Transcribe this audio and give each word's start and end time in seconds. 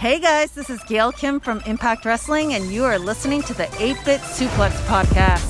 Hey 0.00 0.18
guys, 0.18 0.52
this 0.52 0.70
is 0.70 0.82
Gail 0.84 1.12
Kim 1.12 1.40
from 1.40 1.60
Impact 1.66 2.06
Wrestling, 2.06 2.54
and 2.54 2.72
you 2.72 2.84
are 2.84 2.98
listening 2.98 3.42
to 3.42 3.52
the 3.52 3.64
8 3.78 3.98
Bit 4.06 4.22
Suplex 4.22 4.70
Podcast. 4.86 5.44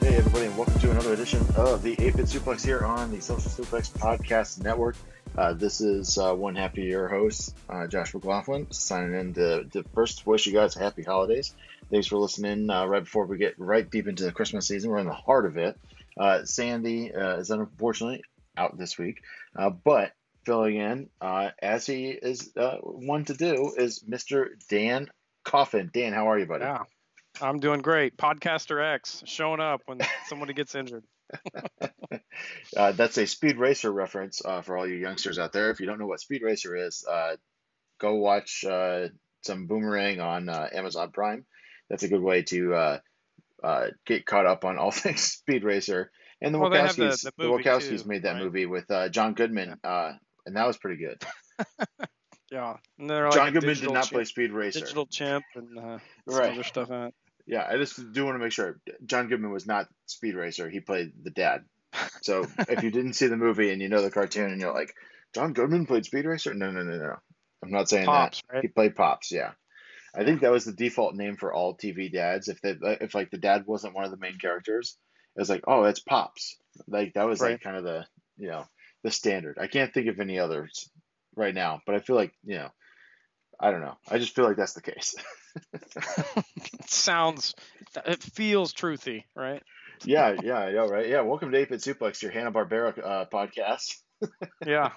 Hey, 0.00 0.16
everybody, 0.16 0.46
and 0.46 0.56
welcome 0.56 0.80
to 0.80 0.90
another 0.90 1.12
edition 1.12 1.46
of 1.56 1.82
the 1.82 1.96
8 2.02 2.16
Bit 2.16 2.24
Suplex 2.24 2.64
here 2.64 2.82
on 2.82 3.10
the 3.10 3.20
Social 3.20 3.50
Suplex 3.50 3.90
Podcast 3.92 4.62
Network. 4.64 4.96
Uh, 5.36 5.52
this 5.52 5.82
is 5.82 6.16
uh, 6.16 6.32
one 6.34 6.56
of 6.56 6.76
your 6.78 7.08
host, 7.08 7.54
uh, 7.68 7.86
Josh 7.86 8.14
McLaughlin, 8.14 8.66
signing 8.70 9.14
in 9.14 9.34
to, 9.34 9.64
to 9.64 9.84
first 9.94 10.26
wish 10.26 10.46
you 10.46 10.52
guys 10.54 10.76
a 10.76 10.78
happy 10.78 11.02
holidays. 11.02 11.52
Thanks 11.90 12.06
for 12.06 12.16
listening 12.16 12.70
uh, 12.70 12.86
right 12.86 13.04
before 13.04 13.26
we 13.26 13.36
get 13.36 13.58
right 13.58 13.88
deep 13.88 14.08
into 14.08 14.24
the 14.24 14.32
Christmas 14.32 14.66
season. 14.66 14.90
We're 14.90 14.98
in 14.98 15.06
the 15.06 15.12
heart 15.12 15.44
of 15.44 15.58
it. 15.58 15.78
Uh, 16.18 16.44
Sandy 16.44 17.08
is 17.08 17.50
unfortunately 17.50 18.22
out 18.56 18.78
this 18.78 18.96
week, 18.96 19.20
but 19.84 20.12
filling 20.44 20.76
in, 20.76 21.10
as 21.20 21.84
he 21.84 22.08
is 22.08 22.52
one 22.80 23.26
to 23.26 23.34
do, 23.34 23.74
is 23.76 24.02
Mr. 24.08 24.48
Dan 24.70 25.10
Coffin. 25.44 25.90
Dan, 25.92 26.14
how 26.14 26.30
are 26.30 26.38
you, 26.38 26.46
buddy? 26.46 26.64
Yeah, 26.64 26.84
I'm 27.42 27.60
doing 27.60 27.82
great. 27.82 28.16
Podcaster 28.16 28.82
X 28.94 29.22
showing 29.26 29.60
up 29.60 29.82
when 29.84 29.98
somebody 30.28 30.54
gets 30.54 30.74
injured. 30.74 31.04
uh, 32.76 32.92
that's 32.92 33.18
a 33.18 33.26
Speed 33.26 33.56
Racer 33.58 33.90
reference 33.92 34.42
uh, 34.44 34.62
for 34.62 34.76
all 34.76 34.86
you 34.88 34.96
youngsters 34.96 35.38
out 35.38 35.52
there. 35.52 35.70
If 35.70 35.80
you 35.80 35.86
don't 35.86 35.98
know 35.98 36.06
what 36.06 36.20
Speed 36.20 36.42
Racer 36.42 36.76
is, 36.76 37.04
uh, 37.10 37.36
go 38.00 38.14
watch 38.16 38.64
uh, 38.64 39.08
some 39.44 39.66
Boomerang 39.66 40.20
on 40.20 40.48
uh, 40.48 40.68
Amazon 40.72 41.10
Prime. 41.12 41.44
That's 41.90 42.02
a 42.02 42.08
good 42.08 42.22
way 42.22 42.42
to 42.42 42.74
uh, 43.62 43.86
get 44.04 44.26
caught 44.26 44.46
up 44.46 44.64
on 44.64 44.78
all 44.78 44.90
things 44.92 45.22
Speed 45.22 45.64
Racer. 45.64 46.10
And 46.40 46.54
the 46.54 46.58
Well, 46.58 46.70
Wachowskis, 46.70 47.22
the- 47.22 47.32
the, 47.38 47.44
the 47.44 47.48
Wachowskis 47.48 48.02
too, 48.02 48.08
made 48.08 48.22
that 48.24 48.34
right? 48.34 48.42
movie 48.42 48.66
with 48.66 48.86
John 49.10 49.34
Goodman, 49.34 49.76
and 49.82 50.56
that 50.56 50.66
was 50.66 50.76
pretty 50.78 51.02
good. 51.02 51.22
Yeah, 52.52 52.76
and 52.96 53.10
they're 53.10 53.24
like 53.24 53.34
John 53.34 53.52
Goodman 53.52 53.74
did 53.74 53.90
not 53.90 54.04
chimp- 54.04 54.12
play 54.12 54.24
Speed 54.24 54.52
Racer. 54.52 54.78
Digital 54.78 55.04
chimp 55.06 55.44
and 55.56 55.76
uh, 55.76 55.98
some 56.28 56.38
Right. 56.38 56.52
other 56.52 56.62
stuff 56.62 56.88
in 56.90 57.02
it. 57.06 57.14
Yeah, 57.46 57.66
I 57.68 57.76
just 57.76 58.12
do 58.12 58.24
want 58.24 58.36
to 58.36 58.42
make 58.42 58.52
sure 58.52 58.80
John 59.04 59.28
Goodman 59.28 59.52
was 59.52 59.66
not 59.66 59.88
Speed 60.06 60.34
Racer. 60.34 60.68
He 60.68 60.80
played 60.80 61.12
the 61.22 61.30
dad. 61.30 61.64
So 62.22 62.46
if 62.68 62.82
you 62.82 62.90
didn't 62.90 63.14
see 63.14 63.28
the 63.28 63.36
movie 63.36 63.70
and 63.70 63.80
you 63.80 63.88
know 63.88 64.02
the 64.02 64.10
cartoon 64.10 64.50
and 64.50 64.60
you're 64.60 64.74
like, 64.74 64.92
John 65.34 65.52
Goodman 65.52 65.86
played 65.86 66.04
Speed 66.04 66.24
Racer? 66.24 66.54
No, 66.54 66.70
no, 66.70 66.82
no, 66.82 66.96
no. 66.96 67.16
I'm 67.62 67.70
not 67.70 67.88
saying 67.88 68.06
Pops, 68.06 68.42
that. 68.48 68.54
right? 68.54 68.62
He 68.62 68.68
played 68.68 68.96
Pops. 68.96 69.30
Yeah, 69.32 69.52
I 70.14 70.24
think 70.24 70.40
that 70.40 70.50
was 70.50 70.64
the 70.64 70.72
default 70.72 71.14
name 71.14 71.36
for 71.36 71.52
all 71.52 71.76
TV 71.76 72.12
dads. 72.12 72.48
If 72.48 72.60
they, 72.60 72.76
if 73.00 73.14
like 73.14 73.30
the 73.30 73.38
dad 73.38 73.66
wasn't 73.66 73.94
one 73.94 74.04
of 74.04 74.10
the 74.10 74.18
main 74.18 74.38
characters, 74.38 74.96
it 75.36 75.40
was 75.40 75.50
like, 75.50 75.64
oh, 75.66 75.84
that's 75.84 76.00
Pops. 76.00 76.56
Like 76.86 77.14
that 77.14 77.26
was 77.26 77.40
like 77.40 77.60
kind 77.62 77.76
of 77.76 77.84
the 77.84 78.06
you 78.36 78.48
know 78.48 78.64
the 79.02 79.10
standard. 79.10 79.58
I 79.60 79.66
can't 79.68 79.92
think 79.92 80.08
of 80.08 80.20
any 80.20 80.38
others 80.38 80.88
right 81.34 81.54
now, 81.54 81.80
but 81.86 81.94
I 81.94 82.00
feel 82.00 82.16
like 82.16 82.32
you 82.44 82.56
know. 82.56 82.68
I 83.58 83.70
don't 83.70 83.80
know. 83.80 83.96
I 84.06 84.18
just 84.18 84.34
feel 84.34 84.44
like 84.44 84.58
that's 84.58 84.74
the 84.74 84.82
case. 84.82 85.14
It 85.72 86.86
sounds, 86.90 87.54
it 88.04 88.22
feels 88.22 88.72
truthy, 88.72 89.24
right? 89.34 89.62
yeah, 90.04 90.36
yeah, 90.42 90.58
I 90.58 90.72
know, 90.72 90.86
right? 90.86 91.08
Yeah, 91.08 91.22
welcome 91.22 91.50
to 91.52 91.58
8-Bit 91.58 91.80
Suplex, 91.80 92.22
your 92.22 92.32
Hanna 92.32 92.52
Barbera 92.52 92.98
uh, 92.98 93.24
podcast. 93.32 93.96
Yeah. 94.66 94.92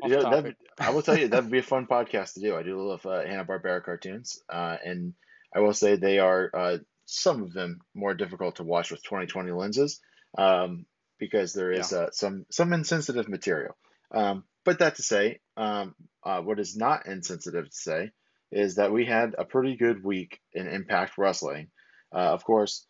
Yeah, 0.00 0.20
that 0.20 0.54
I 0.80 0.90
will 0.90 1.02
tell 1.02 1.18
you 1.18 1.28
that'd 1.28 1.50
be 1.50 1.58
a 1.58 1.62
fun 1.62 1.86
podcast 1.86 2.34
to 2.34 2.40
do. 2.40 2.56
I 2.56 2.62
do 2.62 2.80
love 2.80 3.04
uh, 3.04 3.24
Hanna 3.24 3.44
Barbera 3.44 3.84
cartoons, 3.84 4.40
uh, 4.48 4.76
and 4.82 5.14
I 5.54 5.60
will 5.60 5.74
say 5.74 5.96
they 5.96 6.20
are 6.20 6.50
uh, 6.54 6.78
some 7.04 7.42
of 7.42 7.52
them 7.52 7.80
more 7.94 8.14
difficult 8.14 8.56
to 8.56 8.64
watch 8.64 8.90
with 8.90 9.02
2020 9.02 9.50
lenses 9.50 10.00
um, 10.36 10.86
because 11.18 11.52
there 11.52 11.72
is 11.72 11.92
uh, 11.92 12.10
some 12.12 12.46
some 12.50 12.72
insensitive 12.72 13.28
material. 13.28 13.76
Um, 14.10 14.44
but 14.64 14.78
that 14.78 14.96
to 14.96 15.02
say, 15.02 15.40
um, 15.56 15.94
uh, 16.22 16.40
what 16.42 16.60
is 16.60 16.76
not 16.76 17.06
insensitive 17.06 17.64
to 17.66 17.76
say 17.76 18.10
is 18.50 18.76
that 18.76 18.92
we 18.92 19.04
had 19.04 19.34
a 19.38 19.44
pretty 19.44 19.76
good 19.76 20.02
week 20.02 20.40
in 20.52 20.68
Impact 20.68 21.18
Wrestling. 21.18 21.68
Uh, 22.12 22.32
of 22.32 22.44
course, 22.44 22.86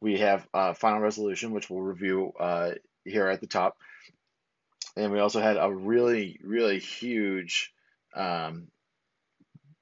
we 0.00 0.18
have 0.20 0.46
uh, 0.54 0.74
Final 0.74 1.00
Resolution, 1.00 1.52
which 1.52 1.68
we'll 1.68 1.82
review 1.82 2.32
uh, 2.38 2.72
here 3.04 3.28
at 3.28 3.40
the 3.40 3.46
top. 3.46 3.76
And 4.96 5.12
we 5.12 5.20
also 5.20 5.40
had 5.40 5.56
a 5.56 5.72
really, 5.72 6.38
really 6.42 6.78
huge 6.78 7.72
um, 8.14 8.68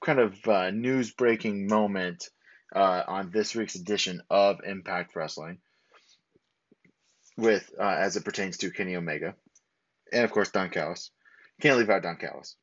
kind 0.05 0.19
of 0.19 0.47
uh, 0.47 0.71
news 0.71 1.13
breaking 1.13 1.67
moment 1.67 2.29
uh, 2.75 3.03
on 3.07 3.31
this 3.31 3.55
week's 3.55 3.75
edition 3.75 4.23
of 4.31 4.61
Impact 4.65 5.15
Wrestling 5.17 5.59
with 7.37 7.71
uh, 7.79 7.97
as 7.99 8.17
it 8.17 8.25
pertains 8.25 8.59
to 8.59 8.71
Kenny 8.71 8.97
Omega. 8.97 9.35
And 10.13 10.25
of 10.25 10.33
course, 10.33 10.51
Don 10.51 10.71
Callis. 10.71 11.11
Can't 11.61 11.79
leave 11.79 11.91
out 11.91 12.03
Don 12.03 12.17
Callis. 12.17 12.57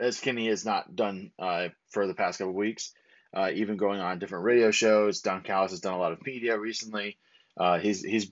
As 0.00 0.20
Kenny 0.20 0.48
has 0.48 0.64
not 0.64 0.94
done 0.94 1.32
uh, 1.38 1.68
for 1.90 2.06
the 2.06 2.14
past 2.14 2.38
couple 2.38 2.54
weeks, 2.54 2.92
uh, 3.34 3.50
even 3.54 3.76
going 3.76 4.00
on 4.00 4.18
different 4.18 4.44
radio 4.44 4.70
shows. 4.70 5.20
Don 5.20 5.42
Callis 5.42 5.72
has 5.72 5.80
done 5.80 5.94
a 5.94 5.98
lot 5.98 6.12
of 6.12 6.24
media 6.24 6.58
recently. 6.58 7.18
Uh, 7.56 7.78
he's 7.78 8.02
he's 8.02 8.30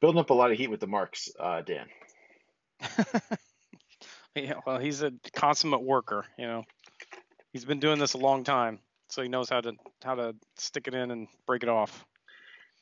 building 0.00 0.20
up 0.20 0.30
a 0.30 0.34
lot 0.34 0.50
of 0.50 0.56
heat 0.56 0.70
with 0.70 0.80
the 0.80 0.86
marks, 0.86 1.28
uh, 1.38 1.62
Dan. 1.62 1.86
Yeah, 4.36 4.60
well, 4.66 4.78
he's 4.78 5.02
a 5.02 5.12
consummate 5.34 5.82
worker, 5.82 6.26
you 6.38 6.46
know. 6.46 6.64
He's 7.52 7.64
been 7.64 7.80
doing 7.80 7.98
this 7.98 8.12
a 8.12 8.18
long 8.18 8.44
time, 8.44 8.80
so 9.08 9.22
he 9.22 9.28
knows 9.28 9.48
how 9.48 9.62
to 9.62 9.72
how 10.04 10.14
to 10.14 10.36
stick 10.58 10.88
it 10.88 10.94
in 10.94 11.10
and 11.10 11.26
break 11.46 11.62
it 11.62 11.70
off. 11.70 12.04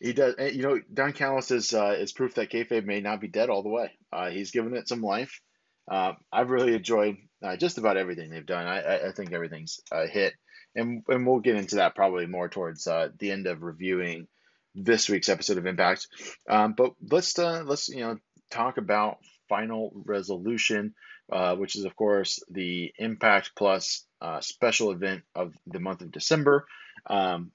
He 0.01 0.13
does. 0.13 0.35
You 0.53 0.63
know, 0.63 0.81
Don 0.93 1.13
Callis 1.13 1.53
is 1.53 1.73
uh, 1.73 1.95
is 1.97 2.13
proof 2.13 2.35
that 2.35 2.51
kayfabe 2.51 2.85
may 2.85 3.01
not 3.01 3.21
be 3.21 3.29
dead 3.29 3.51
all 3.51 3.63
the 3.63 3.69
way. 3.69 3.93
Uh, 4.13 4.31
he's 4.31 4.51
given 4.51 4.75
it 4.75 4.89
some 4.89 5.01
life. 5.01 5.41
Uh, 5.89 6.13
I've 6.33 6.51
really 6.51 6.75
enjoyed 6.75 7.17
uh, 7.43 7.57
just 7.57 7.79
about 7.79 7.97
everything 7.97 8.31
they've 8.31 8.47
done. 8.47 8.67
I, 8.67 9.09
I, 9.09 9.13
think 9.13 9.33
everything's 9.33 9.81
a 9.93 10.07
hit, 10.07 10.33
and 10.75 11.03
and 11.09 11.27
we'll 11.27 11.41
get 11.41 11.57
into 11.57 11.77
that 11.77 11.95
probably 11.95 12.27
more 12.27 12.49
towards 12.49 12.87
uh, 12.87 13.09
the 13.19 13.31
end 13.31 13.47
of 13.47 13.63
reviewing 13.63 14.27
this 14.75 15.09
week's 15.09 15.29
episode 15.29 15.59
of 15.59 15.67
Impact. 15.67 16.09
Um, 16.49 16.75
but 16.77 16.93
let's 17.11 17.39
uh, 17.39 17.63
let's 17.67 17.89
you 17.89 18.01
know 18.01 18.19
talk 18.51 18.79
about 18.79 19.19
Final 19.49 19.93
Resolution, 19.95 20.95
uh, 21.31 21.55
which 21.57 21.77
is 21.77 21.85
of 21.85 21.95
course 21.97 22.43
the 22.51 22.93
Impact 22.99 23.53
Plus 23.57 24.07
uh, 24.21 24.41
special 24.41 24.91
event 24.91 25.23
of 25.35 25.55
the 25.67 25.81
month 25.81 26.01
of 26.01 26.13
December. 26.13 26.67
Um, 27.07 27.53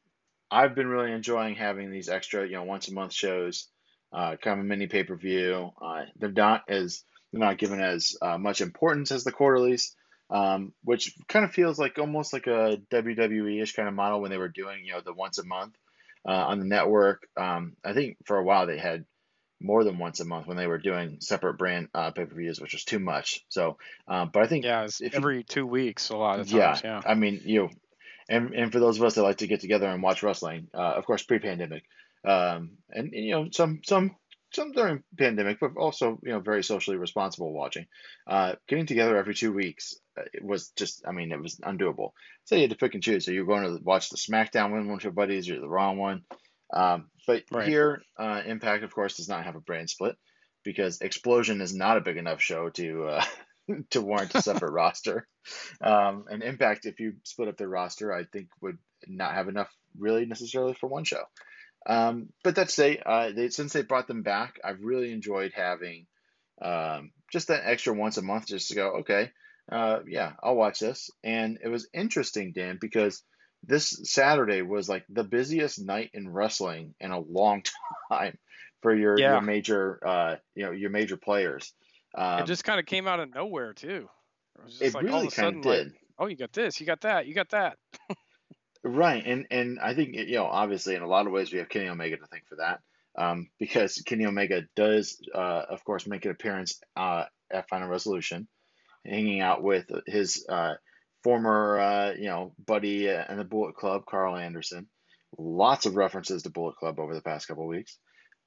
I've 0.52 0.76
been 0.76 0.88
really 0.88 1.12
enjoying 1.12 1.56
having 1.56 1.92
these 1.92 2.10
extra, 2.10 2.46
you 2.46 2.54
know, 2.54 2.64
once 2.64 2.88
a 2.88 2.94
month 2.94 3.14
shows, 3.14 3.68
uh, 4.12 4.36
kind 4.38 4.60
of 4.60 4.66
a 4.66 4.68
mini 4.68 4.88
pay 4.88 5.04
per 5.04 5.16
view. 5.16 5.72
Uh, 5.82 6.04
they're 6.18 6.32
not 6.32 6.64
as 6.68 7.04
they're 7.32 7.40
not 7.40 7.58
given 7.58 7.82
as 7.82 8.16
uh, 8.22 8.38
much 8.38 8.62
importance 8.62 9.12
as 9.12 9.24
the 9.24 9.32
quarterlies, 9.32 9.96
um, 10.30 10.74
which 10.84 11.14
kind 11.28 11.46
of 11.46 11.52
feels 11.52 11.78
like 11.80 11.98
almost 12.00 12.34
like 12.34 12.48
a 12.48 12.78
WWE 12.92 13.62
ish 13.62 13.74
kind 13.74 13.88
of 13.88 13.94
model 13.94 14.22
when 14.22 14.32
they 14.32 14.38
were 14.38 14.50
doing, 14.50 14.84
you 14.86 14.94
know, 14.94 15.02
the 15.02 15.14
once 15.14 15.38
a 15.40 15.46
month 15.46 15.76
uh, 16.28 16.32
on 16.32 16.60
the 16.60 16.66
network. 16.66 17.28
Um, 17.38 17.76
I 17.84 17.94
think 17.94 18.18
for 18.26 18.38
a 18.38 18.44
while 18.44 18.68
they 18.68 18.78
had 18.78 19.06
more 19.62 19.84
than 19.84 19.98
once 19.98 20.22
a 20.22 20.26
month 20.26 20.48
when 20.48 20.56
they 20.58 20.68
were 20.68 20.78
doing 20.78 21.18
separate 21.20 21.58
brand 21.58 21.90
uh, 21.94 22.12
pay 22.12 22.26
per 22.26 22.34
views, 22.36 22.62
which 22.62 22.74
was 22.74 22.84
too 22.86 23.00
much. 23.00 23.44
So, 23.50 23.78
um, 24.08 24.30
but 24.34 24.44
I 24.44 24.48
think 24.48 24.64
Yeah, 24.66 24.84
it's 24.86 25.02
if 25.02 25.14
you- 25.14 25.18
every 25.18 25.44
two 25.44 25.66
weeks 25.66 26.10
a 26.10 26.16
lot 26.18 26.40
of 26.40 26.50
yeah, 26.50 26.68
times. 26.68 26.82
Yeah. 26.84 27.02
I 27.06 27.16
mean, 27.16 27.42
you 27.44 27.64
know, 27.64 27.70
and 28.30 28.54
and 28.54 28.72
for 28.72 28.80
those 28.80 28.98
of 28.98 29.04
us 29.04 29.16
that 29.16 29.24
like 29.24 29.38
to 29.38 29.48
get 29.48 29.60
together 29.60 29.88
and 29.88 30.02
watch 30.02 30.24
wrestling, 30.24 30.68
uh, 30.74 30.78
of 30.98 31.06
course, 31.06 31.24
pre-pandemic, 31.24 31.84
um, 32.26 32.78
and, 32.90 33.14
and, 33.14 33.26
you 33.26 33.32
know, 33.32 33.48
some 33.52 33.82
some 33.84 34.16
some 34.54 34.72
during 34.72 35.04
pandemic, 35.18 35.60
but 35.60 35.72
also 35.78 36.20
you 36.24 36.32
know, 36.32 36.40
very 36.40 36.64
socially 36.64 36.98
responsible 36.98 37.54
watching. 37.54 37.86
Uh, 38.28 38.56
getting 38.68 38.86
together 38.86 39.18
every 39.18 39.36
two 39.36 39.54
weeks 39.54 39.96
uh, 40.20 40.24
it 40.34 40.44
was 40.44 40.70
just, 40.76 41.04
I 41.08 41.12
mean, 41.12 41.32
it 41.32 41.42
was 41.42 41.58
undoable. 41.58 42.12
So 42.46 42.56
you 42.56 42.62
had 42.62 42.72
to 42.72 42.76
pick 42.76 42.94
and 42.94 43.04
choose. 43.04 43.26
So 43.26 43.32
you're 43.32 43.46
going 43.46 43.64
to 43.64 43.84
watch 43.84 44.10
the 44.10 44.18
SmackDown 44.18 44.72
one 44.72 44.92
with 44.92 45.04
your 45.04 45.14
buddies, 45.14 45.50
or 45.50 45.60
the 45.60 45.70
Raw 45.70 45.94
one. 45.94 46.24
Um, 46.74 47.10
but 47.26 47.44
Right. 47.52 47.68
here, 47.68 48.02
uh, 48.18 48.42
Impact, 48.46 48.84
of 48.84 48.94
course, 48.94 49.18
does 49.18 49.30
not 49.30 49.46
have 49.46 49.56
a 49.56 49.62
brand 49.62 49.90
split 49.90 50.18
because 50.64 51.02
Explosion 51.02 51.62
is 51.62 51.74
not 51.74 51.98
a 51.98 52.02
big 52.02 52.18
enough 52.18 52.42
show 52.42 52.70
to 52.70 53.06
uh, 53.06 53.26
to 53.92 54.02
warrant 54.02 54.36
a 54.36 54.42
separate 54.42 54.72
roster. 54.74 55.28
Um, 55.82 56.26
and 56.30 56.44
Impact, 56.44 56.86
if 56.86 57.00
you 57.00 57.14
split 57.24 57.50
up 57.50 57.58
their 57.58 57.70
roster, 57.70 58.14
I 58.14 58.26
think 58.26 58.50
would 58.62 58.78
not 59.08 59.34
have 59.34 59.48
enough 59.48 59.74
really 59.98 60.26
necessarily 60.26 60.74
for 60.74 60.88
one 60.88 61.04
show. 61.04 61.24
Um, 61.86 62.30
but 62.44 62.56
that's 62.56 62.74
say, 62.74 63.02
uh, 63.04 63.32
they, 63.36 63.50
since 63.50 63.74
they 63.74 63.82
brought 63.82 64.08
them 64.08 64.22
back, 64.22 64.60
I've 64.64 64.82
really 64.82 65.12
enjoyed 65.12 65.54
having 65.54 66.08
um, 66.62 67.12
just 67.32 67.48
that 67.48 67.64
extra 67.66 67.94
once 67.94 68.18
a 68.18 68.22
month 68.22 68.48
just 68.48 68.70
to 68.70 68.76
go, 68.76 68.88
okay, 69.00 69.32
uh, 69.72 70.00
yeah, 70.08 70.34
I'll 70.44 70.56
watch 70.56 70.80
this. 70.80 71.10
And 71.24 71.60
it 71.64 71.70
was 71.70 71.88
interesting, 71.94 72.54
Dan, 72.54 72.78
because 72.80 73.24
this 73.64 74.00
Saturday 74.04 74.62
was 74.62 74.90
like 74.90 75.06
the 75.10 75.24
busiest 75.24 75.80
night 75.80 76.12
in 76.14 76.30
wrestling 76.30 76.96
in 77.00 77.12
a 77.12 77.20
long 77.20 77.64
time 78.12 78.38
for 78.82 78.96
your, 78.96 79.20
Yeah. 79.20 79.34
your 79.34 79.42
major, 79.42 80.00
uh, 80.06 80.36
you 80.56 80.66
know, 80.66 80.72
your 80.72 80.90
major 80.90 81.18
players. 81.18 81.74
Um, 82.16 82.42
it 82.42 82.48
just 82.48 82.64
kind 82.64 82.80
of 82.80 82.86
came 82.86 83.08
out 83.08 83.20
of 83.20 83.34
nowhere 83.34 83.74
too. 83.74 84.10
It 84.58 84.64
was 84.66 84.80
just 84.80 84.82
it 84.84 84.96
like 84.96 85.06
all 85.06 85.14
really 85.14 85.28
of 85.28 85.34
a 85.34 85.36
sudden, 85.36 85.60
of 85.60 85.66
like, 85.66 85.88
oh, 86.18 86.28
you 86.28 86.36
got 86.36 86.52
this, 86.54 86.80
you 86.80 86.86
got 86.86 87.02
that, 87.02 87.28
you 87.28 87.34
got 87.34 87.50
that. 87.50 87.78
Right, 88.84 89.24
and 89.26 89.46
and 89.52 89.80
I 89.80 89.94
think 89.94 90.16
you 90.16 90.36
know 90.36 90.46
obviously 90.46 90.96
in 90.96 91.02
a 91.02 91.08
lot 91.08 91.28
of 91.28 91.34
ways 91.34 91.52
we 91.52 91.60
have 91.60 91.68
Kenny 91.70 91.90
Omega 91.90 92.16
to 92.18 92.26
thank 92.28 92.48
for 92.48 92.56
that, 92.58 92.80
um, 93.18 93.50
because 93.60 94.02
Kenny 94.06 94.26
Omega 94.26 94.64
does 94.76 95.20
uh, 95.36 95.64
of 95.70 95.84
course 95.84 96.08
make 96.08 96.24
an 96.26 96.32
appearance 96.32 96.80
uh, 96.96 97.26
at 97.52 97.68
Final 97.68 97.90
Resolution, 97.90 98.48
hanging 99.06 99.42
out 99.42 99.62
with 99.64 99.92
his 100.08 100.46
uh, 100.48 100.76
former 101.24 101.78
uh, 101.80 102.14
you 102.14 102.28
know 102.30 102.54
buddy 102.66 103.08
in 103.10 103.38
the 103.38 103.44
Bullet 103.44 103.76
Club, 103.76 104.06
Karl 104.06 104.38
Anderson. 104.38 104.88
Lots 105.38 105.86
of 105.86 105.96
references 105.98 106.44
to 106.44 106.50
Bullet 106.50 106.78
Club 106.78 107.00
over 107.00 107.14
the 107.14 107.22
past 107.22 107.48
couple 107.50 107.64
of 107.64 107.70
weeks. 107.70 107.98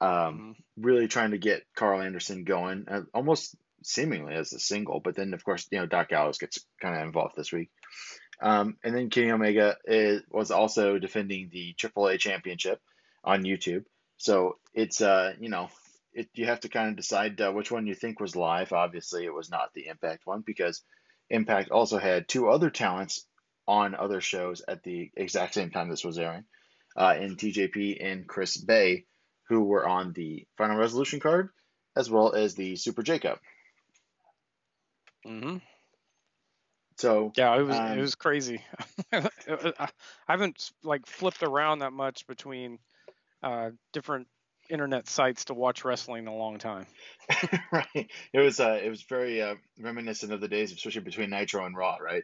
Um, 0.01 0.09
Mhm. 0.09 0.55
really 0.77 1.07
trying 1.07 1.31
to 1.31 1.37
get 1.37 1.63
Karl 1.75 2.01
Anderson 2.01 2.43
going, 2.43 2.85
uh, 2.89 3.03
almost 3.13 3.55
seemingly 3.83 4.33
as 4.33 4.51
a 4.51 4.59
single, 4.59 4.99
but 4.99 5.15
then 5.15 5.33
of 5.35 5.43
course 5.43 5.67
you 5.71 5.77
know 5.79 5.85
Doc 5.85 6.09
Gallows 6.09 6.39
gets 6.39 6.65
kind 6.81 6.95
of 6.97 7.03
involved 7.05 7.35
this 7.37 7.51
week. 7.53 7.69
Um, 8.41 8.77
and 8.83 8.95
then 8.95 9.09
Kenny 9.09 9.31
Omega 9.31 9.77
is, 9.85 10.21
was 10.29 10.51
also 10.51 10.97
defending 10.99 11.49
the 11.51 11.73
AAA 11.77 12.19
championship 12.19 12.81
on 13.23 13.43
YouTube. 13.43 13.85
So 14.17 14.57
it's 14.73 15.01
uh 15.01 15.33
you 15.39 15.49
know 15.49 15.69
it 16.13 16.29
you 16.33 16.45
have 16.45 16.61
to 16.61 16.69
kind 16.69 16.89
of 16.89 16.95
decide 16.95 17.39
uh, 17.41 17.51
which 17.51 17.71
one 17.71 17.87
you 17.87 17.95
think 17.95 18.19
was 18.19 18.35
live. 18.35 18.73
Obviously, 18.73 19.25
it 19.25 19.33
was 19.33 19.49
not 19.49 19.73
the 19.73 19.87
Impact 19.87 20.25
one 20.25 20.41
because 20.45 20.81
Impact 21.29 21.71
also 21.71 21.97
had 21.97 22.27
two 22.27 22.49
other 22.49 22.69
talents 22.69 23.25
on 23.67 23.95
other 23.95 24.21
shows 24.21 24.61
at 24.67 24.83
the 24.83 25.11
exact 25.15 25.53
same 25.53 25.71
time 25.71 25.89
this 25.89 26.03
was 26.03 26.17
airing, 26.17 26.43
uh, 26.97 27.15
in 27.19 27.37
TJP 27.37 27.97
and 28.05 28.27
Chris 28.27 28.57
Bey, 28.57 29.05
who 29.47 29.63
were 29.63 29.87
on 29.87 30.13
the 30.13 30.45
Final 30.57 30.77
Resolution 30.77 31.19
card 31.19 31.49
as 31.95 32.09
well 32.09 32.33
as 32.33 32.55
the 32.55 32.75
Super 32.75 33.03
J 33.03 33.19
Cup. 33.19 33.39
hmm 35.25 35.57
So 36.97 37.33
Yeah, 37.35 37.57
it 37.57 37.63
was 37.63 37.77
Um, 37.77 37.97
it 37.97 38.01
was 38.01 38.15
crazy. 38.15 38.63
I 39.13 39.89
haven't 40.27 40.71
like 40.83 41.05
flipped 41.05 41.43
around 41.43 41.79
that 41.79 41.93
much 41.93 42.27
between 42.27 42.79
uh, 43.41 43.71
different 43.91 44.27
internet 44.69 45.07
sites 45.07 45.45
to 45.45 45.53
watch 45.53 45.83
wrestling 45.83 46.23
in 46.23 46.27
a 46.27 46.35
long 46.35 46.57
time. 46.57 46.85
right. 47.71 48.09
It 48.33 48.39
was 48.39 48.59
uh 48.59 48.79
it 48.83 48.89
was 48.89 49.03
very 49.03 49.41
uh, 49.41 49.55
reminiscent 49.79 50.33
of 50.33 50.41
the 50.41 50.47
days, 50.47 50.71
especially 50.71 51.01
between 51.01 51.29
Nitro 51.29 51.65
and 51.65 51.75
Raw, 51.75 51.97
right? 51.97 52.23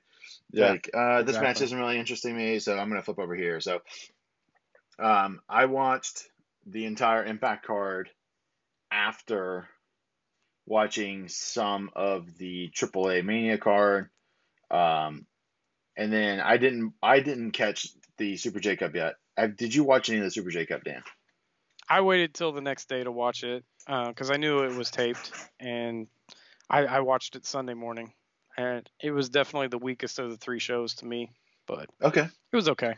Yeah, 0.52 0.72
Like 0.72 0.90
uh 0.94 1.24
this 1.24 1.40
match 1.40 1.62
isn't 1.62 1.78
really 1.78 2.00
interesting 2.00 2.36
me, 2.36 2.60
so 2.60 2.78
I'm 2.78 2.90
gonna 2.90 3.02
flip 3.02 3.20
over 3.20 3.36
here. 3.36 3.60
So 3.62 3.80
um 5.00 5.42
I 5.48 5.66
watched 5.66 6.24
the 6.66 6.86
entire 6.86 7.24
Impact 7.24 7.66
card 7.66 8.10
after 8.92 9.68
watching 10.66 11.28
some 11.28 11.90
of 11.96 12.38
the 12.38 12.72
AAA 12.76 13.24
Mania 13.24 13.58
card. 13.58 14.10
Um 14.72 15.26
and 15.98 16.14
then 16.14 16.40
I 16.40 16.58
didn't 16.58 16.94
I 17.04 17.20
didn't 17.20 17.52
catch 17.52 17.90
the 18.18 18.38
Super 18.38 18.60
J 18.60 18.78
Cup 18.78 18.96
yet. 18.96 19.16
I, 19.38 19.48
did 19.48 19.74
you 19.76 19.84
watch 19.84 20.10
any 20.10 20.20
of 20.20 20.24
the 20.24 20.32
Super 20.32 20.50
J 20.50 20.66
Cup, 20.66 20.84
Dan? 20.84 21.04
I 21.90 22.02
waited 22.02 22.34
till 22.34 22.52
the 22.52 22.62
next 22.62 22.88
day 22.88 23.04
to 23.04 23.12
watch 23.12 23.44
it 23.44 23.64
because 23.86 24.30
I 24.30 24.38
knew 24.38 24.64
it 24.64 24.76
was 24.76 24.92
taped, 24.92 25.34
and 25.60 26.08
I, 26.70 26.86
I 26.86 27.00
watched 27.00 27.36
it 27.36 27.46
Sunday 27.46 27.74
morning, 27.74 28.14
and 28.58 28.88
it 29.02 29.12
was 29.12 29.30
definitely 29.30 29.70
the 29.70 29.80
weakest 29.80 30.20
of 30.20 30.30
the 30.30 30.38
three 30.38 30.60
shows 30.60 30.96
to 30.96 31.06
me, 31.06 31.32
but 31.68 31.90
Okay. 32.02 32.22
it 32.22 32.56
was 32.56 32.70
okay. 32.70 32.94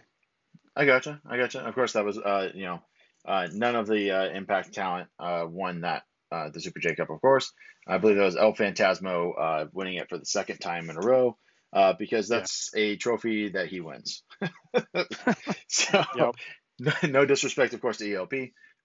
I 0.76 0.86
gotcha. 0.86 1.22
I 1.26 1.38
gotcha. 1.38 1.60
Of 1.66 1.74
course, 1.74 1.94
that 1.94 2.06
was 2.06 2.18
uh, 2.18 2.50
you 2.54 2.66
know, 2.66 2.82
uh, 3.26 3.48
none 3.52 3.76
of 3.76 3.88
the 3.88 4.12
uh, 4.12 4.30
Impact 4.30 4.74
talent 4.74 5.10
uh, 5.20 5.46
won 5.48 5.82
that 5.82 6.04
uh, 6.32 6.50
the 6.50 6.60
Super 6.60 6.80
J 6.80 6.96
Cup. 6.96 7.10
Of 7.10 7.22
course, 7.22 7.54
I 7.88 7.98
believe 7.98 8.18
it 8.18 8.22
was 8.22 8.36
El 8.38 8.54
Phantasmo 8.54 9.34
uh, 9.40 9.66
winning 9.72 9.96
it 9.96 10.10
for 10.10 10.18
the 10.18 10.26
second 10.26 10.60
time 10.60 10.90
in 10.90 10.98
a 10.98 11.02
row 11.02 11.38
uh, 11.74 11.94
because 11.98 12.30
Yeah. 12.30 12.40
that's 12.40 12.72
a 12.76 12.96
trophy 12.98 13.50
that 13.50 13.68
he 13.68 13.82
wins. 13.82 14.24
so, 15.68 16.04
Yep. 16.16 16.36
no, 16.80 16.92
no 17.04 17.26
disrespect, 17.26 17.74
of 17.74 17.82
course, 17.82 17.98
to 17.98 18.14
ELP. 18.14 18.34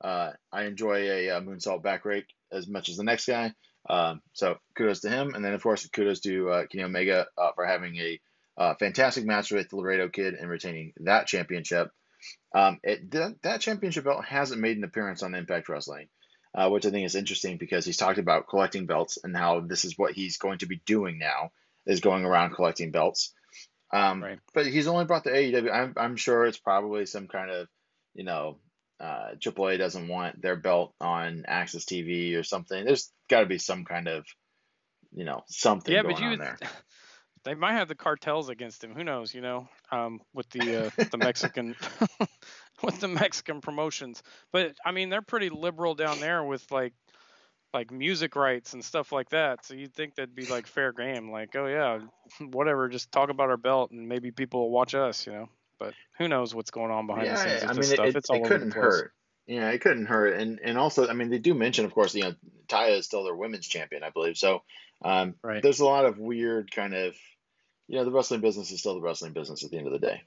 Uh, 0.01 0.33
I 0.53 0.65
enjoy 0.65 1.09
a, 1.11 1.31
uh 1.31 1.41
moonsault 1.41 1.83
back 1.83 2.05
rake 2.05 2.27
as 2.53 2.69
much 2.69 2.89
as 2.89 2.97
the 2.97 3.05
next 3.05 3.27
guy. 3.27 3.53
Um, 3.89 4.21
so 4.33 4.57
kudos 4.77 5.01
to 5.01 5.09
him, 5.09 5.35
and 5.35 5.45
then 5.45 5.55
of 5.55 5.63
course 5.63 5.87
kudos 5.89 6.21
to 6.21 6.51
uh, 6.51 6.67
Kenny 6.67 6.85
Omega 6.85 7.27
uh, 7.39 7.53
for 7.55 7.65
having 7.65 7.97
a 7.97 8.21
uh, 8.59 8.75
fantastic 8.75 9.25
match 9.25 9.51
with 9.53 9.73
Laredo 9.73 10.09
Kid 10.09 10.35
and 10.35 10.51
retaining 10.51 10.93
that 10.99 11.27
championship. 11.27 11.91
Um, 12.55 12.81
it, 12.83 13.11
that, 13.13 13.37
that 13.43 13.61
championship 13.61 14.05
belt 14.05 14.25
hasn't 14.25 14.61
made 14.61 14.77
an 14.77 14.85
appearance 14.85 15.23
on 15.23 15.35
Impact 15.35 15.69
Wrestling, 15.69 16.09
uh, 16.55 16.69
which 16.69 16.85
I 16.85 16.91
think 16.91 17.07
is 17.07 17.15
interesting 17.15 17.59
because 17.59 17.85
he's 17.85 17.97
talked 17.99 18.19
about 18.19 18.49
collecting 18.49 18.87
belts 18.87 19.19
and 19.23 19.37
how 19.37 19.61
this 19.61 19.85
is 19.85 19.97
what 19.97 20.15
he's 20.15 20.37
going 20.39 20.59
to 20.59 20.67
be 20.67 20.81
doing 20.85 21.19
now 21.19 21.51
is 21.87 22.01
going 22.01 22.25
around 22.25 22.55
collecting 22.55 22.91
belts. 22.91 23.33
Um, 23.93 24.23
Right. 24.23 24.39
But 24.53 24.67
he's 24.67 24.89
only 24.89 25.05
brought 25.05 25.25
the 25.25 25.31
AEW. 25.31 25.73
I'm, 25.73 25.95
I'm 25.97 26.17
sure 26.17 26.45
it's 26.45 26.59
probably 26.59 27.07
some 27.07 27.29
kind 27.29 27.51
of, 27.51 27.69
you 28.15 28.25
know, 28.25 28.59
uh, 28.99 29.35
AAA 29.39 29.79
doesn't 29.79 30.09
want 30.09 30.41
their 30.41 30.57
belt 30.57 30.95
on 31.01 31.45
AXS 31.49 31.85
TV 31.85 32.37
or 32.37 32.43
something. 32.43 32.85
There's 32.85 33.13
got 33.29 33.41
to 33.41 33.47
be 33.47 33.59
some 33.59 33.85
kind 33.85 34.09
of, 34.09 34.25
you 35.15 35.25
know, 35.25 35.43
something 35.47 35.95
Yeah, 35.95 36.03
going 36.03 36.15
but 36.15 36.23
you 36.23 36.29
on 36.29 36.39
there. 36.39 36.59
they 37.45 37.55
might 37.55 37.75
have 37.75 37.89
the 37.89 37.95
cartels 37.95 38.49
against 38.49 38.83
him. 38.83 38.95
Who 38.95 39.05
knows? 39.05 39.33
You 39.33 39.41
know, 39.41 39.69
um, 39.93 40.21
with 40.35 40.51
the 40.51 40.87
uh, 40.87 40.91
the 41.11 41.17
Mexican 41.17 41.77
with 42.83 43.01
the 43.01 43.09
Mexican 43.09 43.61
promotions. 43.61 44.23
But 44.53 44.75
I 44.85 44.91
mean, 44.91 45.11
they're 45.11 45.23
pretty 45.23 45.49
liberal 45.49 45.95
down 45.95 46.21
there 46.21 46.43
with 46.43 46.71
like 46.73 46.93
like 47.77 47.91
music 47.91 48.37
rights 48.37 48.73
and 48.73 48.83
stuff 48.83 49.13
like 49.13 49.29
that. 49.31 49.67
So 49.67 49.75
you'd 49.75 49.95
think 49.95 50.15
that'd 50.15 50.35
be 50.35 50.47
like 50.47 50.67
fair 50.67 50.93
game. 50.93 51.31
Like, 51.31 51.55
oh 51.57 51.67
yeah, 51.67 52.01
whatever, 52.47 52.89
just 52.89 53.13
talk 53.13 53.29
about 53.29 53.51
our 53.51 53.59
belt 53.59 53.91
and 53.91 54.09
maybe 54.09 54.31
people 54.31 54.63
will 54.63 54.71
watch 54.71 54.95
us. 54.95 55.27
You 55.27 55.33
know. 55.35 55.49
But 55.79 55.93
who 56.17 56.27
knows 56.27 56.55
what's 56.55 56.71
going 56.71 56.91
on 56.91 57.07
behind 57.07 57.29
the 57.29 57.37
scenes 57.37 57.61
with 57.61 57.71
I 57.71 57.75
this 57.75 57.87
mean, 57.89 57.97
stuff? 57.97 58.07
it, 58.07 58.17
it's 58.17 58.31
all 58.31 58.37
it 58.37 58.49
couldn't 58.49 58.73
hurt. 58.73 59.13
Yeah, 59.47 59.71
it 59.71 59.81
couldn't 59.81 60.07
hurt, 60.07 60.41
and 60.41 60.59
and 60.65 60.79
also, 60.79 61.07
I 61.07 61.13
mean, 61.13 61.29
they 61.29 61.39
do 61.39 61.55
mention, 61.55 61.85
of 61.85 61.93
course, 61.93 62.15
you 62.15 62.23
know, 62.23 62.35
Taya 62.67 62.99
is 62.99 63.05
still 63.05 63.25
their 63.25 63.37
women's 63.37 63.69
champion, 63.69 64.03
I 64.03 64.11
believe. 64.11 64.37
So, 64.37 64.63
um, 65.03 65.35
Right. 65.43 65.63
there's 65.63 65.81
a 65.81 65.85
lot 65.85 66.07
of 66.07 66.19
weird 66.19 66.73
kind 66.73 66.95
of, 66.95 67.15
you 67.87 67.97
know, 67.97 68.05
the 68.05 68.11
wrestling 68.11 68.41
business 68.41 68.73
is 68.73 68.81
still 68.81 68.95
the 68.95 69.03
wrestling 69.03 69.35
business 69.35 69.63
at 69.65 69.71
the 69.71 69.77
end 69.77 69.87
of 69.87 69.93
the 69.93 70.01
day. 70.01 70.23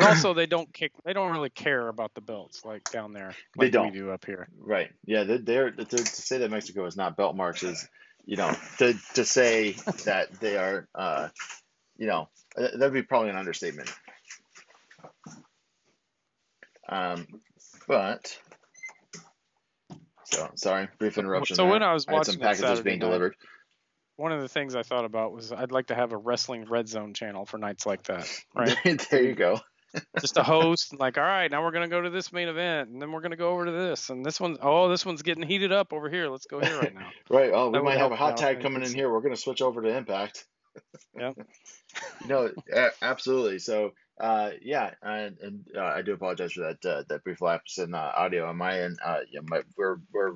Also, 0.00 0.34
they 0.34 0.46
don't 0.46 0.72
kick. 0.72 0.92
They 1.04 1.12
don't 1.12 1.30
really 1.30 1.50
care 1.50 1.88
about 1.88 2.14
the 2.14 2.20
belts 2.20 2.64
like 2.64 2.90
down 2.90 3.12
there. 3.12 3.34
They 3.58 3.66
Like 3.66 3.72
don't. 3.72 3.92
We 3.92 3.98
do 3.98 4.10
up 4.10 4.24
here. 4.24 4.48
Right. 4.58 4.90
Yeah. 5.06 5.24
They're, 5.24 5.38
they're 5.38 5.70
to, 5.70 5.84
to 5.84 6.04
say 6.04 6.38
that 6.38 6.50
Mexico 6.50 6.84
is 6.86 6.96
not 6.96 7.16
belt 7.16 7.36
marks 7.36 7.62
is, 7.62 7.88
you 8.24 8.36
know, 8.36 8.52
to 8.78 8.94
to 9.14 9.24
say 9.24 9.72
that 10.04 10.40
they 10.40 10.56
are, 10.56 10.88
uh, 10.94 11.28
you 11.96 12.06
know, 12.06 12.28
that'd 12.56 12.92
be 12.92 13.02
probably 13.02 13.30
an 13.30 13.36
understatement. 13.36 13.92
Um, 16.88 17.26
but 17.86 18.36
so 20.24 20.50
sorry, 20.56 20.88
brief 20.98 21.18
interruption. 21.18 21.56
so 21.56 21.62
there. 21.62 21.72
when 21.72 21.82
I 21.82 21.92
was 21.92 22.06
I 22.08 22.14
had 22.14 22.26
some 22.26 22.38
packages 22.38 22.62
Saturday 22.62 22.82
being 22.82 22.98
night, 22.98 23.06
delivered. 23.06 23.36
one 24.16 24.32
of 24.32 24.40
the 24.40 24.48
things 24.48 24.74
I 24.74 24.82
thought 24.82 25.04
about 25.04 25.32
was 25.32 25.52
I'd 25.52 25.72
like 25.72 25.86
to 25.88 25.94
have 25.94 26.12
a 26.12 26.16
wrestling 26.16 26.64
red 26.64 26.88
zone 26.88 27.14
channel 27.14 27.46
for 27.46 27.58
nights 27.58 27.86
like 27.86 28.02
that, 28.04 28.28
right? 28.54 28.76
there 29.10 29.22
you 29.22 29.34
go. 29.34 29.60
Just 30.20 30.36
a 30.36 30.42
host, 30.42 30.92
and 30.92 31.00
like, 31.00 31.18
all 31.18 31.24
right, 31.24 31.50
now 31.50 31.62
we're 31.62 31.70
gonna 31.70 31.88
go 31.88 32.00
to 32.00 32.10
this 32.10 32.32
main 32.32 32.48
event, 32.48 32.90
and 32.90 33.00
then 33.00 33.12
we're 33.12 33.20
gonna 33.20 33.36
go 33.36 33.50
over 33.50 33.66
to 33.66 33.72
this, 33.72 34.10
and 34.10 34.24
this 34.24 34.40
one, 34.40 34.56
oh, 34.62 34.88
this 34.88 35.06
one's 35.06 35.22
getting 35.22 35.42
heated 35.42 35.72
up 35.72 35.92
over 35.92 36.08
here. 36.10 36.28
Let's 36.28 36.46
go 36.46 36.60
here 36.60 36.78
right 36.78 36.94
now. 36.94 37.10
Right. 37.30 37.50
Oh, 37.52 37.68
we 37.68 37.72
That 37.72 37.82
would 37.82 37.88
might 37.88 37.98
have 37.98 38.12
a 38.12 38.16
hot 38.16 38.36
tag 38.36 38.60
coming 38.60 38.82
in 38.82 38.92
here. 38.92 39.10
We're 39.10 39.20
going 39.20 39.34
to 39.34 39.40
switch 39.40 39.62
over 39.62 39.80
to 39.82 39.88
Impact. 39.88 40.44
yeah 41.18 41.32
No, 42.28 42.50
absolutely. 43.02 43.58
So, 43.58 43.92
uh, 44.20 44.50
yeah, 44.62 44.90
and, 45.02 45.36
and 45.40 45.66
uh, 45.76 45.84
I 45.84 46.02
do 46.02 46.12
apologize 46.12 46.52
for 46.52 46.60
that 46.60 46.88
uh, 46.88 47.02
that 47.08 47.24
brief 47.24 47.40
lapse 47.40 47.78
in 47.78 47.94
uh, 47.94 48.12
audio 48.14 48.46
on 48.46 48.56
my 48.56 48.82
end. 48.82 48.98
Uh, 49.04 49.20
yeah, 49.30 49.40
my, 49.44 49.62
we're 49.76 49.98
we're 50.12 50.32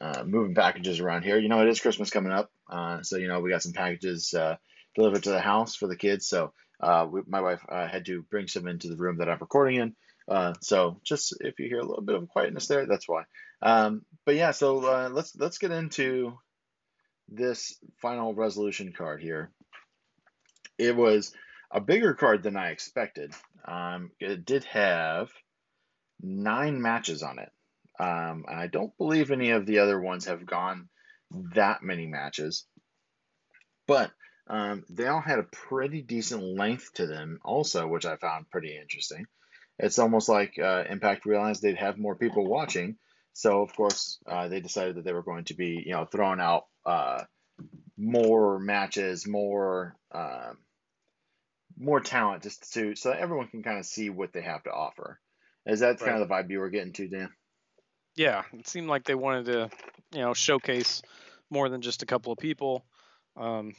uh, 0.00 0.24
moving 0.24 0.54
packages 0.54 1.00
around 1.00 1.22
here. 1.22 1.38
You 1.38 1.48
know, 1.48 1.60
it 1.62 1.68
is 1.68 1.80
Christmas 1.80 2.10
coming 2.10 2.32
up, 2.32 2.50
uh, 2.70 3.02
so 3.02 3.16
you 3.16 3.28
know 3.28 3.40
we 3.40 3.50
got 3.50 3.62
some 3.62 3.72
packages 3.72 4.32
uh, 4.34 4.56
delivered 4.94 5.24
to 5.24 5.30
the 5.30 5.40
house 5.40 5.76
for 5.76 5.86
the 5.86 5.96
kids. 5.96 6.26
So, 6.26 6.52
uh, 6.80 7.06
we, 7.10 7.22
my 7.26 7.40
wife 7.40 7.64
uh, 7.68 7.86
had 7.86 8.06
to 8.06 8.22
bring 8.22 8.48
some 8.48 8.66
into 8.66 8.88
the 8.88 8.96
room 8.96 9.18
that 9.18 9.28
I'm 9.28 9.38
recording 9.40 9.80
in. 9.80 9.96
Uh, 10.28 10.54
so 10.60 11.00
just 11.04 11.34
if 11.40 11.58
you 11.58 11.66
hear 11.66 11.80
a 11.80 11.86
little 11.86 12.04
bit 12.04 12.14
of 12.14 12.28
quietness 12.28 12.68
there, 12.68 12.86
that's 12.86 13.08
why. 13.08 13.24
Um, 13.62 14.02
but 14.24 14.36
yeah, 14.36 14.52
so 14.52 14.78
uh, 14.84 15.08
let's 15.12 15.34
let's 15.36 15.58
get 15.58 15.72
into 15.72 16.38
this 17.30 17.78
final 18.02 18.34
resolution 18.34 18.92
card 18.96 19.22
here, 19.22 19.50
it 20.78 20.96
was 20.96 21.32
a 21.70 21.80
bigger 21.80 22.14
card 22.14 22.42
than 22.42 22.56
I 22.56 22.70
expected. 22.70 23.32
Um, 23.64 24.10
it 24.18 24.44
did 24.44 24.64
have 24.64 25.30
nine 26.20 26.82
matches 26.82 27.22
on 27.22 27.38
it. 27.38 27.50
Um, 27.98 28.44
I 28.48 28.66
don't 28.66 28.96
believe 28.98 29.30
any 29.30 29.50
of 29.50 29.66
the 29.66 29.78
other 29.78 30.00
ones 30.00 30.24
have 30.24 30.46
gone 30.46 30.88
that 31.54 31.82
many 31.82 32.06
matches, 32.06 32.64
but 33.86 34.10
um, 34.50 34.84
they 34.90 35.06
all 35.06 35.20
had 35.20 35.38
a 35.38 35.44
pretty 35.44 36.02
decent 36.02 36.42
length 36.42 36.92
to 36.94 37.06
them, 37.06 37.40
also, 37.44 37.86
which 37.86 38.04
I 38.04 38.16
found 38.16 38.50
pretty 38.50 38.76
interesting. 38.76 39.26
It's 39.78 40.00
almost 40.00 40.28
like 40.28 40.58
uh, 40.58 40.84
Impact 40.90 41.24
realized 41.24 41.62
they'd 41.62 41.76
have 41.76 41.98
more 41.98 42.16
people 42.16 42.46
watching, 42.46 42.96
so 43.32 43.62
of 43.62 43.74
course 43.74 44.18
uh, 44.26 44.48
they 44.48 44.60
decided 44.60 44.96
that 44.96 45.04
they 45.04 45.12
were 45.12 45.22
going 45.22 45.44
to 45.44 45.54
be, 45.54 45.82
you 45.86 45.92
know, 45.92 46.04
throwing 46.04 46.40
out 46.40 46.66
uh, 46.84 47.22
more 47.96 48.58
matches, 48.58 49.26
more 49.26 49.94
um, 50.10 50.58
more 51.78 52.00
talent, 52.00 52.42
just 52.42 52.72
to 52.74 52.96
so 52.96 53.10
that 53.10 53.20
everyone 53.20 53.46
can 53.46 53.62
kind 53.62 53.78
of 53.78 53.86
see 53.86 54.10
what 54.10 54.32
they 54.32 54.42
have 54.42 54.64
to 54.64 54.72
offer. 54.72 55.20
Is 55.64 55.80
that 55.80 56.00
kind 56.00 56.20
of 56.20 56.28
the 56.28 56.34
vibe 56.34 56.50
you 56.50 56.58
were 56.58 56.70
getting 56.70 56.92
to, 56.94 57.06
Dan? 57.08 57.30
Yeah, 58.16 58.42
it 58.52 58.66
seemed 58.66 58.88
like 58.88 59.04
they 59.04 59.14
wanted 59.14 59.46
to, 59.46 59.70
you 60.12 60.20
know, 60.20 60.34
showcase 60.34 61.02
more 61.50 61.68
than 61.68 61.82
just 61.82 62.02
a 62.02 62.06
couple 62.06 62.32
of 62.32 62.38
people. 62.38 62.84
Um, 63.36 63.74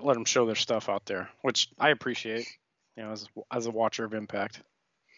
let 0.00 0.14
them 0.14 0.24
show 0.24 0.46
their 0.46 0.54
stuff 0.54 0.88
out 0.88 1.06
there, 1.06 1.30
which 1.42 1.68
I 1.78 1.90
appreciate. 1.90 2.46
You 2.96 3.04
know, 3.04 3.12
as 3.12 3.28
as 3.50 3.66
a 3.66 3.70
watcher 3.70 4.04
of 4.04 4.14
Impact, 4.14 4.60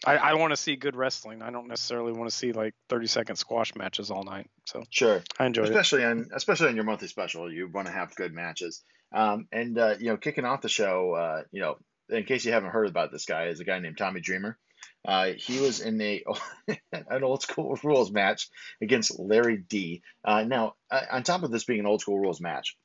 I, 0.05 0.17
I 0.17 0.33
want 0.35 0.51
to 0.51 0.57
see 0.57 0.75
good 0.75 0.95
wrestling. 0.95 1.41
I 1.41 1.51
don't 1.51 1.67
necessarily 1.67 2.11
want 2.11 2.29
to 2.29 2.35
see 2.35 2.53
like 2.53 2.73
30 2.89 3.07
second 3.07 3.35
squash 3.35 3.75
matches 3.75 4.09
all 4.09 4.23
night. 4.23 4.49
So 4.65 4.83
sure, 4.89 5.23
I 5.39 5.45
enjoy 5.45 5.63
especially 5.63 6.03
it. 6.03 6.07
on 6.07 6.29
especially 6.33 6.69
on 6.69 6.75
your 6.75 6.85
monthly 6.85 7.07
special. 7.07 7.51
You 7.51 7.69
want 7.69 7.87
to 7.87 7.93
have 7.93 8.15
good 8.15 8.33
matches. 8.33 8.83
Um, 9.13 9.47
and 9.51 9.77
uh, 9.77 9.95
you 9.99 10.07
know, 10.07 10.17
kicking 10.17 10.45
off 10.45 10.61
the 10.61 10.69
show, 10.69 11.13
uh, 11.13 11.43
you 11.51 11.61
know, 11.61 11.77
in 12.09 12.23
case 12.23 12.45
you 12.45 12.51
haven't 12.51 12.71
heard 12.71 12.87
about 12.87 13.11
this 13.11 13.25
guy, 13.25 13.47
is 13.47 13.59
a 13.59 13.63
guy 13.63 13.79
named 13.79 13.97
Tommy 13.97 14.21
Dreamer. 14.21 14.57
Uh, 15.03 15.31
he 15.35 15.59
was 15.59 15.79
in 15.79 15.99
a 16.01 16.23
an 16.93 17.23
old 17.23 17.41
school 17.41 17.77
rules 17.83 18.11
match 18.11 18.49
against 18.81 19.19
Larry 19.19 19.57
D. 19.57 20.01
Uh, 20.23 20.43
now, 20.43 20.75
uh, 20.89 21.01
on 21.11 21.23
top 21.23 21.43
of 21.43 21.51
this 21.51 21.63
being 21.63 21.79
an 21.79 21.85
old 21.85 22.01
school 22.01 22.19
rules 22.19 22.41
match, 22.41 22.77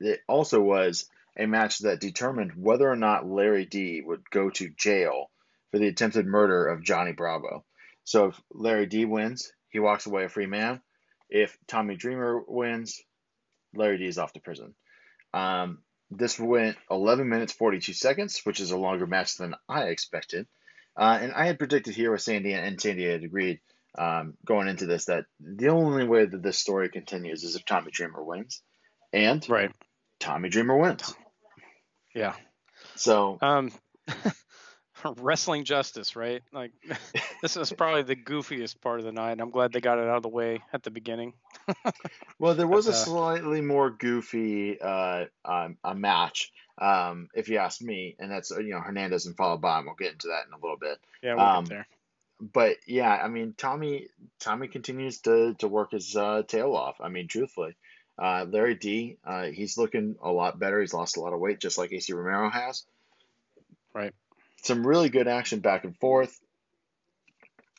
it 0.00 0.20
also 0.28 0.60
was 0.60 1.08
a 1.36 1.46
match 1.46 1.80
that 1.80 2.00
determined 2.00 2.52
whether 2.56 2.90
or 2.90 2.96
not 2.96 3.28
Larry 3.28 3.66
D 3.66 4.02
would 4.04 4.28
go 4.30 4.50
to 4.50 4.70
jail 4.70 5.30
for 5.70 5.78
the 5.78 5.88
attempted 5.88 6.26
murder 6.26 6.66
of 6.66 6.82
Johnny 6.82 7.12
Bravo. 7.12 7.64
So 8.04 8.26
if 8.26 8.40
Larry 8.52 8.86
D 8.86 9.04
wins, 9.04 9.52
he 9.68 9.78
walks 9.78 10.06
away 10.06 10.24
a 10.24 10.28
free 10.28 10.46
man. 10.46 10.80
If 11.28 11.56
Tommy 11.66 11.96
Dreamer 11.96 12.42
wins, 12.46 13.02
Larry 13.74 13.98
D 13.98 14.06
is 14.06 14.18
off 14.18 14.32
to 14.34 14.40
prison. 14.40 14.74
Um, 15.34 15.82
this 16.10 16.38
went 16.38 16.76
11 16.90 17.28
minutes 17.28 17.52
42 17.52 17.92
seconds, 17.92 18.40
which 18.44 18.60
is 18.60 18.70
a 18.70 18.78
longer 18.78 19.06
match 19.06 19.36
than 19.36 19.54
I 19.68 19.84
expected. 19.84 20.46
Uh, 20.96 21.18
and 21.20 21.32
I 21.32 21.46
had 21.46 21.58
predicted 21.58 21.94
here 21.94 22.12
with 22.12 22.22
Sandy, 22.22 22.54
and 22.54 22.80
Sandy 22.80 23.04
had 23.10 23.24
agreed 23.24 23.60
um, 23.98 24.34
going 24.44 24.68
into 24.68 24.86
this 24.86 25.06
that 25.06 25.26
the 25.40 25.68
only 25.68 26.06
way 26.06 26.24
that 26.24 26.42
this 26.42 26.58
story 26.58 26.88
continues 26.88 27.44
is 27.44 27.56
if 27.56 27.64
Tommy 27.64 27.90
Dreamer 27.90 28.22
wins. 28.22 28.62
And 29.12 29.46
right. 29.48 29.72
Tommy 30.18 30.48
Dreamer 30.48 30.76
wins. 30.76 31.14
Yeah. 32.14 32.34
So 32.94 33.38
um, 33.42 33.70
wrestling 35.16 35.64
justice, 35.64 36.16
right? 36.16 36.42
Like 36.52 36.72
this 37.42 37.56
is 37.56 37.72
probably 37.72 38.02
the 38.02 38.16
goofiest 38.16 38.80
part 38.80 38.98
of 38.98 39.04
the 39.04 39.12
night. 39.12 39.40
I'm 39.40 39.50
glad 39.50 39.72
they 39.72 39.80
got 39.80 39.98
it 39.98 40.08
out 40.08 40.16
of 40.16 40.22
the 40.22 40.28
way 40.28 40.60
at 40.72 40.82
the 40.82 40.90
beginning. 40.90 41.34
well, 42.38 42.54
there 42.54 42.66
was 42.66 42.86
a 42.86 42.90
uh, 42.90 42.94
slightly 42.94 43.60
more 43.60 43.90
goofy 43.90 44.80
uh, 44.80 45.26
um, 45.44 45.76
a 45.84 45.94
match, 45.94 46.52
um, 46.78 47.28
if 47.34 47.48
you 47.48 47.58
ask 47.58 47.80
me, 47.82 48.16
and 48.18 48.30
that's 48.30 48.50
you 48.50 48.70
know 48.70 48.80
Hernandez 48.80 49.26
and 49.26 49.36
followed 49.36 49.60
by. 49.60 49.80
We'll 49.80 49.94
get 49.94 50.12
into 50.12 50.28
that 50.28 50.46
in 50.46 50.52
a 50.52 50.62
little 50.62 50.78
bit. 50.78 50.98
Yeah, 51.22 51.34
we'll 51.34 51.44
um, 51.44 51.64
get 51.64 51.70
there. 51.70 51.86
But 52.40 52.76
yeah, 52.86 53.10
I 53.10 53.28
mean 53.28 53.54
Tommy 53.56 54.08
Tommy 54.40 54.68
continues 54.68 55.20
to 55.22 55.54
to 55.58 55.68
work 55.68 55.92
his 55.92 56.16
uh, 56.16 56.42
tail 56.46 56.74
off. 56.74 56.96
I 57.00 57.08
mean, 57.08 57.28
truthfully, 57.28 57.76
uh, 58.18 58.46
Larry 58.48 58.74
D, 58.74 59.18
uh, 59.24 59.44
he's 59.44 59.76
looking 59.76 60.16
a 60.22 60.30
lot 60.30 60.58
better. 60.58 60.80
He's 60.80 60.94
lost 60.94 61.16
a 61.16 61.20
lot 61.20 61.32
of 61.32 61.40
weight, 61.40 61.60
just 61.60 61.78
like 61.78 61.90
Acey 61.90 62.14
Romero 62.14 62.50
has. 62.50 62.84
Right. 63.94 64.14
Some 64.62 64.86
really 64.86 65.10
good 65.10 65.28
action 65.28 65.60
back 65.60 65.84
and 65.84 65.96
forth. 65.96 66.38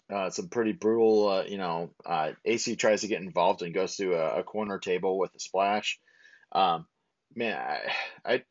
Uh, 0.09 0.29
some 0.29 0.47
pretty 0.47 0.71
brutal, 0.71 1.27
uh, 1.27 1.43
you 1.43 1.57
know. 1.57 1.89
Uh, 2.05 2.31
Acey 2.45 2.77
tries 2.77 3.01
to 3.01 3.07
get 3.07 3.21
involved 3.21 3.61
and 3.61 3.73
goes 3.73 3.97
to 3.97 4.13
a, 4.13 4.39
a 4.39 4.43
corner 4.43 4.79
table 4.79 5.17
with 5.17 5.35
a 5.35 5.39
splash. 5.39 5.99
Um, 6.51 6.85
man, 7.35 7.57
I, 7.57 8.33
I 8.33 8.43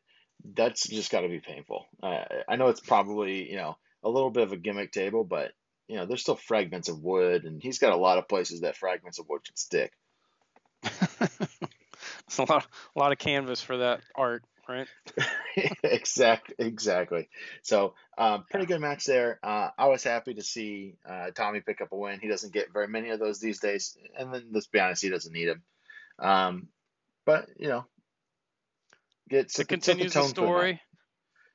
that's 0.53 0.87
just 0.87 1.11
got 1.11 1.21
to 1.21 1.29
be 1.29 1.39
painful. 1.39 1.87
I 2.03 2.57
know 2.57 2.67
it's 2.67 2.79
probably 2.79 3.49
you 3.49 3.57
know 3.57 3.77
a 4.03 4.09
little 4.09 4.29
bit 4.29 4.43
of 4.43 4.51
a 4.51 4.57
gimmick 4.57 4.91
table, 4.91 5.23
but 5.23 5.51
you 5.87 5.95
know 5.95 6.05
there's 6.05 6.21
still 6.21 6.35
fragments 6.35 6.89
of 6.89 7.01
wood, 7.01 7.45
and 7.45 7.61
he's 7.61 7.79
got 7.79 7.93
a 7.93 7.97
lot 7.97 8.17
of 8.17 8.27
places 8.27 8.61
that 8.61 8.77
fragments 8.77 9.19
of 9.19 9.27
wood 9.27 9.43
can 9.43 9.55
stick. 9.55 9.93
It's 12.27 12.37
a 12.37 12.43
lot, 12.43 12.67
a 12.95 12.99
lot 12.99 13.11
of 13.11 13.17
canvas 13.17 13.61
for 13.61 13.77
that 13.77 14.01
art, 14.15 14.43
right? 14.67 14.87
exactly, 15.83 16.55
exactly. 16.59 17.29
So, 17.61 17.93
um, 18.17 18.45
pretty 18.49 18.65
good 18.65 18.81
match 18.81 19.05
there. 19.05 19.39
Uh, 19.41 19.69
I 19.77 19.87
was 19.87 20.03
happy 20.03 20.33
to 20.35 20.43
see 20.43 20.95
uh, 21.07 21.31
Tommy 21.33 21.61
pick 21.61 21.81
up 21.81 21.91
a 21.91 21.97
win. 21.97 22.19
He 22.19 22.27
doesn't 22.27 22.53
get 22.53 22.73
very 22.73 22.87
many 22.87 23.09
of 23.09 23.19
those 23.19 23.39
these 23.39 23.59
days, 23.59 23.97
and 24.17 24.33
then 24.33 24.47
let's 24.51 24.67
be 24.67 24.79
honest, 24.79 25.03
he 25.03 25.09
doesn't 25.09 25.33
need 25.33 25.47
them. 25.47 25.63
Um, 26.19 26.67
but 27.25 27.47
you 27.57 27.69
know, 27.69 27.85
get 29.29 29.49
to 29.53 29.65
continue 29.65 30.09
the, 30.09 30.19
the 30.19 30.27
story. 30.27 30.81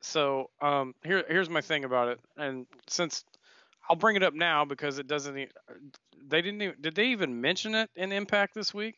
So, 0.00 0.50
um, 0.60 0.94
here, 1.04 1.24
here's 1.28 1.48
my 1.48 1.60
thing 1.60 1.84
about 1.84 2.08
it, 2.08 2.20
and 2.36 2.66
since 2.88 3.24
I'll 3.88 3.96
bring 3.96 4.16
it 4.16 4.22
up 4.22 4.34
now 4.34 4.64
because 4.64 4.98
it 4.98 5.06
doesn't. 5.06 5.34
They 5.34 6.42
didn't. 6.42 6.62
Even, 6.62 6.76
did 6.80 6.94
they 6.94 7.06
even 7.06 7.40
mention 7.40 7.74
it 7.74 7.90
in 7.96 8.12
Impact 8.12 8.54
this 8.54 8.72
week? 8.72 8.96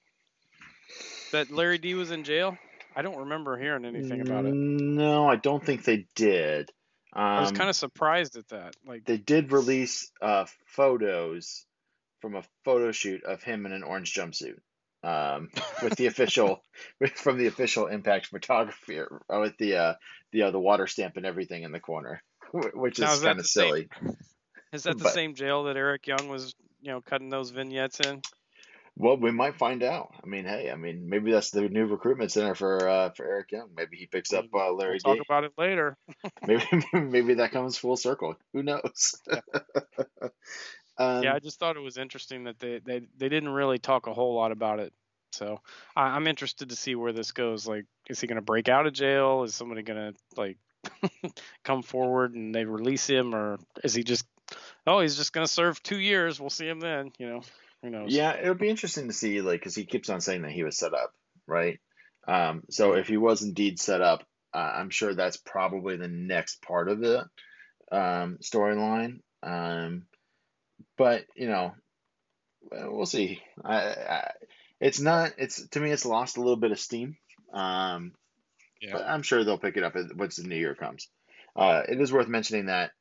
That 1.35 1.51
Larry 1.51 1.79
D 1.79 1.95
was 1.95 2.11
in 2.11 2.25
jail? 2.25 2.57
I 2.97 3.03
don't 3.03 3.19
remember 3.19 3.59
hearing 3.59 3.85
anything 3.85 4.21
about 4.21 4.47
it. 4.47 4.55
No, 4.55 5.29
I 5.29 5.37
don't 5.37 5.65
think 5.65 5.85
they 5.85 6.07
did. 6.15 6.71
Um, 7.13 7.23
I 7.23 7.41
was 7.41 7.51
um, 7.51 7.57
kind 7.57 7.71
of 7.71 7.77
surprised 7.77 8.37
at 8.37 8.49
that. 8.49 8.77
Like 8.87 9.05
they 9.05 9.19
did 9.19 9.53
release 9.53 10.11
uh, 10.23 10.47
photos 10.67 11.65
from 12.21 12.37
a 12.37 12.43
photo 12.65 12.93
shoot 12.93 13.25
of 13.25 13.43
him 13.43 13.67
in 13.67 13.73
an 13.73 13.83
orange 13.83 14.15
jumpsuit 14.15 14.59
um, 15.03 15.51
with 15.83 15.97
the 15.97 16.07
official 16.07 16.63
from 17.15 17.39
the 17.39 17.47
official 17.47 17.87
Impact 17.87 18.27
photography 18.27 19.01
uh, 19.01 19.41
with 19.41 19.57
the 19.59 19.77
uh, 19.77 19.95
the 20.33 20.43
uh, 20.43 20.51
the 20.51 20.61
water 20.61 20.87
stamp 20.87 21.17
and 21.17 21.27
everything 21.27 21.65
in 21.65 21.73
the 21.73 21.81
corner, 21.81 22.23
which 22.75 22.99
is, 22.99 23.13
is 23.13 23.23
kind 23.23 23.39
of 23.39 23.47
silly. 23.47 23.89
Same, 24.01 24.17
is 24.73 24.83
that 24.85 24.99
the 24.99 25.05
but, 25.05 25.15
same 25.15 25.35
jail 25.35 25.65
that 25.65 25.77
Eric 25.77 26.07
Young 26.07 26.29
was, 26.29 26.55
you 26.81 26.91
know, 26.91 27.01
cutting 27.01 27.29
those 27.29 27.51
vignettes 27.51 28.01
in? 28.01 28.23
Well, 28.97 29.17
we 29.17 29.33
might 29.33 29.59
find 29.59 29.83
out. 29.83 30.15
I 30.23 30.27
mean, 30.27 30.45
hey, 30.45 30.71
I 30.71 30.77
mean, 30.77 31.09
maybe 31.09 31.33
that's 31.33 31.51
the 31.51 31.69
new 31.69 31.87
recruitment 31.87 32.31
center 32.31 32.55
for 32.55 32.89
uh, 32.89 33.11
for 33.11 33.27
Eric 33.27 33.51
Young. 33.51 33.71
Maybe 33.77 33.97
he 33.97 34.07
picks 34.07 34.33
up 34.33 34.47
uh, 34.55 34.73
Larry. 34.73 35.01
We'll 35.05 35.17
talk 35.17 35.27
about 35.27 35.45
it 35.45 35.53
later. 35.59 35.97
maybe 36.47 36.65
maybe 36.93 37.35
that 37.35 37.51
comes 37.51 37.77
full 37.77 37.97
circle. 37.97 38.37
Who 38.53 38.63
knows? 38.63 39.17
Yeah. 39.29 39.41
um, 40.99 41.25
yeah, 41.25 41.35
I 41.35 41.41
just 41.41 41.59
thought 41.59 41.77
it 41.77 41.81
was 41.81 41.99
interesting 41.99 42.45
that 42.45 42.61
they, 42.61 42.79
they 42.85 43.01
they 43.17 43.29
didn't 43.29 43.49
really 43.49 43.79
talk 43.79 44.07
a 44.07 44.15
whole 44.15 44.35
lot 44.35 44.53
about 44.53 44.79
it. 44.79 44.93
So 45.33 45.61
I, 45.97 46.11
I'm 46.11 46.29
interested 46.29 46.69
to 46.69 46.77
see 46.77 46.95
where 46.95 47.13
this 47.13 47.33
goes. 47.33 47.67
Like, 47.67 47.87
is 48.09 48.21
he 48.21 48.29
going 48.29 48.37
to 48.37 48.43
break 48.43 48.69
out 48.69 48.87
of 48.87 48.93
jail? 48.93 49.43
Is 49.43 49.57
somebody 49.57 49.83
going 49.83 50.13
to 50.13 50.19
like 50.37 50.57
come 51.65 51.83
forward 51.83 52.37
and 52.37 52.55
they 52.55 52.65
release 52.65 53.09
him, 53.09 53.35
or 53.35 53.59
is 53.83 53.93
he 53.93 54.05
just 54.05 54.25
oh 54.87 55.01
he's 55.01 55.17
just 55.17 55.33
going 55.33 55.45
to 55.45 55.53
serve 55.53 55.83
two 55.83 55.99
years? 55.99 56.39
We'll 56.39 56.51
see 56.51 56.69
him 56.69 56.79
then. 56.79 57.11
You 57.19 57.27
know. 57.27 57.43
Who 57.85 57.91
knows? 57.91 58.15
Yeah, 58.15 58.33
it 58.33 58.49
would 58.49 58.59
be 58.59 58.71
interesting 58.71 59.09
to 59.09 59.13
see, 59.13 59.43
like, 59.43 59.61
because 59.61 59.75
he 59.75 59.85
keeps 59.85 60.09
on 60.09 60.23
saying 60.23 60.41
that 60.43 60.53
he 60.53 60.65
was 60.65 60.79
set 60.79 60.95
up, 60.95 61.13
right? 61.47 61.79
Um, 62.27 62.63
so 62.71 62.95
if 62.95 63.09
he 63.09 63.19
was 63.19 63.43
indeed 63.43 63.79
set 63.79 64.01
up, 64.01 64.25
uh, 64.55 64.73
I'm 64.77 64.89
sure 64.89 65.15
that's 65.15 65.37
probably 65.37 65.99
the 65.99 66.09
next 66.09 66.63
part 66.63 66.89
of 66.89 66.99
the 66.99 67.27
um, 67.93 68.39
storyline. 68.43 69.21
Um, 69.43 70.07
but 70.97 71.27
you 71.37 71.47
know, 71.47 71.75
we'll 72.73 73.05
see. 73.05 73.43
I, 73.63 73.77
I, 73.77 74.31
it's 74.81 75.01
not. 75.01 75.33
It's 75.37 75.69
to 75.69 75.81
me, 75.81 75.91
it's 75.91 76.07
lost 76.07 76.39
a 76.39 76.41
little 76.41 76.57
bit 76.57 76.73
of 76.73 76.81
steam. 76.81 77.19
Um, 77.53 78.13
yeah. 78.81 78.93
But 78.93 79.03
I'm 79.07 79.23
sure 79.23 79.45
they'll 79.45 79.59
pick 79.59 79.77
it 79.77 79.85
up 79.85 79.95
once 80.17 80.37
the 80.37 80.49
new 80.49 80.57
year 80.57 80.75
comes. 80.75 81.09
Uh, 81.55 81.83
it 81.87 82.01
is 82.01 82.13
worth 82.13 82.29
mentioning 82.29 82.67
that 82.67 82.93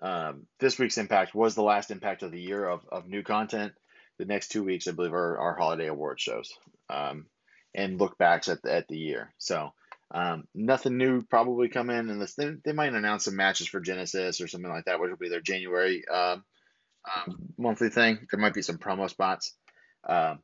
um, 0.00 0.46
this 0.60 0.78
week's 0.78 0.96
impact 0.96 1.34
was 1.34 1.54
the 1.54 1.62
last 1.62 1.90
impact 1.90 2.22
of 2.22 2.32
the 2.32 2.40
year 2.40 2.66
of, 2.66 2.86
of 2.90 3.06
new 3.06 3.22
content 3.22 3.74
the 4.18 4.24
next 4.24 4.48
two 4.48 4.64
weeks, 4.64 4.86
I 4.86 4.92
believe, 4.92 5.14
are 5.14 5.38
our 5.38 5.56
holiday 5.56 5.86
award 5.86 6.20
shows 6.20 6.52
um, 6.90 7.26
and 7.74 7.98
look 7.98 8.18
backs 8.18 8.48
at 8.48 8.62
the, 8.62 8.72
at 8.72 8.88
the 8.88 8.96
year. 8.96 9.32
So 9.38 9.72
um, 10.12 10.44
nothing 10.54 10.96
new 10.96 11.22
probably 11.22 11.68
come 11.68 11.90
in 11.90 12.10
unless 12.10 12.34
they, 12.34 12.52
they 12.64 12.72
might 12.72 12.94
announce 12.94 13.24
some 13.24 13.36
matches 13.36 13.68
for 13.68 13.80
Genesis 13.80 14.40
or 14.40 14.48
something 14.48 14.70
like 14.70 14.84
that, 14.84 15.00
which 15.00 15.10
will 15.10 15.16
be 15.16 15.28
their 15.28 15.40
January 15.40 16.04
um 16.12 16.44
monthly 17.58 17.90
thing. 17.90 18.26
There 18.30 18.40
might 18.40 18.54
be 18.54 18.62
some 18.62 18.78
promo 18.78 19.10
spots. 19.10 19.54
Uh, 20.06 20.36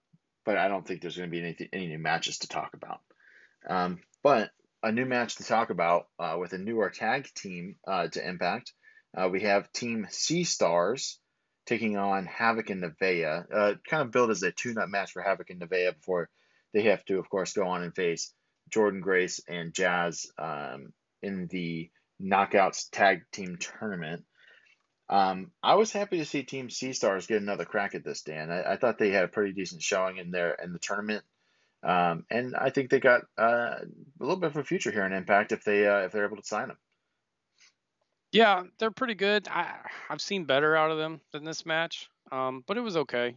but 0.45 0.57
I 0.57 0.69
don't 0.69 0.87
think 0.87 1.01
there's 1.01 1.17
going 1.17 1.31
to 1.31 1.33
be 1.33 1.41
any 1.41 1.69
any 1.73 1.87
new 1.89 1.99
matches 1.99 2.39
to 2.39 2.49
talk 2.49 2.75
about. 2.75 3.01
Um, 3.69 4.01
but 4.23 4.51
a 4.83 4.93
new 4.93 5.05
match 5.05 5.37
to 5.37 5.45
talk 5.45 5.71
about 5.71 6.07
uh, 6.19 6.37
with 6.41 6.53
a 6.53 6.59
newer 6.59 6.91
tag 6.91 7.29
team 7.35 7.77
uh, 7.87 8.09
to 8.09 8.27
Impact. 8.27 8.73
Uh, 9.17 9.29
we 9.29 9.43
have 9.43 9.73
Team 9.73 10.07
Sea 10.11 10.45
Stars 10.45 11.19
taking 11.71 11.97
on 11.97 12.27
Havok 12.27 12.71
and 12.71 12.83
Nevaeh. 12.83 13.47
Uh, 13.53 13.75
kind 13.89 14.03
of 14.03 14.11
billed 14.11 14.31
as 14.31 14.43
a 14.43 14.51
tune-up 14.51 14.89
match 14.89 15.13
for 15.13 15.23
Havok 15.23 15.51
and 15.51 15.61
Nevaeh 15.61 15.95
before 15.95 16.29
they 16.75 16.83
have 16.83 17.05
to, 17.05 17.19
of 17.19 17.31
course, 17.31 17.53
go 17.53 17.67
on 17.69 17.83
and 17.83 17.95
face 17.95 18.35
Jordynne 18.71 19.01
Grace 19.01 19.41
and 19.49 19.73
Jazz 19.73 20.27
um, 20.37 20.93
in 21.23 21.47
the 21.47 21.89
Knockouts 22.21 22.91
Tag 22.91 23.23
Team 23.33 23.57
Tournament. 23.57 24.25
Um, 25.09 25.53
I 25.63 25.77
was 25.77 25.93
happy 25.93 26.19
to 26.19 26.25
see 26.25 26.43
Team 26.43 26.71
Sea 26.71 26.93
Stars 26.93 27.27
get 27.27 27.41
another 27.41 27.65
crack 27.65 27.95
at 27.95 28.05
this, 28.05 28.23
Dan. 28.23 28.51
I, 28.51 28.73
I, 28.73 28.77
thought 28.77 28.99
they 28.99 29.11
had 29.11 29.25
a 29.25 29.29
pretty 29.29 29.53
decent 29.53 29.83
showing 29.83 30.19
in 30.19 30.31
there 30.31 30.57
in 30.63 30.73
the 30.73 30.79
tournament, 30.79 31.25
um, 31.83 32.25
and 32.31 32.55
I 32.55 32.71
think 32.71 32.91
they 32.91 33.01
got 33.01 33.23
uh, 33.37 33.75
a 33.81 33.85
little 34.21 34.37
bit 34.37 34.51
of 34.51 34.57
a 34.57 34.63
future 34.63 34.93
here 34.93 35.05
in 35.05 35.13
Impact 35.13 35.51
if 35.51 35.65
they 35.65 35.85
uh, 35.85 36.03
if 36.03 36.13
they're 36.13 36.27
able 36.27 36.37
to 36.37 36.47
sign 36.47 36.69
them. 36.69 36.79
Yeah, 38.33 38.63
they're 38.79 38.91
pretty 38.91 39.15
good. 39.15 39.49
I 39.49 39.75
I've 40.09 40.21
seen 40.21 40.45
better 40.45 40.77
out 40.77 40.91
of 40.91 40.99
them 40.99 41.21
than 41.33 41.45
this 41.45 41.67
match, 41.67 42.09
um, 42.31 42.63
but 42.67 42.77
it 42.77 42.81
was 42.81 42.97
okay. 42.97 43.35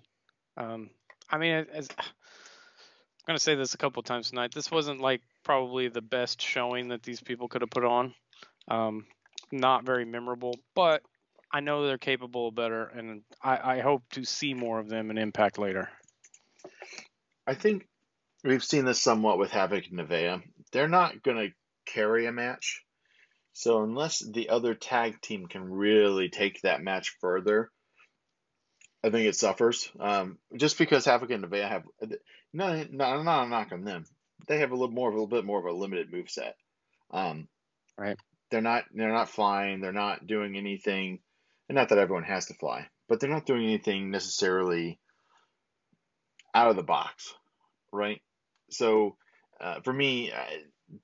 Um, 0.56 0.90
I 1.30 1.38
mean, 1.38 1.66
as, 1.74 1.90
I'm 1.98 2.06
gonna 3.28 3.40
say 3.40 3.56
this 3.56 3.74
a 3.74 3.78
couple 3.78 4.04
times 4.04 4.30
tonight. 4.30 4.54
This 4.54 4.70
wasn't 4.70 5.02
like 5.02 5.22
probably 5.44 5.88
the 5.88 6.02
best 6.02 6.42
showing 6.42 6.90
that 6.90 7.04
these 7.04 7.22
people 7.22 7.48
could 7.48 7.62
have 7.62 7.72
put 7.72 7.86
on. 7.86 8.14
Um, 8.68 9.06
not 9.52 9.86
very 9.86 10.06
memorable, 10.06 10.60
but 10.76 11.02
I 11.52 11.60
know 11.60 11.86
they're 11.86 11.98
capable 12.00 12.48
of 12.48 12.56
better, 12.56 12.86
and 12.86 13.22
I, 13.42 13.78
I 13.78 13.80
hope 13.82 14.04
to 14.14 14.26
see 14.26 14.54
more 14.56 14.80
of 14.80 14.90
them 14.90 15.12
in 15.12 15.18
Impact 15.20 15.60
later. 15.60 15.90
I 17.46 17.54
think 17.54 17.88
we've 18.44 18.64
seen 18.64 18.86
this 18.86 19.00
somewhat 19.02 19.38
with 19.38 19.52
Havok 19.52 19.90
and 19.92 20.00
Nevaeh. 20.00 20.42
They're 20.72 20.88
not 20.88 21.22
going 21.22 21.38
to 21.38 21.54
carry 21.86 22.26
a 22.26 22.32
match. 22.32 22.83
So 23.54 23.84
unless 23.84 24.20
the 24.20 24.50
other 24.50 24.74
tag 24.74 25.22
team 25.22 25.46
can 25.48 25.64
really 25.64 26.30
take 26.30 26.62
that 26.62 26.82
match 26.84 27.16
further, 27.22 27.70
I 29.04 29.10
think 29.10 29.28
it 29.28 29.36
suffers. 29.36 29.90
Um, 30.00 30.38
just 30.56 30.78
because 30.78 31.06
Havok 31.06 31.34
and 31.34 31.44
Nevaeh 31.44 31.70
have 31.70 31.84
no, 32.54 32.86
no, 32.92 33.22
not 33.22 33.46
a 33.46 33.50
knock 33.50 33.72
on 33.72 33.84
them. 33.84 34.06
They 34.48 34.60
have 34.60 34.72
a 34.72 34.76
little 34.76 34.94
more, 34.94 35.10
a 35.10 35.14
little 35.14 35.28
bit 35.28 35.46
more 35.46 35.60
of 35.60 35.66
a 35.66 35.78
limited 35.78 36.12
move 36.12 36.30
set. 36.30 36.56
Um, 37.12 37.48
right. 37.98 38.18
They're 38.50 38.62
not, 38.62 38.86
they're 38.94 39.14
not 39.14 39.30
flying. 39.30 39.82
They're 39.82 39.92
not 39.92 40.26
doing 40.28 40.58
anything 40.58 41.20
and 41.70 41.76
not 41.76 41.90
that 41.90 41.98
everyone 41.98 42.24
has 42.24 42.48
to 42.48 42.54
fly, 42.56 42.88
but 43.08 43.20
they're 43.20 43.30
not 43.30 43.46
doing 43.46 43.64
anything 43.64 44.12
necessarily 44.12 45.00
out 46.54 46.70
of 46.70 46.76
the 46.76 46.84
box, 46.84 47.34
right? 47.92 48.22
So 48.70 49.16
uh, 49.62 49.82
for 49.84 49.94
me, 49.94 50.32
uh, 50.32 50.44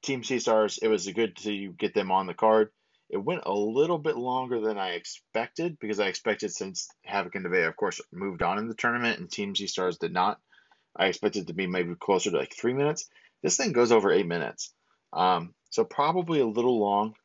Team 0.02 0.24
Sea 0.24 0.40
Stars, 0.40 0.80
it 0.82 0.88
was 0.88 1.08
good 1.08 1.36
to 1.38 1.72
get 1.74 1.94
them 1.94 2.12
on 2.12 2.28
the 2.28 2.34
card. 2.34 2.70
It 3.10 3.18
went 3.18 3.42
a 3.46 3.54
little 3.54 3.98
bit 3.98 4.18
longer 4.18 4.62
than 4.62 4.78
I 4.78 4.92
expected 4.92 5.80
because 5.80 6.00
I 6.00 6.08
expected 6.08 6.52
since 6.54 6.88
Havok 7.10 7.36
and 7.36 7.46
Nevaeh, 7.46 7.68
of 7.68 7.76
course, 7.76 8.02
moved 8.12 8.44
on 8.44 8.60
in 8.60 8.68
the 8.68 8.76
tournament 8.76 9.20
and 9.20 9.32
Team 9.32 9.56
Sea 9.56 9.68
Stars 9.68 9.98
did 9.98 10.14
not. 10.14 10.40
I 10.96 11.08
expected 11.08 11.48
to 11.48 11.54
be 11.54 11.66
maybe 11.66 11.96
closer 11.96 12.30
to 12.30 12.38
like 12.38 12.54
three 12.54 12.74
minutes. 12.74 13.10
This 13.42 13.58
thing 13.58 13.72
goes 13.72 13.92
over 13.92 14.12
eight 14.12 14.28
minutes. 14.28 14.74
Um, 15.12 15.54
so 15.70 15.84
probably 15.84 16.40
a 16.40 16.46
little 16.46 16.80
long. 16.80 17.16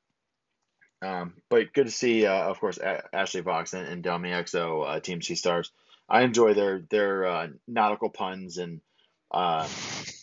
Um, 1.02 1.34
but 1.50 1.72
good 1.74 1.86
to 1.86 1.92
see, 1.92 2.24
uh, 2.24 2.48
of 2.48 2.60
course, 2.60 2.78
a- 2.78 3.14
Ashley 3.14 3.42
Vox 3.42 3.74
and, 3.74 3.86
and 3.86 4.04
Exo, 4.04 4.86
uh, 4.88 5.00
Team 5.00 5.20
Sea 5.20 5.34
Stars. 5.34 5.70
I 6.08 6.22
enjoy 6.22 6.54
their 6.54 6.80
their 6.90 7.26
uh, 7.26 7.48
nautical 7.66 8.10
puns, 8.10 8.58
and 8.58 8.80
uh, 9.30 9.68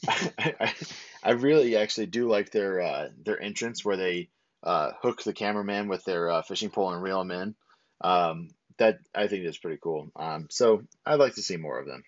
I, 1.24 1.32
really 1.32 1.76
actually 1.78 2.08
do 2.08 2.28
like 2.30 2.52
their 2.52 2.82
uh, 2.82 3.10
their 3.24 3.42
entrance 3.42 3.84
where 3.84 3.98
they 3.98 4.30
uh, 4.64 4.92
hook 5.02 5.24
the 5.24 5.34
cameraman 5.34 5.88
with 5.88 6.04
their 6.06 6.42
fishing 6.44 6.70
pole 6.70 6.92
and 6.92 7.02
reel 7.02 7.22
him 7.22 7.32
in. 7.32 7.56
Um, 8.02 8.50
that 8.78 9.00
I 9.14 9.28
think 9.28 9.46
is 9.46 9.58
pretty 9.58 9.80
cool. 9.82 10.10
Um, 10.16 10.48
so 10.50 10.84
I'd 11.06 11.20
like 11.20 11.36
to 11.36 11.44
see 11.44 11.58
more 11.58 11.80
of 11.80 11.86
them. 11.86 12.04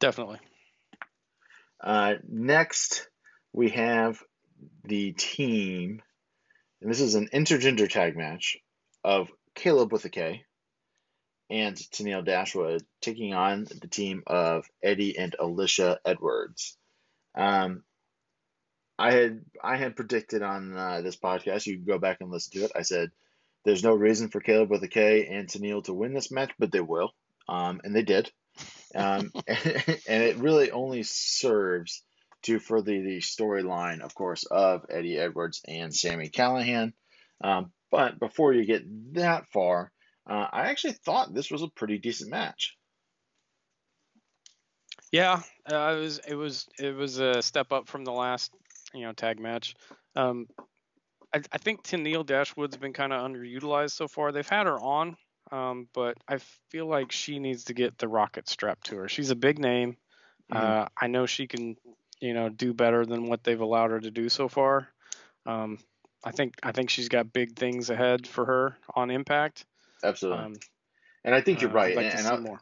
Definitely. 0.00 0.40
next, 2.28 3.08
we 3.52 3.70
have 3.70 4.20
the 4.84 5.12
team 5.12 6.02
and 6.84 6.92
this 6.92 7.00
is 7.00 7.14
an 7.14 7.30
intergender 7.32 7.88
tag 7.88 8.14
match 8.14 8.58
of 9.02 9.32
Kaleb 9.54 9.90
with 9.90 10.04
a 10.04 10.10
K 10.10 10.44
and 11.48 11.74
Tennille 11.74 12.22
Dashwood 12.22 12.84
taking 13.00 13.32
on 13.32 13.64
the 13.64 13.88
team 13.88 14.22
of 14.26 14.66
Eddie 14.82 15.16
and 15.16 15.34
Alisha 15.40 15.96
Edwards. 16.04 16.76
Um, 17.34 17.82
I 18.98 19.12
had 19.12 19.40
I 19.62 19.76
had 19.76 19.96
predicted 19.96 20.42
on 20.42 20.76
uh, 20.76 21.00
this 21.02 21.16
podcast. 21.16 21.66
You 21.66 21.76
can 21.76 21.84
go 21.84 21.98
back 21.98 22.18
and 22.20 22.30
listen 22.30 22.58
to 22.58 22.66
it. 22.66 22.72
I 22.76 22.82
said 22.82 23.10
there's 23.64 23.82
no 23.82 23.94
reason 23.94 24.28
for 24.28 24.40
Kaleb 24.40 24.68
with 24.70 24.82
a 24.84 24.88
K 24.88 25.26
and 25.26 25.48
Tennille 25.48 25.84
to 25.84 25.94
win 25.94 26.14
this 26.14 26.30
match, 26.30 26.52
but 26.58 26.70
they 26.70 26.80
will, 26.80 27.12
um, 27.48 27.80
and 27.82 27.94
they 27.94 28.02
did. 28.02 28.30
Um, 28.94 29.32
and, 29.46 29.58
and 30.08 30.22
it 30.22 30.36
really 30.36 30.70
only 30.70 31.02
serves 31.02 32.02
to 32.42 32.58
further 32.58 32.92
the 32.92 33.20
storyline, 33.20 34.00
of 34.00 34.14
course, 34.14 34.44
of 34.44 34.84
Eddie 34.90 35.18
Edwards 35.18 35.62
and 35.66 35.94
Sami 35.94 36.28
Callihan. 36.28 36.92
Um, 37.42 37.72
but 37.90 38.18
before 38.18 38.52
you 38.52 38.66
get 38.66 38.82
that 39.14 39.46
far, 39.52 39.90
uh, 40.28 40.46
I 40.52 40.70
actually 40.70 40.92
thought 40.92 41.34
this 41.34 41.50
was 41.50 41.62
a 41.62 41.68
pretty 41.68 41.98
decent 41.98 42.30
match. 42.30 42.76
Yeah, 45.14 45.42
uh, 45.70 45.94
it 45.96 46.00
was 46.00 46.18
it 46.28 46.34
was 46.34 46.66
it 46.78 46.94
was 46.94 47.18
a 47.18 47.42
step 47.42 47.72
up 47.72 47.88
from 47.88 48.04
the 48.04 48.12
last 48.12 48.52
you 48.92 49.02
know 49.02 49.12
tag 49.12 49.40
match. 49.40 49.74
Um, 50.16 50.46
I, 51.32 51.40
I 51.52 51.58
think 51.58 51.82
Tennille 51.82 52.26
Dashwood's 52.26 52.76
been 52.76 52.92
kind 52.92 53.12
of 53.12 53.20
underutilized 53.28 53.92
so 53.92 54.08
far. 54.08 54.32
They've 54.32 54.48
had 54.48 54.66
her 54.66 54.78
on, 54.78 55.16
um, 55.50 55.88
but 55.92 56.16
I 56.28 56.38
feel 56.70 56.86
like 56.86 57.12
she 57.12 57.38
needs 57.38 57.64
to 57.64 57.74
get 57.74 57.98
the 57.98 58.08
rocket 58.08 58.48
strapped 58.48 58.86
to 58.88 58.96
her. 58.96 59.08
She's 59.08 59.30
a 59.30 59.36
big 59.36 59.58
name. 59.58 59.96
Mm-hmm. 60.52 60.64
Uh, 60.64 60.86
I 61.00 61.06
know 61.06 61.26
she 61.26 61.46
can 61.46 61.76
you 62.24 62.32
know, 62.32 62.48
do 62.48 62.72
better 62.72 63.04
than 63.04 63.28
what 63.28 63.44
they've 63.44 63.60
allowed 63.60 63.90
her 63.90 64.00
to 64.00 64.10
do 64.10 64.30
so 64.30 64.48
far. 64.48 64.88
Um, 65.44 65.78
I 66.24 66.30
think 66.30 66.54
I 66.62 66.72
think 66.72 66.88
she's 66.88 67.10
got 67.10 67.34
big 67.34 67.54
things 67.54 67.90
ahead 67.90 68.26
for 68.26 68.46
her 68.46 68.78
on 68.94 69.10
Impact. 69.10 69.66
Absolutely. 70.02 70.42
Um, 70.42 70.54
and 71.22 71.34
I 71.34 71.42
think 71.42 71.60
you're 71.60 71.70
uh, 71.70 71.74
right. 71.74 71.94
Like 71.94 72.14
and 72.14 72.26
I'll, 72.26 72.58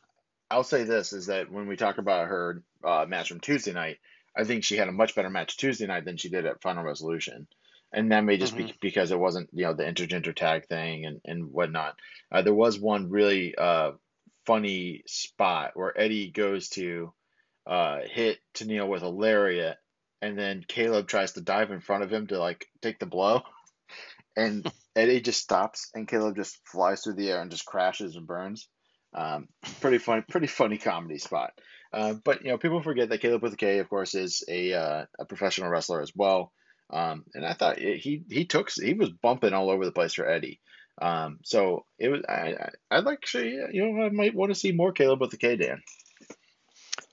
I'll, 0.52 0.64
say 0.64 0.84
this 0.84 1.12
is 1.12 1.26
that 1.26 1.50
when 1.50 1.66
we 1.66 1.76
talk 1.76 1.98
about 1.98 2.28
her 2.28 2.62
uh, 2.84 3.06
match 3.08 3.28
from 3.28 3.40
Tuesday 3.40 3.72
night, 3.72 3.98
I 4.36 4.44
think 4.44 4.64
she 4.64 4.76
had 4.76 4.88
a 4.88 4.92
much 4.92 5.14
better 5.14 5.30
match 5.30 5.56
Tuesday 5.56 5.86
night 5.86 6.04
than 6.04 6.16
she 6.16 6.28
did 6.28 6.46
at 6.46 6.62
Final 6.62 6.84
Resolution. 6.84 7.46
And 7.92 8.10
that 8.12 8.24
may 8.24 8.38
just 8.38 8.54
mm-hmm. 8.54 8.66
be 8.66 8.74
because 8.80 9.10
it 9.10 9.18
wasn't, 9.18 9.50
you 9.52 9.64
know, 9.64 9.74
the 9.74 9.84
intergender 9.84 10.34
tag 10.34 10.66
thing 10.66 11.04
and, 11.04 11.20
and 11.24 11.52
whatnot. 11.52 11.96
Uh, 12.30 12.42
there 12.42 12.54
was 12.54 12.78
one 12.78 13.10
really 13.10 13.54
uh, 13.54 13.92
funny 14.46 15.02
spot 15.06 15.72
where 15.74 15.98
Eddie 15.98 16.30
goes 16.30 16.68
to 16.70 17.12
uh, 17.66 18.00
hit 18.10 18.38
Tennille 18.54 18.88
with 18.88 19.02
a 19.02 19.08
lariat, 19.08 19.76
and 20.20 20.38
then 20.38 20.64
Kaleb 20.66 21.06
tries 21.06 21.32
to 21.32 21.40
dive 21.40 21.70
in 21.70 21.80
front 21.80 22.02
of 22.02 22.12
him 22.12 22.26
to 22.28 22.38
like 22.38 22.66
take 22.80 22.98
the 22.98 23.06
blow, 23.06 23.42
and 24.36 24.70
Eddie 24.96 25.20
just 25.20 25.42
stops, 25.42 25.90
and 25.94 26.08
Kaleb 26.08 26.36
just 26.36 26.58
flies 26.66 27.02
through 27.02 27.14
the 27.14 27.30
air 27.30 27.40
and 27.40 27.50
just 27.50 27.66
crashes 27.66 28.16
and 28.16 28.26
burns. 28.26 28.68
Um, 29.14 29.48
pretty 29.80 29.98
funny, 29.98 30.22
pretty 30.22 30.46
funny 30.46 30.78
comedy 30.78 31.18
spot. 31.18 31.52
Uh, 31.92 32.14
but 32.24 32.44
you 32.44 32.50
know, 32.50 32.58
people 32.58 32.82
forget 32.82 33.10
that 33.10 33.20
Kaleb 33.20 33.42
with 33.42 33.52
a 33.52 33.56
K, 33.56 33.78
of 33.78 33.88
course, 33.88 34.14
is 34.14 34.44
a 34.48 34.72
uh, 34.72 35.04
a 35.18 35.24
professional 35.26 35.68
wrestler 35.68 36.00
as 36.00 36.12
well. 36.14 36.52
Um, 36.90 37.24
and 37.34 37.44
I 37.44 37.52
thought 37.54 37.78
it, 37.78 37.98
he 37.98 38.24
he 38.30 38.44
took 38.46 38.70
he 38.70 38.94
was 38.94 39.10
bumping 39.10 39.52
all 39.52 39.70
over 39.70 39.84
the 39.84 39.92
place 39.92 40.14
for 40.14 40.28
Eddie. 40.28 40.60
Um, 41.00 41.38
so 41.44 41.84
it 41.98 42.08
was 42.08 42.22
I 42.28 42.54
I 42.54 42.68
I'd 42.90 43.04
like 43.04 43.18
actually 43.18 43.58
you 43.72 43.92
know 43.92 44.04
I 44.04 44.08
might 44.08 44.34
want 44.34 44.52
to 44.52 44.58
see 44.58 44.72
more 44.72 44.92
Kaleb 44.92 45.20
with 45.20 45.30
the 45.30 45.36
K, 45.36 45.56
Dan. 45.56 45.82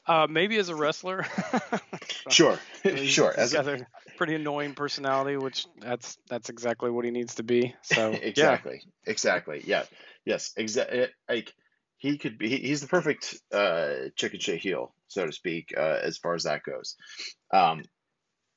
Uh, 0.06 0.28
maybe 0.28 0.58
as 0.58 0.70
a 0.70 0.76
wrestler. 0.76 1.26
sure, 2.30 2.60
sure. 2.96 3.34
As 3.38 3.54
a, 3.54 3.76
a 3.76 3.78
pretty 4.18 4.36
annoying 4.36 4.74
personality, 4.74 5.38
which 5.38 5.68
that's 5.80 6.18
that's 6.28 6.50
exactly 6.50 6.90
what 6.90 7.06
he 7.06 7.12
needs 7.12 7.36
to 7.36 7.44
be. 7.44 7.76
So 7.84 8.12
exactly, 8.22 8.82
yeah. 8.84 9.12
exactly. 9.12 9.62
Yeah, 9.66 9.84
yes, 10.26 10.52
exactly. 10.58 11.02
Eh, 11.02 11.08
like 11.30 11.54
he 12.00 12.18
could 12.18 12.38
be. 12.38 12.50
He's 12.50 12.82
the 12.82 12.88
perfect 12.88 13.36
uh, 13.54 14.10
chicken 14.16 14.40
shit 14.40 14.60
heel, 14.60 14.94
so 15.10 15.26
to 15.26 15.32
speak, 15.32 15.74
uh, 15.78 16.00
as 16.02 16.18
far 16.18 16.34
as 16.34 16.44
that 16.44 16.64
goes. 16.64 16.96
Um, 17.54 17.84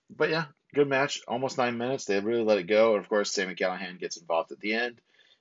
but 0.08 0.30
yeah, 0.30 0.44
good 0.74 0.88
match. 0.88 1.20
Almost 1.26 1.58
nine 1.58 1.76
minutes. 1.76 2.04
They 2.04 2.20
really 2.20 2.44
let 2.44 2.58
it 2.58 2.68
go, 2.68 2.94
and 2.94 3.02
of 3.02 3.08
course, 3.08 3.32
Sami 3.32 3.56
Callihan 3.56 3.98
gets 3.98 4.16
involved 4.16 4.52
at 4.52 4.60
the 4.60 4.74
end, 4.74 5.00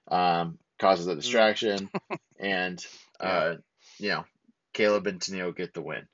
um, 0.09 0.57
causes 0.79 1.07
a 1.07 1.13
mm. 1.13 1.17
distraction, 1.17 1.89
and 2.39 2.83
uh, 3.19 3.55
you 3.99 4.09
know 4.09 4.25
Kaleb 4.73 5.05
and 5.05 5.19
Tennille 5.19 5.55
get 5.55 5.75
the 5.75 5.81
win. 5.81 6.07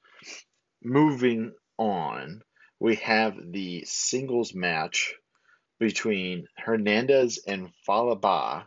Moving 0.84 1.54
on, 1.78 2.41
we 2.82 2.95
have 2.97 3.36
the 3.52 3.86
singles 3.86 4.54
match 4.54 5.15
between 5.80 6.47
Hernandez 6.58 7.39
and 7.47 7.71
Fallah 7.86 8.17
Bahh. 8.17 8.63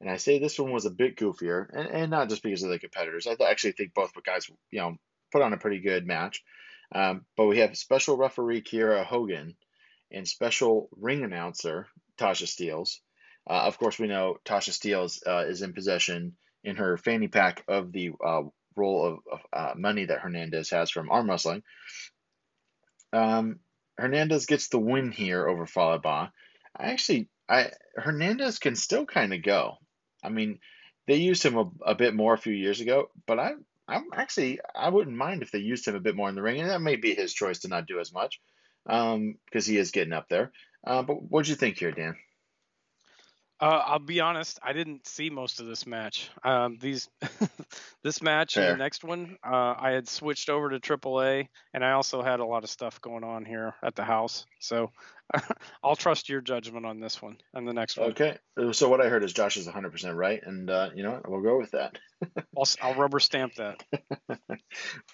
And 0.00 0.08
I 0.08 0.16
say 0.16 0.38
this 0.38 0.58
one 0.58 0.72
was 0.72 0.86
a 0.86 0.90
bit 0.90 1.16
goofier, 1.16 1.66
and, 1.72 1.88
and 1.88 2.10
not 2.10 2.28
just 2.28 2.42
because 2.42 2.62
of 2.62 2.70
the 2.70 2.78
competitors. 2.78 3.26
I 3.26 3.36
actually 3.44 3.72
think 3.72 3.94
both 3.94 4.12
guys, 4.24 4.48
you 4.70 4.80
know, 4.80 4.96
put 5.32 5.42
on 5.42 5.52
a 5.52 5.58
pretty 5.58 5.80
good 5.80 6.06
match. 6.06 6.42
Um, 6.94 7.24
but 7.36 7.46
we 7.46 7.58
have 7.58 7.76
special 7.76 8.16
referee 8.16 8.62
Kiera 8.62 9.04
Hogan 9.04 9.56
and 10.10 10.26
special 10.26 10.88
ring 10.96 11.24
announcer 11.24 11.86
Tasha 12.16 12.46
Steelz. 12.46 13.00
Uh, 13.48 13.64
of 13.64 13.78
course, 13.78 13.98
we 13.98 14.06
know 14.06 14.36
Tasha 14.44 14.70
Steelz 14.70 15.20
uh, 15.26 15.46
is 15.48 15.62
in 15.62 15.72
possession 15.72 16.36
in 16.64 16.76
her 16.76 16.96
fanny 16.96 17.28
pack 17.28 17.64
of 17.68 17.92
the 17.92 18.10
uh, 18.24 18.42
roll 18.76 19.04
of, 19.04 19.18
of 19.30 19.40
uh, 19.52 19.74
money 19.76 20.04
that 20.04 20.20
Hernandez 20.20 20.70
has 20.70 20.90
from 20.90 21.10
arm 21.10 21.28
wrestling. 21.28 21.62
Um, 23.12 23.60
Hernandez 23.98 24.46
gets 24.46 24.68
the 24.68 24.78
win 24.78 25.10
here 25.10 25.46
over 25.46 25.66
Fallah 25.66 25.98
Bahh. 25.98 26.30
I 26.76 26.92
actually, 26.92 27.28
I 27.48 27.70
Hernandez 27.96 28.58
can 28.58 28.76
still 28.76 29.06
kind 29.06 29.34
of 29.34 29.42
go. 29.42 29.78
I 30.22 30.28
mean, 30.28 30.58
they 31.06 31.16
used 31.16 31.42
him 31.42 31.56
a, 31.56 31.70
a 31.82 31.94
bit 31.94 32.14
more 32.14 32.34
a 32.34 32.38
few 32.38 32.52
years 32.52 32.80
ago, 32.80 33.10
but 33.26 33.38
I, 33.38 33.52
I'm 33.86 34.04
actually, 34.12 34.60
I 34.74 34.90
wouldn't 34.90 35.16
mind 35.16 35.42
if 35.42 35.50
they 35.50 35.58
used 35.58 35.86
him 35.86 35.94
a 35.94 36.00
bit 36.00 36.16
more 36.16 36.28
in 36.28 36.34
the 36.34 36.42
ring, 36.42 36.60
and 36.60 36.70
that 36.70 36.80
may 36.80 36.96
be 36.96 37.14
his 37.14 37.32
choice 37.32 37.60
to 37.60 37.68
not 37.68 37.86
do 37.86 37.98
as 38.00 38.12
much, 38.12 38.40
um, 38.86 39.36
because 39.46 39.66
he 39.66 39.78
is 39.78 39.90
getting 39.90 40.12
up 40.12 40.28
there. 40.28 40.52
Uh, 40.86 41.02
but 41.02 41.22
what'd 41.22 41.48
you 41.48 41.54
think 41.54 41.78
here, 41.78 41.92
Dan? 41.92 42.16
Uh, 43.60 43.82
I'll 43.86 43.98
be 43.98 44.20
honest, 44.20 44.60
I 44.62 44.72
didn't 44.72 45.06
see 45.06 45.30
most 45.30 45.60
of 45.60 45.66
this 45.66 45.84
match. 45.84 46.30
Um, 46.44 46.78
these, 46.80 47.08
this 48.04 48.22
match 48.22 48.54
Fair. 48.54 48.70
and 48.70 48.74
the 48.74 48.84
next 48.84 49.02
one, 49.02 49.36
uh, 49.44 49.74
I 49.76 49.90
had 49.90 50.08
switched 50.08 50.48
over 50.48 50.70
to 50.70 50.78
AAA, 50.78 51.48
and 51.74 51.84
I 51.84 51.92
also 51.92 52.22
had 52.22 52.38
a 52.38 52.44
lot 52.44 52.62
of 52.62 52.70
stuff 52.70 53.00
going 53.00 53.24
on 53.24 53.44
here 53.44 53.74
at 53.82 53.96
the 53.96 54.04
house. 54.04 54.46
So 54.60 54.92
I'll 55.82 55.96
trust 55.96 56.28
your 56.28 56.40
judgment 56.40 56.86
on 56.86 57.00
this 57.00 57.20
one 57.20 57.38
and 57.52 57.66
the 57.66 57.72
next 57.72 57.98
one. 57.98 58.10
Okay. 58.10 58.38
So 58.72 58.88
what 58.88 59.00
I 59.00 59.08
heard 59.08 59.24
is 59.24 59.32
Josh 59.32 59.56
is 59.56 59.66
100% 59.66 60.14
right, 60.14 60.40
and 60.42 60.70
uh, 60.70 60.90
you 60.94 61.02
know 61.02 61.12
what? 61.12 61.28
We'll 61.28 61.42
go 61.42 61.58
with 61.58 61.72
that. 61.72 61.98
I'll, 62.56 62.68
I'll 62.80 62.94
rubber 62.94 63.18
stamp 63.18 63.54
that. 63.56 63.82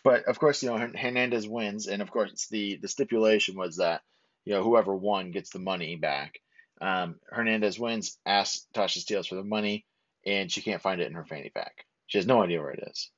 but 0.04 0.24
of 0.24 0.38
course, 0.38 0.62
you 0.62 0.70
know 0.70 0.76
Hernandez 0.76 1.48
wins, 1.48 1.87
and 1.87 2.02
of 2.02 2.11
course 2.11 2.48
the 2.50 2.78
the 2.80 2.88
stipulation 2.88 3.57
was 3.57 3.76
that 3.76 4.02
you 4.44 4.52
know 4.52 4.62
whoever 4.62 4.94
won 4.94 5.30
gets 5.30 5.50
the 5.50 5.59
money 5.59 5.96
back. 5.96 6.40
Um, 6.80 7.16
Hernandez 7.30 7.78
wins, 7.78 8.18
asks 8.26 8.66
Tasha 8.74 8.98
Steelz 8.98 9.28
for 9.28 9.37
the 9.37 9.44
money, 9.44 9.87
and 10.26 10.50
she 10.50 10.62
can't 10.62 10.82
find 10.82 11.00
it 11.00 11.06
in 11.06 11.14
her 11.14 11.24
fanny 11.24 11.50
pack. 11.54 11.87
She 12.06 12.18
has 12.18 12.26
no 12.26 12.42
idea 12.42 12.60
where 12.60 12.72
it 12.72 12.88
is. 12.88 13.10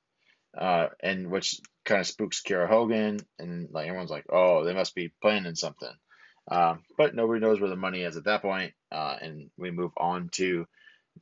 Uh, 0.57 0.89
and 1.03 1.31
which 1.31 1.61
kind 1.85 2.01
of 2.01 2.07
spooks 2.07 2.43
Kiera 2.43 2.69
Hogan, 2.69 3.21
and 3.39 3.69
like 3.71 3.87
everyone's 3.87 4.11
like, 4.11 4.27
oh, 4.31 4.65
they 4.65 4.75
must 4.75 4.95
be 4.95 5.13
planning 5.21 5.55
something. 5.55 5.93
Um, 6.51 6.85
but 6.97 7.15
nobody 7.15 7.41
knows 7.41 7.61
where 7.61 7.71
the 7.71 7.77
money 7.77 8.03
is 8.03 8.17
at 8.17 8.25
that 8.25 8.43
point, 8.43 8.73
uh, 8.93 9.17
and 9.21 9.51
we 9.57 9.71
move 9.71 9.93
on 9.97 10.29
to 10.33 10.67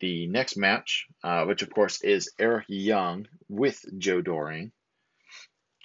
the 0.01 0.27
next 0.27 0.57
match, 0.57 1.07
uh, 1.23 1.45
which 1.45 1.63
of 1.63 1.71
course 1.71 2.03
is 2.03 2.33
Eric 2.39 2.67
Young 2.69 3.27
with 3.49 3.85
Joe 3.99 4.21
Doering, 4.21 4.73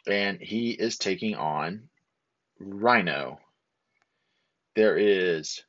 and 0.08 0.40
he 0.42 0.72
is 0.72 0.98
taking 0.98 1.36
on 1.36 1.90
Rhino. 2.60 3.40
There 4.76 4.98
is 4.98 5.64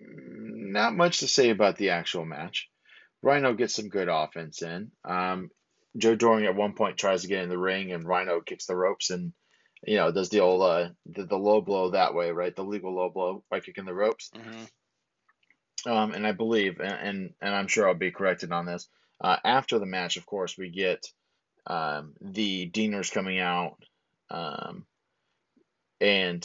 not 0.00 0.96
much 0.96 1.20
to 1.20 1.28
say 1.28 1.50
about 1.50 1.76
the 1.76 1.90
actual 1.90 2.24
match. 2.24 2.68
Rhino 3.22 3.54
gets 3.54 3.74
some 3.74 3.88
good 3.88 4.08
offense 4.08 4.62
in. 4.62 4.92
Um, 5.04 5.50
Joe 5.96 6.14
Doering 6.14 6.46
at 6.46 6.54
one 6.54 6.74
point 6.74 6.98
tries 6.98 7.22
to 7.22 7.28
get 7.28 7.42
in 7.42 7.48
the 7.48 7.58
ring, 7.58 7.92
and 7.92 8.06
Rhino 8.06 8.40
kicks 8.40 8.66
the 8.66 8.76
ropes 8.76 9.10
and 9.10 9.32
you 9.84 9.96
know 9.96 10.10
does 10.12 10.28
the 10.28 10.40
old 10.40 10.62
uh, 10.62 10.88
the, 11.06 11.24
the 11.24 11.36
low 11.36 11.60
blow 11.60 11.90
that 11.90 12.14
way, 12.14 12.30
right? 12.30 12.54
The 12.54 12.64
legal 12.64 12.94
low 12.94 13.10
blow 13.10 13.44
by 13.50 13.60
kicking 13.60 13.84
the 13.84 13.94
ropes. 13.94 14.30
Mm-hmm. 14.34 14.64
Um, 15.86 16.12
and 16.12 16.26
I 16.26 16.32
believe, 16.32 16.80
and, 16.80 16.92
and, 16.92 17.30
and 17.40 17.54
I'm 17.54 17.68
sure 17.68 17.86
I'll 17.86 17.94
be 17.94 18.10
corrected 18.10 18.50
on 18.52 18.66
this. 18.66 18.88
Uh, 19.20 19.36
after 19.44 19.78
the 19.78 19.86
match, 19.86 20.16
of 20.16 20.26
course, 20.26 20.58
we 20.58 20.70
get 20.70 21.06
um, 21.66 22.14
the 22.20 22.68
Deaners 22.70 23.12
coming 23.12 23.38
out, 23.38 23.76
um, 24.30 24.86
and 26.00 26.44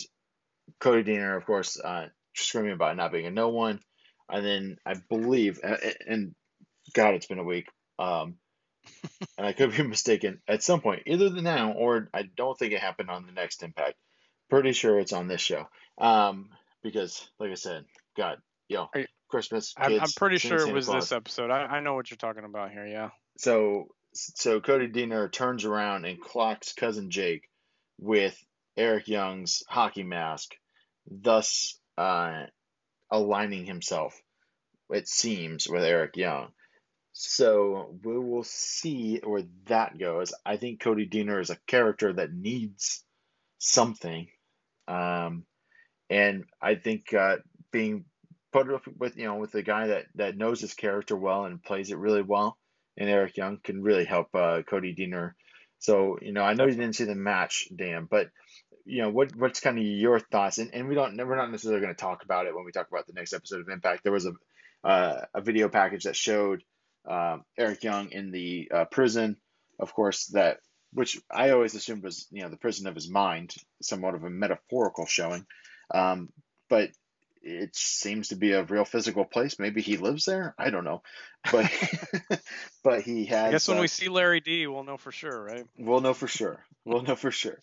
Cody 0.79 1.03
Deaner, 1.03 1.35
of 1.35 1.45
course, 1.45 1.79
uh, 1.79 2.07
screaming 2.35 2.73
about 2.73 2.97
not 2.97 3.11
being 3.11 3.25
a 3.25 3.31
no 3.31 3.49
one. 3.49 3.79
And 4.29 4.45
then 4.45 4.77
I 4.85 4.95
believe, 5.09 5.59
and 6.07 6.33
God, 6.93 7.15
it's 7.15 7.27
been 7.27 7.39
a 7.39 7.43
week. 7.43 7.67
Um, 7.99 8.35
and 9.37 9.47
I 9.47 9.53
could 9.53 9.75
be 9.75 9.83
mistaken 9.83 10.41
at 10.47 10.63
some 10.63 10.81
point, 10.81 11.03
either 11.05 11.29
the 11.29 11.41
now 11.41 11.73
or 11.73 12.09
I 12.13 12.23
don't 12.23 12.57
think 12.57 12.73
it 12.73 12.79
happened 12.79 13.09
on 13.09 13.25
the 13.25 13.31
next 13.31 13.63
Impact. 13.63 13.95
Pretty 14.49 14.73
sure 14.73 14.99
it's 14.99 15.13
on 15.13 15.27
this 15.27 15.41
show. 15.41 15.67
Um, 15.97 16.49
because, 16.83 17.27
like 17.39 17.51
I 17.51 17.55
said, 17.55 17.85
God, 18.17 18.39
yo, 18.67 18.89
Christmas. 19.29 19.73
Kids, 19.73 19.99
I'm, 20.01 20.09
pretty 20.15 20.37
sure 20.37 20.67
it 20.67 20.73
was 20.73 20.85
Claus. 20.85 21.05
this 21.05 21.11
episode. 21.11 21.49
I, 21.49 21.65
I 21.65 21.79
know 21.79 21.95
what 21.95 22.11
you're 22.11 22.17
talking 22.17 22.43
about 22.43 22.71
here. 22.71 22.85
Yeah. 22.85 23.09
So, 23.37 23.87
so 24.13 24.59
Cody 24.61 24.87
Deaner 24.87 25.31
turns 25.31 25.65
around 25.65 26.05
and 26.05 26.21
clocks 26.21 26.73
cousin 26.73 27.09
Jake 27.09 27.49
with 27.99 28.37
Eric 28.77 29.07
Young's 29.07 29.63
hockey 29.67 30.03
mask, 30.03 30.55
thus 31.09 31.79
uh, 31.97 32.45
aligning 33.11 33.65
himself, 33.65 34.19
it 34.89 35.07
seems, 35.07 35.67
with 35.67 35.83
Eric 35.83 36.17
Young. 36.17 36.49
So 37.13 37.95
we 38.03 38.17
will 38.17 38.43
see 38.43 39.19
where 39.23 39.43
that 39.65 39.97
goes. 39.99 40.33
I 40.45 40.57
think 40.57 40.79
Cody 40.79 41.07
Deaner 41.07 41.39
is 41.39 41.51
a 41.51 41.59
character 41.67 42.11
that 42.13 42.33
needs 42.33 43.03
something, 43.59 44.27
um, 44.87 45.45
and 46.09 46.45
I 46.59 46.75
think 46.75 47.13
uh, 47.13 47.37
being 47.71 48.05
put 48.51 48.71
up 48.73 48.83
with 48.97 49.15
you 49.15 49.25
know 49.25 49.35
with 49.35 49.53
a 49.53 49.61
guy 49.61 49.87
that 49.87 50.05
that 50.15 50.37
knows 50.37 50.59
his 50.59 50.73
character 50.73 51.15
well 51.15 51.45
and 51.45 51.61
plays 51.63 51.91
it 51.91 51.97
really 51.97 52.23
well, 52.23 52.57
and 52.97 53.07
Eric 53.07 53.37
Young 53.37 53.59
can 53.63 53.83
really 53.83 54.05
help 54.05 54.33
uh, 54.33 54.63
Cody 54.63 54.95
Deaner. 54.95 55.33
So 55.77 56.17
you 56.19 56.33
know 56.33 56.43
I 56.43 56.55
know 56.55 56.65
you 56.65 56.71
didn't 56.71 56.95
see 56.95 57.03
the 57.03 57.13
match, 57.13 57.67
Dan, 57.75 58.07
but 58.09 58.29
you 58.85 59.01
know 59.01 59.09
what 59.09 59.35
what's 59.35 59.59
kind 59.59 59.77
of 59.77 59.83
your 59.83 60.19
thoughts 60.19 60.57
and, 60.57 60.73
and 60.73 60.87
we 60.87 60.95
don't 60.95 61.15
we're 61.17 61.35
not 61.35 61.51
necessarily 61.51 61.81
going 61.81 61.93
to 61.93 61.99
talk 61.99 62.23
about 62.23 62.45
it 62.45 62.55
when 62.55 62.65
we 62.65 62.71
talk 62.71 62.87
about 62.89 63.07
the 63.07 63.13
next 63.13 63.33
episode 63.33 63.61
of 63.61 63.69
impact 63.69 64.03
there 64.03 64.11
was 64.11 64.25
a 64.25 64.33
uh, 64.83 65.23
a 65.33 65.41
video 65.41 65.69
package 65.69 66.03
that 66.03 66.15
showed 66.15 66.63
uh, 67.07 67.37
eric 67.57 67.83
young 67.83 68.11
in 68.11 68.31
the 68.31 68.69
uh, 68.73 68.85
prison 68.85 69.37
of 69.79 69.93
course 69.93 70.27
that 70.27 70.57
which 70.91 71.19
i 71.31 71.51
always 71.51 71.75
assumed 71.75 72.03
was 72.03 72.27
you 72.31 72.41
know 72.41 72.49
the 72.49 72.57
prison 72.57 72.87
of 72.87 72.95
his 72.95 73.09
mind 73.09 73.53
somewhat 73.81 74.15
of 74.15 74.23
a 74.23 74.29
metaphorical 74.29 75.05
showing 75.05 75.45
um, 75.93 76.29
but 76.69 76.89
it 77.45 77.75
seems 77.75 78.29
to 78.29 78.37
be 78.37 78.53
a 78.53 78.63
real 78.63 78.85
physical 78.85 79.25
place. 79.25 79.59
Maybe 79.59 79.81
he 79.81 79.97
lives 79.97 80.23
there. 80.23 80.55
I 80.57 80.69
don't 80.69 80.85
know, 80.85 81.03
but 81.51 81.69
but 82.85 83.01
he 83.01 83.25
has. 83.25 83.47
I 83.47 83.51
guess 83.51 83.67
when 83.67 83.79
uh, 83.79 83.81
we 83.81 83.89
see 83.89 84.07
Larry 84.07 84.39
D, 84.39 84.65
we'll 84.65 84.85
know 84.85 84.95
for 84.95 85.11
sure, 85.11 85.43
right? 85.43 85.65
We'll 85.77 85.99
know 85.99 86.13
for 86.13 86.29
sure. 86.29 86.65
We'll 86.85 87.01
know 87.01 87.17
for 87.17 87.31
sure 87.31 87.59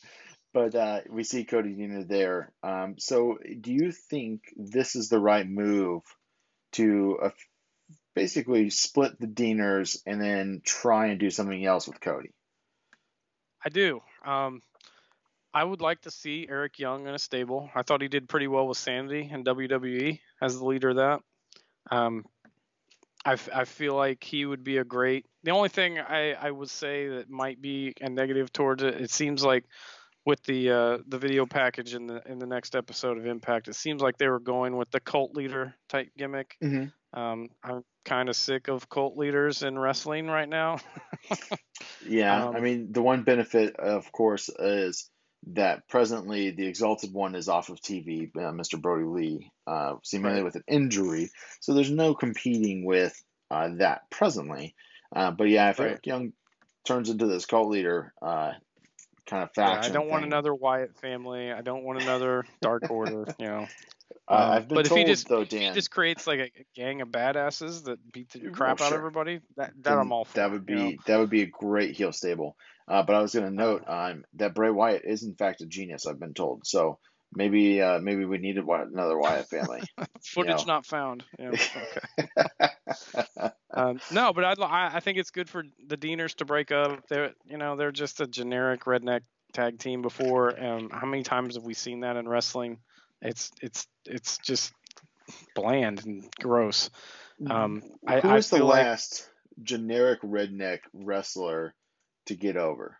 but 0.52 0.74
uh, 0.74 1.00
we 1.08 1.24
see 1.24 1.44
Cody 1.44 1.74
Deaner 1.74 2.06
there. 2.06 2.52
Um, 2.62 2.96
so, 2.98 3.38
do 3.60 3.72
you 3.72 3.92
think 3.92 4.42
this 4.56 4.96
is 4.96 5.08
the 5.08 5.20
right 5.20 5.48
move 5.48 6.02
to 6.72 7.18
uh, 7.22 7.30
basically 8.14 8.70
split 8.70 9.18
the 9.20 9.26
Deaners 9.26 9.98
and 10.06 10.20
then 10.20 10.62
try 10.64 11.06
and 11.06 11.20
do 11.20 11.30
something 11.30 11.64
else 11.64 11.86
with 11.86 12.00
Cody? 12.00 12.32
I 13.64 13.68
do. 13.68 14.00
Um, 14.24 14.62
I 15.52 15.64
would 15.64 15.80
like 15.80 16.02
to 16.02 16.10
see 16.10 16.46
Eric 16.48 16.78
Young 16.78 17.06
in 17.06 17.14
a 17.14 17.18
stable. 17.18 17.70
I 17.74 17.82
thought 17.82 18.02
he 18.02 18.08
did 18.08 18.28
pretty 18.28 18.46
well 18.46 18.66
with 18.66 18.78
Sanity 18.78 19.28
and 19.30 19.44
WWE 19.44 20.20
as 20.40 20.56
the 20.56 20.64
leader 20.64 20.90
of 20.90 20.96
that. 20.96 21.20
Um, 21.90 22.24
I 23.22 23.36
feel 23.36 23.94
like 23.94 24.24
he 24.24 24.46
would 24.46 24.64
be 24.64 24.78
a 24.78 24.84
great. 24.84 25.26
The 25.42 25.50
only 25.50 25.68
thing 25.68 25.98
I, 25.98 26.32
I 26.32 26.50
would 26.50 26.70
say 26.70 27.06
that 27.08 27.28
might 27.28 27.60
be 27.60 27.92
a 28.00 28.08
negative 28.08 28.50
towards 28.50 28.82
it, 28.82 28.98
it 28.98 29.10
seems 29.10 29.44
like 29.44 29.64
with 30.26 30.42
the 30.44 30.70
uh, 30.70 30.98
the 31.06 31.18
video 31.18 31.46
package 31.46 31.94
in 31.94 32.06
the 32.06 32.22
in 32.26 32.38
the 32.38 32.46
next 32.46 32.76
episode 32.76 33.18
of 33.18 33.26
Impact. 33.26 33.68
It 33.68 33.74
seems 33.74 34.02
like 34.02 34.18
they 34.18 34.28
were 34.28 34.40
going 34.40 34.76
with 34.76 34.90
the 34.90 35.00
cult 35.00 35.34
leader 35.34 35.74
type 35.88 36.10
gimmick. 36.16 36.56
Mm-hmm. 36.62 37.18
Um, 37.18 37.48
I'm 37.64 37.82
kind 38.04 38.28
of 38.28 38.36
sick 38.36 38.68
of 38.68 38.88
cult 38.88 39.16
leaders 39.16 39.62
in 39.62 39.78
wrestling 39.78 40.26
right 40.26 40.48
now. 40.48 40.78
yeah, 42.06 42.46
um, 42.46 42.56
I 42.56 42.60
mean 42.60 42.92
the 42.92 43.02
one 43.02 43.22
benefit, 43.22 43.76
of 43.76 44.10
course, 44.12 44.48
is 44.48 45.10
that 45.48 45.88
presently 45.88 46.50
the 46.50 46.66
Exalted 46.66 47.12
One 47.12 47.34
is 47.34 47.48
off 47.48 47.70
of 47.70 47.80
TV, 47.80 48.30
uh, 48.36 48.52
Mr. 48.52 48.80
Brodie 48.80 49.04
Lee, 49.04 49.50
uh, 49.66 49.94
seemingly 50.04 50.38
right. 50.38 50.44
with 50.44 50.56
an 50.56 50.64
injury, 50.68 51.30
so 51.60 51.72
there's 51.74 51.90
no 51.90 52.14
competing 52.14 52.84
with 52.84 53.20
uh, 53.50 53.70
that 53.78 54.02
presently. 54.10 54.74
Uh, 55.14 55.30
but 55.30 55.48
yeah, 55.48 55.70
if 55.70 55.78
right. 55.78 55.88
Eric 55.88 56.06
Young 56.06 56.32
turns 56.86 57.10
into 57.10 57.26
this 57.26 57.46
cult 57.46 57.68
leader, 57.70 58.12
uh, 58.22 58.52
kind 59.30 59.44
of 59.44 59.50
faction. 59.54 59.82
Yeah, 59.82 59.88
I 59.88 59.92
don't 59.92 60.04
thing. 60.04 60.10
want 60.10 60.24
another 60.24 60.54
Wyatt 60.54 60.96
family. 60.96 61.52
I 61.52 61.62
don't 61.62 61.84
want 61.84 62.02
another 62.02 62.44
Dark 62.60 62.90
Order. 62.90 63.26
You 63.38 63.46
know. 63.46 63.66
Uh, 64.28 64.34
um, 64.34 64.50
I've 64.50 64.68
been 64.68 64.74
but 64.76 64.86
told, 64.86 65.00
if 65.00 65.06
he 65.06 65.12
just 65.12 65.28
though, 65.28 65.44
Dan, 65.44 65.62
if 65.62 65.68
he 65.68 65.74
just 65.74 65.90
creates 65.90 66.26
like 66.26 66.40
a, 66.40 66.50
gang 66.74 67.00
of 67.00 67.08
badasses 67.08 67.84
that 67.84 67.98
beat 68.12 68.30
the 68.30 68.50
crap 68.50 68.80
oh, 68.80 68.84
sure. 68.84 68.86
out 68.86 68.92
of 68.92 68.98
everybody, 68.98 69.40
that 69.56 69.72
that 69.82 69.98
I'm 69.98 70.12
all 70.12 70.24
for. 70.24 70.36
That 70.36 70.50
would 70.50 70.66
be 70.66 70.72
you 70.72 70.78
know? 70.78 70.92
that 71.06 71.18
would 71.18 71.30
be 71.30 71.42
a 71.42 71.46
great 71.46 71.96
heel 71.96 72.12
stable. 72.12 72.56
Uh, 72.88 73.04
but 73.04 73.14
I 73.14 73.22
was 73.22 73.32
going 73.32 73.46
to 73.46 73.54
note 73.54 73.84
um, 73.86 74.24
that 74.34 74.54
Bray 74.54 74.70
Wyatt 74.70 75.02
is 75.04 75.22
in 75.22 75.36
fact 75.36 75.60
a 75.60 75.66
genius. 75.66 76.06
I've 76.06 76.18
been 76.18 76.34
told. 76.34 76.66
So 76.66 76.98
maybe 77.32 77.80
uh, 77.80 78.00
maybe 78.00 78.24
we 78.24 78.38
needed 78.38 78.64
another 78.66 79.18
Wyatt 79.18 79.48
family. 79.48 79.82
Footage 80.24 80.60
you 80.60 80.66
know? 80.66 80.74
not 80.74 80.86
found. 80.86 81.24
Yeah, 81.38 81.50
okay. 81.50 83.50
um, 83.80 84.00
no, 84.12 84.32
but 84.32 84.44
I, 84.60 84.90
I 84.94 85.00
think 85.00 85.18
it's 85.18 85.30
good 85.30 85.48
for 85.48 85.64
the 85.86 85.96
Deaners 85.96 86.34
to 86.36 86.44
break 86.44 86.72
up. 86.72 87.06
They're 87.08 87.32
you 87.44 87.58
know 87.58 87.76
they're 87.76 87.92
just 87.92 88.20
a 88.20 88.26
generic 88.26 88.84
redneck 88.84 89.22
tag 89.52 89.78
team 89.78 90.02
before. 90.02 90.58
Um, 90.62 90.90
how 90.90 91.06
many 91.06 91.22
times 91.22 91.54
have 91.56 91.64
we 91.64 91.74
seen 91.74 92.00
that 92.00 92.16
in 92.16 92.28
wrestling? 92.28 92.78
It's 93.22 93.50
it's 93.60 93.86
it's 94.06 94.38
just 94.38 94.72
bland 95.54 96.04
and 96.04 96.28
gross. 96.40 96.90
Um, 97.48 97.82
Who 97.82 97.98
I, 98.06 98.14
was 98.16 98.52
I 98.52 98.56
the 98.56 98.60
feel 98.60 98.66
like 98.66 98.84
last 98.84 99.28
generic 99.62 100.22
redneck 100.22 100.80
wrestler 100.92 101.74
to 102.26 102.34
get 102.34 102.56
over? 102.56 102.98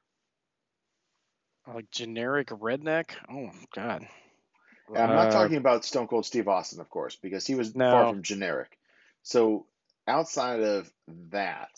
like 1.66 1.90
generic 1.90 2.48
redneck. 2.48 3.10
Oh 3.30 3.50
God. 3.74 4.06
I'm 4.94 5.10
not 5.10 5.28
Uh, 5.28 5.30
talking 5.30 5.56
about 5.56 5.84
Stone 5.84 6.08
Cold 6.08 6.26
Steve 6.26 6.48
Austin, 6.48 6.80
of 6.80 6.90
course, 6.90 7.14
because 7.16 7.46
he 7.46 7.54
was 7.54 7.70
far 7.72 8.12
from 8.12 8.22
generic. 8.22 8.76
So 9.22 9.66
outside 10.10 10.60
of 10.60 10.92
that, 11.30 11.70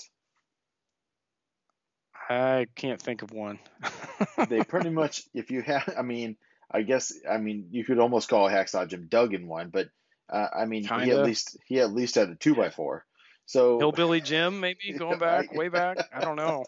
I 2.28 2.66
can't 2.74 3.00
think 3.00 3.22
of 3.22 3.30
one. 3.30 3.58
they 4.48 4.62
pretty 4.62 4.90
much, 4.90 5.22
if 5.34 5.50
you 5.50 5.62
have, 5.62 5.94
I 5.96 6.02
mean, 6.02 6.36
I 6.70 6.82
guess, 6.82 7.12
I 7.30 7.38
mean, 7.38 7.68
you 7.70 7.84
could 7.84 7.98
almost 7.98 8.28
call 8.28 8.48
Hacksaw 8.48 8.88
Jim 8.88 9.06
Duggan 9.08 9.46
one, 9.46 9.68
but 9.68 9.88
uh, 10.30 10.48
I 10.54 10.64
mean, 10.64 10.82
he 10.82 10.88
Kinda. 10.88 11.18
at 11.18 11.24
least 11.26 11.58
he 11.66 11.80
at 11.80 11.92
least 11.92 12.14
had 12.14 12.30
a 12.30 12.34
two 12.34 12.54
by 12.54 12.70
four. 12.70 13.04
So 13.44 13.78
Hillbilly 13.78 14.20
Jim, 14.22 14.60
maybe 14.60 14.92
going 14.98 15.18
back 15.18 15.52
way 15.52 15.68
back. 15.68 15.98
I 16.12 16.20
don't 16.20 16.36
know. 16.36 16.64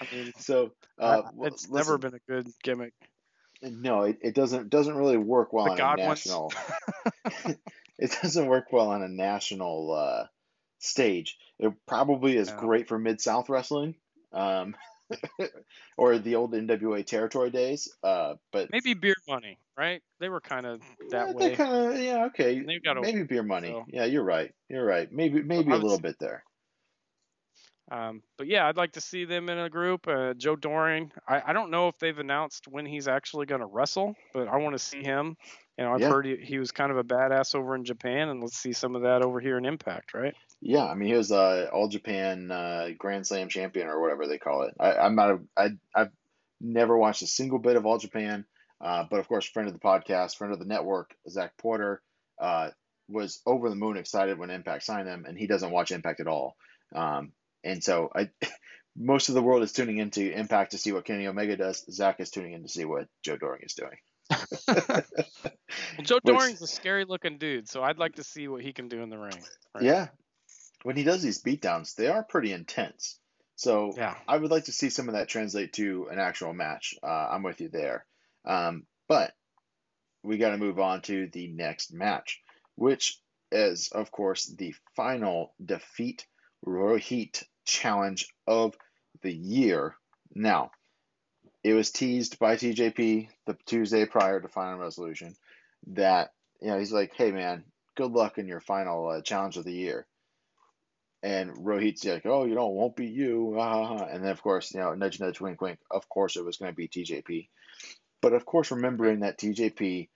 I 0.00 0.06
mean, 0.12 0.32
so 0.38 0.72
uh, 0.98 1.22
it's 1.42 1.68
never 1.70 1.98
been 1.98 2.14
a 2.14 2.30
good 2.30 2.48
gimmick. 2.64 2.94
No, 3.62 4.02
it, 4.02 4.18
it 4.22 4.34
doesn't 4.34 4.70
doesn't 4.70 4.96
really 4.96 5.16
work 5.16 5.52
well 5.52 5.66
The 5.66 5.70
on 5.72 5.76
a 5.76 5.78
God 5.78 5.98
ones. 6.00 6.26
national. 6.26 6.52
it 7.98 8.18
doesn't 8.22 8.46
work 8.46 8.72
well 8.72 8.88
on 8.88 9.02
a 9.02 9.08
national 9.08 9.92
uh, 9.92 10.24
stage. 10.78 11.36
It 11.58 11.72
probably 11.86 12.36
is 12.36 12.50
great 12.52 12.88
for 12.88 12.98
Mid 12.98 13.20
South 13.20 13.48
wrestling, 13.48 13.94
um, 14.32 14.76
or 15.96 16.18
the 16.18 16.34
old 16.34 16.52
NWA 16.52 17.04
territory 17.04 17.50
days. 17.50 17.88
Uh, 18.02 18.34
but 18.52 18.70
Maybe 18.70 18.94
beer 18.94 19.14
money, 19.28 19.58
right? 19.76 20.02
They 20.20 20.28
were 20.28 20.40
kind 20.40 20.66
of 20.66 20.80
that 21.10 21.28
yeah, 21.28 21.32
way. 21.32 21.48
they 21.50 21.56
kind 21.56 21.72
of 21.92 21.98
yeah 22.02 22.24
okay. 22.26 22.60
They've 22.60 22.82
got 22.82 23.00
Maybe 23.00 23.22
beer 23.22 23.42
money. 23.42 23.68
so- 23.68 23.84
Yeah, 23.88 24.04
you're 24.04 24.24
right. 24.24 24.52
You're 24.68 24.84
right. 24.84 25.10
Maybe 25.10 25.42
maybe 25.42 25.72
a 25.72 25.76
little 25.76 26.00
bit 26.00 26.16
there. 26.20 26.42
Um, 27.88 28.22
but 28.36 28.48
yeah, 28.48 28.66
I'd 28.66 28.76
like 28.76 28.92
to 28.94 29.00
see 29.00 29.24
them 29.26 29.48
in 29.48 29.58
a 29.58 29.70
group. 29.70 30.08
Uh, 30.08 30.34
Joe 30.34 30.56
Doering. 30.56 31.12
I, 31.28 31.40
I 31.46 31.52
don't 31.52 31.70
know 31.70 31.86
if 31.86 31.96
they've 31.98 32.18
announced 32.18 32.66
when 32.66 32.84
he's 32.84 33.06
actually 33.06 33.46
going 33.46 33.60
to 33.60 33.66
wrestle, 33.68 34.16
but 34.34 34.48
I 34.48 34.56
want 34.56 34.74
to 34.74 34.78
see 34.80 35.04
him. 35.04 35.36
You 35.78 35.84
know, 35.84 35.92
I've 35.92 36.00
Yeah. 36.00 36.08
heard 36.08 36.26
he, 36.26 36.36
he 36.36 36.58
was 36.58 36.72
kind 36.72 36.90
of 36.90 36.98
a 36.98 37.04
badass 37.04 37.54
over 37.54 37.76
in 37.76 37.84
Japan, 37.84 38.28
and 38.28 38.40
let's 38.40 38.58
see 38.58 38.72
some 38.72 38.96
of 38.96 39.02
that 39.02 39.22
over 39.22 39.38
here 39.38 39.56
in 39.56 39.64
Impact, 39.64 40.14
right? 40.14 40.34
Yeah, 40.60 40.84
I 40.84 40.94
mean 40.94 41.08
he 41.08 41.14
was 41.14 41.32
uh, 41.32 41.68
All 41.72 41.88
Japan 41.88 42.50
uh, 42.50 42.88
Grand 42.98 43.26
Slam 43.26 43.48
champion 43.48 43.88
or 43.88 44.00
whatever 44.00 44.26
they 44.26 44.38
call 44.38 44.62
it. 44.62 44.74
I, 44.80 44.92
I'm 44.94 45.14
not 45.14 45.30
a, 45.30 45.38
I 45.56 45.68
I've 45.94 46.12
never 46.60 46.96
watched 46.96 47.22
a 47.22 47.26
single 47.26 47.58
bit 47.58 47.76
of 47.76 47.86
All 47.86 47.98
Japan, 47.98 48.44
uh, 48.80 49.04
but 49.10 49.20
of 49.20 49.28
course, 49.28 49.46
friend 49.46 49.68
of 49.68 49.74
the 49.74 49.80
podcast, 49.80 50.36
friend 50.36 50.52
of 50.52 50.58
the 50.58 50.64
network, 50.64 51.14
Zach 51.28 51.56
Porter, 51.58 52.02
uh, 52.40 52.70
was 53.08 53.40
over 53.46 53.68
the 53.68 53.76
moon 53.76 53.96
excited 53.96 54.38
when 54.38 54.50
Impact 54.50 54.82
signed 54.82 55.06
them, 55.06 55.24
and 55.26 55.38
he 55.38 55.46
doesn't 55.46 55.70
watch 55.70 55.92
Impact 55.92 56.20
at 56.20 56.26
all. 56.26 56.56
Um, 56.94 57.32
and 57.62 57.82
so 57.84 58.10
I, 58.14 58.30
most 58.96 59.28
of 59.28 59.34
the 59.34 59.42
world 59.42 59.62
is 59.62 59.72
tuning 59.72 59.98
into 59.98 60.32
Impact 60.32 60.72
to 60.72 60.78
see 60.78 60.92
what 60.92 61.04
Kenny 61.04 61.26
Omega 61.26 61.56
does. 61.56 61.84
Zach 61.90 62.18
is 62.20 62.30
tuning 62.30 62.54
in 62.54 62.62
to 62.62 62.68
see 62.68 62.84
what 62.84 63.08
Joe 63.22 63.36
Doering 63.36 63.62
is 63.62 63.74
doing. 63.74 63.98
Well, 65.98 66.04
Joe 66.04 66.18
Which- 66.22 66.36
Doering's 66.36 66.62
a 66.62 66.66
scary 66.66 67.04
looking 67.04 67.38
dude, 67.38 67.68
so 67.68 67.82
I'd 67.82 67.98
like 67.98 68.16
to 68.16 68.24
see 68.24 68.48
what 68.48 68.62
he 68.62 68.72
can 68.72 68.88
do 68.88 69.02
in 69.02 69.10
the 69.10 69.18
ring. 69.18 69.36
Right? 69.74 69.84
Yeah, 69.84 70.08
when 70.86 70.94
he 70.94 71.02
does 71.02 71.20
these 71.20 71.42
beatdowns, 71.42 71.96
they 71.96 72.06
are 72.06 72.22
pretty 72.22 72.52
intense. 72.52 73.18
So 73.56 73.92
Yeah. 73.96 74.16
I 74.28 74.36
would 74.36 74.52
like 74.52 74.66
to 74.66 74.72
see 74.72 74.88
some 74.88 75.08
of 75.08 75.14
that 75.16 75.28
translate 75.28 75.72
to 75.72 76.06
an 76.12 76.20
actual 76.20 76.52
match. 76.54 76.94
Uh, 77.02 77.28
I'm 77.32 77.42
with 77.42 77.60
you 77.60 77.68
there. 77.68 78.06
Um, 78.44 78.86
but 79.08 79.34
we 80.22 80.38
got 80.38 80.50
to 80.50 80.58
move 80.58 80.78
on 80.78 81.02
to 81.02 81.26
the 81.26 81.48
next 81.48 81.92
match, 81.92 82.40
which 82.76 83.20
is, 83.50 83.88
of 83.88 84.12
course, 84.12 84.46
the 84.46 84.76
final 84.94 85.54
defeat 85.64 86.24
Rohit 86.64 87.42
challenge 87.64 88.32
of 88.46 88.76
the 89.22 89.34
year. 89.34 89.96
Now, 90.36 90.70
it 91.64 91.74
was 91.74 91.90
teased 91.90 92.38
by 92.38 92.54
TJP 92.54 93.28
the 93.46 93.58
Tuesday 93.66 94.06
prior 94.06 94.40
to 94.40 94.46
final 94.46 94.78
resolution 94.78 95.34
that, 95.88 96.32
you 96.60 96.68
know, 96.68 96.78
he's 96.78 96.92
like, 96.92 97.12
hey, 97.16 97.32
man, 97.32 97.64
good 97.96 98.12
luck 98.12 98.38
in 98.38 98.46
your 98.46 98.60
final 98.60 99.08
uh, 99.08 99.20
challenge 99.20 99.56
of 99.56 99.64
the 99.64 99.74
year. 99.74 100.06
And 101.22 101.50
Rohit's 101.56 102.04
like, 102.04 102.26
oh, 102.26 102.44
you 102.44 102.54
know, 102.54 102.68
it 102.68 102.74
won't 102.74 102.96
be 102.96 103.06
you. 103.06 103.56
ah, 103.58 103.86
ha, 103.86 103.98
ha." 103.98 104.04
And 104.10 104.22
then, 104.22 104.30
of 104.30 104.42
course, 104.42 104.72
you 104.72 104.80
know, 104.80 104.94
nudge, 104.94 105.18
nudge, 105.18 105.40
wink, 105.40 105.60
wink. 105.60 105.78
Of 105.90 106.08
course, 106.08 106.36
it 106.36 106.44
was 106.44 106.58
going 106.58 106.70
to 106.70 106.76
be 106.76 106.88
TJP. 106.88 107.48
But 108.20 108.32
of 108.32 108.44
course, 108.44 108.70
remembering 108.70 109.20
that 109.20 109.38
TJP 109.38 110.08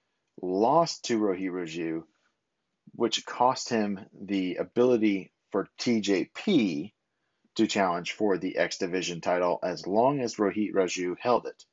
lost 0.43 1.05
to 1.07 1.19
Rohit 1.19 1.51
Raju, 1.51 2.05
which 2.95 3.25
cost 3.25 3.69
him 3.69 4.01
the 4.21 4.57
ability 4.57 5.33
for 5.53 5.69
TJP 5.79 6.93
to 7.57 7.67
challenge 7.67 8.13
for 8.13 8.39
the 8.39 8.57
X 8.57 8.79
Division 8.79 9.21
title 9.21 9.59
as 9.63 9.87
long 9.87 10.21
as 10.21 10.37
Rohit 10.37 10.73
Raju 10.73 11.17
held 11.19 11.47
it. 11.47 11.65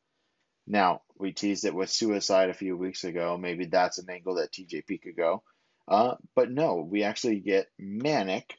Now, 0.66 1.02
we 1.18 1.32
teased 1.32 1.66
it 1.66 1.74
with 1.74 1.90
Suicide 1.90 2.50
a 2.50 2.54
few 2.54 2.76
weeks 2.76 3.04
ago. 3.04 3.38
Maybe 3.38 3.66
that's 3.66 4.00
an 4.00 4.10
angle 4.10 4.36
that 4.36 4.52
TJP 4.52 5.02
could 5.02 5.16
go. 5.16 5.44
Uh, 5.88 6.16
but 6.36 6.52
no, 6.52 6.76
we 6.76 7.04
actually 7.04 7.40
get 7.40 7.70
Manik 7.80 8.58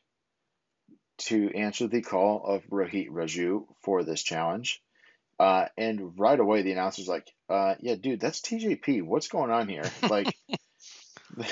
to 1.18 1.50
answer 1.54 1.86
the 1.86 2.02
call 2.02 2.44
of 2.44 2.62
Rohit 2.70 3.10
Raju 3.10 3.64
for 3.82 4.04
this 4.04 4.22
challenge. 4.22 4.82
Uh, 5.38 5.66
and 5.76 6.18
right 6.18 6.38
away, 6.38 6.62
the 6.62 6.72
announcer's 6.72 7.08
like, 7.08 7.32
uh, 7.48 7.74
yeah, 7.80 7.94
dude, 7.94 8.20
that's 8.20 8.40
TJP. 8.40 9.02
What's 9.04 9.28
going 9.28 9.50
on 9.50 9.68
here? 9.68 9.90
Like, 10.08 10.34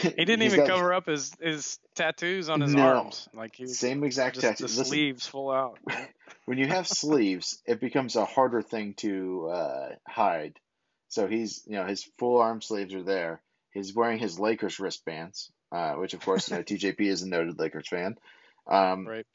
He 0.02 0.24
didn't 0.24 0.42
even 0.42 0.56
got 0.56 0.68
cover 0.68 0.92
up 0.92 1.06
his, 1.06 1.32
his 1.40 1.78
tattoos 1.94 2.48
on 2.48 2.60
his 2.60 2.74
No. 2.74 2.80
arms. 2.80 3.28
Like 3.34 3.54
he 3.54 3.66
Same 3.66 4.02
exact 4.04 4.36
just 4.36 4.46
tattoo. 4.46 4.64
the 4.64 4.68
Listen, 4.68 4.86
sleeves 4.86 5.26
full 5.26 5.50
out. 5.50 5.78
when 6.46 6.58
you 6.58 6.66
have 6.66 6.88
sleeves, 6.88 7.62
it 7.66 7.80
becomes 7.80 8.16
a 8.16 8.24
harder 8.24 8.62
thing 8.62 8.94
to 8.94 9.48
uh, 9.48 9.88
hide. 10.08 10.58
So 11.08 11.26
he's, 11.26 11.62
you 11.66 11.76
know, 11.76 11.84
his 11.84 12.04
full 12.18 12.38
arm 12.40 12.62
sleeves 12.62 12.94
are 12.94 13.02
there. 13.02 13.40
He's 13.72 13.94
wearing 13.94 14.18
his 14.18 14.40
Lakers 14.40 14.80
wristbands, 14.80 15.50
uh, 15.70 15.92
which 15.94 16.14
of 16.14 16.20
course, 16.20 16.50
you 16.50 16.56
know, 16.56 16.62
TJP 16.64 17.00
is 17.00 17.22
a 17.22 17.28
noted 17.28 17.58
Lakers 17.58 17.88
fan. 17.88 18.16
Um, 18.66 19.06
Right. 19.06 19.26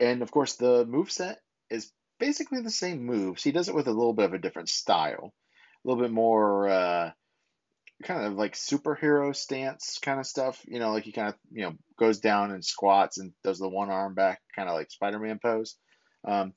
And 0.00 0.22
of 0.22 0.30
course, 0.30 0.54
the 0.54 0.84
move 0.84 1.10
set 1.10 1.40
is 1.70 1.90
basically 2.18 2.62
the 2.62 2.70
same 2.70 3.04
moves. 3.04 3.42
He 3.42 3.52
does 3.52 3.68
it 3.68 3.74
with 3.74 3.86
a 3.86 3.92
little 3.92 4.14
bit 4.14 4.26
of 4.26 4.34
a 4.34 4.38
different 4.38 4.68
style, 4.68 5.32
a 5.84 5.88
little 5.88 6.02
bit 6.02 6.12
more 6.12 6.68
uh, 6.68 7.10
kind 8.04 8.26
of 8.26 8.34
like 8.34 8.54
superhero 8.54 9.34
stance 9.34 9.98
kind 10.00 10.20
of 10.20 10.26
stuff. 10.26 10.62
You 10.66 10.78
know, 10.78 10.92
like 10.92 11.04
he 11.04 11.12
kind 11.12 11.28
of 11.28 11.34
you 11.50 11.62
know 11.62 11.74
goes 11.98 12.20
down 12.20 12.52
and 12.52 12.64
squats 12.64 13.18
and 13.18 13.32
does 13.42 13.58
the 13.58 13.68
one 13.68 13.90
arm 13.90 14.14
back, 14.14 14.40
kind 14.54 14.68
of 14.68 14.74
like 14.74 14.90
Spider 14.90 15.18
Man 15.18 15.38
pose. 15.42 15.76
Um, 16.26 16.54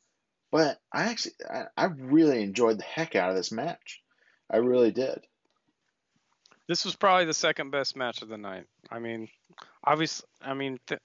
but 0.52 0.80
I 0.91 1.04
actually, 1.04 1.34
I, 1.49 1.65
I 1.78 1.86
really 1.86 2.41
enjoyed 2.41 2.80
the 2.80 2.84
heck 2.84 3.15
out 3.15 3.30
of 3.30 3.36
this 3.36 3.52
match. 3.52 4.02
I 4.52 4.58
really 4.58 4.91
did. 4.91 5.19
This 6.67 6.86
was 6.86 6.95
probably 6.95 7.25
the 7.25 7.34
second 7.34 7.71
best 7.71 7.95
match 7.95 8.21
of 8.21 8.30
the 8.30 8.38
night. 8.38 8.65
I 8.91 8.99
mean, 8.99 9.28
obviously, 9.84 10.28
I 10.41 10.54
mean, 10.54 10.80
th- 10.88 11.02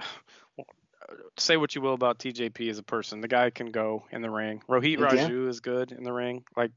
say 1.39 1.57
what 1.57 1.75
you 1.75 1.81
will 1.81 1.95
about 1.95 2.19
TJP 2.19 2.71
as 2.71 2.79
a 2.79 2.83
person, 2.83 3.21
the 3.21 3.29
guy 3.29 3.51
can 3.51 3.71
go 3.71 4.05
in 4.11 4.23
the 4.23 4.31
ring. 4.31 4.63
Rohit. 4.69 4.99
Raju 4.99 5.49
is 5.49 5.61
good 5.61 5.93
in 5.93 6.05
the 6.05 6.13
ring. 6.13 6.45
Like 6.57 6.71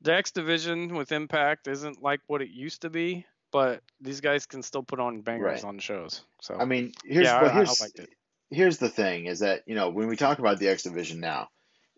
the 0.00 0.14
X 0.14 0.30
division 0.30 0.94
with 0.94 1.12
Impact 1.12 1.68
isn't 1.68 2.02
like 2.02 2.20
what 2.26 2.42
it 2.42 2.50
used 2.50 2.82
to 2.82 2.90
be, 2.90 3.26
but 3.50 3.82
these 4.00 4.20
guys 4.20 4.46
can 4.46 4.62
still 4.62 4.82
put 4.82 5.00
on 5.00 5.22
bangers 5.22 5.62
Right. 5.62 5.64
on 5.64 5.78
shows. 5.78 6.22
So 6.40 6.56
I 6.58 6.64
mean, 6.64 6.92
here's 7.04 7.26
yeah, 7.26 7.38
I 7.40 7.48
here's 7.48 7.80
liked 7.80 7.98
it. 7.98 8.10
here's 8.50 8.78
the 8.78 8.88
thing 8.88 9.26
is 9.26 9.40
that 9.40 9.62
you 9.66 9.74
know 9.74 9.90
when 9.90 10.08
we 10.08 10.16
talk 10.16 10.38
about 10.38 10.58
the 10.58 10.68
X 10.68 10.84
division 10.84 11.20
now, 11.20 11.48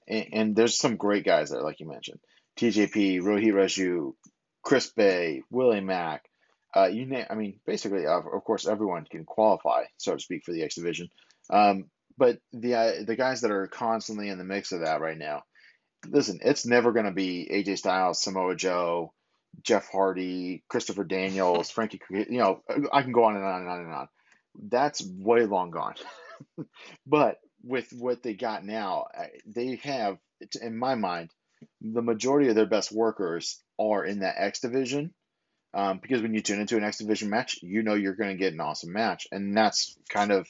and, 0.08 0.26
and 0.32 0.56
there's 0.56 0.76
some 0.78 0.96
great 0.96 1.24
guys 1.24 1.50
there, 1.50 1.62
like 1.62 1.80
you 1.80 1.88
mentioned, 1.88 2.20
TJP, 2.56 3.20
Rohit 3.20 3.52
Raju, 3.52 4.14
Chris 4.62 4.90
Bey, 4.90 5.42
Willie 5.50 5.80
Mack. 5.80 6.24
Uh, 6.74 6.86
you 6.86 7.04
name, 7.04 7.26
I 7.28 7.34
mean, 7.34 7.58
basically, 7.66 8.06
of, 8.06 8.26
of 8.32 8.44
course, 8.44 8.64
everyone 8.64 9.04
can 9.04 9.24
qualify, 9.24 9.86
so 9.96 10.14
to 10.14 10.20
speak, 10.20 10.44
for 10.44 10.52
the 10.52 10.62
X 10.62 10.76
division. 10.76 11.08
Um, 11.50 11.86
but 12.16 12.38
the 12.52 12.74
uh, 12.74 12.92
the 13.06 13.16
guys 13.16 13.40
that 13.40 13.50
are 13.50 13.66
constantly 13.66 14.28
in 14.28 14.38
the 14.38 14.44
mix 14.44 14.72
of 14.72 14.80
that 14.80 15.00
right 15.00 15.18
now, 15.18 15.42
listen, 16.06 16.40
it's 16.42 16.66
never 16.66 16.92
going 16.92 17.06
to 17.06 17.12
be 17.12 17.48
AJ 17.50 17.78
Styles, 17.78 18.22
Samoa 18.22 18.54
Joe, 18.54 19.12
Jeff 19.62 19.88
Hardy, 19.90 20.62
Christopher 20.68 21.04
Daniels, 21.04 21.70
Frankie. 21.70 22.00
You 22.10 22.38
know, 22.38 22.62
I 22.92 23.02
can 23.02 23.12
go 23.12 23.24
on 23.24 23.36
and 23.36 23.44
on 23.44 23.60
and 23.62 23.70
on 23.70 23.80
and 23.80 23.92
on. 23.92 24.08
That's 24.68 25.02
way 25.04 25.46
long 25.46 25.70
gone. 25.70 25.94
but 27.06 27.38
with 27.62 27.92
what 27.92 28.22
they 28.22 28.34
got 28.34 28.64
now, 28.64 29.06
they 29.46 29.76
have, 29.82 30.18
in 30.60 30.78
my 30.78 30.94
mind, 30.94 31.30
the 31.80 32.02
majority 32.02 32.48
of 32.48 32.54
their 32.54 32.66
best 32.66 32.90
workers 32.90 33.62
are 33.78 34.04
in 34.04 34.20
that 34.20 34.36
X 34.38 34.60
division. 34.60 35.12
Um, 35.72 36.00
because 36.02 36.20
when 36.20 36.34
you 36.34 36.40
tune 36.40 36.60
into 36.60 36.76
an 36.76 36.84
X 36.84 36.98
division 36.98 37.30
match, 37.30 37.58
you 37.62 37.82
know 37.82 37.94
you're 37.94 38.16
going 38.16 38.30
to 38.30 38.36
get 38.36 38.52
an 38.52 38.60
awesome 38.60 38.92
match, 38.92 39.28
and 39.30 39.56
that's 39.56 39.96
kind 40.08 40.32
of, 40.32 40.48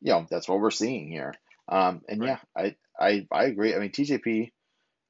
you 0.00 0.12
know, 0.12 0.26
that's 0.30 0.48
what 0.48 0.60
we're 0.60 0.70
seeing 0.70 1.08
here. 1.08 1.34
Um, 1.68 2.02
and 2.08 2.20
Right. 2.20 2.28
yeah, 2.28 2.38
I, 2.56 2.76
I 2.98 3.26
I 3.30 3.44
agree. 3.44 3.74
I 3.74 3.78
mean, 3.78 3.90
TJP 3.90 4.52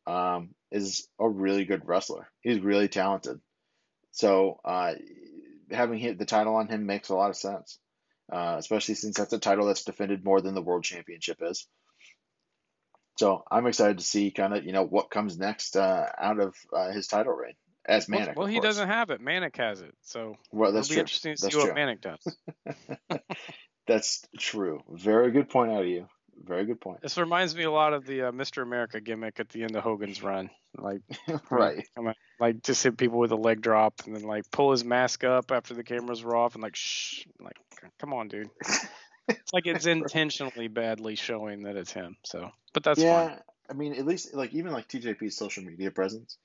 um, 0.07 0.55
is 0.73 1.09
a 1.19 1.29
really 1.29 1.65
good 1.65 1.87
wrestler. 1.87 2.29
He's 2.41 2.61
really 2.61 2.89
talented. 2.89 3.41
So 4.13 4.61
uh, 4.65 4.95
having 5.71 5.99
hit 5.99 6.19
the 6.19 6.25
title 6.27 6.57
on 6.57 6.69
him 6.69 6.87
makes 6.87 7.11
a 7.11 7.15
lot 7.15 7.31
of 7.31 7.37
sense, 7.37 7.79
uh, 8.33 8.57
especially 8.59 8.95
since 8.95 9.17
that's 9.17 9.33
a 9.33 9.39
title 9.39 9.67
that's 9.67 9.85
defended 9.85 10.25
more 10.25 10.41
than 10.41 10.55
the 10.55 10.63
World 10.63 10.83
Championship 10.85 11.39
is. 11.43 11.67
So 13.19 13.43
I'm 13.51 13.67
excited 13.67 13.99
to 13.99 14.05
see 14.05 14.31
kind 14.31 14.55
of 14.55 14.65
you 14.65 14.73
know 14.73 14.85
what 14.85 15.11
comes 15.11 15.39
next 15.39 15.77
uh, 15.77 16.07
out 16.19 16.41
of 16.41 16.55
uh, 16.73 16.91
his 16.93 17.07
title 17.07 17.33
reign 17.35 17.55
as 17.87 18.09
Manik. 18.09 18.37
well 18.37 18.47
of 18.47 18.53
he 18.53 18.61
doesn't 18.61 18.89
have 18.89 19.11
it. 19.11 19.21
Manik 19.21 19.57
has 19.57 19.81
it. 19.81 19.95
So 20.03 20.37
Well, 20.53 20.71
it'll 20.71 20.83
be 20.83 20.89
true. 20.89 21.01
interesting 21.01 21.35
to 21.37 21.43
That's 21.43 21.55
see 21.55 21.61
what. 21.61 21.75
Manik 21.75 22.01
does. 22.01 22.37
That's 23.89 24.25
true. 24.39 24.83
Very 24.89 25.33
good 25.33 25.49
point 25.49 25.73
out 25.73 25.83
of 25.83 25.89
you. 25.89 26.07
Very 26.45 26.67
good 26.67 26.81
point. 26.81 27.01
This 27.01 27.19
reminds 27.19 27.57
me 27.57 27.65
a 27.65 27.71
lot 27.71 27.95
of 27.95 28.07
the 28.07 28.29
uh, 28.29 28.33
Mr. 28.33 28.63
America 28.63 29.01
gimmick 29.01 29.41
at 29.41 29.49
the 29.49 29.65
end 29.65 29.75
of 29.75 29.83
Hogan's 29.83 30.23
run. 30.23 30.51
Like, 30.77 31.01
right. 31.51 31.85
on, 31.97 32.15
like 32.39 32.63
just 32.63 32.85
hit 32.85 32.97
people 32.97 33.19
with 33.19 33.33
a 33.33 33.37
leg 33.37 33.61
drop 33.61 34.03
and 34.07 34.15
then 34.15 34.23
like 34.23 34.49
pull 34.53 34.71
his 34.71 34.85
mask 34.85 35.25
up 35.25 35.51
after 35.51 35.75
the 35.75 35.83
cameras 35.83 36.23
were 36.23 36.37
off 36.37 36.55
and 36.55 36.63
like 36.63 36.77
shh, 36.77 37.27
like 37.41 37.57
come 37.99 38.13
on, 38.13 38.29
dude. 38.29 38.51
It's 39.31 39.53
like 39.53 39.67
it's 39.67 39.85
intentionally 39.85 40.69
badly 40.69 41.15
showing 41.15 41.65
that 41.65 41.77
it's 41.77 41.93
him. 41.93 42.17
So, 42.25 42.51
but 42.73 42.83
that's 42.83 42.99
yeah, 42.99 43.29
fine. 43.29 43.39
I 43.69 43.75
mean, 43.75 43.93
at 43.95 44.07
least 44.07 44.33
like 44.33 44.55
even 44.55 44.73
like 44.73 44.89
TJP's 44.89 45.37
social 45.37 45.63
media 45.65 45.91
presence, 45.91 46.39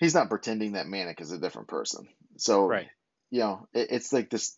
he's 0.00 0.12
not 0.14 0.28
pretending 0.28 0.72
that 0.72 0.88
Manik 0.88 1.20
is 1.20 1.30
a 1.30 1.38
different 1.38 1.68
person. 1.68 2.08
So 2.38 2.66
Right. 2.66 2.88
you 3.30 3.38
know, 3.38 3.68
it, 3.72 3.92
it's 3.92 4.12
like 4.12 4.30
this 4.30 4.56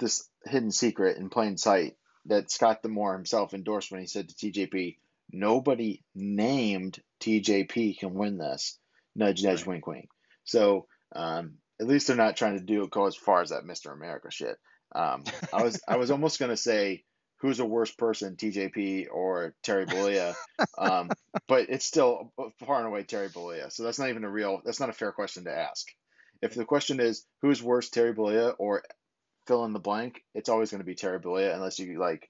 this 0.00 0.28
hidden 0.44 0.70
secret 0.70 1.18
in 1.18 1.30
plain 1.30 1.56
sight 1.56 1.96
that 2.26 2.50
Scott 2.50 2.82
D'Amore 2.82 3.14
himself 3.14 3.54
endorsed 3.54 3.90
when 3.90 4.00
he 4.00 4.06
said 4.06 4.28
to 4.28 4.34
TJP, 4.34 4.98
"Nobody 5.30 6.02
named 6.14 7.00
TJP 7.20 7.98
can 7.98 8.14
win 8.14 8.38
this." 8.38 8.78
Nudge, 9.14 9.42
nudge, 9.42 9.60
Right. 9.60 9.68
wink, 9.68 9.86
wink. 9.86 10.08
So 10.44 10.86
um, 11.14 11.58
at 11.80 11.86
least 11.86 12.06
they're 12.06 12.16
not 12.16 12.36
trying 12.36 12.58
to 12.58 12.64
do 12.64 12.86
go 12.88 13.06
as 13.06 13.16
far 13.16 13.42
as 13.42 13.50
that 13.50 13.64
Mr. 13.64 13.92
America 13.92 14.30
shit. 14.30 14.56
Um, 14.94 15.24
I 15.52 15.62
was 15.62 15.80
I 15.88 15.96
was 15.96 16.10
almost 16.10 16.38
gonna 16.38 16.56
say 16.56 17.04
who's 17.38 17.60
a 17.60 17.64
worse 17.64 17.90
person, 17.90 18.36
TJP 18.36 19.08
or 19.10 19.54
Terry 19.62 19.84
Bollea, 19.84 20.34
um, 20.78 21.10
but 21.48 21.68
it's 21.70 21.84
still 21.84 22.32
far 22.64 22.78
and 22.78 22.86
away 22.86 23.02
Terry 23.02 23.28
Bollea. 23.28 23.72
So 23.72 23.82
that's 23.82 23.98
not 23.98 24.10
even 24.10 24.24
a 24.24 24.30
real. 24.30 24.60
That's 24.64 24.80
not 24.80 24.90
a 24.90 24.94
fair 24.94 25.12
question 25.12 25.44
to 25.44 25.56
ask. 25.56 25.86
If 26.40 26.54
the 26.54 26.64
question 26.64 27.00
is 27.00 27.24
who's 27.40 27.62
worse, 27.62 27.90
Terry 27.90 28.14
Bollea 28.14 28.54
or 28.58 28.82
fill 29.46 29.64
in 29.64 29.72
the 29.72 29.80
blank, 29.80 30.22
it's 30.34 30.48
always 30.48 30.70
going 30.70 30.80
to 30.80 30.86
be 30.86 30.94
Terry 30.94 31.20
Bollea 31.20 31.54
unless 31.54 31.78
you 31.78 31.98
like 31.98 32.28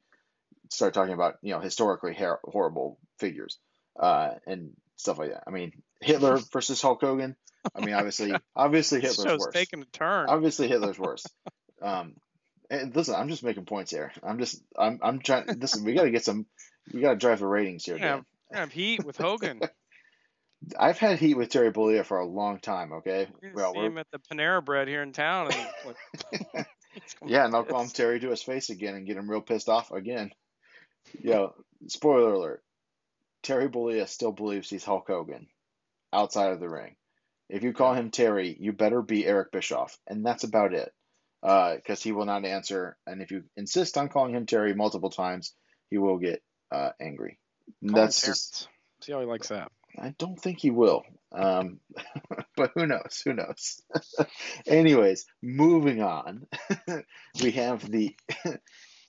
start 0.70 0.94
talking 0.94 1.14
about 1.14 1.36
you 1.42 1.52
know 1.52 1.60
historically 1.60 2.14
her- 2.14 2.40
horrible 2.44 2.98
figures 3.18 3.58
uh, 3.98 4.30
and 4.46 4.70
stuff 4.96 5.18
like 5.18 5.30
that. 5.30 5.44
I 5.46 5.50
mean 5.50 5.72
Hitler 6.00 6.38
versus 6.52 6.80
Hulk 6.80 7.00
Hogan. 7.00 7.36
I 7.74 7.84
mean 7.84 7.94
obviously 7.94 8.32
obviously 8.56 9.00
Hitler's 9.00 9.24
show's 9.24 9.40
worse. 9.40 9.54
taking 9.54 9.82
a 9.82 9.86
turn. 9.86 10.28
Obviously 10.28 10.68
Hitler's 10.68 10.98
worse. 10.98 11.26
Um, 11.80 12.14
and 12.70 12.96
listen, 12.96 13.14
I'm 13.14 13.28
just 13.28 13.44
making 13.44 13.66
points 13.66 13.90
here. 13.90 14.12
I'm 14.22 14.38
just 14.38 14.62
I'm 14.76 14.98
I'm 15.02 15.18
trying. 15.20 15.46
Listen, 15.58 15.84
we 15.84 15.94
got 15.94 16.04
to 16.04 16.10
get 16.10 16.24
some. 16.24 16.46
We 16.92 17.00
got 17.00 17.10
to 17.10 17.16
drive 17.16 17.40
the 17.40 17.46
ratings 17.46 17.84
here. 17.84 17.96
You're 17.96 18.08
have, 18.08 18.24
have 18.52 18.72
heat 18.72 19.04
with 19.04 19.16
Hogan. 19.16 19.60
I've 20.78 20.98
had 20.98 21.18
heat 21.18 21.34
with 21.34 21.50
Terry 21.50 21.72
Bollea 21.72 22.04
for 22.04 22.18
a 22.18 22.26
long 22.26 22.60
time. 22.60 22.92
Okay. 22.92 23.28
Well, 23.52 23.72
see 23.72 23.80
we're, 23.80 23.86
him 23.86 23.98
at 23.98 24.06
the 24.12 24.18
Panera 24.18 24.64
Bread 24.64 24.88
here 24.88 25.02
in 25.02 25.12
town. 25.12 25.50
And 25.52 25.68
like, 26.54 26.66
yeah, 27.26 27.44
and 27.44 27.54
I'll 27.54 27.64
call 27.64 27.82
him. 27.82 27.88
Terry 27.88 28.20
to 28.20 28.30
his 28.30 28.42
face 28.42 28.70
again 28.70 28.94
and 28.94 29.06
get 29.06 29.16
him 29.16 29.30
real 29.30 29.40
pissed 29.40 29.68
off 29.68 29.90
again. 29.90 30.32
Yo, 31.20 31.54
spoiler 31.88 32.32
alert: 32.32 32.62
Terry 33.42 33.68
Bollea 33.68 34.08
still 34.08 34.32
believes 34.32 34.70
he's 34.70 34.84
Hulk 34.84 35.06
Hogan 35.06 35.46
outside 36.12 36.52
of 36.52 36.60
the 36.60 36.68
ring. 36.68 36.96
If 37.48 37.62
you 37.62 37.72
call 37.72 37.94
him 37.94 38.10
Terry, 38.10 38.56
you 38.58 38.72
better 38.72 39.02
be 39.02 39.26
Eric 39.26 39.52
Bischoff, 39.52 39.98
and 40.06 40.24
that's 40.24 40.44
about 40.44 40.74
it. 40.74 40.92
Because 41.42 42.02
he 42.02 42.12
will 42.12 42.24
not 42.24 42.44
answer, 42.44 42.96
and 43.04 43.20
if 43.20 43.32
you 43.32 43.42
insist 43.56 43.98
on 43.98 44.08
calling 44.08 44.34
him 44.34 44.46
Terry 44.46 44.74
multiple 44.74 45.10
times, 45.10 45.52
he 45.90 45.98
will 45.98 46.18
get 46.18 46.40
uh, 46.70 46.90
angry. 47.00 47.38
Call 47.84 48.00
That's 48.00 48.24
just. 48.24 48.68
See 49.00 49.12
how 49.12 49.18
he 49.18 49.26
likes 49.26 49.48
that. 49.48 49.72
I 49.98 50.14
don't 50.18 50.40
think 50.40 50.60
he 50.60 50.70
will. 50.70 51.02
Um, 51.34 51.80
but 52.56 52.72
who 52.74 52.86
knows? 52.86 53.22
Who 53.24 53.34
knows? 53.34 53.82
Anyways, 54.66 55.26
moving 55.42 56.02
on, 56.02 56.46
we 57.42 57.52
have 57.52 57.90
the 57.90 58.14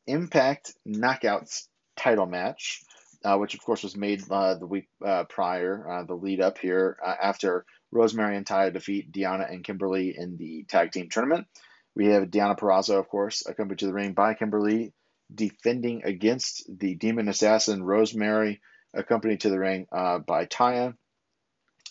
Impact 0.08 0.74
Knockouts 0.88 1.68
title 1.96 2.26
match, 2.26 2.82
uh, 3.24 3.38
which 3.38 3.54
of 3.54 3.62
course 3.62 3.84
was 3.84 3.96
made 3.96 4.24
uh, 4.30 4.56
the 4.56 4.68
week 4.68 4.88
uh, 5.06 5.24
prior, 5.26 5.90
uh, 5.90 6.04
the 6.04 6.16
lead 6.16 6.42
up 6.42 6.58
here 6.58 6.98
uh, 7.06 7.16
after 7.22 7.66
Rosemary 7.92 8.36
and 8.36 8.46
Taya 8.46 8.74
defeat 8.74 9.12
Deonna 9.12 9.52
and 9.52 9.64
Kimber 9.64 9.88
Lee 9.88 10.16
in 10.18 10.38
the 10.38 10.66
tag 10.68 10.92
team 10.92 11.10
tournament. 11.10 11.48
We 11.96 12.08
have 12.08 12.30
Deonna 12.30 12.58
Purrazzo, 12.58 12.98
of 12.98 13.08
course, 13.08 13.46
accompanied 13.46 13.80
to 13.80 13.86
the 13.86 13.94
ring 13.94 14.14
by 14.14 14.34
Kimber 14.34 14.60
Lee, 14.60 14.94
defending 15.34 16.04
against 16.04 16.68
the 16.68 16.96
Demon 16.96 17.28
Assassin 17.28 17.84
Rosemary, 17.84 18.62
accompanied 18.94 19.42
to 19.42 19.50
the 19.50 19.60
ring 19.60 19.88
uh, 19.92 20.20
by 20.20 20.46
Taya. 20.46 20.96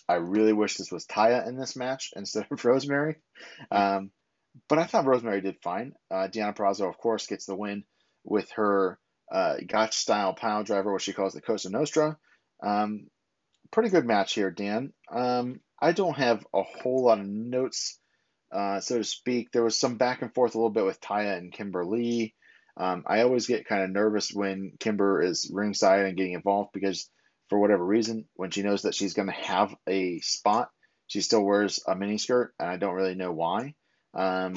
I 0.07 0.15
really 0.15 0.53
wish 0.53 0.75
this 0.75 0.91
was 0.91 1.05
Taya 1.05 1.47
in 1.47 1.57
this 1.57 1.75
match 1.75 2.11
instead 2.15 2.47
of 2.49 2.65
Rosemary. 2.65 3.15
Um, 3.71 4.11
but 4.69 4.79
I 4.79 4.85
thought 4.85 5.05
Rosemary 5.05 5.41
did 5.41 5.57
fine. 5.63 5.93
Uh, 6.11 6.27
Deonna 6.27 6.55
Purrazzo, 6.55 6.87
of 6.87 6.97
course, 6.97 7.27
gets 7.27 7.45
the 7.45 7.55
win 7.55 7.83
with 8.23 8.49
her 8.51 8.99
uh, 9.31 9.55
Gotch 9.67 9.95
style 9.95 10.33
pile 10.33 10.63
driver, 10.63 10.91
what 10.91 11.01
she 11.01 11.13
calls 11.13 11.33
the 11.33 11.41
Cosa 11.41 11.69
Nostra. 11.69 12.17
Um, 12.61 13.07
pretty 13.71 13.89
good 13.89 14.05
match 14.05 14.33
here, 14.33 14.51
Dan. 14.51 14.93
Um, 15.11 15.59
I 15.81 15.91
don't 15.91 16.15
have 16.15 16.45
a 16.53 16.61
whole 16.61 17.05
lot 17.05 17.19
of 17.19 17.25
notes, 17.25 17.99
uh, 18.51 18.79
so 18.79 18.99
to 18.99 19.03
speak. 19.03 19.51
There 19.51 19.63
was 19.63 19.79
some 19.79 19.97
back 19.97 20.21
and 20.21 20.33
forth 20.33 20.55
a 20.55 20.57
little 20.57 20.69
bit 20.69 20.85
with 20.85 21.01
Taya 21.01 21.37
and 21.37 21.51
Kimber 21.51 21.83
Lee. 21.83 22.35
Um, 22.77 23.03
I 23.05 23.21
always 23.21 23.47
get 23.47 23.67
kind 23.67 23.83
of 23.83 23.89
nervous 23.89 24.31
when 24.31 24.73
Kimber 24.79 25.21
is 25.21 25.49
ringside 25.53 26.05
and 26.05 26.17
getting 26.17 26.33
involved 26.33 26.71
because, 26.73 27.09
for 27.53 27.59
whatever 27.59 27.85
reason, 27.85 28.25
when 28.33 28.49
she 28.49 28.63
knows 28.63 28.81
that 28.81 28.95
she's 28.95 29.13
going 29.13 29.27
to 29.27 29.31
have 29.31 29.75
a 29.87 30.19
spot, 30.21 30.71
she 31.05 31.21
still 31.21 31.45
wears 31.45 31.79
a 31.87 31.93
miniskirt, 31.93 32.47
and 32.57 32.67
I 32.67 32.77
don't 32.77 32.95
really 32.95 33.13
know 33.13 33.31
why. 33.31 33.75
Um, 34.15 34.55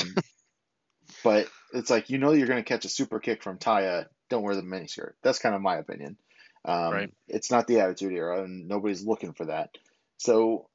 but 1.23 1.47
it's 1.75 1.91
like 1.91 2.09
you 2.09 2.17
know 2.17 2.33
you're 2.33 2.47
going 2.47 2.65
to 2.65 2.67
catch 2.67 2.87
a 2.87 2.89
super 2.89 3.21
kick 3.21 3.43
from 3.43 3.59
Taya. 3.59 4.07
Don't 4.31 4.43
wear 4.43 4.55
the 4.55 4.63
miniskirt. 4.63 5.13
That's 5.23 5.41
kind 5.41 5.55
of 5.55 5.61
my 5.61 5.77
opinion. 5.77 6.17
Um, 6.65 6.91
Right. 6.91 7.13
It's 7.29 7.51
not 7.51 7.67
the 7.67 7.81
Attitude 7.81 8.15
Era, 8.15 8.45
and 8.45 8.67
nobody's 8.67 9.05
looking 9.05 9.35
for 9.35 9.45
that. 9.45 9.69
So, 10.17 10.71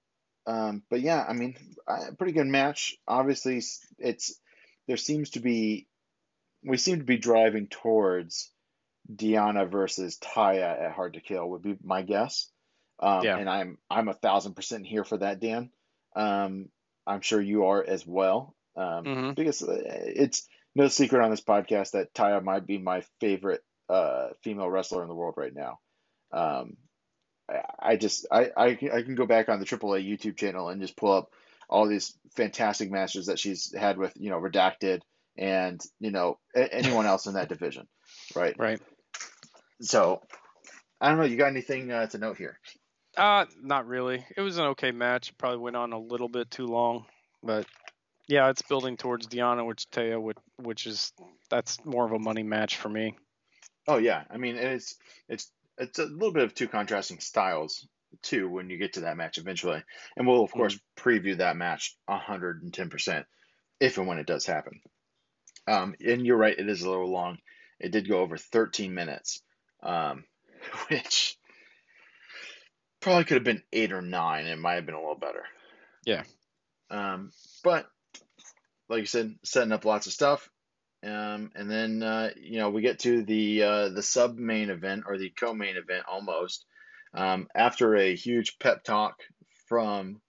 um, 0.46 0.84
but 0.92 1.02
yeah, 1.02 1.26
I 1.28 1.34
mean, 1.34 1.56
I, 1.88 2.10
pretty 2.20 2.34
good 2.34 2.46
match. 2.46 2.98
Obviously, 3.08 3.64
it's 3.98 4.40
there 4.88 4.98
seems 4.98 5.32
to 5.32 5.40
be 5.40 5.88
we 6.64 6.78
seem 6.78 7.00
to 7.00 7.04
be 7.04 7.18
driving 7.18 7.66
towards 7.66 8.52
Deonna 9.14 9.70
versus 9.70 10.18
Taya 10.20 10.80
at 10.86 10.92
Hard 10.92 11.14
to 11.14 11.22
Kill 11.22 11.50
would 11.50 11.62
be 11.62 11.78
my 11.84 12.02
guess. 12.02 12.50
Um, 13.00 13.24
Yeah. 13.24 13.38
and 13.38 13.50
I'm 13.50 13.78
I'm 13.90 14.08
a 14.08 14.14
thousand 14.14 14.54
percent 14.56 14.86
here 14.86 15.04
for 15.04 15.18
that, 15.18 15.40
Dan. 15.40 15.72
Um, 16.16 16.70
I'm 17.08 17.22
sure 17.22 17.42
you 17.42 17.66
are 17.66 17.84
as 17.84 18.06
well. 18.06 18.56
Um, 18.76 19.06
Mhm. 19.06 19.36
because 19.36 19.64
uh, 19.64 19.76
it's 19.84 20.48
no 20.76 20.88
secret 20.88 21.22
on 21.24 21.32
this 21.32 21.42
podcast 21.44 21.92
that 21.92 22.14
Taya 22.14 22.42
might 22.44 22.66
be 22.66 22.78
my 22.78 23.04
favorite 23.20 23.62
uh, 23.90 24.30
female 24.44 24.70
wrestler 24.70 25.02
in 25.02 25.10
the 25.10 25.16
world 25.16 25.34
right 25.36 25.54
now. 25.54 25.80
Um, 26.32 26.78
I, 27.50 27.62
I 27.80 27.96
just 27.98 28.26
I, 28.32 28.52
I 28.56 28.76
can- 28.76 28.92
I 28.92 29.02
can 29.02 29.16
go 29.16 29.26
back 29.26 29.50
on 29.50 29.60
the 29.60 29.66
AAA 29.66 30.08
YouTube 30.08 30.38
channel 30.38 30.70
and 30.70 30.82
just 30.82 30.96
pull 30.96 31.12
up 31.12 31.34
all 31.70 31.88
these 31.88 32.18
fantastic 32.36 32.90
matches 32.92 33.26
that 33.26 33.40
she's 33.40 33.74
had 33.76 33.98
with 33.98 34.14
you 34.16 34.30
know 34.30 34.40
Redacted 34.40 35.02
and 35.38 35.82
you 36.00 36.12
know 36.12 36.38
anyone 36.56 37.06
else 37.06 37.26
in 37.26 37.34
that 37.34 37.50
division, 37.50 37.88
right? 38.36 38.56
Right. 38.58 38.82
So 39.82 40.22
I 41.00 41.10
don't 41.10 41.18
know. 41.18 41.26
You 41.26 41.38
got 41.38 41.48
anything 41.48 41.92
uh, 41.92 42.08
to 42.08 42.18
note 42.18 42.38
here? 42.38 42.60
Uh, 43.18 43.46
not 43.62 43.88
really. 43.88 44.26
It 44.38 44.42
was 44.42 44.58
an 44.58 44.66
okay 44.68 44.92
match. 44.92 45.38
Probably 45.38 45.60
went 45.60 45.76
on 45.76 45.94
a 45.94 46.00
little 46.00 46.30
bit 46.30 46.50
too 46.52 46.68
long, 46.68 47.06
but 47.44 47.66
yeah, 48.28 48.50
it's 48.50 48.62
building 48.62 48.98
towards 48.98 49.28
Deonna, 49.28 49.66
which 49.66 49.90
Taya, 49.92 50.22
which, 50.22 50.38
which 50.58 50.88
is 50.88 51.12
that's 51.50 51.84
more 51.84 52.06
of 52.06 52.14
a 52.14 52.20
money 52.20 52.44
match 52.44 52.78
for 52.78 52.90
me. 52.90 53.16
Oh 53.88 53.98
yeah, 53.98 54.24
I 54.30 54.38
mean 54.38 54.56
it's 54.56 54.96
it's 55.28 55.52
it's 55.78 56.00
a 56.00 56.06
little 56.06 56.32
bit 56.32 56.44
of 56.44 56.54
two 56.54 56.68
contrasting 56.68 57.20
styles 57.20 57.88
too 58.22 58.50
when 58.50 58.70
you 58.70 58.78
get 58.78 58.94
to 58.94 59.02
that 59.02 59.18
match 59.18 59.38
eventually, 59.38 59.84
and 60.16 60.28
we'll 60.28 60.44
of 60.44 60.52
course 60.52 60.80
preview 60.98 61.38
that 61.38 61.58
match 61.58 61.98
hundred 62.08 62.62
and 62.64 62.74
ten 62.74 62.90
percent 62.90 63.26
if 63.80 63.98
and 63.98 64.08
when 64.08 64.20
it 64.20 64.28
does 64.28 64.46
happen. 64.46 64.80
Um, 65.68 65.96
and 66.06 66.26
you're 66.26 66.38
right, 66.38 66.58
it 66.58 66.70
is 66.70 66.82
a 66.82 66.90
little 66.90 67.12
long. 67.12 67.38
It 67.80 67.92
did 67.92 68.08
go 68.08 68.20
over 68.20 68.38
thirteen 68.38 68.94
minutes, 68.94 69.42
um, 69.84 70.26
which 70.90 71.38
probably 73.00 73.26
could 73.26 73.38
have 73.38 73.44
been 73.44 73.64
eight 73.74 73.92
or 73.92 74.02
nine. 74.02 74.46
It 74.46 74.60
might 74.60 74.76
have 74.76 74.86
been 74.86 74.96
a 74.96 75.00
little 75.00 75.16
better. 75.16 75.44
Yeah. 76.06 76.24
Um, 76.90 77.32
but 77.64 77.88
like 78.90 79.00
you 79.00 79.06
said, 79.06 79.36
setting 79.44 79.72
up 79.72 79.86
lots 79.86 80.08
of 80.08 80.14
stuff. 80.14 80.50
Um, 81.04 81.52
and 81.56 81.70
then 81.70 82.04
uh, 82.04 82.30
you 82.40 82.60
know 82.60 82.70
we 82.70 82.82
get 82.82 83.00
to 83.00 83.24
the 83.24 83.64
uh, 83.64 83.90
the 83.90 84.04
sub 84.04 84.38
main 84.38 84.70
event 84.70 85.06
or 85.08 85.18
the 85.18 85.32
co 85.32 85.54
main 85.54 85.78
event 85.78 86.06
almost. 86.08 86.66
Um, 87.14 87.48
after 87.56 87.96
a 87.96 88.16
huge 88.16 88.60
pep 88.60 88.84
talk 88.84 89.16
from, 89.68 90.22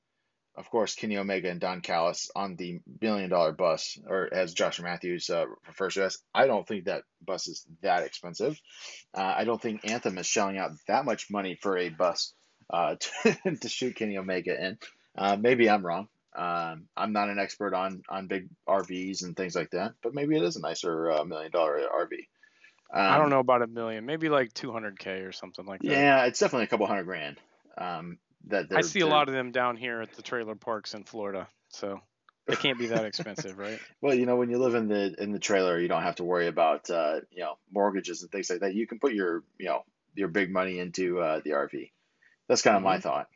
of 0.55 0.69
course, 0.69 0.95
Kenny 0.95 1.17
Omega 1.17 1.51
and 1.51 1.61
Don 1.61 1.81
Callis 1.81 2.31
on 2.37 2.57
the 2.57 2.81
billion 3.01 3.31
dollar 3.31 3.53
bus, 3.53 3.99
or 4.07 4.29
as 4.33 4.53
Josh 4.53 4.81
Matthews 4.81 5.31
uh, 5.31 5.47
refers 5.67 5.95
to 5.95 6.07
us, 6.07 6.19
I 6.35 6.47
don't 6.47 6.67
think 6.67 6.85
that 6.85 7.05
bus 7.25 7.49
is 7.49 7.67
that 7.83 8.05
expensive. 8.05 8.61
Uh, 9.15 9.35
I 9.37 9.45
don't 9.45 9.61
think 9.61 9.91
Anthem 9.91 10.19
is 10.19 10.27
shelling 10.27 10.59
out 10.59 10.73
that 10.89 11.05
much 11.05 11.31
money 11.31 11.59
for 11.61 11.79
a 11.79 11.89
bus 11.89 12.35
uh, 12.71 12.97
to, 13.23 13.57
to 13.57 13.69
shoot 13.69 13.97
Kenny 13.97 14.19
Omega 14.19 14.63
in. 14.63 14.79
Uh, 15.17 15.37
maybe 15.37 15.71
I'm 15.71 15.85
wrong. 15.85 16.09
Um, 16.35 16.87
I'm 16.97 17.13
not 17.13 17.29
an 17.29 17.39
expert 17.39 17.75
on 17.75 18.03
on 18.09 18.27
big 18.27 18.49
RVs 18.67 19.23
and 19.23 19.37
things 19.37 19.55
like 19.55 19.71
that, 19.71 19.93
but 20.03 20.15
maybe 20.15 20.37
it 20.37 20.43
is 20.43 20.57
a 20.57 20.61
nicer 20.61 21.11
uh, 21.11 21.25
million 21.25 21.51
dollar 21.51 21.79
RV. 21.79 22.13
Um, 22.95 23.13
I 23.13 23.19
don't 23.19 23.31
know 23.31 23.39
about 23.39 23.63
a 23.63 23.67
million, 23.67 24.05
maybe 24.05 24.29
like 24.29 24.53
200k 24.53 25.27
or 25.27 25.33
something 25.33 25.65
like 25.65 25.81
that. 25.81 25.91
Yeah, 25.91 26.25
it's 26.25 26.39
definitely 26.39 26.65
a 26.65 26.69
couple 26.69 26.87
hundred 26.87 27.05
grand. 27.05 27.39
Um, 27.79 28.19
that 28.49 28.67
I 28.75 28.83
see 28.83 29.01
a 29.01 29.07
lot 29.07 29.29
of 29.29 29.35
them 29.35 29.53
down 29.53 29.77
here 29.77 30.01
at 30.01 30.13
the 30.13 30.23
trailer 30.23 30.55
parks 30.55 30.95
in 30.95 31.05
Florida, 31.05 31.49
so 31.69 32.01
it 32.47 32.59
can't 32.59 32.79
be 32.79 32.87
that 32.87 33.05
expensive, 33.07 33.59
right? 33.59 33.79
well, 34.01 34.15
you 34.15 34.27
know, 34.27 34.37
when 34.37 34.51
you 34.51 34.59
live 34.59 34.75
in 34.75 34.89
the 34.89 35.15
in 35.19 35.33
the 35.33 35.39
trailer, 35.39 35.79
you 35.79 35.89
don't 35.89 36.03
have 36.03 36.17
to 36.17 36.25
worry 36.25 36.49
about 36.49 36.91
uh, 36.91 37.21
you 37.31 37.43
know 37.43 37.55
mortgages 37.73 38.23
and 38.23 38.31
things 38.31 38.51
like 38.51 38.61
that. 38.61 38.75
You 38.75 38.87
can 38.87 38.99
put 38.99 39.13
your 39.13 39.43
you 39.59 39.67
know 39.67 39.85
your 40.15 40.29
big 40.29 40.53
money 40.53 40.79
into 40.79 41.21
uh, 41.21 41.41
the 41.45 41.51
RV. 41.51 41.91
That's 42.49 42.63
kind 42.63 42.77
of 42.77 42.81
mm-hmm. 42.81 42.91
my 42.91 42.99
thought. 42.99 43.29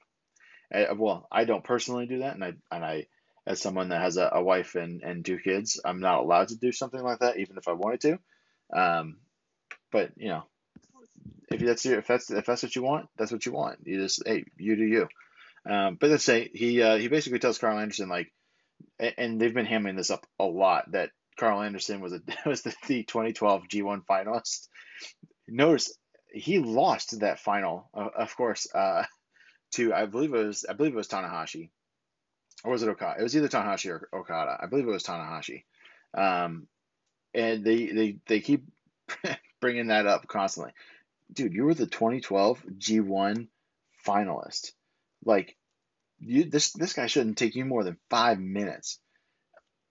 I, 0.73 0.93
well, 0.93 1.27
I 1.31 1.45
don't 1.45 1.65
personally 1.65 2.07
do 2.07 2.19
that, 2.21 2.35
and 2.35 2.45
I 2.45 2.55
and 2.71 2.85
I, 2.85 3.07
as 3.47 3.61
someone 3.61 3.91
that 3.91 4.03
has 4.03 4.17
a, 4.17 4.31
a, 4.35 4.43
wife 4.43 4.75
and, 4.75 5.03
and 5.03 5.25
two 5.25 5.39
kids, 5.39 5.81
I'm 5.85 6.01
not 6.01 6.21
allowed 6.21 6.49
to 6.49 6.57
do 6.57 6.73
something 6.73 7.01
like 7.01 7.21
that, 7.21 7.39
even 7.39 7.57
if 7.57 7.69
I 7.69 7.73
wanted 7.73 8.01
to. 8.01 8.19
Um, 8.77 9.19
but 9.93 10.11
you 10.17 10.29
know, 10.29 10.45
if 11.49 11.61
that's 11.61 11.85
your, 11.85 11.99
if 11.99 12.07
that's 12.07 12.31
if 12.31 12.47
that's 12.47 12.63
what 12.63 12.77
you 12.77 12.83
want, 12.83 13.09
that's 13.17 13.33
what 13.33 13.47
you 13.47 13.53
want. 13.53 13.81
You 13.85 14.01
just 14.03 14.23
hey, 14.27 14.45
you 14.57 14.77
do 14.77 14.85
you. 14.85 15.09
Um, 15.69 15.97
but 16.01 16.11
let's 16.11 16.25
say 16.25 16.51
he 16.53 16.83
uh, 16.83 16.97
he 16.97 17.09
basically 17.09 17.39
tells 17.39 17.59
Karl 17.59 17.79
Anderson 17.79 18.09
like, 18.09 18.33
and 18.99 19.41
they've 19.41 19.55
been 19.55 19.67
hammering 19.67 19.97
this 19.97 20.11
up 20.11 20.27
a 20.39 20.45
lot 20.45 20.93
that 20.93 21.11
Karl 21.39 21.63
Anderson 21.63 22.01
was 22.01 22.13
a 22.13 22.21
was 22.49 22.63
the, 22.63 22.75
the 22.87 23.03
2012 23.05 23.63
G1 23.69 24.05
finalist. 24.07 24.69
Notice 25.49 25.93
he 26.33 26.59
lost 26.59 27.21
that 27.21 27.41
final, 27.41 27.89
of 27.95 28.37
course, 28.37 28.67
uh, 28.75 29.05
to 29.73 29.95
I 29.95 30.07
believe 30.07 30.35
it 30.35 30.47
was 30.47 30.65
I 30.69 30.73
believe 30.73 30.93
it 30.93 30.97
was 30.97 31.09
Tanahashi, 31.09 31.71
or 32.65 32.73
was 32.73 32.83
it 32.83 32.89
Okada? 32.89 33.21
It 33.21 33.23
was 33.23 33.37
either 33.37 33.49
Tanahashi 33.49 33.91
or 33.91 34.09
Okada. 34.13 34.59
I 34.61 34.67
believe 34.67 34.87
it 34.87 34.91
was 34.91 35.05
Tanahashi. 35.05 35.65
Um, 36.15 36.67
and 37.35 37.65
they 37.65 37.87
they 37.87 38.17
they 38.27 38.41
keep 38.41 38.65
bringing 39.61 39.89
that 39.89 40.07
up 40.07 40.27
constantly. 40.27 40.73
Dude, 41.33 41.55
you 41.55 41.65
were 41.65 41.75
the 41.75 41.87
2012 41.87 42.65
G1 42.79 43.49
finalist. 44.07 44.73
Like, 45.25 45.57
you 46.19 46.45
this 46.45 46.73
this 46.73 46.95
guy 46.95 47.07
shouldn't 47.07 47.37
take 47.37 47.57
you 47.57 47.65
more 47.65 47.85
than 47.85 47.99
five 48.09 48.39
minutes. 48.39 48.99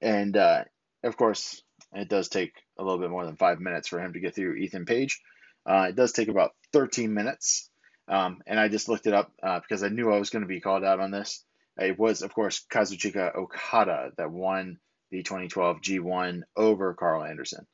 And 0.01 0.35
uh, 0.35 0.63
of 1.03 1.17
course, 1.17 1.61
it 1.93 2.09
does 2.09 2.29
take 2.29 2.53
a 2.77 2.83
little 2.83 2.99
bit 2.99 3.09
more 3.09 3.25
than 3.25 3.35
five 3.35 3.59
minutes 3.59 3.87
for 3.87 3.99
him 3.99 4.13
to 4.13 4.19
get 4.19 4.35
through 4.35 4.55
Ethan 4.55 4.85
Page. 4.85 5.21
Uh, 5.65 5.87
it 5.89 5.95
does 5.95 6.11
take 6.11 6.27
about 6.27 6.53
13 6.73 7.13
minutes. 7.13 7.69
Um, 8.07 8.41
and 8.45 8.59
I 8.59 8.67
just 8.67 8.87
looked 8.87 9.07
it 9.07 9.13
up 9.13 9.31
uh, 9.41 9.59
because 9.59 9.83
I 9.83 9.89
knew 9.89 10.13
I 10.13 10.19
was 10.19 10.29
going 10.29 10.43
to 10.43 10.47
be 10.47 10.61
called 10.61 10.83
out 10.83 10.99
on 10.99 11.11
this. 11.11 11.43
It 11.77 11.97
was, 11.97 12.21
of 12.21 12.33
course, 12.33 12.65
Kazuchika 12.71 13.35
Okada 13.35 14.11
that 14.17 14.31
won 14.31 14.77
the 15.11 15.23
2012 15.23 15.81
G1 15.81 16.43
over 16.55 16.93
Karl 16.93 17.23
Anderson. 17.23 17.65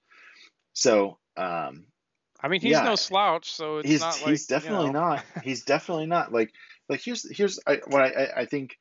So, 0.73 1.17
um, 1.35 1.85
I 2.43 2.47
mean, 2.47 2.61
he's 2.61 2.71
yeah, 2.71 2.83
no 2.83 2.95
slouch, 2.95 3.51
so 3.51 3.77
it's 3.77 3.89
he's, 3.89 4.01
not 4.01 4.19
like 4.21 4.29
he's 4.29 4.47
definitely 4.47 4.87
you 4.87 4.93
know. 4.93 4.99
not. 4.99 5.25
He's 5.43 5.63
definitely 5.63 6.07
not 6.07 6.31
like 6.31 6.51
like 6.89 7.01
here's 7.03 7.29
here's 7.29 7.59
I, 7.67 7.79
what 7.87 8.01
I 8.01 8.29
I 8.37 8.45
think, 8.45 8.77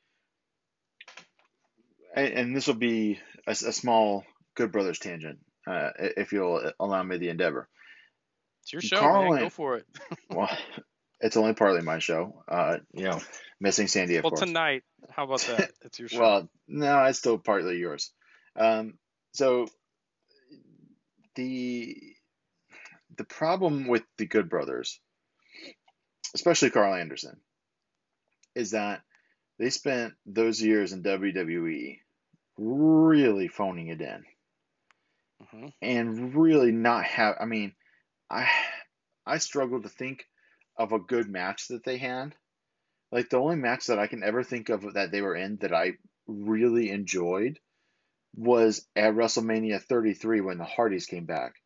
and 2.15 2.57
this 2.57 2.67
will 2.67 2.75
be 2.75 3.19
a, 3.47 3.51
a 3.51 3.55
small 3.55 4.25
Good 4.55 4.73
Brothers 4.73 4.99
tangent, 4.99 5.41
uh, 5.67 5.91
if 5.99 6.33
you'll 6.33 6.73
allow 6.81 7.03
me 7.03 7.19
the 7.19 7.29
endeavor. 7.29 7.69
It's 8.63 8.73
your 8.73 8.83
show, 8.83 8.99
Carl 8.99 9.31
man. 9.31 9.43
Go 9.43 9.51
for 9.51 9.77
it. 9.77 9.87
well, 10.31 10.51
it's 11.21 11.37
only 11.37 11.53
partly 11.53 11.83
my 11.83 11.99
show. 11.99 12.43
Uh, 12.49 12.79
you 12.93 13.05
know, 13.05 13.21
missing 13.61 13.89
Sandy. 13.89 14.17
Of 14.17 14.25
well, 14.25 14.31
course. 14.33 14.41
tonight. 14.41 14.85
How 15.11 15.25
about 15.25 15.41
that? 15.41 15.71
It's 15.83 15.99
your 15.99 16.09
show. 16.09 16.21
well, 16.21 16.51
no, 16.67 17.05
it's 17.05 17.19
still 17.19 17.39
partly 17.39 17.77
yours. 17.79 18.11
Um, 18.57 18.95
so 19.33 19.67
the 21.35 22.10
the 23.21 23.25
problem 23.25 23.87
with 23.87 24.03
the 24.16 24.25
Good 24.25 24.49
Brothers, 24.49 24.99
especially 26.35 26.71
Karl 26.71 26.95
Anderson, 26.95 27.39
is 28.55 28.71
that 28.71 29.03
they 29.59 29.68
spent 29.68 30.14
those 30.25 30.62
years 30.62 30.95
in 30.95 31.03
WWE 31.03 31.99
really 32.57 33.49
phoning 33.49 33.89
it 33.89 34.01
in, 34.01 34.25
mm-hmm. 35.43 35.66
and 35.83 36.35
really 36.35 36.73
not 36.73 37.05
have. 37.05 37.37
I 37.39 37.45
mean, 37.45 37.75
I 38.31 38.49
I 39.27 39.37
struggle 39.37 39.83
to 39.83 39.91
think 39.91 40.25
of 40.79 40.93
a 40.93 40.99
good 40.99 41.29
match 41.29 41.68
that 41.68 41.85
they 41.85 41.99
had. 41.99 42.35
Like 43.12 43.29
the 43.29 43.37
only 43.37 43.57
match 43.57 43.89
that 43.89 43.99
I 43.99 44.07
can 44.07 44.23
ever 44.23 44.43
think 44.43 44.71
of 44.71 44.95
that 44.95 45.12
they 45.12 45.21
were 45.21 45.37
in 45.37 45.59
that 45.61 45.75
I 45.75 45.93
really 46.27 46.89
enjoyed 46.89 47.59
was 48.35 48.89
at 48.97 49.12
WrestleMania 49.12 49.83
33 49.83 50.41
when 50.41 50.57
the 50.57 50.64
Hardys 50.64 51.05
came 51.05 51.27
back. 51.27 51.60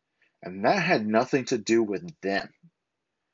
And 0.45 0.63
that 0.63 0.81
had 0.81 1.05
nothing 1.05 1.45
to 1.45 1.57
do 1.57 1.83
with 1.83 2.09
them. 2.21 2.49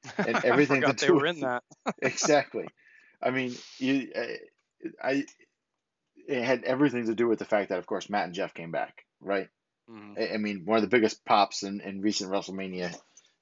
And 0.18 0.44
everything 0.44 0.82
to 0.82 0.94
do 0.94 1.06
they 1.06 1.12
were 1.12 1.22
with, 1.22 1.36
in 1.36 1.42
that. 1.42 1.64
exactly. 2.02 2.68
I 3.22 3.30
mean, 3.30 3.56
you 3.78 4.12
I 5.04 5.26
it 6.28 6.44
had 6.44 6.64
everything 6.64 7.06
to 7.06 7.14
do 7.14 7.28
with 7.28 7.38
the 7.38 7.46
fact 7.46 7.70
that 7.70 7.78
of 7.78 7.86
course 7.86 8.10
Matt 8.10 8.26
and 8.26 8.34
Jeff 8.34 8.56
came 8.56 8.72
back, 8.72 9.06
right? 9.20 9.48
Mm-hmm. 9.92 10.14
I, 10.18 10.34
I 10.34 10.38
mean, 10.38 10.64
one 10.66 10.78
of 10.78 10.82
the 10.82 10.88
biggest 10.96 11.24
pops 11.24 11.62
in, 11.62 11.82
in 11.82 12.02
recent 12.02 12.32
WrestleMania, 12.32 12.96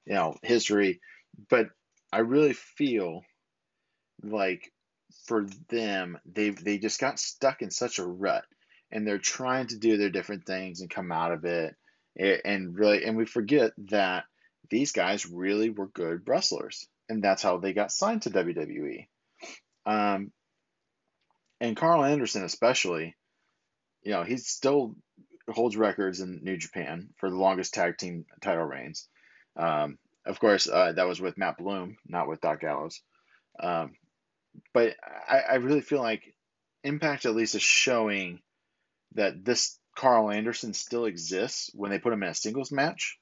you 0.04 0.14
know, 0.14 0.36
history. 0.42 1.00
But 1.48 1.68
I 2.12 2.18
really 2.18 2.52
feel 2.52 3.22
like 4.22 4.70
for 5.26 5.46
them, 5.68 6.18
they 6.26 6.50
they 6.50 6.78
just 6.78 7.00
got 7.00 7.18
stuck 7.18 7.62
in 7.62 7.70
such 7.70 7.98
a 7.98 8.06
rut, 8.06 8.44
and 8.90 9.06
they're 9.06 9.18
trying 9.18 9.68
to 9.68 9.78
do 9.78 9.96
their 9.96 10.10
different 10.10 10.44
things 10.44 10.80
and 10.80 10.90
come 10.90 11.10
out 11.10 11.32
of 11.32 11.44
it, 11.44 11.74
and 12.16 12.76
really, 12.76 13.04
and 13.04 13.16
we 13.16 13.26
forget 13.26 13.72
that 13.88 14.24
these 14.68 14.92
guys 14.92 15.26
really 15.26 15.70
were 15.70 15.88
good 15.88 16.22
wrestlers, 16.26 16.86
and 17.08 17.22
that's 17.22 17.42
how 17.42 17.58
they 17.58 17.72
got 17.72 17.92
signed 17.92 18.22
to 18.22 18.30
WWE. 18.30 19.06
Um, 19.86 20.32
and 21.60 21.76
Karl 21.76 22.04
Anderson, 22.04 22.44
especially, 22.44 23.16
you 24.02 24.12
know, 24.12 24.22
he 24.22 24.36
still 24.36 24.94
holds 25.48 25.76
records 25.76 26.20
in 26.20 26.40
New 26.42 26.56
Japan 26.56 27.10
for 27.16 27.28
the 27.28 27.36
longest 27.36 27.74
tag 27.74 27.98
team 27.98 28.24
title 28.40 28.64
reigns. 28.64 29.08
Um, 29.56 29.98
of 30.24 30.38
course, 30.38 30.68
uh, 30.68 30.92
that 30.92 31.08
was 31.08 31.20
with 31.20 31.38
Matt 31.38 31.58
Bloom, 31.58 31.96
not 32.06 32.28
with 32.28 32.40
Doc 32.40 32.60
Gallows. 32.60 33.00
Um, 33.58 33.92
but 34.72 34.96
I, 35.28 35.40
I 35.40 35.54
really 35.56 35.80
feel 35.80 36.00
like 36.00 36.34
Impact 36.82 37.26
at 37.26 37.34
least 37.34 37.54
is 37.54 37.62
showing 37.62 38.40
that 39.14 39.44
this 39.44 39.78
Karl 40.00 40.30
Anderson 40.30 40.72
still 40.72 41.04
exists 41.04 41.70
when 41.74 41.90
they 41.90 41.98
put 41.98 42.14
him 42.14 42.22
in 42.22 42.30
a 42.30 42.34
singles 42.34 42.72
match. 42.72 43.18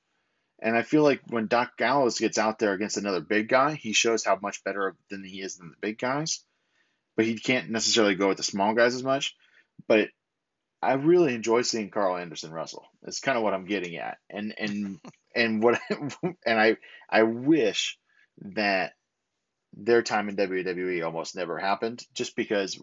And 0.62 0.76
I 0.76 0.82
feel 0.82 1.02
like 1.02 1.22
when 1.26 1.48
Doc 1.48 1.76
Gallows 1.76 2.20
gets 2.20 2.38
out 2.38 2.60
there 2.60 2.72
against 2.72 2.96
another 2.96 3.20
big 3.20 3.48
guy, 3.48 3.74
he 3.74 3.92
shows 3.92 4.24
how 4.24 4.38
much 4.40 4.62
better 4.62 4.94
than 5.10 5.24
he 5.24 5.40
is 5.40 5.56
than 5.56 5.70
the 5.70 5.76
big 5.80 5.98
guys. 5.98 6.40
But 7.16 7.26
he 7.26 7.36
can't 7.36 7.70
necessarily 7.70 8.14
go 8.14 8.28
with 8.28 8.36
the 8.36 8.44
small 8.44 8.74
guys 8.74 8.94
as 8.94 9.02
much. 9.02 9.34
But 9.88 10.10
I 10.80 10.92
really 10.92 11.34
enjoy 11.34 11.62
seeing 11.62 11.90
Karl 11.90 12.16
Anderson 12.16 12.52
wrestle. 12.52 12.86
That's 13.02 13.18
kind 13.18 13.36
of 13.36 13.42
what 13.42 13.54
I'm 13.54 13.66
getting 13.66 13.96
at. 13.96 14.18
And 14.30 14.54
and 14.56 15.00
and 15.34 15.60
what 15.60 15.80
and 16.46 16.60
I 16.60 16.76
I 17.10 17.24
wish 17.24 17.98
that 18.42 18.92
their 19.72 20.02
time 20.02 20.28
in 20.28 20.36
WWE 20.36 21.04
almost 21.04 21.34
never 21.34 21.58
happened 21.58 22.06
just 22.14 22.36
because 22.36 22.80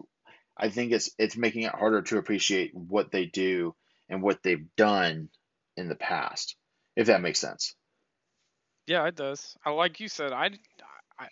I 0.54 0.68
think 0.68 0.92
it's 0.92 1.10
it's 1.18 1.36
making 1.38 1.62
it 1.62 1.74
harder 1.74 2.02
to 2.02 2.18
appreciate 2.18 2.74
what 2.74 3.10
they 3.10 3.24
do 3.24 3.74
and 4.08 4.22
what 4.22 4.42
they've 4.42 4.66
done 4.76 5.28
in 5.76 5.88
the 5.88 5.94
past 5.94 6.56
if 6.96 7.08
that 7.08 7.20
makes 7.20 7.38
sense. 7.38 7.74
Yeah, 8.86 9.06
it 9.06 9.14
does. 9.14 9.56
I 9.64 9.70
like 9.70 10.00
you 10.00 10.08
said 10.08 10.32
I 10.32 10.50
I, 11.18 11.28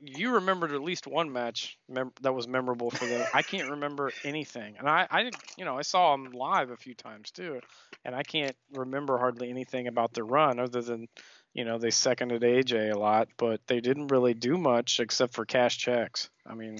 you 0.00 0.34
remembered 0.34 0.72
at 0.72 0.82
least 0.82 1.06
one 1.06 1.32
match 1.32 1.76
mem- 1.88 2.12
that 2.22 2.32
was 2.32 2.46
memorable 2.46 2.90
for 2.90 3.04
them. 3.04 3.26
I 3.34 3.42
can't 3.42 3.70
remember 3.70 4.12
anything, 4.24 4.76
and 4.78 4.88
I, 4.88 5.06
I, 5.10 5.30
you 5.56 5.64
know, 5.64 5.76
I 5.76 5.82
saw 5.82 6.12
them 6.12 6.30
live 6.30 6.70
a 6.70 6.76
few 6.76 6.94
times 6.94 7.32
too, 7.32 7.60
and 8.04 8.14
I 8.14 8.22
can't 8.22 8.56
remember 8.72 9.18
hardly 9.18 9.50
anything 9.50 9.88
about 9.88 10.14
their 10.14 10.24
run 10.24 10.60
other 10.60 10.80
than, 10.82 11.08
you 11.52 11.64
know, 11.64 11.78
they 11.78 11.90
seconded 11.90 12.42
AJ 12.42 12.94
a 12.94 12.98
lot, 12.98 13.28
but 13.36 13.60
they 13.66 13.80
didn't 13.80 14.08
really 14.08 14.34
do 14.34 14.56
much 14.56 15.00
except 15.00 15.34
for 15.34 15.44
cash 15.44 15.78
checks. 15.78 16.30
I 16.46 16.54
mean, 16.54 16.78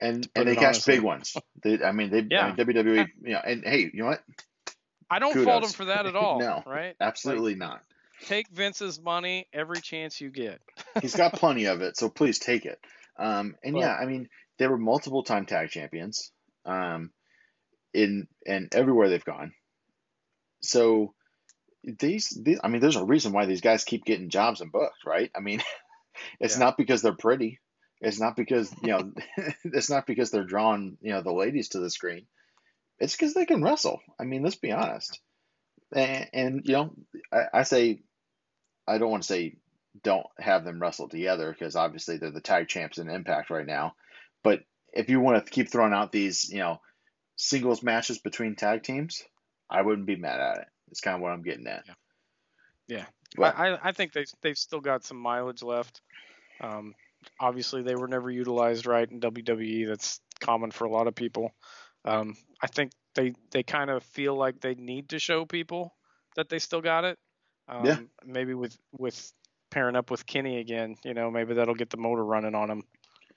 and 0.00 0.28
and 0.34 0.48
they 0.48 0.56
cashed 0.56 0.86
big 0.86 1.02
ones. 1.02 1.36
They, 1.62 1.82
I 1.82 1.92
mean, 1.92 2.10
they, 2.10 2.26
yeah. 2.28 2.46
I 2.46 2.46
mean, 2.48 2.56
WWE, 2.74 3.08
you 3.22 3.32
know, 3.32 3.40
and 3.44 3.62
hey, 3.64 3.90
you 3.92 4.02
know 4.02 4.06
what? 4.06 4.22
I 5.12 5.18
don't 5.18 5.44
fault 5.44 5.64
him 5.64 5.70
for 5.70 5.84
that 5.86 6.06
at 6.06 6.16
all. 6.22 6.38
No, 6.40 6.62
right? 6.66 6.96
Absolutely 7.00 7.54
not. 7.54 7.82
Take 8.26 8.48
Vince's 8.48 9.00
money 9.00 9.46
every 9.52 9.80
chance 9.80 10.20
you 10.20 10.30
get. 10.30 10.60
He's 11.02 11.14
got 11.16 11.34
plenty 11.34 11.66
of 11.66 11.82
it, 11.82 11.96
so 11.96 12.08
please 12.08 12.38
take 12.38 12.64
it. 12.66 12.78
Um, 13.18 13.56
and 13.62 13.74
But- 13.74 13.80
yeah, 13.80 13.94
I 13.94 14.06
mean, 14.06 14.28
they 14.58 14.66
were 14.68 14.78
multiple 14.78 15.22
time 15.22 15.44
tag 15.46 15.70
champions, 15.70 16.30
um, 16.64 17.10
in 17.92 18.26
and 18.46 18.74
everywhere 18.74 19.08
they've 19.08 19.24
gone. 19.24 19.52
So 20.62 21.14
these, 21.84 22.28
these, 22.40 22.60
I 22.62 22.68
mean, 22.68 22.80
there's 22.80 22.96
a 22.96 23.04
reason 23.04 23.32
why 23.32 23.46
these 23.46 23.60
guys 23.60 23.84
keep 23.84 24.04
getting 24.04 24.30
jobs 24.30 24.60
and 24.60 24.70
booked, 24.72 25.04
right? 25.04 25.30
I 25.34 25.40
mean, 25.40 25.62
it's 26.40 26.54
Yeah. 26.54 26.64
not 26.66 26.76
because 26.76 27.02
they're 27.02 27.12
pretty. 27.12 27.58
It's 28.00 28.20
not 28.20 28.36
because 28.36 28.72
you 28.82 28.88
know, 28.88 29.12
it's 29.64 29.90
not 29.90 30.06
because 30.06 30.30
they're 30.30 30.44
drawing 30.44 30.96
you 31.00 31.12
know 31.12 31.22
the 31.22 31.32
ladies 31.32 31.70
to 31.70 31.80
the 31.80 31.90
screen. 31.90 32.26
It's 32.98 33.16
because 33.16 33.34
they 33.34 33.46
can 33.46 33.62
wrestle. 33.62 34.00
I 34.18 34.24
mean, 34.24 34.42
let's 34.42 34.56
be 34.56 34.72
honest. 34.72 35.20
And, 35.94 36.28
and 36.32 36.60
you 36.64 36.72
know, 36.74 36.94
I, 37.32 37.60
I 37.60 37.62
say, 37.64 38.02
I 38.86 38.98
don't 38.98 39.10
want 39.10 39.22
to 39.24 39.28
say 39.28 39.56
don't 40.02 40.26
have 40.38 40.64
them 40.64 40.80
wrestle 40.80 41.08
together 41.08 41.52
because 41.52 41.76
obviously 41.76 42.16
they're 42.16 42.30
the 42.30 42.40
tag 42.40 42.68
champs 42.68 42.98
in 42.98 43.10
Impact 43.10 43.50
right 43.50 43.66
now. 43.66 43.94
But 44.42 44.60
if 44.92 45.10
you 45.10 45.20
want 45.20 45.44
to 45.44 45.50
keep 45.50 45.70
throwing 45.70 45.92
out 45.92 46.12
these, 46.12 46.48
you 46.50 46.58
know, 46.60 46.80
singles 47.36 47.82
matches 47.82 48.18
between 48.18 48.56
tag 48.56 48.82
teams, 48.82 49.22
I 49.68 49.82
wouldn't 49.82 50.06
be 50.06 50.16
mad 50.16 50.40
at 50.40 50.58
it. 50.58 50.66
It's 50.90 51.00
kind 51.00 51.14
of 51.16 51.22
what 51.22 51.32
I'm 51.32 51.42
getting 51.42 51.66
at. 51.66 51.84
Yeah. 51.86 51.94
Yeah. 52.88 53.04
But, 53.36 53.58
I, 53.58 53.74
I- 53.74 53.78
I 53.88 53.92
think 53.92 54.12
they 54.12 54.24
they've 54.42 54.58
still 54.58 54.80
got 54.80 55.04
some 55.04 55.16
mileage 55.16 55.62
left. 55.62 56.00
Um, 56.60 56.94
obviously, 57.40 57.82
they 57.82 57.94
were 57.94 58.08
never 58.08 58.30
utilized 58.30 58.86
right 58.86 59.10
in 59.10 59.20
WWE. 59.20 59.88
That's 59.88 60.20
common 60.40 60.70
for 60.70 60.84
a 60.84 60.90
lot 60.90 61.06
of 61.06 61.14
people. 61.14 61.52
Um, 62.04 62.36
I 62.60 62.66
think 62.66 62.92
they 63.14 63.34
they 63.50 63.62
kind 63.62 63.90
of 63.90 64.02
feel 64.02 64.36
like 64.36 64.60
they 64.60 64.74
need 64.74 65.10
to 65.10 65.18
show 65.18 65.44
people 65.44 65.94
that 66.36 66.48
they 66.48 66.58
still 66.58 66.80
got 66.80 67.04
it. 67.04 67.18
Um, 67.68 67.84
Yeah. 67.84 67.98
Maybe 68.24 68.54
with 68.54 68.76
with 68.92 69.32
pairing 69.70 69.96
up 69.96 70.10
with 70.10 70.26
Kenny 70.26 70.58
again, 70.58 70.96
you 71.04 71.14
know, 71.14 71.30
maybe 71.30 71.54
that'll 71.54 71.74
get 71.74 71.90
the 71.90 71.96
motor 71.96 72.24
running 72.24 72.54
on 72.54 72.68
them, 72.68 72.82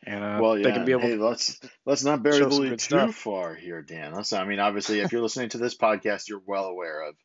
and 0.06 0.24
uh, 0.24 0.40
well, 0.42 0.58
yeah. 0.58 0.64
they 0.64 0.72
can 0.74 0.86
be 0.86 0.92
able. 0.92 1.02
hey, 1.02 1.16
let's 1.16 1.60
let's 1.86 2.04
not 2.04 2.24
bury 2.24 2.40
the 2.40 2.48
lead 2.48 2.72
too 2.72 2.78
stuff. 2.78 3.16
far 3.16 3.56
here, 3.56 3.82
Dan. 3.82 4.14
Let's, 4.14 4.34
I 4.34 4.46
mean, 4.46 4.60
obviously, 4.60 5.00
if 5.00 5.12
you're 5.12 5.22
listening 5.22 5.50
to 5.50 5.58
this 5.58 5.78
podcast, 5.78 6.28
you're 6.28 6.42
well 6.46 6.66
aware 6.66 7.08
of 7.08 7.16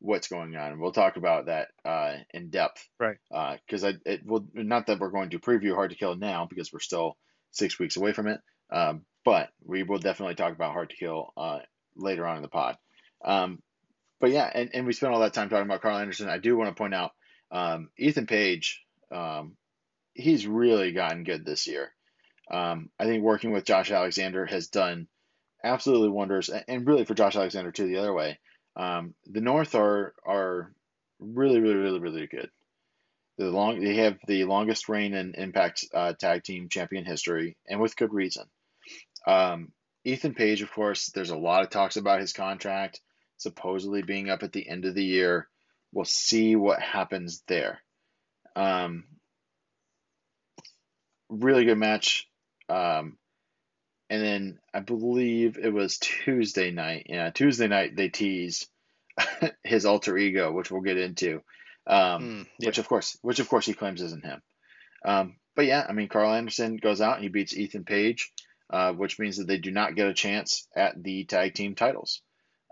what's 0.00 0.28
going 0.28 0.54
on. 0.56 0.78
We'll 0.78 0.92
talk 0.92 1.16
about 1.16 1.46
that 1.46 1.68
uh, 1.84 2.16
in 2.32 2.50
depth, 2.50 2.86
Right. 3.00 3.16
Because 3.30 3.84
I 3.84 3.94
it 4.04 4.24
will 4.24 4.46
not 4.54 4.86
that 4.86 5.00
we're 5.00 5.10
going 5.10 5.30
to 5.30 5.38
preview 5.38 5.74
Hard 5.74 5.90
to 5.90 5.96
Kill 5.96 6.16
now 6.16 6.46
because 6.48 6.72
we're 6.72 6.80
still 6.80 7.16
six 7.50 7.78
weeks 7.78 7.96
away 7.96 8.12
from 8.12 8.28
it. 8.28 8.40
Um, 8.70 9.04
but 9.28 9.50
we 9.62 9.82
will 9.82 9.98
definitely 9.98 10.36
talk 10.36 10.54
about 10.54 10.72
Hard 10.72 10.88
to 10.88 10.96
Kill 10.96 11.34
uh, 11.36 11.58
later 11.94 12.26
on 12.26 12.36
in 12.36 12.42
the 12.42 12.48
pod. 12.48 12.78
Um, 13.22 13.62
but 14.20 14.30
yeah, 14.30 14.50
and, 14.54 14.70
and 14.72 14.86
we 14.86 14.94
spent 14.94 15.12
all 15.12 15.20
that 15.20 15.34
time 15.34 15.50
talking 15.50 15.66
about 15.66 15.82
Karl 15.82 15.98
Anderson. 15.98 16.30
I 16.30 16.38
do 16.38 16.56
want 16.56 16.70
to 16.70 16.80
point 16.80 16.94
out 16.94 17.10
um, 17.50 17.90
Ethan 17.98 18.26
Page. 18.26 18.82
Um, 19.12 19.58
he's 20.14 20.46
really 20.46 20.92
gotten 20.92 21.24
good 21.24 21.44
this 21.44 21.66
year. 21.66 21.92
Um, 22.50 22.88
I 22.98 23.04
think 23.04 23.22
working 23.22 23.50
with 23.50 23.66
Josh 23.66 23.90
Alexander 23.90 24.46
has 24.46 24.68
done 24.68 25.08
absolutely 25.62 26.08
wonders, 26.08 26.48
and, 26.48 26.86
really 26.86 27.04
for 27.04 27.12
Josh 27.12 27.36
Alexander 27.36 27.70
too. 27.70 27.86
The 27.86 27.98
other 27.98 28.14
way, 28.14 28.38
um, 28.76 29.14
the 29.26 29.42
North 29.42 29.74
are 29.74 30.14
are 30.24 30.72
really, 31.18 31.60
really, 31.60 31.74
really, 31.74 32.00
really 32.00 32.26
good. 32.28 32.48
The 33.36 33.50
long 33.50 33.78
they 33.78 33.96
have 33.96 34.16
the 34.26 34.46
longest 34.46 34.88
reign 34.88 35.12
in 35.12 35.34
Impact 35.34 35.84
uh, 35.92 36.14
Tag 36.14 36.44
Team 36.44 36.70
Champion 36.70 37.04
history, 37.04 37.58
and 37.68 37.78
with 37.78 37.94
good 37.94 38.14
reason. 38.14 38.46
Um, 39.28 39.72
Ethan 40.04 40.34
Page, 40.34 40.62
of 40.62 40.72
course, 40.72 41.10
there's 41.14 41.30
a 41.30 41.36
lot 41.36 41.62
of 41.62 41.70
talks 41.70 41.96
about 41.96 42.20
his 42.20 42.32
contract 42.32 43.00
supposedly 43.36 44.02
being 44.02 44.30
up 44.30 44.42
at 44.42 44.52
the 44.52 44.68
end 44.68 44.84
of 44.84 44.94
the 44.94 45.04
year. 45.04 45.48
We'll 45.92 46.04
see 46.04 46.56
what 46.56 46.80
happens 46.80 47.42
there. 47.46 47.78
Um, 48.56 49.04
really 51.28 51.64
good 51.64 51.78
match. 51.78 52.28
Um, 52.68 53.16
and 54.10 54.22
then 54.22 54.58
I 54.74 54.80
believe 54.80 55.58
it 55.58 55.72
was 55.72 55.98
Tuesday 55.98 56.70
night. 56.70 57.06
Yeah, 57.08 57.30
Tuesday 57.30 57.68
night 57.68 57.94
they 57.94 58.08
tease 58.08 58.66
his 59.62 59.84
alter 59.84 60.16
ego, 60.16 60.50
which 60.52 60.70
we'll 60.70 60.80
get 60.80 60.98
into. 60.98 61.42
Um, 61.86 62.46
Mm, 62.60 62.66
which 62.66 62.78
of 62.78 62.88
course, 62.88 63.18
which 63.22 63.38
of 63.38 63.48
course 63.48 63.66
he 63.66 63.72
claims 63.74 64.02
isn't 64.02 64.24
him. 64.24 64.42
Um, 65.04 65.36
but 65.54 65.66
yeah, 65.66 65.86
I 65.88 65.92
mean, 65.92 66.08
Karl 66.08 66.32
Anderson 66.32 66.76
goes 66.76 67.00
out 67.00 67.14
and 67.14 67.22
he 67.22 67.28
beats 67.28 67.56
Ethan 67.56 67.84
Page, 67.84 68.32
uh, 68.70 68.92
which 68.92 69.18
means 69.18 69.38
that 69.38 69.46
they 69.46 69.58
do 69.58 69.70
not 69.70 69.94
get 69.94 70.08
a 70.08 70.14
chance 70.14 70.66
at 70.76 71.02
the 71.02 71.24
tag 71.24 71.54
team 71.54 71.74
titles, 71.74 72.22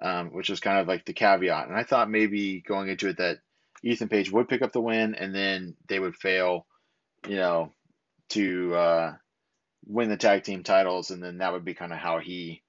um, 0.02 0.28
which 0.32 0.50
is 0.50 0.60
kind 0.60 0.78
of 0.78 0.88
like 0.88 1.04
the 1.04 1.12
caveat. 1.12 1.68
And 1.68 1.76
I 1.76 1.84
thought 1.84 2.10
maybe 2.10 2.60
going 2.60 2.88
into 2.88 3.08
it 3.08 3.18
that 3.18 3.38
Ethan 3.82 4.08
Page 4.08 4.30
would 4.30 4.48
pick 4.48 4.62
up 4.62 4.72
the 4.72 4.80
win 4.80 5.14
and 5.14 5.34
then 5.34 5.74
they 5.88 5.98
would 5.98 6.16
fail, 6.16 6.66
you 7.28 7.36
know, 7.36 7.72
to 8.30 8.74
uh, 8.74 9.14
win 9.86 10.08
the 10.08 10.16
tag 10.16 10.42
team 10.42 10.62
titles, 10.62 11.10
and 11.10 11.22
then 11.22 11.38
that 11.38 11.52
would 11.52 11.64
be 11.64 11.74
kind 11.74 11.92
of 11.92 11.98
how 11.98 12.18
he 12.18 12.62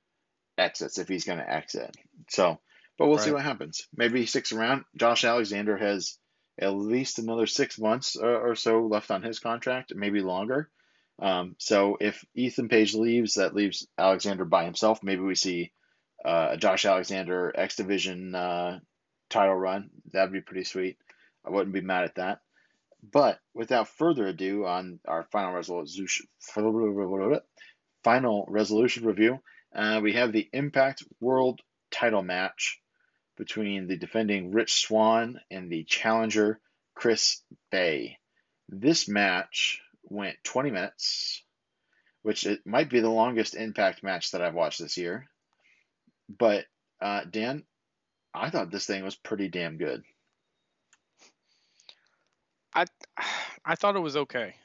exits 0.57 0.97
if 0.97 1.07
he's 1.07 1.25
going 1.25 1.39
to 1.39 1.49
exit. 1.49 1.95
So, 2.29 2.59
but 2.97 3.07
we'll 3.07 3.17
see 3.19 3.31
what 3.31 3.43
happens. 3.43 3.87
Maybe 3.95 4.21
he 4.21 4.25
sticks 4.25 4.51
around. 4.51 4.85
Josh 4.95 5.23
Alexander 5.23 5.77
has 5.77 6.17
at 6.59 6.73
least 6.73 7.19
another 7.19 7.45
six 7.45 7.77
months 7.77 8.15
or, 8.15 8.51
or 8.51 8.55
so 8.55 8.87
left 8.87 9.11
on 9.11 9.21
his 9.21 9.39
contract, 9.39 9.93
maybe 9.95 10.21
longer. 10.21 10.69
Um, 11.19 11.55
so 11.57 11.97
if 11.99 12.23
Ethan 12.35 12.69
Page 12.69 12.93
leaves, 12.93 13.35
that 13.35 13.55
leaves 13.55 13.87
Alexander 13.97 14.45
by 14.45 14.65
himself. 14.65 15.01
Maybe 15.01 15.21
we 15.21 15.35
see 15.35 15.71
uh, 16.23 16.49
a 16.51 16.57
Josh 16.57 16.85
Alexander 16.85 17.51
X 17.55 17.75
Division 17.75 18.35
uh, 18.35 18.79
title 19.29 19.55
run. 19.55 19.89
That'd 20.11 20.33
be 20.33 20.41
pretty 20.41 20.63
sweet. 20.63 20.97
I 21.45 21.49
wouldn't 21.49 21.73
be 21.73 21.81
mad 21.81 22.03
at 22.03 22.15
that. 22.15 22.41
But 23.11 23.39
without 23.53 23.87
further 23.87 24.27
ado, 24.27 24.65
on 24.65 24.99
our 25.07 25.23
final 25.31 25.53
resolution, 25.53 26.27
final 28.03 28.45
resolution 28.47 29.05
review, 29.05 29.39
uh, 29.73 29.99
we 30.01 30.13
have 30.13 30.31
the 30.31 30.49
Impact 30.51 31.03
World 31.19 31.61
Title 31.91 32.23
match 32.23 32.81
between 33.37 33.87
the 33.87 33.97
defending 33.97 34.51
Rich 34.51 34.81
Swann 34.81 35.39
and 35.51 35.71
the 35.71 35.83
challenger 35.83 36.59
Chris 36.95 37.41
Bey. 37.71 38.17
This 38.67 39.07
match 39.07 39.81
went 40.09 40.37
20 40.43 40.71
minutes, 40.71 41.43
which 42.21 42.45
it 42.45 42.65
might 42.65 42.89
be 42.89 42.99
the 42.99 43.09
longest 43.09 43.55
Impact 43.55 44.03
match 44.03 44.31
that 44.31 44.41
I've 44.41 44.53
watched 44.53 44.79
this 44.79 44.97
year. 44.97 45.27
But 46.29 46.65
uh, 47.01 47.21
Dan, 47.29 47.63
I 48.33 48.49
thought 48.49 48.71
this 48.71 48.85
thing 48.85 49.03
was 49.03 49.15
pretty 49.15 49.49
damn 49.49 49.77
good. 49.77 50.03
I 52.73 52.85
I 53.65 53.75
thought 53.75 53.95
it 53.95 53.99
was 54.01 54.17
okay. 54.17 54.55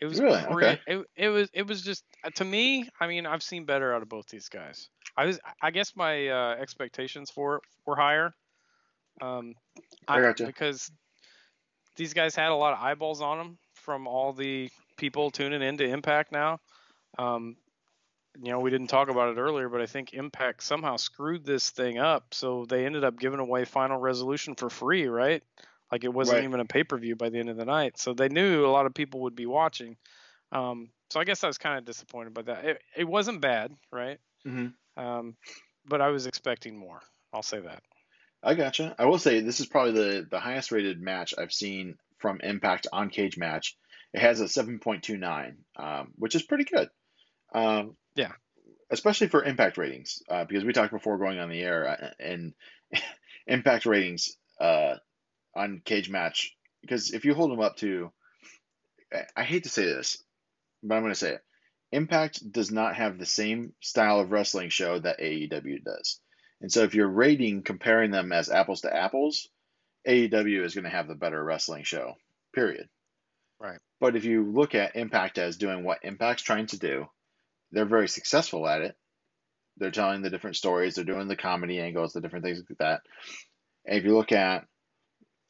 It 0.00 0.06
was 0.06 0.20
Really? 0.20 0.42
pre- 0.42 0.66
Okay. 0.66 0.80
it, 0.86 1.06
it 1.16 1.28
was 1.28 1.48
it 1.52 1.66
was 1.66 1.82
just 1.82 2.04
uh, 2.24 2.30
to 2.36 2.44
me. 2.44 2.88
I 2.98 3.06
mean, 3.06 3.26
I've 3.26 3.42
seen 3.42 3.64
better 3.66 3.94
out 3.94 4.02
of 4.02 4.08
both 4.08 4.26
these 4.28 4.48
guys. 4.48 4.88
I 5.16 5.26
was 5.26 5.38
I 5.60 5.70
guess 5.70 5.94
my 5.94 6.28
uh, 6.28 6.56
expectations 6.58 7.30
for 7.30 7.56
it 7.56 7.62
were 7.86 7.96
higher. 7.96 8.32
Um, 9.20 9.54
I 10.08 10.20
gotcha. 10.20 10.46
because 10.46 10.90
these 11.96 12.14
guys 12.14 12.34
had 12.34 12.50
a 12.50 12.54
lot 12.54 12.72
of 12.72 12.80
eyeballs 12.80 13.20
on 13.20 13.38
them 13.38 13.58
from 13.82 14.06
all 14.06 14.32
the 14.32 14.70
people 14.96 15.30
tuning 15.30 15.62
into 15.62 15.84
Impact 15.84 16.32
now. 16.32 16.60
Um, 17.18 17.56
you 18.42 18.50
know, 18.50 18.60
we 18.60 18.70
didn't 18.70 18.86
talk 18.86 19.10
about 19.10 19.36
it 19.36 19.40
earlier, 19.40 19.68
but 19.68 19.82
I 19.82 19.86
think 19.86 20.14
Impact 20.14 20.62
somehow 20.62 20.96
screwed 20.96 21.44
this 21.44 21.70
thing 21.70 21.98
up, 21.98 22.32
so 22.32 22.64
they 22.64 22.86
ended 22.86 23.04
up 23.04 23.18
giving 23.18 23.40
away 23.40 23.64
Final 23.64 23.98
Resolution 23.98 24.54
for 24.54 24.70
free, 24.70 25.06
right? 25.06 25.42
Like 25.90 26.04
it 26.04 26.14
wasn't 26.14 26.38
Right. 26.38 26.44
even 26.44 26.60
a 26.60 26.64
pay 26.64 26.84
per 26.84 26.96
view 26.96 27.16
by 27.16 27.28
the 27.28 27.38
end 27.38 27.50
of 27.50 27.58
the 27.58 27.66
night, 27.66 27.98
so 27.98 28.14
they 28.14 28.28
knew 28.30 28.64
a 28.64 28.72
lot 28.72 28.86
of 28.86 28.94
people 28.94 29.20
would 29.20 29.36
be 29.36 29.44
watching. 29.46 29.96
Um, 30.50 30.90
so 31.10 31.20
I 31.20 31.24
guess 31.24 31.44
I 31.44 31.46
was 31.46 31.58
kind 31.58 31.78
of 31.78 31.84
disappointed 31.84 32.32
by 32.32 32.42
that. 32.42 32.64
It, 32.64 32.82
it 32.96 33.04
wasn't 33.04 33.42
bad, 33.42 33.72
right? 33.90 34.18
Mm-hmm. 34.46 35.02
Um, 35.02 35.36
but 35.86 36.00
I 36.00 36.08
was 36.08 36.26
expecting 36.26 36.76
more. 36.76 37.00
I'll 37.34 37.42
say 37.42 37.60
that. 37.60 37.82
I 38.42 38.54
gotcha. 38.54 38.94
I 38.98 39.04
will 39.04 39.18
say 39.18 39.40
this 39.40 39.60
is 39.60 39.66
probably 39.66 39.92
the, 39.92 40.26
the 40.30 40.40
highest 40.40 40.72
rated 40.72 41.00
match 41.00 41.34
I've 41.36 41.52
seen 41.52 41.96
from 42.22 42.40
Impact 42.42 42.86
on 42.92 43.10
Cage 43.10 43.36
Match. 43.36 43.76
It 44.14 44.20
has 44.20 44.40
a 44.40 44.44
7.29, 44.44 45.54
um, 45.76 46.12
which 46.16 46.34
is 46.34 46.42
pretty 46.42 46.64
good. 46.64 46.88
Um, 47.54 47.96
Yeah. 48.14 48.32
Especially 48.90 49.28
for 49.28 49.42
Impact 49.44 49.78
ratings, 49.78 50.22
uh, 50.28 50.44
because 50.44 50.64
we 50.64 50.72
talked 50.74 50.92
before 50.92 51.16
going 51.18 51.38
on 51.38 51.48
the 51.48 51.60
air, 51.62 51.88
uh, 51.88 52.10
and 52.20 52.54
Impact 53.46 53.86
ratings 53.86 54.36
uh, 54.60 54.96
on 55.56 55.80
Cage 55.84 56.10
Match, 56.10 56.54
because 56.82 57.12
if 57.12 57.24
you 57.24 57.34
hold 57.34 57.50
them 57.50 57.60
up 57.60 57.76
to, 57.78 58.12
I- 59.12 59.26
I 59.36 59.42
hate 59.44 59.64
to 59.64 59.70
say 59.70 59.84
this, 59.84 60.22
but 60.82 60.94
I'm 60.94 61.02
going 61.02 61.12
to 61.12 61.18
say 61.18 61.32
it. 61.32 61.44
Impact 61.90 62.50
does 62.52 62.70
not 62.70 62.96
have 62.96 63.18
the 63.18 63.26
same 63.26 63.72
style 63.80 64.20
of 64.20 64.30
wrestling 64.30 64.68
show 64.70 64.98
that 64.98 65.20
AEW 65.20 65.82
does. 65.84 66.20
And 66.60 66.70
so 66.72 66.84
if 66.84 66.94
you're 66.94 67.08
rating 67.08 67.62
comparing 67.62 68.10
them 68.10 68.32
as 68.32 68.50
apples 68.50 68.82
to 68.82 68.94
apples, 68.94 69.48
AEW 70.06 70.64
is 70.64 70.74
going 70.74 70.84
to 70.84 70.90
have 70.90 71.08
the 71.08 71.14
better 71.14 71.42
wrestling 71.42 71.84
show. 71.84 72.14
Period. 72.54 72.88
Right. 73.60 73.78
But 74.00 74.16
if 74.16 74.24
you 74.24 74.44
look 74.44 74.74
at 74.74 74.96
Impact 74.96 75.38
as 75.38 75.56
doing 75.56 75.84
what 75.84 76.02
Impact's 76.02 76.42
trying 76.42 76.66
to 76.68 76.78
do, 76.78 77.06
they're 77.70 77.84
very 77.84 78.08
successful 78.08 78.66
at 78.66 78.82
it. 78.82 78.96
They're 79.78 79.90
telling 79.90 80.22
the 80.22 80.30
different 80.30 80.56
stories. 80.56 80.94
They're 80.94 81.04
doing 81.04 81.28
the 81.28 81.36
comedy 81.36 81.80
angles, 81.80 82.12
the 82.12 82.20
different 82.20 82.44
things 82.44 82.58
like 82.58 82.78
that. 82.78 83.02
And 83.86 83.98
if 83.98 84.04
you 84.04 84.14
look 84.14 84.32
at 84.32 84.66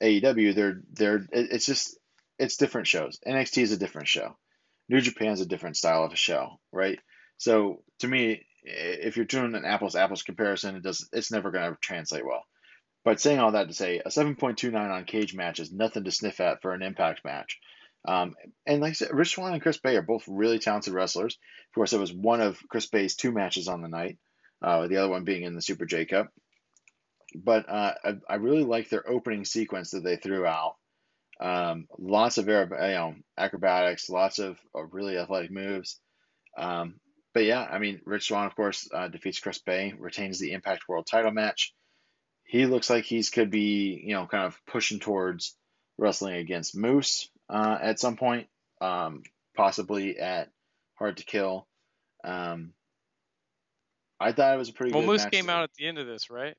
AEW, 0.02 0.54
they're 0.54 0.80
they're 0.92 1.26
it's 1.32 1.66
just 1.66 1.98
it's 2.38 2.56
different 2.56 2.86
shows. 2.86 3.18
NXT 3.26 3.62
is 3.62 3.72
a 3.72 3.78
different 3.78 4.08
show. 4.08 4.36
New 4.88 5.00
Japan's 5.00 5.40
a 5.40 5.46
different 5.46 5.76
style 5.76 6.04
of 6.04 6.12
a 6.12 6.16
show, 6.16 6.60
right? 6.70 6.98
So 7.38 7.82
to 8.00 8.08
me, 8.08 8.44
if 8.62 9.16
you're 9.16 9.26
doing 9.26 9.54
an 9.54 9.64
apples 9.64 9.96
apples 9.96 10.22
comparison, 10.22 10.76
it 10.76 10.82
does 10.82 11.08
it's 11.12 11.32
never 11.32 11.50
going 11.50 11.72
to 11.72 11.78
translate 11.80 12.24
well. 12.24 12.44
But 13.04 13.20
saying 13.20 13.40
all 13.40 13.52
that 13.52 13.68
to 13.68 13.74
say, 13.74 13.98
a 13.98 14.08
7.29 14.08 14.74
on 14.74 15.04
cage 15.04 15.34
match 15.34 15.58
is 15.58 15.72
nothing 15.72 16.04
to 16.04 16.12
sniff 16.12 16.40
at 16.40 16.62
for 16.62 16.72
an 16.72 16.82
impact 16.82 17.24
match. 17.24 17.58
Um, 18.04 18.34
and 18.66 18.80
like 18.80 18.90
I 18.90 18.94
said, 18.94 19.12
Rich 19.12 19.34
Swann 19.34 19.52
and 19.52 19.62
Chris 19.62 19.78
Bey 19.78 19.96
are 19.96 20.02
both 20.02 20.24
really 20.26 20.58
talented 20.58 20.92
wrestlers. 20.92 21.38
Of 21.68 21.74
course, 21.74 21.92
it 21.92 22.00
was 22.00 22.12
one 22.12 22.40
of 22.40 22.58
Chris 22.68 22.86
Bey's 22.86 23.16
two 23.16 23.32
matches 23.32 23.68
on 23.68 23.82
the 23.82 23.88
night, 23.88 24.18
uh, 24.60 24.86
the 24.88 24.98
other 24.98 25.08
one 25.08 25.24
being 25.24 25.42
in 25.42 25.54
the 25.54 25.62
Super 25.62 25.84
J 25.84 26.04
Cup. 26.04 26.32
But 27.34 27.68
uh, 27.68 27.94
I, 28.04 28.14
I 28.28 28.34
really 28.36 28.64
like 28.64 28.88
their 28.88 29.08
opening 29.08 29.44
sequence 29.44 29.92
that 29.92 30.04
they 30.04 30.16
threw 30.16 30.46
out. 30.46 30.76
Um, 31.40 31.86
lots 31.98 32.38
of 32.38 32.46
you 32.46 32.54
know, 32.54 33.14
acrobatics, 33.36 34.10
lots 34.10 34.38
of, 34.38 34.58
really 34.74 35.16
athletic 35.16 35.50
moves. 35.50 35.98
Um, 36.56 37.00
but 37.34 37.44
yeah, 37.44 37.62
I 37.62 37.78
mean, 37.78 38.00
Rich 38.04 38.28
Swann, 38.28 38.46
of 38.46 38.54
course, 38.54 38.88
uh, 38.92 39.08
defeats 39.08 39.40
Chris 39.40 39.58
Bey, 39.58 39.94
retains 39.98 40.38
the 40.38 40.52
Impact 40.52 40.88
World 40.88 41.06
title 41.10 41.30
match. 41.30 41.72
He 42.44 42.66
looks 42.66 42.90
like 42.90 43.04
he's 43.04 43.30
could 43.30 43.50
be, 43.50 44.02
you 44.04 44.14
know, 44.14 44.26
kind 44.26 44.44
of 44.44 44.60
pushing 44.66 44.98
towards 45.00 45.56
wrestling 45.98 46.34
against 46.36 46.76
Moose 46.76 47.30
uh, 47.48 47.78
at 47.80 47.98
some 47.98 48.16
point, 48.16 48.48
um, 48.80 49.22
possibly 49.56 50.18
at 50.18 50.50
Hard 50.94 51.16
to 51.18 51.24
Kill. 51.24 51.66
Um, 52.24 52.72
I 54.20 54.32
thought 54.32 54.54
it 54.54 54.58
was 54.58 54.68
a 54.68 54.72
pretty 54.72 54.92
well, 54.92 55.02
good 55.02 55.08
Moose 55.08 55.26
came 55.26 55.50
out 55.50 55.64
at 55.64 55.74
the 55.74 55.86
end 55.86 55.98
of 55.98 56.06
this, 56.06 56.30
right? 56.30 56.56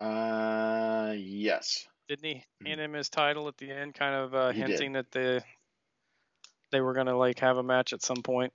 Uh, 0.00 1.14
yes. 1.16 1.86
Didn't 2.08 2.24
he 2.24 2.44
Mhm. 2.62 2.66
hand 2.66 2.80
him 2.80 2.92
his 2.94 3.08
title 3.08 3.46
at 3.48 3.56
the 3.58 3.70
end, 3.70 3.94
kind 3.94 4.14
of 4.14 4.34
uh, 4.34 4.52
did. 4.52 4.68
hinting 4.68 4.92
that 4.92 5.10
the 5.10 5.44
they 6.70 6.80
were 6.80 6.94
gonna 6.94 7.16
like 7.16 7.38
have 7.40 7.56
a 7.56 7.62
match 7.62 7.92
at 7.92 8.02
some 8.02 8.22
point? 8.22 8.52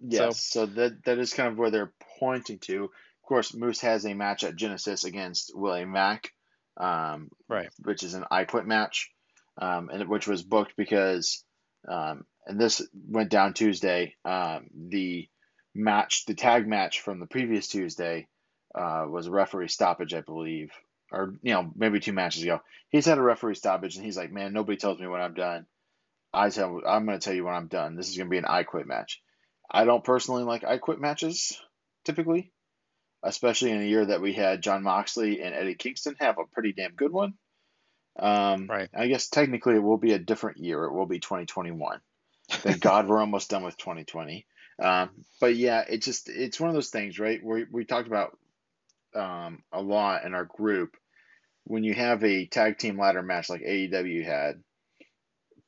Yes, 0.00 0.44
so, 0.44 0.66
that 0.66 1.04
that 1.04 1.18
is 1.18 1.34
kind 1.34 1.48
of 1.48 1.58
where 1.58 1.70
they're 1.70 1.92
pointing 2.18 2.58
to. 2.60 2.90
Of 3.30 3.34
course, 3.34 3.54
Moose 3.54 3.80
has 3.82 4.04
a 4.04 4.12
match 4.12 4.42
at 4.42 4.56
Genesis 4.56 5.04
against 5.04 5.52
Willie 5.54 5.84
Mack, 5.84 6.32
um, 6.76 7.30
Right. 7.48 7.70
which 7.80 8.02
is 8.02 8.14
an 8.14 8.24
I 8.28 8.44
Quit 8.44 8.66
match, 8.66 9.08
um, 9.56 9.88
and 9.88 10.08
which 10.08 10.26
was 10.26 10.42
booked 10.42 10.74
because, 10.76 11.44
um, 11.86 12.26
and 12.44 12.60
this 12.60 12.84
went 12.92 13.30
down 13.30 13.54
Tuesday. 13.54 14.16
Um, 14.24 14.68
the 14.74 15.28
match, 15.76 16.24
the 16.24 16.34
tag 16.34 16.66
match 16.66 17.02
from 17.02 17.20
the 17.20 17.26
previous 17.28 17.68
Tuesday, 17.68 18.26
uh, 18.74 19.06
was 19.08 19.28
a 19.28 19.30
referee 19.30 19.68
stoppage, 19.68 20.12
I 20.12 20.22
believe, 20.22 20.72
or 21.12 21.36
you 21.40 21.54
know 21.54 21.70
maybe 21.76 22.00
two 22.00 22.12
matches 22.12 22.42
ago. 22.42 22.60
He's 22.88 23.06
had 23.06 23.18
a 23.18 23.22
referee 23.22 23.54
stoppage, 23.54 23.94
and 23.94 24.04
he's 24.04 24.16
like, 24.16 24.32
man, 24.32 24.52
nobody 24.52 24.76
tells 24.76 24.98
me 24.98 25.06
when 25.06 25.20
I'm 25.20 25.34
done. 25.34 25.68
I 26.34 26.50
tell, 26.50 26.80
I'm 26.84 27.06
going 27.06 27.16
to 27.16 27.24
tell 27.24 27.34
you 27.34 27.44
when 27.44 27.54
I'm 27.54 27.68
done. 27.68 27.94
This 27.94 28.08
is 28.08 28.16
going 28.16 28.26
to 28.26 28.32
be 28.32 28.38
an 28.38 28.44
I 28.44 28.64
Quit 28.64 28.88
match. 28.88 29.22
I 29.70 29.84
don't 29.84 30.02
personally 30.02 30.42
like 30.42 30.64
I 30.64 30.78
Quit 30.78 31.00
matches 31.00 31.56
typically, 32.04 32.50
especially 33.22 33.70
in 33.70 33.80
a 33.80 33.86
year 33.86 34.04
that 34.06 34.20
we 34.20 34.32
had 34.32 34.62
John 34.62 34.82
Moxley 34.82 35.42
and 35.42 35.54
Eddie 35.54 35.74
Kingston 35.74 36.16
have 36.20 36.38
a 36.38 36.46
pretty 36.52 36.72
damn 36.72 36.94
good 36.94 37.12
one. 37.12 37.34
Um, 38.18 38.66
Right. 38.68 38.88
I 38.94 39.06
guess 39.08 39.28
technically 39.28 39.76
it 39.76 39.82
will 39.82 39.98
be 39.98 40.12
a 40.12 40.18
different 40.18 40.58
year. 40.58 40.84
It 40.84 40.92
will 40.92 41.06
be 41.06 41.20
2021. 41.20 42.00
Thank 42.50 42.80
God 42.80 43.08
we're 43.08 43.20
almost 43.20 43.50
done 43.50 43.62
with 43.62 43.76
2020. 43.76 44.46
Um, 44.82 45.10
but 45.40 45.56
yeah, 45.56 45.84
it 45.88 46.02
just 46.02 46.28
it's 46.28 46.58
one 46.58 46.70
of 46.70 46.74
those 46.74 46.90
things, 46.90 47.18
right? 47.18 47.40
We 47.42 47.66
we 47.70 47.84
talked 47.84 48.08
about 48.08 48.36
um, 49.14 49.62
a 49.72 49.80
lot 49.80 50.24
in 50.24 50.34
our 50.34 50.44
group 50.44 50.96
when 51.64 51.84
you 51.84 51.94
have 51.94 52.24
a 52.24 52.46
tag 52.46 52.78
team 52.78 52.98
ladder 52.98 53.22
match 53.22 53.50
like 53.50 53.60
AEW 53.60 54.24
had, 54.24 54.62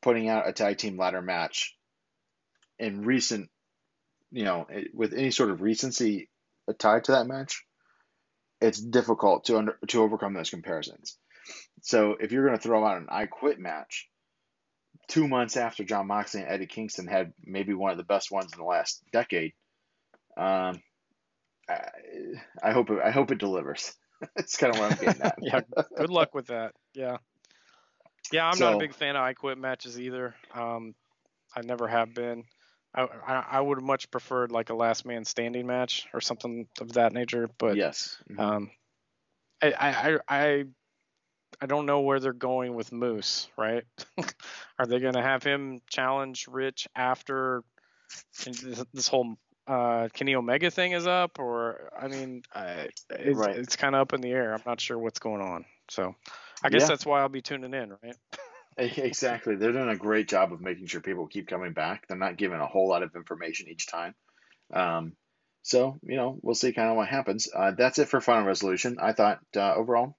putting 0.00 0.28
out 0.28 0.48
a 0.48 0.52
tag 0.52 0.78
team 0.78 0.96
ladder 0.96 1.22
match 1.22 1.76
in 2.78 3.02
recent, 3.02 3.50
you 4.30 4.44
know, 4.44 4.66
with 4.94 5.12
any 5.12 5.30
sort 5.30 5.50
of 5.50 5.60
recency 5.60 6.28
tied 6.78 7.04
to 7.04 7.12
that 7.12 7.26
match, 7.26 7.64
it's 8.60 8.80
difficult 8.80 9.44
to 9.44 9.58
under, 9.58 9.78
to 9.88 10.02
overcome 10.02 10.34
those 10.34 10.50
comparisons. 10.50 11.16
So 11.82 12.16
if 12.20 12.32
you're 12.32 12.46
going 12.46 12.58
to 12.58 12.62
throw 12.62 12.86
out 12.86 12.98
an 12.98 13.08
I 13.10 13.26
Quit 13.26 13.58
match 13.58 14.08
two 15.08 15.26
months 15.26 15.56
after 15.56 15.84
John 15.84 16.06
Moxley 16.06 16.42
and 16.42 16.50
Eddie 16.50 16.66
Kingston 16.66 17.06
had 17.06 17.32
maybe 17.44 17.74
one 17.74 17.90
of 17.90 17.96
the 17.96 18.04
best 18.04 18.30
ones 18.30 18.52
in 18.52 18.58
the 18.58 18.64
last 18.64 19.02
decade, 19.12 19.52
um, 20.36 20.80
I, 21.68 21.80
I 22.62 22.72
hope 22.72 22.90
it, 22.90 22.98
I 23.04 23.10
hope 23.10 23.32
it 23.32 23.38
delivers. 23.38 23.92
That's 24.36 24.56
kind 24.56 24.74
of 24.74 24.80
what 24.80 24.92
I'm 24.92 24.98
getting 25.04 25.22
at. 25.22 25.38
yeah. 25.42 25.60
Good 25.96 26.10
luck 26.10 26.34
with 26.34 26.46
that. 26.46 26.72
Yeah. 26.94 27.18
Yeah, 28.30 28.46
I'm 28.46 28.58
not 28.58 28.74
a 28.74 28.78
big 28.78 28.94
fan 28.94 29.16
of 29.16 29.22
I 29.22 29.34
Quit 29.34 29.58
matches 29.58 30.00
either. 30.00 30.34
Um, 30.54 30.94
I 31.56 31.62
never 31.62 31.88
have 31.88 32.14
been. 32.14 32.44
I, 32.94 33.44
I 33.52 33.60
would 33.60 33.78
have 33.78 33.84
much 33.86 34.10
preferred 34.10 34.52
like 34.52 34.70
a 34.70 34.74
last 34.74 35.06
man 35.06 35.24
standing 35.24 35.66
match 35.66 36.06
or 36.12 36.20
something 36.20 36.68
of 36.80 36.92
that 36.94 37.12
nature. 37.12 37.48
But 37.58 37.76
yes. 37.76 38.22
Mhm. 38.30 38.38
um, 38.40 38.70
I, 39.62 39.72
I 39.72 40.18
I 40.28 40.64
I 41.60 41.66
don't 41.66 41.86
know 41.86 42.00
where 42.00 42.20
they're 42.20 42.32
going 42.32 42.74
with 42.74 42.92
Moose. 42.92 43.48
Right? 43.56 43.84
Are 44.78 44.86
they 44.86 45.00
going 45.00 45.14
to 45.14 45.22
have 45.22 45.42
him 45.42 45.80
challenge 45.88 46.46
Rich 46.48 46.88
after 46.94 47.62
this, 48.44 48.84
this 48.92 49.08
whole 49.08 49.36
uh, 49.66 50.08
Kenny 50.12 50.34
Omega 50.34 50.70
thing 50.70 50.92
is 50.92 51.06
up, 51.06 51.38
or 51.38 51.90
I 51.98 52.08
mean, 52.08 52.42
I, 52.54 52.88
it's, 53.10 53.38
Right. 53.38 53.56
it's 53.56 53.76
kind 53.76 53.94
of 53.94 54.02
up 54.02 54.12
in 54.12 54.20
the 54.20 54.32
air. 54.32 54.52
I'm 54.52 54.62
not 54.66 54.80
sure 54.80 54.98
what's 54.98 55.20
going 55.20 55.40
on. 55.40 55.64
So 55.88 56.14
I 56.62 56.68
guess 56.68 56.82
Yeah. 56.82 56.88
that's 56.88 57.06
why 57.06 57.20
I'll 57.20 57.28
be 57.28 57.42
tuning 57.42 57.72
in, 57.74 57.90
right? 58.02 58.16
Exactly. 58.78 59.56
They're 59.56 59.72
doing 59.72 59.88
a 59.88 59.96
great 59.96 60.28
job 60.28 60.52
of 60.52 60.60
making 60.60 60.86
sure 60.86 61.00
people 61.00 61.26
keep 61.26 61.46
coming 61.48 61.72
back. 61.72 62.06
They're 62.06 62.16
not 62.16 62.36
giving 62.36 62.60
a 62.60 62.66
whole 62.66 62.88
lot 62.88 63.02
of 63.02 63.14
information 63.14 63.68
each 63.68 63.86
time. 63.86 64.14
Um, 64.72 65.12
so, 65.62 65.98
you 66.02 66.16
know, 66.16 66.38
we'll 66.42 66.54
see 66.54 66.72
kind 66.72 66.90
of 66.90 66.96
what 66.96 67.08
happens. 67.08 67.48
Uh, 67.54 67.72
that's 67.72 67.98
it 67.98 68.08
for 68.08 68.20
Final 68.20 68.46
Resolution. 68.46 68.96
I 69.00 69.12
thought 69.12 69.40
uh, 69.56 69.74
overall, 69.74 70.16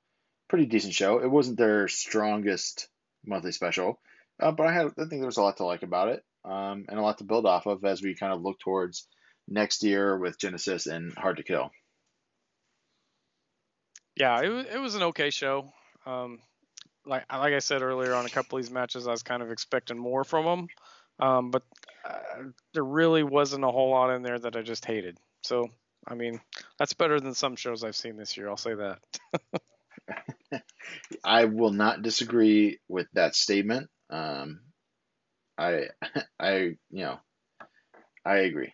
pretty 0.48 0.66
decent 0.66 0.94
show. 0.94 1.20
It 1.20 1.30
wasn't 1.30 1.58
their 1.58 1.88
strongest 1.88 2.88
monthly 3.26 3.52
special, 3.52 4.00
uh, 4.40 4.52
but 4.52 4.68
I 4.68 4.74
had 4.74 4.88
I 4.88 5.06
think 5.06 5.22
there 5.22 5.26
was 5.26 5.38
a 5.38 5.42
lot 5.42 5.58
to 5.58 5.66
like 5.66 5.84
about 5.84 6.10
it 6.10 6.24
um, 6.46 6.86
and 6.88 7.00
a 7.00 7.02
lot 7.02 7.18
to 7.18 7.24
build 7.26 7.46
off 7.46 7.66
of 7.66 7.84
as 7.84 8.02
we 8.02 8.16
kind 8.16 8.34
of 8.34 8.42
look 8.42 8.60
towards 8.60 9.08
next 9.48 9.84
year 9.84 10.18
with 10.18 10.40
Genesis 10.40 10.88
and 10.88 11.14
Hard 11.14 11.38
to 11.38 11.44
Kill. 11.44 11.72
Yeah, 14.16 14.42
it 14.42 14.68
it 14.76 14.80
was 14.80 14.96
an 14.96 15.04
okay 15.04 15.30
show. 15.30 15.74
Um, 16.06 16.40
like 17.06 17.32
like 17.32 17.54
I 17.54 17.60
said 17.60 17.82
earlier, 17.82 18.14
on 18.14 18.26
a 18.26 18.30
couple 18.30 18.58
of 18.58 18.64
these 18.64 18.72
matches, 18.72 19.08
I 19.08 19.12
was 19.12 19.24
kind 19.24 19.42
of 19.42 19.52
expecting 19.52 19.98
more 19.98 20.24
from 20.24 20.46
them, 20.46 20.68
um, 21.20 21.52
but 21.52 21.64
uh, 22.08 22.44
there 22.74 22.84
really 22.84 23.24
wasn't 23.24 23.64
a 23.64 23.72
whole 23.72 23.90
lot 23.90 24.14
in 24.16 24.22
there 24.22 24.40
that 24.40 24.56
I 24.56 24.62
just 24.62 24.86
hated. 24.86 25.18
So 25.42 25.70
I 26.08 26.16
mean, 26.16 26.40
that's 26.78 26.94
better 26.94 27.20
than 27.20 27.34
some 27.34 27.56
shows 27.56 27.84
I've 27.84 27.96
seen 27.96 28.18
this 28.18 28.36
year. 28.38 28.50
I'll 28.50 28.58
say 28.58 28.74
that. 28.76 29.00
I 31.24 31.46
will 31.46 31.72
not 31.72 32.02
disagree 32.02 32.80
with 32.88 33.08
that 33.14 33.36
statement. 33.36 33.90
Um, 34.10 34.62
I, 35.58 35.88
I, 36.40 36.56
you 36.90 37.04
know, 37.06 37.20
I 38.26 38.38
agree. 38.38 38.74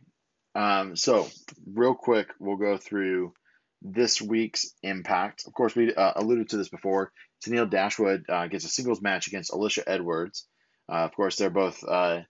Um, 0.56 0.96
so 0.96 1.28
real 1.72 1.94
quick, 1.96 2.30
we'll 2.40 2.58
go 2.58 2.78
through 2.78 3.34
this 3.82 4.22
week's 4.22 4.74
impact. 4.84 5.44
Of 5.48 5.54
course, 5.54 5.76
we 5.76 5.94
uh, 5.94 6.14
alluded 6.16 6.50
to 6.50 6.58
this 6.58 6.70
before. 6.70 7.12
Tenille 7.44 7.70
Dashwood 7.70 8.26
uh, 8.30 8.48
gets 8.48 8.66
a 8.66 8.70
singles 8.70 9.02
match 9.02 9.28
against 9.28 9.52
Alicia 9.52 9.88
Edwards. 9.88 10.46
Uh, 10.88 11.04
of 11.06 11.14
course, 11.14 11.36
they're 11.36 11.50
both 11.50 11.84
uh, 11.88 12.22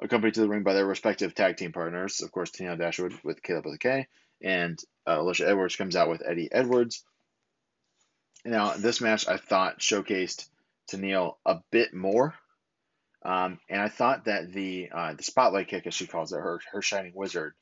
accompanied 0.00 0.34
to 0.34 0.40
the 0.40 0.48
ring 0.48 0.62
by 0.62 0.74
their 0.74 0.86
respective 0.86 1.34
tag 1.34 1.56
team 1.56 1.72
partners. 1.72 2.20
Of 2.20 2.32
course, 2.32 2.50
Tenille 2.50 2.78
Dashwood 2.78 3.14
with 3.24 3.42
Kaleb 3.42 3.64
with 3.64 3.74
a 3.74 3.78
K, 3.78 4.08
and 4.42 4.78
uh, 5.06 5.20
Alicia 5.20 5.48
Edwards 5.48 5.76
comes 5.76 5.96
out 5.96 6.08
with 6.08 6.22
Eddie 6.26 6.50
Edwards. 6.50 7.04
Now, 8.44 8.74
this 8.74 9.00
match 9.00 9.28
I 9.28 9.36
thought 9.36 9.80
showcased 9.80 10.48
Tenille 10.90 11.36
a 11.44 11.60
bit 11.70 11.94
more. 11.94 12.34
Um, 13.24 13.58
and 13.68 13.80
I 13.80 13.88
thought 13.88 14.26
that 14.26 14.52
the 14.52 14.88
uh, 14.92 15.14
the 15.14 15.22
spotlight 15.24 15.68
kick, 15.68 15.86
as 15.86 15.94
she 15.94 16.06
calls 16.06 16.32
it, 16.32 16.36
her 16.36 16.60
her 16.72 16.80
shining 16.80 17.12
wizard, 17.14 17.54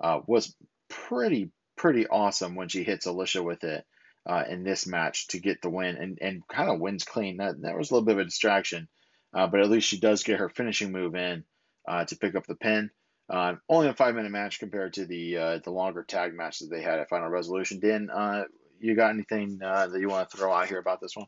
uh, 0.00 0.20
was 0.26 0.54
pretty 0.88 1.50
pretty 1.76 2.06
awesome 2.06 2.54
when 2.54 2.68
she 2.68 2.84
hits 2.84 3.06
Alicia 3.06 3.42
with 3.42 3.64
it 3.64 3.84
uh, 4.26 4.44
in 4.48 4.64
this 4.64 4.86
match 4.86 5.28
to 5.28 5.38
get 5.38 5.62
the 5.62 5.70
win 5.70 5.96
and, 5.96 6.18
and 6.20 6.46
kind 6.48 6.70
of 6.70 6.80
wins 6.80 7.04
clean. 7.04 7.38
That 7.38 7.60
that 7.62 7.76
was 7.76 7.90
a 7.90 7.94
little 7.94 8.06
bit 8.06 8.16
of 8.16 8.20
a 8.20 8.24
distraction, 8.24 8.88
uh, 9.34 9.46
but 9.46 9.60
at 9.60 9.70
least 9.70 9.88
she 9.88 9.98
does 10.00 10.22
get 10.22 10.38
her 10.38 10.48
finishing 10.48 10.92
move 10.92 11.14
in 11.14 11.44
uh, 11.88 12.04
to 12.04 12.16
pick 12.16 12.34
up 12.34 12.46
the 12.46 12.54
pin. 12.54 12.90
Uh, 13.28 13.54
only 13.68 13.88
a 13.88 13.94
five 13.94 14.14
minute 14.14 14.32
match 14.32 14.58
compared 14.58 14.94
to 14.94 15.06
the 15.06 15.36
uh, 15.36 15.58
the 15.64 15.70
longer 15.70 16.02
tag 16.02 16.34
match 16.34 16.58
that 16.58 16.70
they 16.70 16.82
had 16.82 16.98
at 16.98 17.08
Final 17.08 17.28
Resolution. 17.28 17.80
Dan, 17.80 18.10
uh, 18.10 18.44
you 18.80 18.96
got 18.96 19.10
anything 19.10 19.60
uh, 19.64 19.86
that 19.86 20.00
you 20.00 20.08
want 20.08 20.28
to 20.30 20.36
throw 20.36 20.52
out 20.52 20.68
here 20.68 20.78
about 20.78 21.00
this 21.00 21.16
one? 21.16 21.26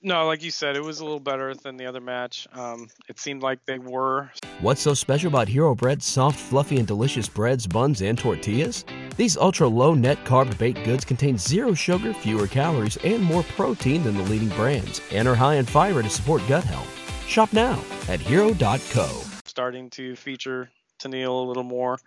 No, 0.00 0.26
like 0.26 0.44
you 0.44 0.52
said, 0.52 0.76
it 0.76 0.82
was 0.82 1.00
a 1.00 1.04
little 1.04 1.18
better 1.18 1.54
than 1.54 1.76
the 1.76 1.86
other 1.86 2.00
match. 2.00 2.46
Um, 2.52 2.88
it 3.08 3.18
seemed 3.18 3.42
like 3.42 3.64
they 3.66 3.80
were 3.80 4.30
What's 4.60 4.80
so 4.80 4.94
special 4.94 5.28
about 5.28 5.48
Hero 5.48 5.74
Bread's 5.74 6.06
soft, 6.06 6.38
fluffy, 6.38 6.78
and 6.78 6.86
delicious 6.86 7.28
breads, 7.28 7.66
buns, 7.66 8.02
and 8.02 8.16
tortillas? 8.16 8.84
These 9.18 9.36
ultra 9.36 9.66
low 9.66 9.94
net 9.94 10.24
carb 10.24 10.56
baked 10.58 10.84
goods 10.84 11.04
contain 11.04 11.36
zero 11.36 11.74
sugar, 11.74 12.14
fewer 12.14 12.46
calories, 12.46 12.96
and 12.98 13.20
more 13.20 13.42
protein 13.42 14.04
than 14.04 14.16
the 14.16 14.22
leading 14.22 14.48
brands, 14.50 15.00
and 15.10 15.26
are 15.26 15.34
high 15.34 15.56
in 15.56 15.66
fiber 15.66 16.04
to 16.04 16.08
support 16.08 16.40
gut 16.46 16.62
health. 16.62 17.26
Shop 17.26 17.52
now 17.52 17.82
at 18.08 18.20
hero.co. 18.20 19.22
Starting 19.44 19.90
to 19.90 20.14
feature 20.14 20.70
Tenille 21.00 21.42
a 21.42 21.48
little 21.48 21.64
more. 21.64 21.98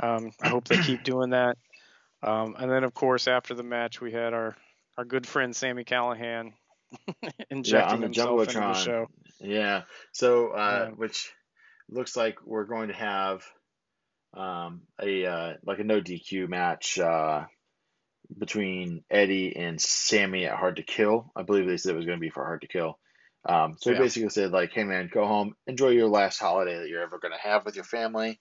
Um, 0.00 0.32
I 0.42 0.48
hope 0.48 0.66
they 0.66 0.78
keep 0.82 1.04
doing 1.04 1.30
that. 1.30 1.56
Um, 2.20 2.56
and 2.58 2.68
then, 2.68 2.82
of 2.82 2.92
course, 2.92 3.28
after 3.28 3.54
the 3.54 3.62
match, 3.62 4.00
we 4.00 4.10
had 4.10 4.34
our, 4.34 4.56
our 4.98 5.04
good 5.04 5.24
friend 5.24 5.54
Sami 5.54 5.84
Callihan 5.84 6.52
injecting 7.48 8.00
yeah, 8.00 8.06
himself 8.06 8.40
into 8.40 8.54
the 8.54 8.74
show. 8.74 9.06
Yeah. 9.38 9.82
So, 10.10 10.48
uh, 10.48 10.86
yeah. 10.88 10.94
which 10.96 11.30
looks 11.88 12.16
like 12.16 12.44
we're 12.44 12.64
going 12.64 12.88
to 12.88 12.94
have 12.94 13.44
um, 14.36 14.82
a 15.00 15.26
uh, 15.26 15.52
like 15.64 15.78
a 15.78 15.84
no 15.84 16.00
DQ 16.00 16.48
match 16.48 16.98
uh, 16.98 17.44
between 18.36 19.02
Eddie 19.10 19.56
and 19.56 19.80
Sami 19.80 20.46
at 20.46 20.56
Hard 20.56 20.76
to 20.76 20.82
Kill. 20.82 21.32
I 21.34 21.42
believe 21.42 21.66
they 21.66 21.76
said 21.76 21.94
it 21.94 21.96
was 21.96 22.06
going 22.06 22.18
to 22.18 22.24
be 22.24 22.30
for 22.30 22.44
Hard 22.44 22.60
to 22.60 22.68
Kill. 22.68 22.98
Um, 23.48 23.76
so 23.80 23.90
yeah. 23.90 23.96
he 23.96 24.02
basically 24.02 24.28
said 24.30 24.50
like, 24.50 24.72
"Hey 24.72 24.84
man, 24.84 25.08
go 25.12 25.26
home, 25.26 25.54
enjoy 25.66 25.90
your 25.90 26.08
last 26.08 26.38
holiday 26.38 26.78
that 26.78 26.88
you're 26.88 27.02
ever 27.02 27.18
going 27.18 27.32
to 27.32 27.48
have 27.48 27.64
with 27.64 27.74
your 27.74 27.84
family." 27.84 28.38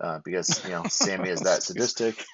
Uh, 0.00 0.18
because 0.24 0.64
you 0.64 0.70
know 0.70 0.82
Sami 0.88 1.28
is 1.28 1.42
that 1.42 1.62
sadistic. 1.62 2.24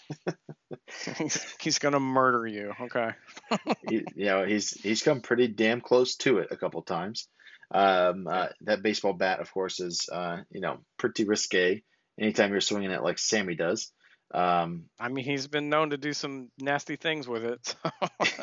he's 1.61 1.79
gonna 1.79 2.01
murder 2.01 2.47
you. 2.47 2.73
Okay. 2.81 3.11
he, 3.89 4.05
you 4.15 4.27
know 4.27 4.45
he's 4.45 4.71
he's 4.71 5.03
come 5.03 5.21
pretty 5.21 5.49
damn 5.49 5.81
close 5.81 6.17
to 6.17 6.39
it 6.39 6.49
a 6.51 6.57
couple 6.57 6.81
times. 6.83 7.29
Um, 7.73 8.27
uh, 8.27 8.49
that 8.63 8.83
baseball 8.83 9.13
bat, 9.13 9.41
of 9.41 9.53
course, 9.53 9.79
is 9.81 10.09
uh, 10.11 10.39
you 10.51 10.61
know 10.61 10.79
pretty 10.97 11.25
risque. 11.25 11.83
Anytime 12.21 12.53
you're 12.53 12.61
swinging 12.61 12.91
it 12.91 13.03
like 13.03 13.19
Sami 13.19 13.55
does. 13.55 13.93
Um, 14.33 14.85
I 14.99 15.09
mean, 15.09 15.25
he's 15.25 15.49
been 15.49 15.71
known 15.71 15.91
to 15.91 15.97
do 15.97 16.13
some 16.13 16.51
nasty 16.61 16.97
things 16.97 17.27
with 17.27 17.45
it, 17.45 17.59
so 17.67 17.91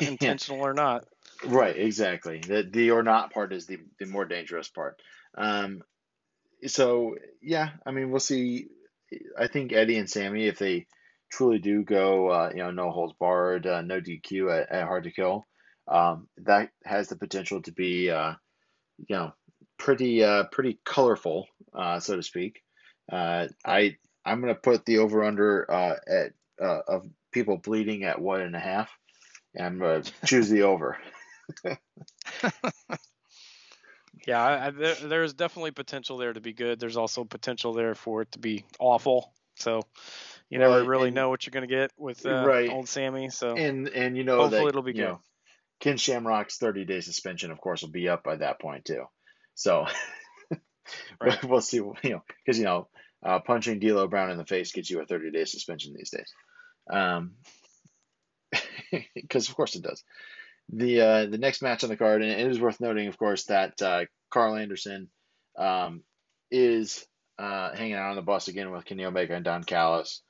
intentional 0.06 0.60
yeah. 0.60 0.66
or 0.66 0.74
not. 0.74 1.04
Right, 1.44 1.76
exactly. 1.76 2.40
The 2.40 2.68
the 2.70 2.90
or 2.90 3.02
not 3.02 3.32
part 3.32 3.52
is 3.52 3.66
the 3.66 3.78
the 3.98 4.06
more 4.06 4.24
dangerous 4.24 4.68
part. 4.68 5.00
Um, 5.36 5.82
so 6.66 7.16
yeah, 7.40 7.70
I 7.86 7.92
mean, 7.92 8.10
we'll 8.10 8.20
see. 8.20 8.66
I 9.38 9.46
think 9.46 9.72
Eddie 9.72 9.96
and 9.96 10.10
Sami, 10.10 10.46
if 10.46 10.58
they 10.58 10.86
truly 11.30 11.58
do 11.58 11.82
go, 11.82 12.28
uh, 12.28 12.50
you 12.52 12.58
know, 12.58 12.70
no 12.70 12.90
holds 12.90 13.14
barred, 13.18 13.66
uh, 13.66 13.80
no 13.80 14.00
DQ 14.00 14.60
at, 14.60 14.70
at 14.70 14.84
hard 14.84 15.04
to 15.04 15.10
kill, 15.10 15.46
um, 15.86 16.28
that 16.38 16.70
has 16.84 17.08
the 17.08 17.16
potential 17.16 17.62
to 17.62 17.72
be, 17.72 18.10
uh, 18.10 18.34
you 18.98 19.16
know, 19.16 19.32
pretty 19.78 20.22
uh, 20.22 20.44
pretty 20.52 20.78
colorful, 20.84 21.46
uh, 21.74 22.00
so 22.00 22.16
to 22.16 22.22
speak. 22.22 22.62
Uh, 23.10 23.48
I 23.64 23.96
I'm 24.24 24.40
gonna 24.40 24.54
put 24.54 24.84
the 24.84 24.98
over 24.98 25.24
under 25.24 25.70
uh, 25.70 25.96
at 26.06 26.32
uh, 26.60 26.80
of 26.86 27.06
people 27.32 27.56
bleeding 27.56 28.04
at 28.04 28.20
one 28.20 28.40
and 28.40 28.54
a 28.54 28.60
half, 28.60 28.90
and 29.54 29.66
I'm 29.66 29.78
gonna 29.78 30.02
choose 30.26 30.48
the 30.48 30.62
over. 30.62 30.98
yeah, 34.26 34.42
I, 34.42 34.70
there, 34.70 34.94
there's 34.94 35.32
definitely 35.34 35.70
potential 35.70 36.18
there 36.18 36.32
to 36.32 36.40
be 36.40 36.52
good. 36.52 36.78
There's 36.78 36.96
also 36.96 37.24
potential 37.24 37.72
there 37.72 37.94
for 37.94 38.22
it 38.22 38.32
to 38.32 38.38
be 38.38 38.64
awful. 38.78 39.32
So 39.56 39.82
you 40.50 40.58
never 40.58 40.84
really 40.84 41.08
and, 41.08 41.14
know 41.14 41.30
what 41.30 41.46
you're 41.46 41.52
gonna 41.52 41.66
get 41.66 41.90
with 41.96 42.24
uh, 42.26 42.44
right. 42.46 42.70
old 42.70 42.88
Sami. 42.88 43.30
So 43.30 43.56
and 43.56 43.88
and 43.88 44.16
you 44.16 44.24
know 44.24 44.36
hopefully 44.38 44.62
that, 44.62 44.68
it'll 44.68 44.82
be 44.82 44.92
good. 44.92 45.02
Know, 45.02 45.20
Ken 45.80 45.96
Shamrock's 45.96 46.58
30 46.58 46.84
day 46.84 47.00
suspension, 47.00 47.50
of 47.50 47.60
course, 47.60 47.82
will 47.82 47.90
be 47.90 48.08
up 48.08 48.24
by 48.24 48.36
that 48.36 48.60
point 48.60 48.84
too. 48.84 49.04
So 49.54 49.86
right. 51.20 51.44
we'll 51.44 51.60
see. 51.60 51.76
You 51.76 51.94
know, 52.04 52.22
because 52.44 52.58
you 52.58 52.64
know 52.64 52.88
uh, 53.22 53.40
punching 53.40 53.80
D'Lo 53.80 54.06
Brown 54.06 54.30
in 54.30 54.38
the 54.38 54.44
face 54.44 54.72
gets 54.72 54.90
you 54.90 55.00
a 55.00 55.06
30 55.06 55.30
day 55.30 55.44
suspension 55.44 55.94
these 55.94 56.10
days. 56.10 56.32
Um, 56.90 57.32
because 59.14 59.48
of 59.48 59.56
course 59.56 59.74
it 59.74 59.82
does. 59.82 60.02
The 60.70 61.00
uh, 61.00 61.26
the 61.26 61.38
next 61.38 61.62
match 61.62 61.82
on 61.82 61.90
the 61.90 61.96
card, 61.96 62.22
and 62.22 62.30
it 62.30 62.50
is 62.50 62.60
worth 62.60 62.80
noting, 62.80 63.08
of 63.08 63.18
course, 63.18 63.44
that 63.44 63.80
uh, 63.80 64.04
Karl 64.30 64.56
Anderson 64.56 65.08
um, 65.56 66.02
is 66.50 67.06
uh, 67.38 67.74
hanging 67.74 67.94
out 67.94 68.10
on 68.10 68.16
the 68.16 68.22
bus 68.22 68.48
again 68.48 68.70
with 68.70 68.84
Kenny 68.84 69.04
Omega 69.04 69.34
and 69.34 69.44
Don 69.44 69.64
Callis. 69.64 70.22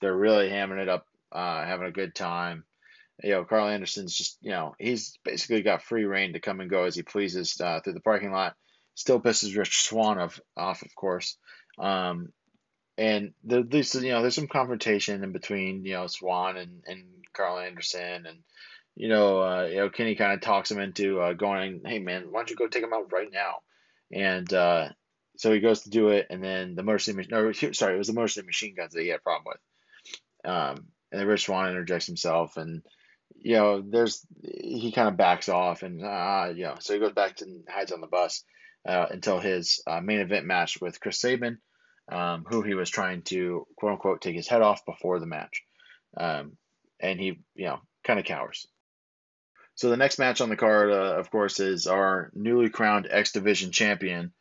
They're 0.00 0.16
really 0.16 0.48
hamming 0.48 0.80
it 0.80 0.88
up, 0.88 1.06
uh, 1.30 1.64
having 1.64 1.86
a 1.86 1.92
good 1.92 2.14
time. 2.14 2.64
You 3.22 3.32
know, 3.32 3.44
Karl 3.44 3.68
Anderson's 3.68 4.16
just, 4.16 4.38
you 4.40 4.50
know, 4.50 4.74
he's 4.78 5.18
basically 5.24 5.62
got 5.62 5.82
free 5.82 6.04
reign 6.04 6.32
to 6.32 6.40
come 6.40 6.60
and 6.60 6.70
go 6.70 6.84
as 6.84 6.96
he 6.96 7.02
pleases 7.02 7.60
uh, 7.60 7.80
through 7.80 7.92
the 7.92 8.00
parking 8.00 8.32
lot. 8.32 8.56
Still 8.94 9.20
pisses 9.20 9.56
Rich 9.56 9.82
Swann 9.82 10.18
off, 10.18 10.40
off 10.56 10.82
of 10.82 10.94
course. 10.94 11.36
Um, 11.78 12.32
and 12.98 13.32
there, 13.42 13.62
there's 13.62 13.94
you 13.94 14.10
know 14.10 14.20
there's 14.20 14.34
some 14.34 14.48
confrontation 14.48 15.24
in 15.24 15.32
between 15.32 15.84
you 15.84 15.94
know 15.94 16.06
Swann 16.06 16.56
and 16.56 16.82
and 16.86 17.04
Karl 17.32 17.58
Anderson 17.58 18.26
and 18.26 18.38
you 18.94 19.08
know 19.08 19.42
uh, 19.42 19.66
you 19.70 19.76
know 19.76 19.90
Kenny 19.90 20.14
kind 20.14 20.32
of 20.32 20.40
talks 20.40 20.70
him 20.70 20.78
into 20.78 21.20
uh, 21.20 21.32
going 21.32 21.82
hey 21.84 21.98
man 21.98 22.30
why 22.30 22.40
don't 22.40 22.50
you 22.50 22.56
go 22.56 22.68
take 22.68 22.82
him 22.82 22.92
out 22.92 23.12
right 23.12 23.30
now? 23.32 23.60
And 24.12 24.52
uh, 24.52 24.88
so 25.36 25.52
he 25.52 25.60
goes 25.60 25.82
to 25.82 25.90
do 25.90 26.08
it 26.08 26.26
and 26.28 26.44
then 26.44 26.74
the 26.74 26.82
Mercy 26.82 27.12
machine 27.12 27.30
no 27.30 27.52
sorry 27.52 27.94
it 27.94 27.98
was 27.98 28.08
the 28.08 28.12
Mercy 28.12 28.42
machine 28.42 28.74
guns 28.74 28.92
that 28.92 29.02
he 29.02 29.08
had 29.08 29.20
a 29.20 29.22
problem 29.22 29.54
with. 29.54 30.50
Um, 30.52 30.86
and 31.10 31.20
then 31.20 31.26
Rich 31.26 31.46
Swann 31.46 31.70
interjects 31.70 32.06
himself 32.06 32.58
and 32.58 32.82
you 33.38 33.54
know 33.54 33.80
there's 33.80 34.24
he 34.42 34.92
kind 34.92 35.08
of 35.08 35.16
backs 35.16 35.48
off 35.48 35.82
and 35.82 36.04
uh, 36.04 36.52
you 36.54 36.64
know 36.64 36.76
so 36.80 36.92
he 36.92 37.00
goes 37.00 37.12
back 37.12 37.36
to 37.36 37.46
hides 37.68 37.92
on 37.92 38.02
the 38.02 38.06
bus 38.06 38.44
uh, 38.86 39.06
until 39.10 39.40
his 39.40 39.82
uh, 39.86 40.00
main 40.00 40.20
event 40.20 40.46
match 40.46 40.80
with 40.80 41.00
Chris 41.00 41.20
Sabin 41.20 41.58
um, 42.10 42.44
who 42.48 42.62
he 42.62 42.74
was 42.74 42.90
trying 42.90 43.22
to 43.22 43.66
quote 43.76 43.92
unquote 43.92 44.20
take 44.20 44.34
his 44.34 44.48
head 44.48 44.62
off 44.62 44.84
before 44.84 45.20
the 45.20 45.26
match. 45.26 45.62
Um, 46.16 46.56
and 47.00 47.18
he, 47.18 47.40
you 47.54 47.66
know, 47.66 47.80
kind 48.04 48.18
of 48.18 48.26
cowers. 48.26 48.66
So 49.74 49.88
the 49.88 49.96
next 49.96 50.18
match 50.18 50.40
on 50.40 50.50
the 50.50 50.56
card, 50.56 50.90
uh, 50.90 51.16
of 51.18 51.30
course, 51.30 51.58
is 51.58 51.86
our 51.86 52.30
newly 52.34 52.68
crowned 52.68 53.08
X 53.10 53.32
Division 53.32 53.72
champion, 53.72 54.32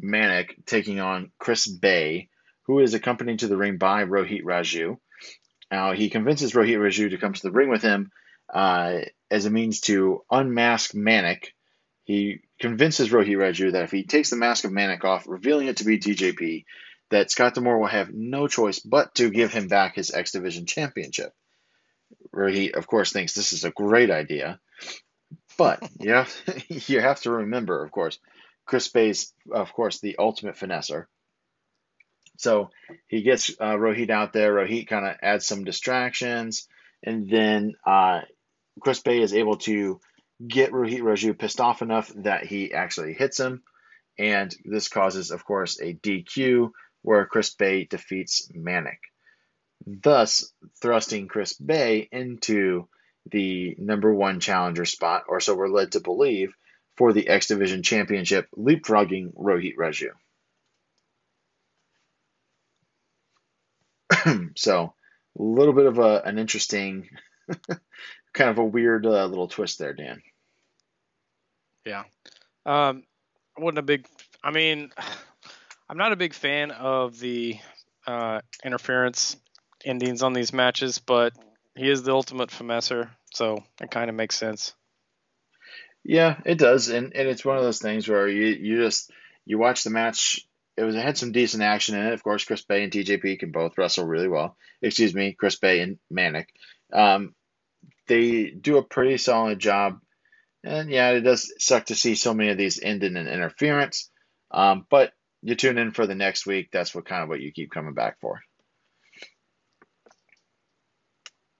Manik, 0.00 0.56
taking 0.64 1.00
on 1.00 1.32
Chris 1.38 1.66
Bey, 1.66 2.28
who 2.66 2.78
is 2.78 2.94
accompanied 2.94 3.40
to 3.40 3.48
the 3.48 3.56
ring 3.56 3.78
by 3.78 4.04
Rohit 4.04 4.44
Raju. 4.44 4.98
Now, 5.70 5.92
he 5.92 6.10
convinces 6.10 6.52
Rohit 6.52 6.78
Raju 6.78 7.10
to 7.10 7.18
come 7.18 7.32
to 7.32 7.42
the 7.42 7.50
ring 7.50 7.68
with 7.68 7.82
him 7.82 8.12
uh, 8.52 9.00
as 9.30 9.44
a 9.44 9.50
means 9.50 9.80
to 9.82 10.22
unmask 10.30 10.94
Manik. 10.94 11.54
He 12.06 12.42
convinces 12.60 13.10
Rohit 13.10 13.36
Raju 13.36 13.72
that 13.72 13.82
if 13.82 13.90
he 13.90 14.04
takes 14.04 14.30
the 14.30 14.36
mask 14.36 14.64
of 14.64 14.70
Manik 14.70 15.04
off, 15.04 15.26
revealing 15.26 15.66
it 15.66 15.78
to 15.78 15.84
be 15.84 15.98
TJP, 15.98 16.64
that 17.10 17.32
Scott 17.32 17.54
D'Amore 17.54 17.80
will 17.80 17.88
have 17.88 18.14
no 18.14 18.46
choice 18.46 18.78
but 18.78 19.12
to 19.16 19.28
give 19.28 19.52
him 19.52 19.66
back 19.66 19.96
his 19.96 20.14
X 20.14 20.30
Division 20.30 20.66
championship. 20.66 21.34
He, 22.48 22.72
of 22.72 22.86
course, 22.86 23.12
thinks 23.12 23.34
this 23.34 23.52
is 23.52 23.64
a 23.64 23.70
great 23.70 24.12
idea. 24.12 24.60
But 25.58 25.82
you 25.98 26.12
have, 26.12 26.32
you 26.68 27.00
have 27.00 27.20
to 27.22 27.32
remember, 27.32 27.84
of 27.84 27.90
course, 27.90 28.20
Chris 28.66 28.86
Bey's, 28.86 29.32
of 29.52 29.72
course, 29.72 29.98
the 29.98 30.14
ultimate 30.16 30.54
finesser. 30.54 31.06
So 32.36 32.70
he 33.08 33.22
gets 33.22 33.50
uh, 33.50 33.74
Rohit 33.74 34.10
out 34.10 34.32
there. 34.32 34.54
Rohit 34.54 34.86
kind 34.86 35.06
of 35.06 35.16
adds 35.22 35.44
some 35.44 35.64
distractions. 35.64 36.68
And 37.02 37.28
then 37.28 37.74
uh, 37.84 38.20
Chris 38.80 39.00
Bey 39.00 39.20
is 39.20 39.34
able 39.34 39.56
to 39.58 40.00
get 40.44 40.72
Rohit 40.72 41.00
Raju 41.00 41.38
pissed 41.38 41.60
off 41.60 41.82
enough 41.82 42.12
that 42.16 42.46
he 42.46 42.72
actually 42.72 43.14
hits 43.14 43.38
him. 43.38 43.62
And 44.18 44.54
this 44.64 44.88
causes, 44.88 45.30
of 45.30 45.44
course, 45.44 45.80
a 45.80 45.94
DQ 45.94 46.70
where 47.02 47.26
Chris 47.26 47.54
Bey 47.54 47.84
defeats 47.84 48.50
Manik, 48.54 48.98
thus 49.86 50.52
thrusting 50.80 51.28
Chris 51.28 51.52
Bey 51.52 52.08
into 52.10 52.88
the 53.30 53.76
number 53.78 54.12
one 54.12 54.40
challenger 54.40 54.84
spot, 54.84 55.24
or 55.28 55.40
so 55.40 55.54
we're 55.54 55.68
led 55.68 55.92
to 55.92 56.00
believe, 56.00 56.54
for 56.96 57.12
the 57.12 57.28
X 57.28 57.46
Division 57.48 57.82
Championship, 57.82 58.48
leapfrogging 58.56 59.34
Rohit 59.34 59.76
Raju. 59.76 60.10
so, 64.56 64.94
a 65.38 65.42
little 65.42 65.74
bit 65.74 65.86
of 65.86 65.98
a, 65.98 66.22
an 66.24 66.38
interesting, 66.38 67.08
kind 68.36 68.50
of 68.50 68.58
a 68.58 68.64
weird 68.64 69.04
uh, 69.04 69.26
little 69.26 69.48
twist 69.48 69.78
there, 69.78 69.94
Dan. 69.94 70.22
Yeah. 71.84 72.04
Um, 72.64 73.02
I 73.58 73.62
wasn't 73.62 73.78
a 73.78 73.82
big. 73.82 74.06
I 74.44 74.52
mean, 74.52 74.92
I'm 75.88 75.96
not 75.96 76.12
a 76.12 76.16
big 76.16 76.34
fan 76.34 76.70
of 76.70 77.18
the 77.18 77.58
uh, 78.06 78.40
interference 78.64 79.36
endings 79.84 80.22
on 80.22 80.32
these 80.32 80.52
matches, 80.52 80.98
but 80.98 81.32
he 81.76 81.88
is 81.88 82.02
the 82.02 82.12
ultimate 82.12 82.50
finesser, 82.50 83.10
so 83.32 83.62
it 83.80 83.90
kind 83.90 84.10
of 84.10 84.16
makes 84.16 84.36
sense. 84.36 84.74
Yeah, 86.04 86.38
it 86.44 86.58
does, 86.58 86.88
and 86.88 87.14
and 87.14 87.28
it's 87.28 87.44
one 87.44 87.56
of 87.56 87.64
those 87.64 87.80
things 87.80 88.08
where 88.08 88.28
you 88.28 88.46
you 88.46 88.82
just 88.82 89.10
you 89.44 89.58
watch 89.58 89.82
the 89.82 89.90
match. 89.90 90.46
It 90.76 90.82
was 90.82 90.94
it 90.94 91.02
had 91.02 91.16
some 91.16 91.32
decent 91.32 91.62
action 91.62 91.96
in 91.96 92.06
it. 92.06 92.12
Of 92.12 92.22
course, 92.22 92.44
Chris 92.44 92.62
Bey 92.62 92.84
and 92.84 92.92
TJP 92.92 93.38
can 93.38 93.50
both 93.50 93.78
wrestle 93.78 94.06
really 94.06 94.28
well. 94.28 94.56
Excuse 94.82 95.14
me, 95.14 95.32
Chris 95.32 95.56
Bey 95.56 95.80
and 95.80 95.98
Manik. 96.10 96.48
Um, 96.92 97.34
they 98.06 98.50
do 98.50 98.78
a 98.78 98.84
pretty 98.84 99.18
solid 99.18 99.58
job, 99.58 100.00
and 100.64 100.90
yeah, 100.90 101.10
it 101.10 101.20
does 101.20 101.52
suck 101.58 101.86
to 101.86 101.94
see 101.94 102.14
so 102.14 102.34
many 102.34 102.50
of 102.50 102.58
these 102.58 102.80
end 102.82 103.04
in 103.04 103.16
an 103.16 103.28
interference. 103.28 104.10
Um, 104.50 104.86
but 104.88 105.12
you 105.42 105.54
tune 105.54 105.78
in 105.78 105.92
for 105.92 106.06
the 106.06 106.14
next 106.14 106.46
week. 106.46 106.68
That's 106.72 106.94
what 106.94 107.06
kind 107.06 107.22
of 107.22 107.28
what 107.28 107.40
you 107.40 107.52
keep 107.52 107.70
coming 107.70 107.94
back 107.94 108.20
for. 108.20 108.40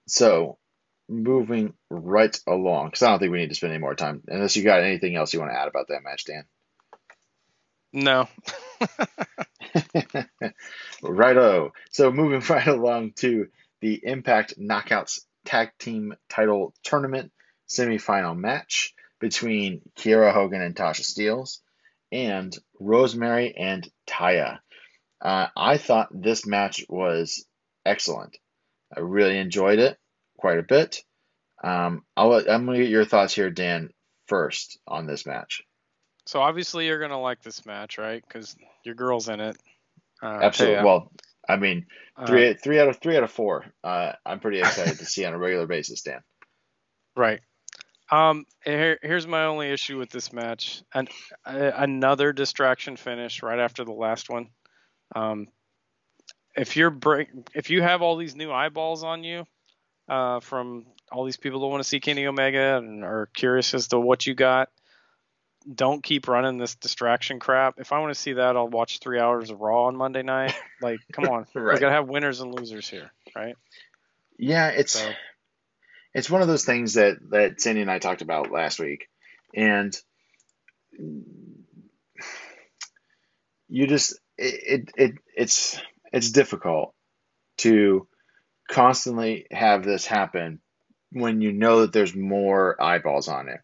So 0.07 0.57
moving 1.09 1.73
right 1.89 2.37
along, 2.47 2.87
because 2.87 3.03
I 3.03 3.09
don't 3.09 3.19
think 3.19 3.31
we 3.31 3.39
need 3.39 3.49
to 3.49 3.55
spend 3.55 3.73
any 3.73 3.81
more 3.81 3.95
time, 3.95 4.23
unless 4.27 4.55
you 4.55 4.63
got 4.63 4.83
anything 4.83 5.15
else 5.15 5.33
you 5.33 5.39
want 5.39 5.51
to 5.51 5.59
add 5.59 5.67
about 5.67 5.87
that 5.89 6.03
match, 6.03 6.25
Dan. 6.25 6.43
No. 7.93 8.27
Righto. 11.01 11.73
So 11.91 12.11
moving 12.11 12.39
right 12.49 12.67
along 12.67 13.13
to 13.17 13.47
the 13.81 13.99
Impact 14.03 14.55
Knockouts 14.59 15.21
Tag 15.47 15.71
Team 15.79 16.13
Title 16.29 16.73
Tournament 16.83 17.31
semifinal 17.69 18.37
match 18.37 18.93
between 19.19 19.81
Kiera 19.97 20.33
Hogan 20.33 20.61
and 20.61 20.75
Tasha 20.75 21.01
Steelz 21.01 21.59
and 22.11 22.55
Rosemary 22.79 23.55
and 23.55 23.89
Taya. 24.05 24.59
Uh, 25.21 25.47
I 25.55 25.77
thought 25.77 26.09
this 26.11 26.45
match 26.45 26.85
was 26.89 27.45
excellent. 27.85 28.37
I 28.95 28.99
really 28.99 29.37
enjoyed 29.37 29.79
it 29.79 29.97
quite 30.37 30.59
a 30.59 30.63
bit. 30.63 31.01
Um, 31.63 32.03
I'll 32.15 32.27
let, 32.27 32.49
I'm 32.49 32.65
going 32.65 32.77
to 32.77 32.83
get 32.83 32.91
your 32.91 33.05
thoughts 33.05 33.33
here, 33.33 33.49
Dan, 33.49 33.89
first 34.27 34.77
on 34.85 35.07
this 35.07 35.25
match. 35.25 35.63
So 36.25 36.41
obviously 36.41 36.87
you're 36.87 36.99
gonna 36.99 37.21
like 37.21 37.41
this 37.41 37.65
match, 37.65 37.97
right? 37.97 38.21
Because 38.21 38.53
your 38.83 38.95
girl's 38.95 39.29
in 39.29 39.39
it. 39.39 39.55
Uh, 40.21 40.39
Absolutely. 40.41 40.79
Taya. 40.79 40.83
Well, 40.83 41.11
I 41.47 41.55
mean, 41.57 41.85
three 42.25 42.49
Uh, 42.49 42.53
three 42.61 42.79
out 42.79 42.89
of 42.89 42.97
three 42.99 43.17
out 43.17 43.23
of 43.23 43.31
four. 43.31 43.65
Uh, 43.83 44.13
I'm 44.25 44.39
pretty 44.39 44.59
excited 44.59 44.97
to 44.99 45.05
see 45.05 45.25
on 45.25 45.33
a 45.33 45.37
regular 45.37 45.67
basis, 45.67 46.01
Dan. 46.01 46.21
Right. 47.15 47.39
Um, 48.11 48.45
here, 48.63 48.99
here's 49.01 49.25
my 49.25 49.45
only 49.45 49.71
issue 49.71 49.97
with 49.97 50.11
this 50.11 50.31
match. 50.31 50.83
and 50.93 51.09
another 51.43 52.31
distraction 52.31 52.95
finish 52.95 53.41
right 53.41 53.57
after 53.57 53.83
the 53.83 53.91
last 53.91 54.29
one. 54.29 54.49
Um, 55.15 55.47
if 56.55 56.77
you're 56.77 56.91
break, 56.91 57.29
if 57.55 57.71
you 57.71 57.81
have 57.81 58.03
all 58.03 58.17
these 58.17 58.35
new 58.35 58.51
eyeballs 58.51 59.03
on 59.03 59.23
you, 59.23 59.45
uh, 60.07 60.39
from 60.41 60.85
all 61.11 61.25
these 61.25 61.37
people 61.37 61.59
that 61.61 61.67
want 61.67 61.81
to 61.81 61.89
see 61.89 61.99
Kenny 61.99 62.27
Omega 62.27 62.77
and 62.77 63.03
are 63.03 63.29
curious 63.33 63.73
as 63.73 63.87
to 63.89 63.99
what 63.99 64.27
you 64.27 64.35
got, 64.35 64.69
don't 65.73 66.03
keep 66.03 66.27
running 66.27 66.57
this 66.57 66.75
distraction 66.75 67.39
crap. 67.39 67.75
If 67.79 67.91
I 67.91 67.99
want 67.99 68.13
to 68.13 68.19
see 68.19 68.33
that, 68.33 68.55
I'll 68.55 68.67
watch 68.69 68.99
three 68.99 69.19
hours 69.19 69.49
of 69.49 69.59
Raw 69.59 69.85
on 69.85 69.95
Monday 69.95 70.23
night. 70.23 70.53
Like, 70.81 70.99
come 71.11 71.25
on, 71.25 71.45
Right. 71.55 71.73
we 71.73 71.79
gotta 71.79 71.91
have 71.95 72.07
winners 72.07 72.39
and 72.39 72.53
losers 72.53 72.87
here, 72.87 73.11
right? 73.35 73.55
Yeah, 74.37 74.67
it's 74.69 74.93
So- 74.93 75.11
it's 76.13 76.29
one 76.29 76.41
of 76.43 76.47
those 76.47 76.65
things 76.65 76.93
that 76.93 77.17
that 77.31 77.59
Sandy 77.61 77.81
and 77.81 77.89
I 77.91 77.97
talked 77.99 78.21
about 78.21 78.51
last 78.51 78.79
week, 78.79 79.07
and 79.55 79.95
you 83.69 83.87
just 83.87 84.19
it, 84.37 84.63
it, 84.65 84.91
it 84.97 85.11
it's 85.35 85.79
it's 86.13 86.31
difficult 86.31 86.93
to 87.57 88.07
constantly 88.69 89.47
have 89.51 89.83
this 89.83 90.05
happen 90.05 90.59
when 91.11 91.41
you 91.41 91.51
know 91.51 91.81
that 91.81 91.93
there's 91.93 92.15
more 92.15 92.81
eyeballs 92.81 93.27
on 93.27 93.49
it. 93.49 93.59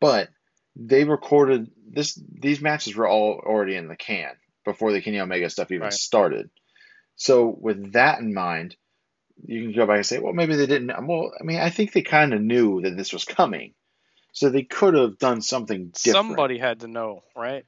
But 0.00 0.28
they 0.82 1.04
recorded 1.04 1.70
this 1.92 2.18
these 2.32 2.60
matches 2.60 2.96
were 2.96 3.06
all 3.06 3.34
already 3.44 3.76
in 3.76 3.86
the 3.86 3.96
can 3.96 4.32
before 4.64 4.92
the 4.92 5.00
Kenny 5.02 5.20
Omega 5.20 5.50
stuff 5.50 5.70
even 5.70 5.84
Right. 5.84 5.92
started. 5.92 6.50
So 7.16 7.46
with 7.48 7.92
that 7.92 8.18
in 8.20 8.32
mind, 8.32 8.76
you 9.44 9.62
can 9.64 9.72
go 9.76 9.86
back 9.86 9.96
and 9.96 10.06
say, 10.06 10.18
well, 10.18 10.32
maybe 10.32 10.56
they 10.56 10.66
didn't. 10.66 10.88
Well, 11.06 11.32
I 11.38 11.44
mean, 11.44 11.60
I 11.60 11.68
think 11.70 11.92
they 11.92 12.02
kind 12.02 12.32
of 12.32 12.40
knew 12.40 12.80
that 12.82 12.96
this 12.96 13.12
was 13.12 13.24
coming, 13.24 13.74
so 14.32 14.48
they 14.48 14.62
could 14.62 14.94
have 14.94 15.18
done 15.18 15.42
something 15.42 15.90
different. 16.02 16.26
Somebody 16.28 16.56
had 16.58 16.80
to 16.80 16.88
know, 16.88 17.24
right? 17.36 17.64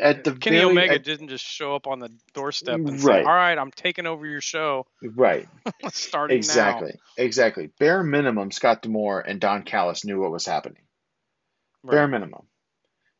At 0.00 0.22
the 0.24 0.32
Kenny 0.36 0.58
very, 0.58 0.70
Omega 0.70 0.94
at- 0.94 1.04
didn't 1.04 1.28
just 1.28 1.44
show 1.44 1.74
up 1.74 1.86
on 1.88 1.98
the 2.00 2.10
doorstep 2.34 2.76
and 2.78 3.02
Right. 3.02 3.22
say, 3.22 3.28
"All 3.28 3.34
right, 3.34 3.56
I'm 3.58 3.70
taking 3.72 4.06
over 4.06 4.26
your 4.26 4.40
show. 4.40 4.86
right, 5.02 5.48
Let's 5.82 6.00
start 6.00 6.30
it 6.30 6.36
exactly, 6.36 6.92
exactly. 7.16 7.70
Bare 7.78 8.02
minimum, 8.04 8.50
Scott 8.52 8.82
D'Amore 8.82 9.20
and 9.20 9.40
Don 9.40 9.62
Callis 9.64 10.04
knew 10.04 10.20
what 10.20 10.30
was 10.32 10.46
happening. 10.46 10.82
now." 11.84 11.90
Bare 11.92 12.08
minimum. 12.08 12.46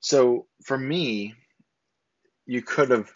So 0.03 0.47
for 0.65 0.77
me, 0.77 1.35
you 2.45 2.61
could 2.61 2.91
have 2.91 3.11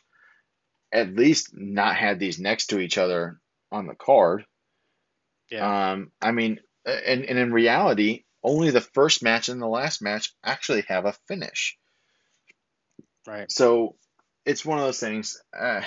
at 0.92 1.14
least 1.14 1.50
not 1.52 1.96
had 1.96 2.18
these 2.18 2.38
next 2.38 2.68
to 2.68 2.78
each 2.78 2.96
other 2.96 3.40
on 3.70 3.86
the 3.86 3.94
card. 3.94 4.46
Yeah. 5.50 5.92
Um, 5.92 6.12
I 6.22 6.32
mean, 6.32 6.60
and, 6.86 7.24
and 7.24 7.38
in 7.38 7.52
reality, 7.52 8.24
only 8.42 8.70
the 8.70 8.80
first 8.80 9.22
match 9.22 9.48
and 9.48 9.60
the 9.60 9.66
last 9.66 10.00
match 10.00 10.32
actually 10.44 10.84
have 10.88 11.04
a 11.04 11.14
finish. 11.26 11.76
right. 13.26 13.50
So 13.50 13.96
it's 14.44 14.64
one 14.64 14.78
of 14.78 14.84
those 14.84 15.00
things. 15.00 15.42
Uh, 15.56 15.82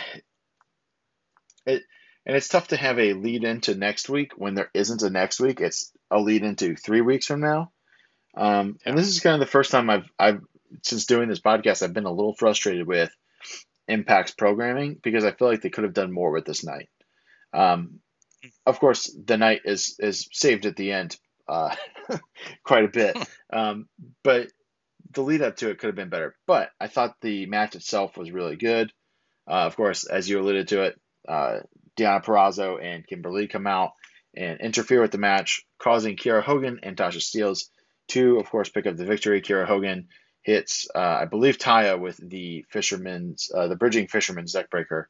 it 1.66 1.84
and 2.26 2.36
it's 2.36 2.50
tough 2.50 2.68
to 2.68 2.78
have 2.78 3.00
a 3.00 3.14
lead 3.14 3.46
into 3.46 3.74
next 3.74 4.10
week 4.10 4.34
when 4.36 4.54
there 4.54 4.70
isn't 4.74 5.02
a 5.02 5.10
next 5.10 5.40
week. 5.40 5.62
It's 5.62 5.92
a 6.12 6.20
lead 6.20 6.44
into 6.44 6.76
three 6.76 7.02
weeks 7.02 7.26
from 7.26 7.40
now. 7.40 7.72
Um, 8.36 8.78
and 8.86 8.98
this 8.98 9.08
is 9.08 9.22
kind 9.22 9.34
of 9.34 9.40
the 9.40 9.52
first 9.52 9.72
time 9.72 9.90
I've 9.90 10.10
I've 10.20 10.42
since 10.84 11.06
doing 11.06 11.30
this 11.30 11.42
podcast 11.42 11.84
I've 11.84 11.94
been 11.94 12.06
a 12.06 12.12
little 12.12 12.36
frustrated 12.36 12.88
with 12.88 13.12
Impact's 13.90 14.32
programming 14.32 15.00
because 15.02 15.26
I 15.26 15.32
feel 15.32 15.48
like 15.48 15.62
they 15.62 15.70
could 15.70 15.84
have 15.84 15.94
done 15.94 16.12
more 16.12 16.32
with 16.32 16.46
this 16.46 16.64
night. 16.64 16.90
Um, 17.54 18.00
of 18.66 18.80
course, 18.80 19.14
the 19.26 19.38
night 19.38 19.62
is 19.66 19.96
is 20.00 20.30
saved 20.32 20.66
at 20.66 20.76
the 20.76 20.92
end 20.92 21.18
uh, 21.48 21.76
quite 22.64 22.86
a 22.86 22.90
bit, 22.90 23.18
um, 23.54 23.88
but 24.24 24.48
the 25.12 25.22
lead 25.22 25.42
up 25.42 25.58
to 25.58 25.70
it 25.70 25.80
could 25.80 25.88
have 25.88 25.96
been 25.96 26.10
better. 26.10 26.36
But 26.46 26.70
I 26.80 26.88
thought 26.88 27.16
the 27.22 27.48
match 27.48 27.76
itself 27.76 28.16
was 28.16 28.32
really 28.32 28.56
good. 28.56 28.92
Uh, 29.50 29.66
of 29.66 29.76
course, 29.76 30.06
as 30.06 30.30
you 30.30 30.40
alluded 30.40 30.68
to 30.70 30.84
it, 30.84 31.00
uh, 31.28 31.60
Deonna 31.98 32.24
Purrazzo 32.24 32.82
and 32.82 33.06
Kimber 33.06 33.32
Lee 33.32 33.48
come 33.48 33.66
out 33.66 33.92
and 34.36 34.62
interfere 34.62 35.02
with 35.02 35.12
the 35.12 35.18
match, 35.18 35.64
causing 35.80 36.16
Kiera 36.16 36.44
Hogan 36.44 36.80
and 36.84 36.96
Tasha 36.96 37.18
Steelz 37.18 37.66
to, 38.10 38.38
of 38.38 38.50
course, 38.50 38.70
pick 38.70 38.86
up 38.86 38.96
the 38.96 39.06
victory. 39.06 39.42
Kiera 39.42 39.66
Hogan 39.66 40.08
hits, 40.50 40.88
uh, 40.94 41.00
I 41.22 41.26
believe, 41.26 41.58
Taya 41.58 42.00
with 42.00 42.18
the 42.18 42.66
fisherman's, 42.70 43.52
uh, 43.54 43.68
the 43.68 43.76
bridging 43.76 44.08
fisherman's 44.08 44.56
deckbreaker, 44.56 45.06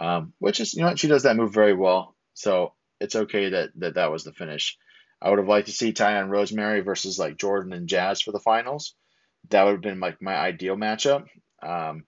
um, 0.00 0.32
which 0.38 0.60
is, 0.60 0.74
you 0.74 0.82
know, 0.82 0.94
she 0.94 1.08
does 1.08 1.24
that 1.24 1.36
move 1.36 1.52
very 1.52 1.74
well. 1.74 2.14
So 2.34 2.74
it's 3.00 3.16
okay 3.16 3.50
that 3.50 3.70
that, 3.76 3.94
that 3.94 4.10
was 4.10 4.24
the 4.24 4.32
finish. 4.32 4.78
I 5.20 5.30
would 5.30 5.38
have 5.38 5.48
liked 5.48 5.66
to 5.66 5.72
see 5.72 5.92
Taya 5.92 6.20
and 6.20 6.30
Rosemary 6.30 6.80
versus 6.80 7.18
like 7.18 7.36
Jordynne 7.36 7.74
and 7.74 7.88
Jazz 7.88 8.22
for 8.22 8.32
the 8.32 8.40
finals. 8.40 8.94
That 9.50 9.64
would 9.64 9.72
have 9.72 9.80
been 9.80 10.00
like 10.00 10.22
my 10.22 10.36
ideal 10.36 10.76
matchup. 10.76 11.26
Um, 11.62 12.04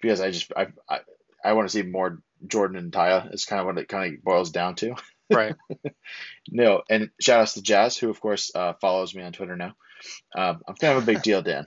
because 0.00 0.20
I 0.20 0.30
just 0.30 0.52
I 0.56 0.68
I, 0.88 1.00
I 1.44 1.52
want 1.52 1.68
to 1.68 1.72
see 1.72 1.82
more 1.82 2.18
Jordynne 2.46 2.78
and 2.78 2.92
Taya. 2.92 3.32
Is 3.32 3.44
kind 3.44 3.60
of 3.60 3.66
what 3.66 3.78
it 3.78 3.88
kind 3.88 4.14
of 4.14 4.24
boils 4.24 4.50
down 4.50 4.74
to. 4.76 4.94
Right. 5.30 5.54
No, 6.50 6.82
and 6.90 7.10
shout 7.20 7.40
outs 7.40 7.54
to 7.54 7.62
Jazz, 7.62 7.96
who 7.96 8.10
of 8.10 8.20
course 8.20 8.50
uh, 8.54 8.74
follows 8.80 9.14
me 9.14 9.22
on 9.22 9.32
Twitter 9.32 9.56
now. 9.56 9.74
Um, 10.36 10.60
I'm 10.66 10.74
kind 10.74 10.96
of 10.96 11.02
a 11.02 11.06
big 11.06 11.22
deal, 11.22 11.40
Dan. 11.40 11.66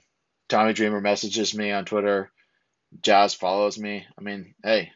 Tommy 0.50 0.74
Dreamer 0.74 1.02
messages 1.02 1.54
me 1.56 1.72
on 1.72 1.86
Twitter. 1.86 2.32
Jazz 3.02 3.34
follows 3.34 3.78
me. 3.78 4.06
I 4.18 4.22
mean, 4.22 4.54
hey, 4.64 4.92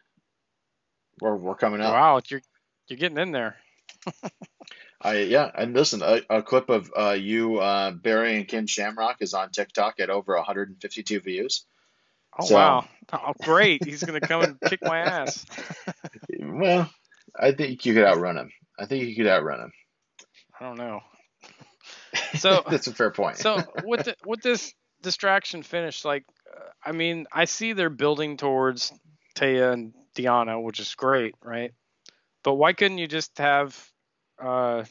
we're 1.21 1.35
we're 1.35 1.55
coming 1.55 1.81
up. 1.81 1.91
Wow, 1.93 2.21
you're 2.29 2.41
you're 2.87 2.97
getting 2.97 3.17
in 3.17 3.31
there. 3.31 3.57
I 5.01 5.19
yeah, 5.19 5.49
and 5.55 5.73
listen, 5.73 6.01
a, 6.03 6.21
a 6.29 6.41
clip 6.43 6.69
of 6.69 6.91
uh, 6.97 7.11
you, 7.11 7.57
uh, 7.59 7.91
Barry 7.91 8.35
and 8.37 8.47
Ken 8.47 8.67
Shamrock 8.67 9.17
is 9.21 9.33
on 9.33 9.49
TikTok 9.51 9.99
at 9.99 10.09
over 10.09 10.35
152 10.35 11.19
views. 11.21 11.65
Oh 12.37 12.45
So- 12.45 12.55
wow. 12.55 12.85
Oh 13.11 13.33
great. 13.41 13.83
He's 13.83 14.03
gonna 14.03 14.19
come 14.21 14.41
and 14.43 14.59
kick 14.61 14.79
my 14.83 14.99
ass. 14.99 15.45
Well, 16.41 16.89
I 17.39 17.51
think 17.53 17.85
you 17.85 17.93
could 17.93 18.03
outrun 18.05 18.37
him. 18.37 18.51
I 18.77 18.85
think 18.85 19.05
you 19.07 19.15
could 19.15 19.27
outrun 19.27 19.61
him. 19.61 19.71
I 20.59 20.65
don't 20.65 20.77
know. 20.77 21.01
So 22.37 22.63
That's 22.69 22.87
a 22.87 22.93
fair 22.93 23.11
point. 23.11 23.37
so 23.37 23.61
with 23.83 24.05
the, 24.05 24.15
with 24.25 24.41
this 24.41 24.73
distraction 25.01 25.63
finish, 25.63 26.05
like, 26.05 26.25
uh, 26.51 26.69
I 26.83 26.91
mean, 26.91 27.27
I 27.31 27.45
see 27.45 27.73
they're 27.73 27.89
building 27.89 28.37
towards 28.37 28.91
Taya 29.35 29.73
and 29.73 29.93
Diana, 30.15 30.59
which 30.59 30.79
is 30.79 30.95
great, 30.95 31.35
right? 31.43 31.71
But 32.43 32.55
why 32.55 32.73
couldn't 32.73 32.97
you 32.97 33.07
just 33.07 33.37
have 33.37 33.77
uh, 34.41 34.83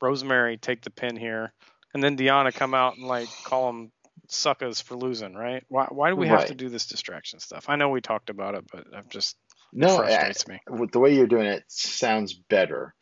Rosemary 0.00 0.56
take 0.56 0.82
the 0.82 0.90
pin 0.90 1.16
here, 1.16 1.52
and 1.92 2.02
then 2.02 2.16
Diana 2.16 2.52
come 2.52 2.74
out 2.74 2.96
and 2.96 3.06
like 3.06 3.28
call 3.44 3.66
them 3.66 3.92
suckers 4.28 4.80
for 4.80 4.96
losing, 4.96 5.34
right? 5.34 5.64
Why 5.68 5.86
why 5.90 6.10
do 6.10 6.16
we 6.16 6.28
have 6.28 6.46
to 6.46 6.54
do 6.54 6.68
this 6.68 6.86
distraction 6.86 7.40
stuff? 7.40 7.68
I 7.68 7.76
know 7.76 7.90
we 7.90 8.00
talked 8.00 8.30
about 8.30 8.54
it, 8.54 8.64
but 8.72 8.84
I'm 8.94 9.08
just 9.08 9.36
no, 9.72 9.96
I, 9.96 10.06
frustrates 10.06 10.48
me. 10.48 10.60
with 10.68 10.92
the 10.92 11.00
way 11.00 11.14
you're 11.14 11.26
doing 11.26 11.46
it 11.46 11.64
sounds 11.68 12.34
better. 12.34 12.94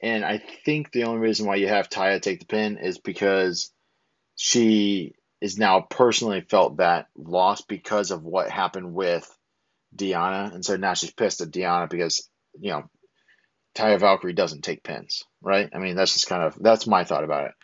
And 0.00 0.24
I 0.24 0.40
think 0.64 0.92
the 0.92 1.04
only 1.04 1.18
reason 1.18 1.46
why 1.46 1.56
you 1.56 1.66
have 1.66 1.88
Taya 1.88 2.22
take 2.22 2.38
the 2.38 2.46
pin 2.46 2.78
is 2.78 2.98
because 2.98 3.72
she 4.36 5.14
is 5.40 5.58
now 5.58 5.80
personally 5.80 6.40
felt 6.40 6.78
that 6.78 7.08
loss 7.16 7.60
because 7.62 8.10
of 8.10 8.24
what 8.24 8.50
happened 8.50 8.94
with 8.94 9.28
Diana. 9.94 10.50
And 10.52 10.64
so 10.64 10.76
now 10.76 10.94
she's 10.94 11.12
pissed 11.12 11.40
at 11.40 11.50
Diana 11.50 11.86
because, 11.86 12.28
you 12.60 12.70
know, 12.70 12.90
Taya 13.74 14.00
Valkyrie 14.00 14.32
doesn't 14.32 14.62
take 14.62 14.82
pins, 14.82 15.24
right? 15.40 15.70
I 15.72 15.78
mean, 15.78 15.94
that's 15.94 16.12
just 16.14 16.28
kind 16.28 16.42
of, 16.42 16.56
that's 16.60 16.86
my 16.86 17.04
thought 17.04 17.24
about 17.24 17.46
it. 17.46 17.54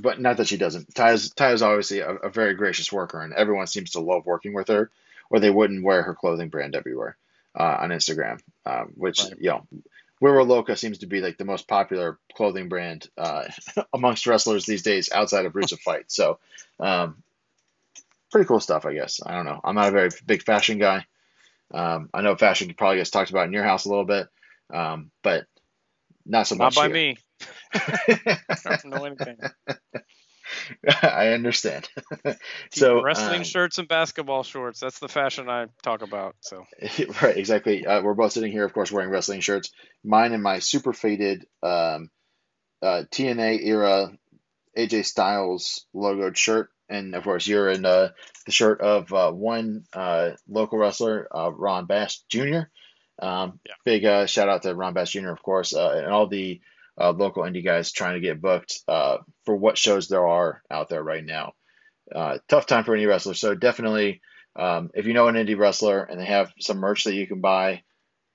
But 0.00 0.20
not 0.20 0.36
that 0.36 0.46
she 0.46 0.58
doesn't. 0.58 0.94
Taya's, 0.94 1.32
Taya's 1.32 1.62
obviously 1.62 2.00
a, 2.00 2.10
a 2.10 2.28
very 2.30 2.54
gracious 2.54 2.92
worker, 2.92 3.20
and 3.20 3.32
everyone 3.32 3.66
seems 3.66 3.92
to 3.92 4.00
love 4.00 4.26
working 4.26 4.52
with 4.54 4.68
her, 4.68 4.90
or 5.30 5.40
they 5.40 5.50
wouldn't 5.50 5.82
wear 5.82 6.02
her 6.02 6.14
clothing 6.14 6.50
brand 6.50 6.76
everywhere 6.76 7.16
uh, 7.58 7.78
on 7.80 7.90
Instagram, 7.90 8.38
uh, 8.66 8.84
which, 8.94 9.20
Right. 9.22 9.32
you 9.40 9.50
know, 9.50 9.66
Wera 10.20 10.44
Loca 10.44 10.76
seems 10.76 10.98
to 10.98 11.06
be 11.06 11.20
like 11.20 11.38
the 11.38 11.44
most 11.44 11.68
popular 11.68 12.18
clothing 12.34 12.68
brand 12.68 13.08
uh, 13.16 13.44
amongst 13.92 14.26
wrestlers 14.26 14.66
these 14.66 14.82
days 14.82 15.10
outside 15.12 15.46
of 15.46 15.54
Roots 15.54 15.72
of 15.72 15.80
Fight. 15.80 16.10
So, 16.10 16.38
um, 16.80 17.22
pretty 18.30 18.46
cool 18.46 18.60
stuff, 18.60 18.84
I 18.84 18.94
guess. 18.94 19.20
I 19.24 19.34
don't 19.34 19.46
know. 19.46 19.60
I'm 19.62 19.74
not 19.74 19.88
a 19.88 19.92
very 19.92 20.10
big 20.26 20.42
fashion 20.42 20.78
guy. 20.78 21.06
Um, 21.72 22.08
I 22.14 22.22
know 22.22 22.36
fashion 22.36 22.72
probably 22.76 22.96
gets 22.98 23.10
talked 23.10 23.30
about 23.30 23.46
in 23.46 23.52
your 23.52 23.64
house 23.64 23.84
a 23.84 23.88
little 23.90 24.04
bit, 24.04 24.28
um, 24.72 25.10
but 25.22 25.46
not 26.24 26.46
so 26.46 26.56
much. 26.56 26.76
Not 26.76 26.82
by 26.82 26.86
here. 26.88 26.94
me. 26.94 27.18
I 27.74 28.76
don't 28.82 28.86
know 28.86 29.04
anything. 29.04 29.38
I 31.02 31.28
understand. 31.28 31.88
So 32.70 33.02
wrestling 33.02 33.38
um, 33.38 33.44
shirts 33.44 33.78
and 33.78 33.88
basketball 33.88 34.42
shorts. 34.42 34.80
That's 34.80 34.98
the 34.98 35.08
fashion 35.08 35.48
I 35.48 35.66
talk 35.82 36.02
about. 36.02 36.36
So 36.40 36.64
right, 37.22 37.36
exactly. 37.36 37.86
Uh, 37.86 38.02
we're 38.02 38.14
both 38.14 38.32
sitting 38.32 38.52
here, 38.52 38.64
of 38.64 38.72
course, 38.72 38.92
wearing 38.92 39.10
wrestling 39.10 39.40
shirts. 39.40 39.70
Mine 40.04 40.32
and 40.32 40.42
my 40.42 40.58
super 40.58 40.92
faded 40.92 41.46
um, 41.62 42.10
uh, 42.82 43.04
TNA 43.10 43.64
era 43.64 44.12
AJ 44.76 45.06
Styles 45.06 45.86
logoed 45.94 46.36
shirt, 46.36 46.70
and 46.88 47.14
of 47.14 47.24
course, 47.24 47.46
you're 47.46 47.68
in 47.68 47.84
uh, 47.84 48.10
the 48.46 48.52
shirt 48.52 48.80
of 48.80 49.12
uh, 49.12 49.32
one 49.32 49.84
uh, 49.92 50.30
local 50.48 50.78
wrestler, 50.78 51.26
uh, 51.34 51.50
Ron 51.50 51.86
Bass 51.86 52.22
Jr. 52.28 52.60
Um, 53.20 53.58
Yeah. 53.66 53.74
Big 53.84 54.04
uh, 54.04 54.26
shout 54.26 54.48
out 54.48 54.62
to 54.62 54.74
Ron 54.74 54.94
Bass 54.94 55.10
Jr. 55.10 55.30
Of 55.30 55.42
course, 55.42 55.74
uh, 55.74 56.02
and 56.04 56.12
all 56.12 56.28
the 56.28 56.60
uh, 57.00 57.12
local 57.12 57.44
indie 57.44 57.64
guys 57.64 57.92
trying 57.92 58.14
to 58.14 58.20
get 58.20 58.40
booked 58.40 58.80
uh, 58.88 59.18
for 59.44 59.56
what 59.56 59.78
shows 59.78 60.08
there 60.08 60.26
are 60.26 60.62
out 60.70 60.88
there 60.88 61.02
right 61.02 61.24
now. 61.24 61.54
Uh, 62.14 62.38
tough 62.48 62.66
time 62.66 62.84
for 62.84 62.96
indie 62.96 63.08
wrestlers, 63.08 63.38
so 63.40 63.54
definitely. 63.54 64.20
Um, 64.56 64.90
if 64.94 65.06
you 65.06 65.14
know 65.14 65.28
an 65.28 65.36
indie 65.36 65.58
wrestler 65.58 66.02
and 66.02 66.18
they 66.20 66.24
have 66.24 66.52
some 66.58 66.78
merch 66.78 67.04
that 67.04 67.14
you 67.14 67.26
can 67.28 67.40
buy, 67.40 67.82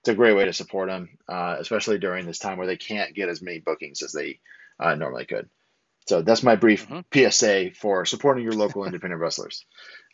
it's 0.01 0.09
a 0.09 0.15
great 0.15 0.35
way 0.35 0.45
to 0.45 0.53
support 0.53 0.89
them, 0.89 1.17
uh, 1.27 1.57
especially 1.59 1.97
during 1.97 2.25
this 2.25 2.39
time 2.39 2.57
where 2.57 2.67
they 2.67 2.77
can't 2.77 3.15
get 3.15 3.29
as 3.29 3.41
many 3.41 3.59
bookings 3.59 4.01
as 4.01 4.11
they 4.13 4.39
uh, 4.79 4.95
normally 4.95 5.25
could. 5.25 5.49
So 6.07 6.21
that's 6.21 6.43
my 6.43 6.55
brief 6.55 6.87
Mhm. 6.87 7.03
PSA 7.13 7.71
for 7.75 8.05
supporting 8.05 8.43
your 8.43 8.53
local 8.53 8.85
independent 8.85 9.21
wrestlers. 9.21 9.65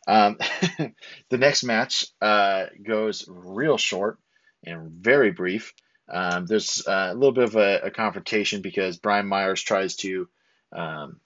Um, 0.07 0.37
the 1.29 1.37
next 1.37 1.63
match 1.63 2.05
uh, 2.21 2.67
goes 2.83 3.25
real 3.27 3.77
short 3.77 4.19
and 4.63 4.91
very 4.91 5.31
brief. 5.31 5.73
Um, 6.09 6.45
there's 6.45 6.85
uh, 6.87 7.09
a 7.11 7.13
little 7.13 7.31
bit 7.31 7.43
of 7.45 7.55
a, 7.55 7.79
a 7.85 7.91
confrontation 7.91 8.61
because 8.61 8.97
Brian 8.97 9.27
Myers 9.27 9.61
tries 9.61 9.95
to 9.97 10.27
um, 10.71 11.19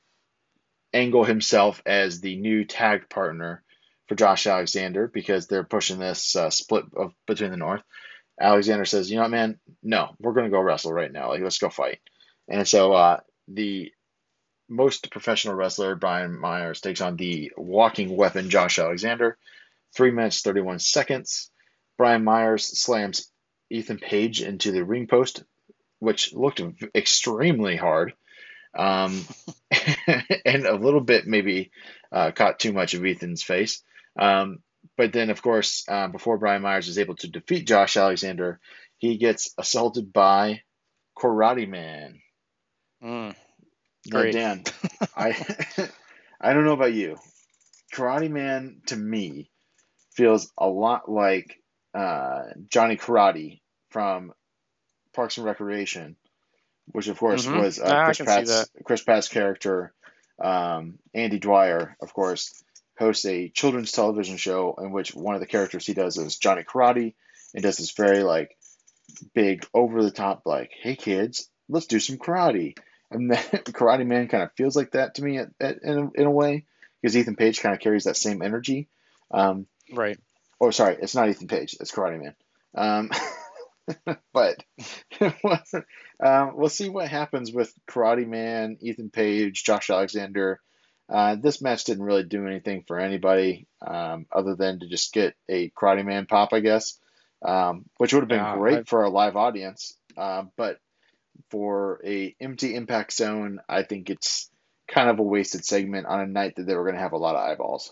angle 0.93 1.23
himself 1.23 1.81
as 1.85 2.21
the 2.21 2.35
new 2.35 2.65
tag 2.65 3.09
partner 3.09 3.63
for 4.07 4.15
Josh 4.15 4.47
Alexander 4.47 5.07
because 5.07 5.47
they're 5.47 5.63
pushing 5.63 5.99
this 5.99 6.35
uh, 6.35 6.49
split 6.49 6.85
of, 6.95 7.13
between 7.25 7.51
the 7.51 7.57
North. 7.57 7.83
Alexander 8.39 8.85
says, 8.85 9.09
"You 9.09 9.17
know 9.17 9.23
what, 9.23 9.31
man? 9.31 9.59
No, 9.81 10.15
we're 10.19 10.33
going 10.33 10.45
to 10.45 10.51
go 10.51 10.61
wrestle 10.61 10.93
right 10.93 11.11
now. 11.11 11.29
Like, 11.29 11.41
let's 11.41 11.59
go 11.59 11.69
fight." 11.69 11.99
And 12.47 12.67
so 12.67 12.93
uh, 12.93 13.19
the 13.47 13.91
most 14.69 15.11
professional 15.11 15.55
wrestler, 15.55 15.95
Brian 15.95 16.37
Myers, 16.39 16.81
takes 16.81 17.01
on 17.01 17.15
the 17.15 17.51
walking 17.57 18.15
weapon, 18.15 18.49
Josh 18.49 18.79
Alexander. 18.79 19.37
Three 19.95 20.11
minutes, 20.11 20.41
31 20.41 20.79
seconds. 20.79 21.51
Brian 21.97 22.23
Myers 22.23 22.65
slams 22.65 23.31
Ethan 23.73 23.97
Page 23.97 24.41
into 24.41 24.71
the 24.71 24.83
ring 24.83 25.07
post, 25.07 25.43
which 25.99 26.33
looked 26.33 26.61
extremely 26.93 27.75
hard. 27.75 28.13
Um, 28.75 29.25
and 30.45 30.65
a 30.65 30.75
little 30.75 31.01
bit 31.01 31.25
maybe 31.27 31.71
uh, 32.11 32.31
caught 32.31 32.59
too 32.59 32.71
much 32.71 32.93
of 32.93 33.05
Ethan's 33.05 33.43
face. 33.43 33.83
Um, 34.17 34.59
but 34.95 35.11
then, 35.11 35.29
of 35.29 35.41
course, 35.41 35.83
uh, 35.87 36.07
before 36.07 36.37
Brian 36.37 36.61
Myers 36.61 36.87
is 36.87 36.99
able 36.99 37.15
to 37.17 37.27
defeat 37.27 37.67
Josh 37.67 37.97
Alexander, 37.97 38.59
he 38.97 39.17
gets 39.17 39.53
assaulted 39.57 40.13
by 40.13 40.61
Karate 41.17 41.67
Man. 41.67 42.21
mm, 43.03 43.35
Great. 44.09 44.33
Dan, 44.33 44.63
I 45.15 45.35
I 46.41 46.53
don't 46.53 46.65
know 46.65 46.73
about 46.73 46.93
you. 46.93 47.17
Karate 47.93 48.29
Man 48.29 48.81
to 48.87 48.95
me 48.95 49.49
feels 50.15 50.51
a 50.57 50.67
lot 50.67 51.09
like 51.09 51.59
uh, 51.93 52.43
Johnny 52.69 52.97
Karate 52.97 53.61
from 53.93 54.33
Parks 55.13 55.37
and 55.37 55.45
Recreation, 55.45 56.15
which 56.91 57.07
of 57.07 57.17
course 57.17 57.45
Mhm. 57.45 57.59
was 57.61 57.79
uh, 57.79 57.83
Ah, 57.85 58.05
Chris 58.05 58.17
Pratt's 58.17 58.69
Chris 58.83 59.03
Pratt's 59.03 59.27
character. 59.29 59.93
Um, 60.43 60.97
Andy 61.13 61.39
Dwyer, 61.39 61.95
of 62.01 62.13
course, 62.13 62.61
hosts 62.97 63.25
a 63.25 63.49
children's 63.49 63.91
television 63.91 64.37
show 64.37 64.75
in 64.81 64.91
which 64.91 65.13
one 65.15 65.35
of 65.35 65.41
the 65.41 65.47
characters 65.47 65.85
he 65.85 65.93
does 65.93 66.17
is 66.17 66.37
Johnny 66.37 66.63
Karate 66.63 67.13
and 67.53 67.63
does 67.63 67.77
this 67.77 67.91
very 67.91 68.23
like 68.23 68.57
big 69.35 69.65
over 69.73 70.03
the 70.03 70.11
top 70.11 70.41
like, 70.45 70.71
hey 70.81 70.95
kids, 70.95 71.47
let's 71.69 71.85
do 71.85 71.99
some 71.99 72.17
karate. 72.17 72.75
And 73.11 73.29
then 73.29 73.37
Karate 73.77 74.07
Man 74.07 74.27
kind 74.27 74.43
of 74.43 74.51
feels 74.53 74.75
like 74.75 74.91
that 74.91 75.15
to 75.15 75.23
me 75.23 75.37
at, 75.37 75.49
at, 75.61 75.83
in, 75.83 75.97
a, 75.97 76.11
in 76.21 76.25
a 76.25 76.31
way 76.31 76.65
because 77.01 77.15
Ethan 77.15 77.35
Page 77.35 77.61
kind 77.61 77.75
of 77.75 77.79
carries 77.81 78.05
that 78.05 78.17
same 78.17 78.41
energy. 78.41 78.87
Um, 79.29 79.67
right. 79.93 80.17
oh, 80.59 80.71
sorry, 80.71 80.97
it's 80.99 81.13
not 81.13 81.29
Ethan 81.29 81.47
Page, 81.47 81.75
it's 81.79 81.91
Karate 81.91 82.19
Man. 82.21 82.35
Um, 82.75 83.11
but 84.33 84.63
um, 86.23 86.51
we'll 86.55 86.69
see 86.69 86.89
what 86.89 87.07
happens 87.07 87.51
with 87.51 87.73
Karate 87.89 88.27
Man, 88.27 88.77
Ethan 88.81 89.09
Page, 89.09 89.63
Josh 89.63 89.89
Alexander. 89.89 90.59
Uh, 91.09 91.35
this 91.35 91.61
match 91.61 91.83
didn't 91.83 92.03
really 92.03 92.23
do 92.23 92.47
anything 92.47 92.83
for 92.87 92.97
anybody 92.97 93.67
um, 93.85 94.25
other 94.31 94.55
than 94.55 94.79
to 94.79 94.87
just 94.87 95.13
get 95.13 95.35
a 95.49 95.69
Karate 95.71 96.05
Man 96.05 96.25
pop, 96.25 96.53
I 96.53 96.61
guess, 96.61 96.97
um, 97.43 97.85
which 97.97 98.13
would 98.13 98.21
have 98.21 98.29
been 98.29 98.37
Yeah, 98.39 98.57
great 98.57 98.79
I- 98.79 98.83
for 98.83 99.03
a 99.03 99.09
live 99.09 99.35
audience. 99.35 99.97
Uh, 100.15 100.43
but 100.55 100.79
for 101.49 101.99
a 102.05 102.35
empty 102.39 102.75
Impact 102.75 103.11
Zone, 103.11 103.59
I 103.67 103.83
think 103.83 104.09
it's 104.09 104.49
kind 104.87 105.09
of 105.09 105.19
a 105.19 105.23
wasted 105.23 105.65
segment 105.65 106.07
on 106.07 106.21
a 106.21 106.27
night 106.27 106.55
that 106.55 106.67
they 106.67 106.75
were 106.75 106.83
going 106.83 106.95
to 106.95 107.01
have 107.01 107.13
a 107.13 107.17
lot 107.17 107.35
of 107.35 107.41
eyeballs. 107.41 107.91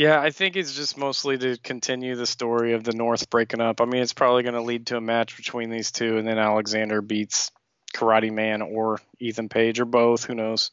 Yeah, 0.00 0.18
I 0.18 0.30
think 0.30 0.56
it's 0.56 0.72
just 0.72 0.96
mostly 0.96 1.36
to 1.36 1.58
continue 1.58 2.16
the 2.16 2.24
story 2.24 2.72
of 2.72 2.84
the 2.84 2.94
North 2.94 3.28
breaking 3.28 3.60
up. 3.60 3.82
I 3.82 3.84
mean, 3.84 4.00
it's 4.00 4.14
probably 4.14 4.42
going 4.42 4.54
to 4.54 4.62
lead 4.62 4.86
to 4.86 4.96
a 4.96 5.00
match 5.02 5.36
between 5.36 5.68
these 5.68 5.90
two, 5.90 6.16
and 6.16 6.26
then 6.26 6.38
Alexander 6.38 7.02
beats 7.02 7.50
Karate 7.92 8.32
Man 8.32 8.62
or 8.62 8.98
Ethan 9.18 9.50
Page 9.50 9.78
or 9.78 9.84
both. 9.84 10.24
Who 10.24 10.34
knows? 10.34 10.70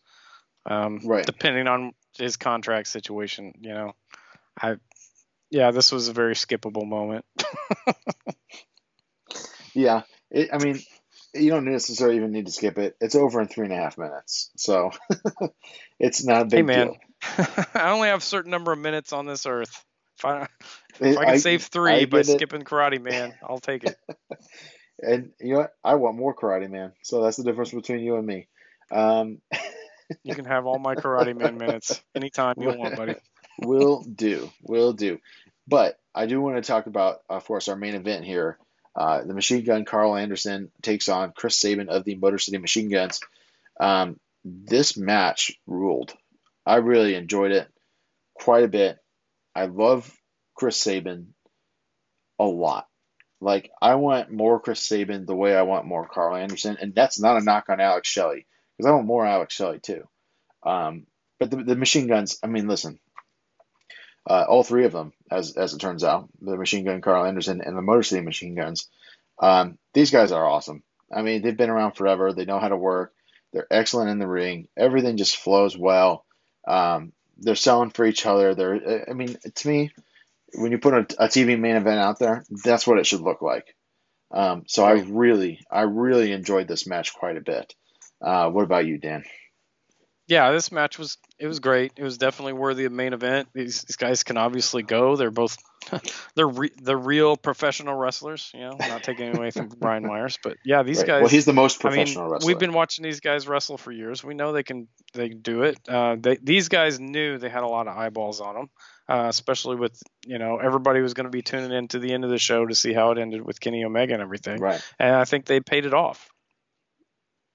Um, 0.66 1.02
Right. 1.04 1.26
Depending 1.26 1.68
on 1.68 1.92
his 2.18 2.38
contract 2.38 2.88
situation, 2.88 3.52
you 3.60 3.74
know. 3.74 3.96
I, 4.62 4.78
yeah, 5.50 5.72
this 5.72 5.92
was 5.92 6.08
a 6.08 6.14
very 6.14 6.34
skippable 6.34 6.88
moment. 6.88 7.26
Yeah, 9.74 10.04
it, 10.32 10.50
I 10.54 10.58
mean, 10.58 10.80
you 11.36 11.52
don't 11.52 11.66
necessarily 11.66 12.16
even 12.16 12.32
need 12.32 12.46
to 12.46 12.52
skip 12.52 12.80
it. 12.80 12.96
It's 13.00 13.14
over 13.14 13.42
in 13.42 13.48
three 13.48 13.66
and 13.66 13.74
a 13.74 13.78
half 13.78 13.96
minutes, 13.98 14.50
so 14.58 14.90
it's 16.00 16.26
not 16.26 16.44
a 16.44 16.46
big 16.46 16.60
hey, 16.60 16.62
man, 16.64 16.88
deal. 16.88 16.98
I 17.74 17.92
only 17.92 18.10
have 18.10 18.20
a 18.20 18.24
certain 18.24 18.52
number 18.52 18.72
of 18.72 18.80
minutes 18.80 19.14
on 19.14 19.26
this 19.26 19.46
earth. 19.46 19.84
If 20.18 20.26
I, 20.26 20.48
if 21.00 21.18
I 21.18 21.26
can 21.26 21.34
I- 21.36 21.38
save 21.38 21.62
I 21.62 21.64
three 21.64 22.06
by 22.06 22.20
get 22.24 22.30
it. 22.30 22.36
skipping 22.38 22.62
Karate 22.64 23.02
Man, 23.02 23.34
I'll 23.44 23.60
take 23.60 23.84
it. 23.84 23.96
And 25.00 25.30
you 25.40 25.54
know 25.54 25.60
what? 25.60 25.74
I 25.84 25.94
want 25.94 26.18
more 26.18 26.34
Karate 26.36 26.68
Man. 26.72 26.92
So 27.04 27.22
that's 27.22 27.38
the 27.38 27.44
difference 27.44 27.72
between 27.72 28.00
you 28.00 28.16
and 28.16 28.26
me. 28.26 28.48
Um, 28.92 29.40
You 30.24 30.34
can 30.34 30.46
have 30.46 30.66
all 30.66 30.80
my 30.80 30.96
Karate 30.96 31.38
Man 31.38 31.58
minutes 31.60 32.02
anytime 32.16 32.56
you 32.58 32.70
want, 32.70 32.96
buddy. 32.96 33.14
will 33.62 34.02
do. 34.04 34.50
Will 34.64 34.94
do. 34.94 35.20
But 35.68 36.00
I 36.16 36.26
do 36.26 36.42
want 36.42 36.56
to 36.56 36.62
talk 36.64 36.88
about, 36.88 37.18
of 37.30 37.46
course, 37.46 37.68
our 37.68 37.76
main 37.76 37.94
event 37.94 38.26
here. 38.26 38.58
Uh, 38.96 39.22
the 39.24 39.34
Machine 39.36 39.64
Gun 39.64 39.86
Karl 39.86 40.16
Anderson 40.16 40.72
takes 40.82 41.10
on 41.10 41.32
Chris 41.36 41.60
Sabin 41.60 41.90
of 41.90 42.04
the 42.04 42.16
Motor 42.16 42.40
City 42.40 42.58
Machine 42.58 42.90
Guns. 42.90 43.20
Um, 43.80 44.20
this 44.46 44.98
match 44.98 45.52
ruled. 45.68 46.16
I 46.68 46.76
really 46.78 47.16
enjoyed 47.16 47.52
it 47.52 47.68
quite 48.36 48.64
a 48.64 48.70
bit. 48.70 48.98
I 49.56 49.66
love 49.66 50.12
Chris 50.56 50.78
Sabin 50.78 51.34
a 52.40 52.46
lot. 52.46 52.88
Like 53.40 53.72
I 53.82 53.96
want 53.96 54.32
more 54.32 54.60
Chris 54.60 54.82
Sabin 54.82 55.26
the 55.26 55.36
way 55.36 55.56
I 55.56 55.62
want 55.62 55.86
more 55.86 56.08
Karl 56.08 56.36
Anderson, 56.36 56.78
and 56.80 56.94
that's 56.94 57.20
not 57.20 57.38
a 57.38 57.44
knock 57.44 57.70
on 57.70 57.80
Alex 57.80 58.10
Shelley 58.10 58.46
because 58.78 58.90
I 58.90 58.94
want 58.94 59.06
more 59.08 59.26
Alex 59.26 59.54
Shelley 59.54 59.80
too. 59.80 60.04
Um, 60.64 61.06
but 61.40 61.52
the, 61.52 61.58
the 61.58 61.76
Machine 61.76 62.08
Guns, 62.08 62.40
I 62.44 62.48
mean, 62.48 62.68
listen, 62.68 63.00
uh, 64.28 64.46
all 64.48 64.64
three 64.64 64.86
of 64.86 64.92
them, 64.92 65.14
as 65.32 65.56
as 65.56 65.74
it 65.74 65.80
turns 65.80 66.04
out, 66.04 66.30
the 66.42 66.58
Machine 66.58 66.84
Gun 66.84 67.02
Karl 67.02 67.26
Anderson 67.26 67.62
and 67.62 67.78
the 67.78 67.82
Motor 67.82 68.04
City 68.04 68.22
Machine 68.22 68.56
Guns, 68.56 68.90
um, 69.40 69.78
these 69.94 70.12
guys 70.12 70.32
are 70.32 70.46
awesome. 70.46 70.84
I 71.14 71.22
mean, 71.22 71.42
they've 71.42 71.56
been 71.56 71.70
around 71.70 71.94
forever. 71.94 72.34
They 72.34 72.46
know 72.46 72.60
how 72.60 72.68
to 72.68 72.76
work. 72.76 73.14
They're 73.54 73.68
excellent 73.72 74.10
in 74.10 74.20
the 74.20 74.28
ring. 74.28 74.68
Everything 74.76 75.16
just 75.18 75.38
flows 75.38 75.78
well. 75.78 76.26
Um, 76.68 77.14
they're 77.40 77.56
selling 77.56 77.92
for 77.92 78.06
each 78.06 78.26
other. 78.26 78.56
They're, 78.56 79.10
I 79.10 79.14
mean, 79.14 79.38
to 79.56 79.68
me, 79.68 79.92
when 80.54 80.72
you 80.72 80.78
put 80.78 80.94
a, 80.94 81.26
a 81.26 81.28
TV 81.28 81.60
main 81.60 81.76
event 81.76 82.00
out 82.00 82.20
there, 82.20 82.44
that's 82.64 82.88
what 82.88 83.00
it 83.00 83.08
should 83.08 83.22
look 83.22 83.42
like. 83.42 83.76
Um, 84.32 84.64
so 84.68 84.84
I 84.84 84.94
really, 85.02 85.62
I 85.72 85.82
really 85.82 86.32
enjoyed 86.32 86.68
this 86.68 86.88
match 86.88 87.14
quite 87.14 87.38
a 87.38 87.42
bit. 87.42 87.74
Uh, 88.22 88.50
what 88.50 88.64
about 88.64 88.86
you, 88.86 88.98
Dan? 88.98 89.24
Yeah, 90.28 90.52
this 90.52 90.72
match 90.72 91.00
was 91.00 91.18
it 91.40 91.48
was 91.48 91.60
great. 91.60 91.94
It 91.96 92.04
was 92.04 92.18
definitely 92.18 92.54
worthy 92.54 92.86
of 92.86 92.92
main 92.92 93.14
event. 93.14 93.48
These, 93.54 93.84
these 93.84 93.96
guys 93.96 94.24
can 94.24 94.38
obviously 94.38 94.84
go. 94.84 95.16
They're 95.16 95.32
both 95.32 95.58
they're 96.36 96.48
re, 96.48 96.70
the 96.82 96.98
real 96.98 97.38
professional 97.38 97.96
wrestlers. 97.96 98.52
You 98.54 98.62
know, 98.62 98.76
not 98.78 99.04
taking 99.04 99.36
away 99.38 99.52
from 99.52 99.70
Brian 99.70 100.06
Myers, 100.06 100.38
but 100.44 100.58
yeah, 100.66 100.84
these 100.84 100.98
Right. 101.00 101.08
guys. 101.08 101.22
Well, 101.22 101.30
he's 101.30 101.46
the 101.46 101.54
most 101.54 101.80
professional 101.80 102.24
I 102.24 102.26
mean, 102.26 102.34
wrestler. 102.34 102.48
we've 102.48 102.60
been 102.60 102.74
watching 102.74 103.04
these 103.04 103.20
guys 103.22 103.48
wrestle 103.48 103.78
for 103.78 103.92
years. 103.92 104.24
We 104.24 104.34
know 104.34 104.52
they 104.52 104.64
can 104.64 104.88
they 105.14 105.30
can 105.30 105.42
do 105.42 105.64
it. 105.64 105.78
Uh, 105.88 106.18
they, 106.20 106.38
these 106.44 106.68
guys 106.68 107.00
knew 107.00 107.38
they 107.38 107.50
had 107.50 107.64
a 107.64 107.68
lot 107.68 107.88
of 107.88 107.96
eyeballs 107.98 108.42
on 108.42 108.56
them, 108.56 108.70
uh, 109.08 109.28
especially 109.30 109.78
with 109.78 109.98
you 110.26 110.40
know 110.40 110.58
everybody 110.58 111.00
was 111.00 111.14
going 111.14 111.26
to 111.26 111.30
be 111.32 111.42
tuning 111.42 111.72
in 111.72 111.88
to 111.90 112.00
the 112.00 112.12
end 112.14 112.26
of 112.26 112.30
the 112.30 112.38
show 112.38 112.66
to 112.66 112.76
see 112.76 112.92
how 112.92 113.12
it 113.12 113.18
ended 113.18 113.46
with 113.46 113.62
Kenny 113.62 113.86
Omega 113.86 114.14
and 114.14 114.22
everything. 114.22 114.60
right. 114.60 114.82
And 115.00 115.16
I 115.16 115.24
think 115.24 115.46
they 115.46 115.62
paid 115.62 115.86
it 115.86 115.94
off. 115.94 116.28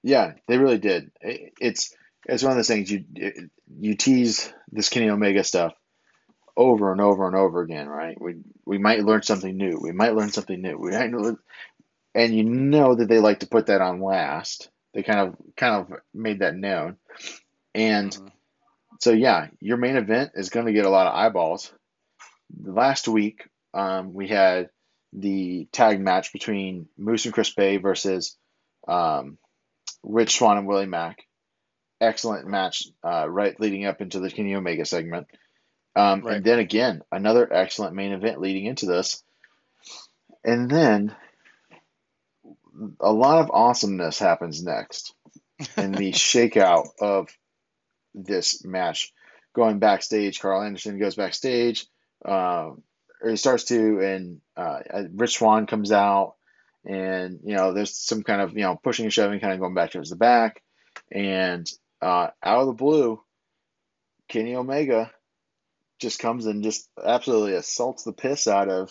Yeah, 0.02 0.32
they 0.48 0.58
really 0.58 0.78
did. 0.78 1.10
It- 1.20 1.52
It's 1.60 1.94
it's 2.26 2.42
one 2.42 2.52
of 2.52 2.56
those 2.56 2.68
things 2.68 2.90
you 2.90 3.04
you 3.80 3.96
tease 3.96 4.52
this 4.70 4.88
Kenny 4.88 5.10
Omega 5.10 5.44
stuff 5.44 5.72
over 6.56 6.92
and 6.92 7.00
over 7.00 7.26
and 7.26 7.36
over 7.36 7.62
again, 7.62 7.88
right? 7.88 8.20
We 8.20 8.36
we 8.66 8.78
might 8.78 9.04
learn 9.04 9.22
something 9.22 9.56
new. 9.56 9.78
We 9.80 9.92
might 9.92 10.14
learn 10.14 10.30
something 10.30 10.60
new. 10.60 10.78
We 10.78 10.90
might 10.92 11.10
learn, 11.12 11.38
and 12.14 12.34
you 12.34 12.44
know 12.44 12.94
that 12.94 13.08
they 13.08 13.18
like 13.18 13.40
to 13.40 13.48
put 13.48 13.66
that 13.66 13.80
on 13.80 14.00
last. 14.00 14.70
They 14.94 15.02
kind 15.02 15.20
of 15.20 15.36
kind 15.56 15.74
of 15.76 15.98
made 16.12 16.40
that 16.40 16.54
known, 16.54 16.96
and 17.74 18.12
Mhm. 18.12 18.32
so 19.00 19.12
yeah, 19.12 19.48
your 19.60 19.78
main 19.78 19.96
event 19.96 20.32
is 20.34 20.50
going 20.50 20.66
to 20.66 20.72
get 20.72 20.86
a 20.86 20.90
lot 20.90 21.06
of 21.06 21.14
eyeballs. 21.14 21.72
Last 22.62 23.08
week, 23.08 23.48
um, 23.72 24.12
we 24.12 24.28
had 24.28 24.68
the 25.14 25.66
tag 25.72 26.00
match 26.00 26.32
between 26.32 26.88
Moose 26.98 27.24
and 27.24 27.34
Chris 27.34 27.52
Bey 27.54 27.78
versus 27.78 28.36
um, 28.88 29.38
Rich 30.02 30.36
Swann 30.36 30.58
and 30.58 30.66
Willie 30.66 30.86
Mack. 30.86 31.26
Excellent 32.02 32.48
match, 32.48 32.88
uh, 33.04 33.28
right 33.30 33.58
leading 33.60 33.86
up 33.86 34.00
into 34.00 34.18
the 34.18 34.30
Kenny 34.30 34.54
Omega 34.54 34.84
segment. 34.84 35.28
Um, 35.94 36.22
Right. 36.22 36.36
And 36.36 36.44
then 36.44 36.58
again, 36.58 37.02
another 37.12 37.50
excellent 37.52 37.94
main 37.94 38.12
event 38.12 38.40
leading 38.40 38.66
into 38.66 38.86
this. 38.86 39.22
And 40.44 40.68
then 40.68 41.14
a 43.00 43.12
lot 43.12 43.38
of 43.38 43.50
awesomeness 43.50 44.18
happens 44.18 44.62
next 44.62 45.14
in 45.76 45.92
the 45.92 46.12
shakeout 46.12 46.88
of 47.00 47.28
this 48.14 48.64
match. 48.64 49.12
Going 49.54 49.78
backstage, 49.78 50.40
Karl 50.40 50.62
Anderson 50.62 50.98
goes 50.98 51.14
backstage, 51.14 51.86
or 52.22 52.78
he 53.24 53.36
starts 53.36 53.64
to, 53.64 54.00
and 54.00 54.40
uh, 54.56 54.80
Rich 55.14 55.36
Swann 55.36 55.66
comes 55.66 55.92
out, 55.92 56.36
and 56.86 57.40
you 57.44 57.54
know 57.54 57.74
there's 57.74 57.94
some 57.94 58.22
kind 58.22 58.40
of 58.40 58.54
you 58.54 58.62
know 58.62 58.76
pushing 58.82 59.04
and 59.04 59.12
shoving, 59.12 59.40
kind 59.40 59.52
of 59.52 59.60
going 59.60 59.74
back 59.74 59.90
towards 59.90 60.08
the 60.10 60.16
back, 60.16 60.62
and 61.10 61.70
uh, 62.02 62.28
out 62.42 62.60
of 62.60 62.66
the 62.66 62.72
blue, 62.72 63.22
Kenny 64.28 64.56
Omega 64.56 65.10
just 66.00 66.18
comes 66.18 66.46
and 66.46 66.62
just 66.62 66.88
absolutely 67.02 67.54
assaults 67.54 68.02
the 68.02 68.12
piss 68.12 68.48
out 68.48 68.68
of 68.68 68.90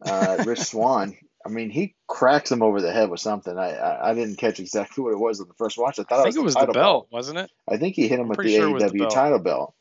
uh, 0.00 0.42
Rich 0.46 0.60
Swann. 0.60 1.16
I 1.44 1.48
mean, 1.48 1.70
he 1.70 1.94
cracks 2.06 2.50
him 2.50 2.62
over 2.62 2.80
the 2.80 2.92
head 2.92 3.10
with 3.10 3.20
something. 3.20 3.56
I, 3.56 3.72
I 3.72 4.10
I 4.10 4.14
didn't 4.14 4.36
catch 4.36 4.58
exactly 4.58 5.02
what 5.02 5.12
it 5.12 5.18
was 5.18 5.40
in 5.40 5.48
the 5.48 5.54
first 5.54 5.76
watch. 5.76 5.98
I 5.98 6.04
thought 6.04 6.20
I 6.20 6.22
think 6.24 6.36
it 6.36 6.40
it 6.40 6.44
was 6.44 6.54
was 6.56 6.66
the 6.66 6.72
belt, 6.72 7.08
wasn't 7.10 7.38
it? 7.38 7.50
I 7.68 7.76
think 7.76 7.94
he 7.94 8.08
hit 8.08 8.18
him 8.18 8.22
I'm 8.22 8.28
with 8.28 8.38
the 8.38 8.56
sure 8.56 8.70
was 8.70 8.84
the 8.84 8.90
AEW 8.90 9.10
title 9.10 9.38
belt, 9.38 9.74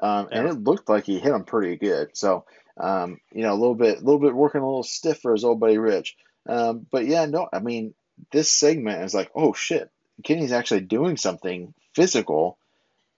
um, 0.00 0.28
and 0.32 0.48
it 0.48 0.54
looked 0.54 0.88
like 0.88 1.04
he 1.04 1.18
hit 1.18 1.32
him 1.32 1.44
pretty 1.44 1.76
good. 1.76 2.16
So, 2.16 2.46
um, 2.80 3.18
you 3.32 3.42
know, 3.42 3.52
a 3.52 3.58
little 3.58 3.76
bit, 3.76 3.98
a 3.98 4.04
little 4.04 4.20
bit 4.20 4.34
working 4.34 4.60
a 4.60 4.66
little 4.66 4.82
stiff 4.82 5.20
for 5.20 5.32
his 5.32 5.44
old 5.44 5.60
buddy 5.60 5.78
Rich. 5.78 6.16
Um, 6.48 6.86
but 6.90 7.06
yeah, 7.06 7.26
no, 7.26 7.48
I 7.52 7.60
mean, 7.60 7.94
this 8.32 8.52
segment 8.52 9.04
is 9.04 9.14
like, 9.14 9.30
oh 9.34 9.52
shit, 9.52 9.88
Kenny's 10.22 10.52
actually 10.52 10.82
doing 10.82 11.16
something 11.16 11.74
physical 11.94 12.58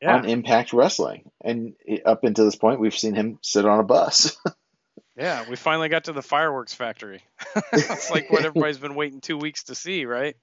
Yeah. 0.00 0.16
on 0.16 0.28
Impact 0.28 0.72
Wrestling, 0.72 1.30
and 1.42 1.74
up 2.04 2.24
until 2.24 2.44
this 2.44 2.56
point, 2.56 2.80
we've 2.80 2.96
seen 2.96 3.14
him 3.14 3.38
sit 3.42 3.64
on 3.66 3.80
a 3.80 3.84
bus. 3.84 4.36
Yeah, 5.18 5.48
we 5.48 5.56
finally 5.56 5.88
got 5.88 6.04
to 6.04 6.12
the 6.12 6.20
fireworks 6.20 6.74
factory. 6.74 7.22
It's 7.72 8.10
like 8.10 8.30
what 8.30 8.44
everybody's 8.44 8.76
been 8.76 8.94
waiting 8.94 9.22
two 9.22 9.38
weeks 9.38 9.64
to 9.64 9.74
see, 9.74 10.04
right? 10.04 10.36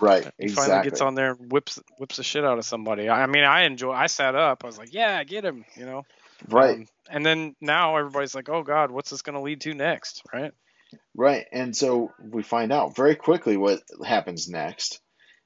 right, 0.00 0.22
He 0.38 0.44
exactly. 0.44 0.66
finally 0.66 0.84
gets 0.88 1.00
on 1.00 1.14
there 1.16 1.32
and 1.32 1.50
whips 1.50 1.80
whips 1.98 2.16
the 2.16 2.22
shit 2.22 2.44
out 2.44 2.56
of 2.58 2.64
somebody. 2.64 3.08
I 3.08 3.24
I 3.24 3.26
mean, 3.26 3.42
I 3.42 3.62
enjoy. 3.62 3.90
I 3.90 4.06
sat 4.06 4.36
up. 4.36 4.62
I 4.62 4.68
was 4.68 4.78
like, 4.78 4.92
yeah, 4.94 5.24
get 5.24 5.44
him, 5.44 5.64
you 5.74 5.84
know. 5.84 6.04
Right, 6.48 6.76
Um, 6.76 6.86
and 7.10 7.26
then 7.26 7.56
now 7.60 7.96
everybody's 7.96 8.34
like, 8.36 8.48
oh 8.48 8.62
God, 8.62 8.92
what's 8.92 9.10
this 9.10 9.22
going 9.22 9.34
to 9.34 9.40
lead 9.42 9.62
to 9.62 9.74
next, 9.74 10.22
right? 10.32 10.52
Right, 11.16 11.46
and 11.50 11.76
so 11.76 12.12
we 12.20 12.44
find 12.44 12.72
out 12.72 12.94
very 12.94 13.16
quickly 13.16 13.56
what 13.56 13.80
happens 14.06 14.48
next, 14.48 15.00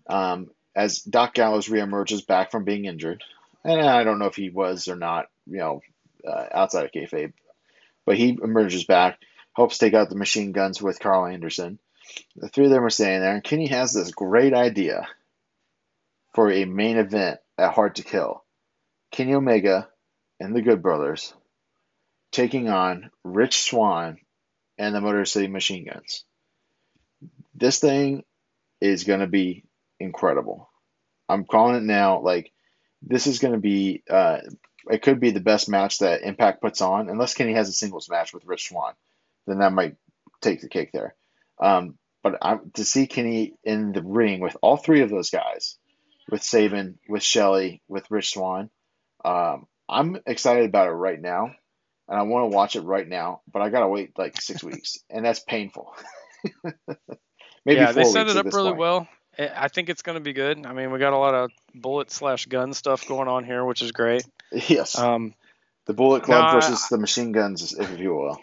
um, 0.08 0.50
as 0.74 1.00
Doc 1.00 1.34
Gallows 1.34 1.68
reemerges 1.68 2.26
back 2.26 2.50
from 2.50 2.64
being 2.64 2.84
injured, 2.84 3.22
and 3.64 3.80
I 3.80 4.04
don't 4.04 4.18
know 4.18 4.26
if 4.26 4.36
he 4.36 4.50
was 4.50 4.88
or 4.88 4.96
not, 4.96 5.26
you 5.46 5.58
know, 5.58 5.80
uh, 6.26 6.46
outside 6.52 6.84
of 6.84 6.92
kayfabe, 6.92 7.32
but 8.04 8.16
he 8.16 8.38
emerges 8.42 8.84
back, 8.84 9.18
helps 9.54 9.78
take 9.78 9.94
out 9.94 10.08
the 10.08 10.16
machine 10.16 10.52
guns 10.52 10.82
with 10.82 11.00
Karl 11.00 11.26
Anderson. 11.26 11.78
The 12.36 12.48
three 12.48 12.66
of 12.66 12.70
them 12.70 12.84
are 12.84 12.90
standing 12.90 13.20
there, 13.20 13.34
and 13.34 13.44
Kenny 13.44 13.68
has 13.68 13.92
this 13.92 14.10
great 14.10 14.52
idea 14.52 15.06
for 16.34 16.50
a 16.50 16.64
main 16.64 16.98
event 16.98 17.40
at 17.56 17.72
Hard 17.72 17.96
to 17.96 18.02
Kill. 18.02 18.44
Kenny 19.10 19.34
Omega 19.34 19.88
and 20.40 20.54
the 20.54 20.62
Good 20.62 20.82
Brothers 20.82 21.32
taking 22.32 22.68
on 22.68 23.10
Rich 23.22 23.62
Swann 23.62 24.18
and 24.76 24.94
the 24.94 25.00
Motor 25.00 25.24
City 25.24 25.46
Machine 25.46 25.84
Guns. 25.84 26.24
This 27.54 27.78
thing 27.78 28.24
is 28.80 29.04
going 29.04 29.20
to 29.20 29.28
be 29.28 29.64
incredible. 30.04 30.70
I'm 31.28 31.44
calling 31.44 31.76
it 31.76 31.82
now. 31.82 32.20
Like, 32.20 32.52
this 33.02 33.26
is 33.26 33.38
going 33.38 33.54
to 33.54 33.60
be, 33.60 34.02
uh, 34.08 34.38
it 34.90 35.02
could 35.02 35.20
be 35.20 35.30
the 35.30 35.40
best 35.40 35.68
match 35.68 35.98
that 35.98 36.22
Impact 36.22 36.60
puts 36.60 36.80
on, 36.80 37.08
unless 37.08 37.34
Kenny 37.34 37.54
has 37.54 37.68
a 37.68 37.72
singles 37.72 38.08
match 38.08 38.32
with 38.32 38.46
Rich 38.46 38.68
Swann. 38.68 38.94
Then 39.46 39.58
that 39.58 39.72
might 39.72 39.96
take 40.40 40.60
the 40.60 40.68
cake 40.68 40.90
there. 40.92 41.14
Um, 41.60 41.98
but 42.22 42.38
I, 42.40 42.58
to 42.74 42.84
see 42.84 43.06
Kenny 43.06 43.54
in 43.64 43.92
the 43.92 44.02
ring 44.02 44.40
with 44.40 44.56
all 44.62 44.76
three 44.76 45.02
of 45.02 45.10
those 45.10 45.30
guys, 45.30 45.76
with 46.30 46.42
Sabin, 46.42 46.98
with 47.08 47.22
Shelley, 47.22 47.82
with 47.88 48.10
Rich 48.10 48.32
Swann, 48.32 48.70
um, 49.24 49.66
I'm 49.88 50.18
excited 50.26 50.64
about 50.64 50.88
it 50.88 50.92
right 50.92 51.20
now 51.20 51.54
and 52.08 52.18
I 52.18 52.22
want 52.22 52.50
to 52.50 52.56
watch 52.56 52.76
it 52.76 52.82
right 52.82 53.06
now, 53.06 53.40
but 53.50 53.62
I 53.62 53.70
gotta 53.70 53.88
wait 53.88 54.18
like 54.18 54.40
six 54.40 54.62
weeks, 54.64 54.98
and 55.10 55.24
that's 55.24 55.40
painful. 55.40 55.94
Maybe 57.64 57.80
yeah, 57.80 57.92
they 57.92 58.04
set 58.04 58.28
it 58.28 58.36
up 58.36 58.46
really 58.46 58.70
point. 58.70 58.78
well. 58.78 59.08
I 59.38 59.50
I 59.56 59.68
think 59.68 59.88
it's 59.88 60.02
going 60.02 60.16
to 60.16 60.20
be 60.22 60.32
good. 60.32 60.64
I 60.66 60.72
mean, 60.72 60.90
we 60.90 60.98
got 60.98 61.12
a 61.12 61.18
lot 61.18 61.34
of 61.34 61.50
bullet 61.74 62.10
slash 62.10 62.46
gun 62.46 62.72
stuff 62.74 63.06
going 63.08 63.28
on 63.28 63.44
here, 63.44 63.64
which 63.64 63.82
is 63.82 63.92
great. 63.92 64.24
Yes, 64.68 64.96
Um, 64.96 65.34
the 65.86 65.94
Bullet 65.94 66.22
Club 66.22 66.40
no, 66.42 66.46
I- 66.48 66.52
versus 66.54 66.86
the 66.88 66.98
Machine 66.98 67.32
Guns, 67.32 67.60
is 67.62 67.72
if 67.72 67.98
you 67.98 68.14
will. 68.14 68.38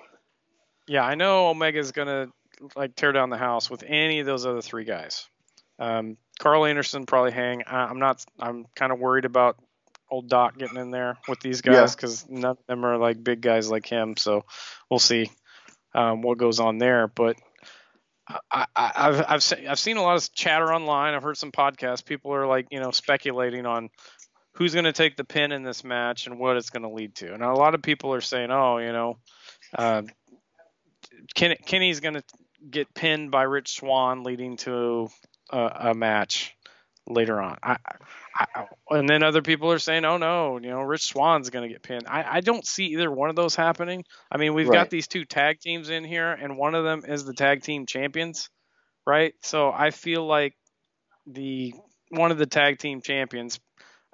yeah, 0.88 1.04
I 1.06 1.16
know 1.16 1.48
Omega's 1.48 1.92
going 1.94 2.08
to 2.10 2.32
like 2.76 2.96
tear 2.96 3.12
down 3.14 3.30
the 3.30 3.38
house 3.38 3.70
with 3.70 3.84
any 3.88 4.20
of 4.20 4.26
those 4.26 4.46
other 4.46 4.62
three 4.62 4.84
guys. 4.84 5.28
Um, 5.80 6.18
Karl 6.39 6.66
Anderson 6.66 7.06
probably 7.06 7.32
hang. 7.32 7.64
I, 7.66 7.86
I'm 7.86 8.00
not. 8.00 8.24
I'm 8.39 8.66
kind 8.76 8.92
of 8.92 9.00
worried 9.00 9.26
about 9.26 9.58
old 10.10 10.28
Doc 10.28 10.58
getting 10.58 10.78
in 10.78 10.92
there 10.92 11.18
with 11.30 11.39
these 11.39 11.62
guys 11.62 11.96
because 11.96 12.28
none 12.30 12.52
of 12.52 12.58
them 12.68 12.86
are 12.86 12.98
like 12.98 13.24
big 13.24 13.39
guys 13.42 13.72
like 13.72 13.86
him. 13.88 14.18
So 14.18 14.44
we'll 14.89 15.00
see 15.00 15.32
um, 15.96 16.22
what 16.22 16.38
goes 16.38 16.60
on 16.60 16.78
there. 16.78 17.08
But 17.08 17.38
I, 18.51 18.66
I've 18.75 19.25
I've 19.28 19.43
se- 19.43 19.67
I've 19.67 19.79
seen 19.79 19.97
a 19.97 20.01
lot 20.01 20.17
of 20.17 20.33
chatter 20.33 20.74
online. 20.74 21.13
I've 21.13 21.24
heard 21.24 21.37
some 21.37 21.51
podcasts. 21.51 22.03
People 22.03 22.33
are 22.33 22.47
like 22.47 22.67
you 22.71 22.79
know 22.79 22.91
speculating 22.91 23.66
on 23.66 23.89
who's 24.53 24.74
going 24.74 24.86
to 24.86 24.93
take 24.93 25.16
the 25.16 25.24
pin 25.24 25.51
in 25.51 25.63
this 25.63 25.83
match 25.83 26.28
and 26.28 26.39
what 26.39 26.58
it's 26.58 26.70
going 26.70 26.83
to 26.83 26.89
lead 26.89 27.16
to. 27.16 27.33
And 27.33 27.43
a 27.43 27.53
lot 27.53 27.74
of 27.74 27.82
people 27.82 28.13
are 28.13 28.21
saying, 28.21 28.51
oh, 28.51 28.78
you 28.79 28.91
know, 28.91 29.17
uh, 29.78 30.03
Ken, 31.33 31.55
Kenny's 31.66 31.99
going 32.01 32.16
to 32.16 32.24
get 32.70 32.93
pinned 32.93 33.32
by 33.32 33.43
Rich 33.43 33.75
Swann, 33.78 34.24
leading 34.24 34.58
to 34.58 35.09
a, 35.49 35.71
a 35.89 35.93
match 35.93 36.55
later 37.07 37.41
on. 37.41 37.57
I, 37.63 37.78
I, 38.36 38.65
and 38.91 39.09
then 39.09 39.23
other 39.23 39.41
people 39.41 39.71
are 39.71 39.79
saying, 39.79 40.05
oh 40.05 40.17
no, 40.17 40.57
you 40.57 40.69
know, 40.69 40.82
Rich 40.82 41.03
Swann's 41.07 41.49
going 41.49 41.67
to 41.67 41.73
get 41.73 41.83
pinned. 41.83 42.05
I, 42.07 42.37
I 42.37 42.39
don't 42.41 42.65
see 42.65 42.86
either 42.87 43.11
one 43.11 43.29
of 43.29 43.36
those 43.36 43.55
happening. 43.55 44.03
I 44.32 44.37
mean, 44.37 44.53
we've 44.53 44.67
Right. 44.67 44.75
got 44.75 44.89
these 44.89 45.07
two 45.07 45.25
tag 45.25 45.59
teams 45.59 45.89
in 45.89 46.03
here, 46.03 46.32
and 46.32 46.57
one 46.57 46.75
of 46.75 46.83
them 46.83 47.03
is 47.07 47.25
the 47.25 47.33
tag 47.33 47.63
team 47.63 47.86
champions, 47.86 48.49
right? 49.05 49.33
So 49.41 49.71
I 49.71 49.91
feel 49.91 50.25
like 50.25 50.55
the 51.28 51.73
one 52.09 52.32
of 52.32 52.37
the 52.37 52.45
tag 52.45 52.79
team 52.79 53.01
champions, 53.01 53.59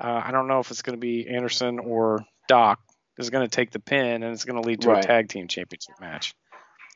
uh, 0.01 0.21
I 0.25 0.31
don't 0.31 0.47
know 0.47 0.59
if 0.59 0.71
it's 0.71 0.81
going 0.81 0.95
to 0.95 1.01
be 1.01 1.27
Anderson 1.27 1.79
or 1.79 2.25
Doc, 2.47 2.79
is 3.17 3.29
going 3.29 3.47
to 3.47 3.55
take 3.55 3.71
the 3.71 3.79
pin, 3.79 4.23
and 4.23 4.33
it's 4.33 4.45
going 4.45 4.61
to 4.61 4.67
lead 4.67 4.81
to 4.81 4.89
Right. 4.89 5.03
a 5.03 5.07
tag 5.07 5.29
team 5.29 5.47
championship 5.47 5.99
match. 5.99 6.35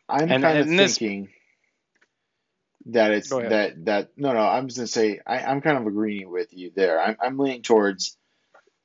I'm 0.07 0.27
kind 0.27 0.45
of 0.45 0.67
and 0.67 0.77
this- 0.79 0.97
thinking 0.97 1.29
that 2.87 3.11
it's 3.11 3.29
that 3.49 3.85
that 3.85 4.09
no 4.17 4.33
no. 4.33 4.39
I'm 4.39 4.67
just 4.67 4.77
gonna 4.77 4.87
say 4.87 5.19
I, 5.25 5.39
I'm 5.39 5.61
kind 5.61 5.77
of 5.77 5.87
agreeing 5.87 6.29
with 6.29 6.49
you 6.51 6.71
there. 6.75 7.01
I'm 7.01 7.17
I'm 7.21 7.37
leaning 7.37 7.61
towards 7.61 8.17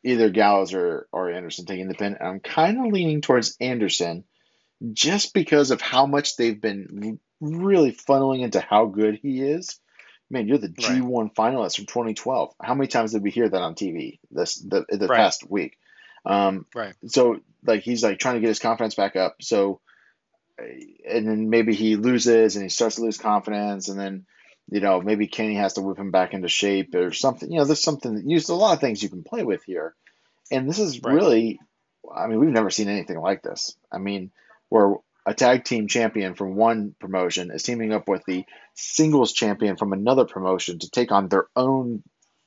either 0.04 0.30
Gallows 0.30 0.74
or 0.74 1.08
or 1.12 1.30
Anderson 1.30 1.66
taking 1.66 1.88
the 1.88 1.94
pin. 1.94 2.16
I'm 2.20 2.40
kind 2.40 2.78
of 2.78 2.92
leaning 2.92 3.20
towards 3.20 3.56
Anderson 3.60 4.24
just 4.92 5.32
because 5.34 5.70
of 5.70 5.80
how 5.80 6.06
much 6.06 6.36
they've 6.36 6.60
been 6.60 7.18
really 7.40 7.92
funneling 7.92 8.42
into 8.42 8.60
how 8.60 8.86
good 8.86 9.18
he 9.22 9.40
is. 9.42 9.80
man, 10.30 10.48
you're 10.48 10.58
the 10.58 10.68
G1 10.68 11.34
finalist 11.34 11.76
from 11.76 11.86
2012. 11.86 12.54
How 12.60 12.74
many 12.74 12.88
times 12.88 13.12
did 13.12 13.22
we 13.22 13.30
hear 13.30 13.48
that 13.48 13.62
on 13.62 13.74
TV 13.74 14.18
this 14.30 14.56
the 14.56 14.84
the 14.88 15.06
Right. 15.06 15.16
past 15.16 15.48
week? 15.48 15.78
Um, 16.24 16.66
Right. 16.74 16.94
so 17.06 17.40
like 17.64 17.82
he's 17.82 18.02
like 18.02 18.18
trying 18.18 18.34
to 18.34 18.40
get 18.40 18.48
his 18.48 18.58
confidence 18.58 18.94
back 18.94 19.16
up. 19.16 19.36
So, 19.40 19.80
and 20.58 21.28
then 21.28 21.50
maybe 21.50 21.74
he 21.74 21.96
loses 21.96 22.56
and 22.56 22.62
he 22.62 22.68
starts 22.68 22.96
to 22.96 23.02
lose 23.02 23.18
confidence, 23.18 23.88
and 23.88 23.98
then 23.98 24.26
you 24.70 24.80
know 24.80 25.00
maybe 25.00 25.26
Kenny 25.26 25.54
has 25.54 25.74
to 25.74 25.82
whip 25.82 25.98
him 25.98 26.10
back 26.10 26.34
into 26.34 26.48
shape 26.48 26.94
or 26.94 27.12
something. 27.12 27.50
You 27.50 27.58
know, 27.58 27.64
there's 27.64 27.82
something. 27.82 28.26
There's 28.26 28.48
a 28.48 28.54
lot 28.54 28.74
of 28.74 28.80
things 28.80 29.02
you 29.02 29.08
can 29.08 29.22
play 29.22 29.44
with 29.44 29.64
here, 29.64 29.94
and 30.50 30.68
this 30.68 30.78
is 30.78 31.02
Right. 31.02 31.14
really, 31.14 31.60
I 32.14 32.26
mean, 32.26 32.38
we've 32.38 32.50
never 32.50 32.70
seen 32.70 32.88
anything 32.88 33.18
like 33.18 33.42
this. 33.42 33.76
I 33.92 33.98
mean, 33.98 34.30
where 34.68 34.96
a 35.26 35.34
tag 35.34 35.64
team 35.64 35.88
champion 35.88 36.34
from 36.34 36.54
one 36.54 36.94
promotion 37.00 37.50
is 37.50 37.64
teaming 37.64 37.92
up 37.92 38.08
with 38.08 38.24
the 38.26 38.44
singles 38.74 39.32
champion 39.32 39.76
from 39.76 39.92
another 39.92 40.24
promotion 40.24 40.78
to 40.78 40.90
take 40.90 41.10
on 41.10 41.28
their 41.28 41.46
own 41.56 42.02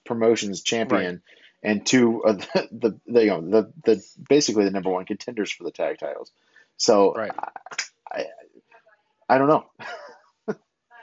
promotion's 0.06 0.62
champion 0.64 1.22
and 1.62 1.86
two 1.86 2.20
of 2.24 2.40
the, 2.40 2.68
the, 2.72 3.00
the 3.06 3.22
you 3.22 3.30
know 3.30 3.42
the, 3.42 3.74
the 3.84 4.04
basically 4.30 4.64
the 4.64 4.72
number 4.72 4.90
one 4.90 5.06
contenders 5.06 5.52
for 5.52 5.64
the 5.66 5.72
tag 5.72 6.00
titles. 6.00 6.32
So 6.78 7.14
Right. 7.14 7.32
I, 7.38 7.50
I 8.12 8.26
I 9.28 9.38
don't 9.38 9.48
know. 9.48 9.66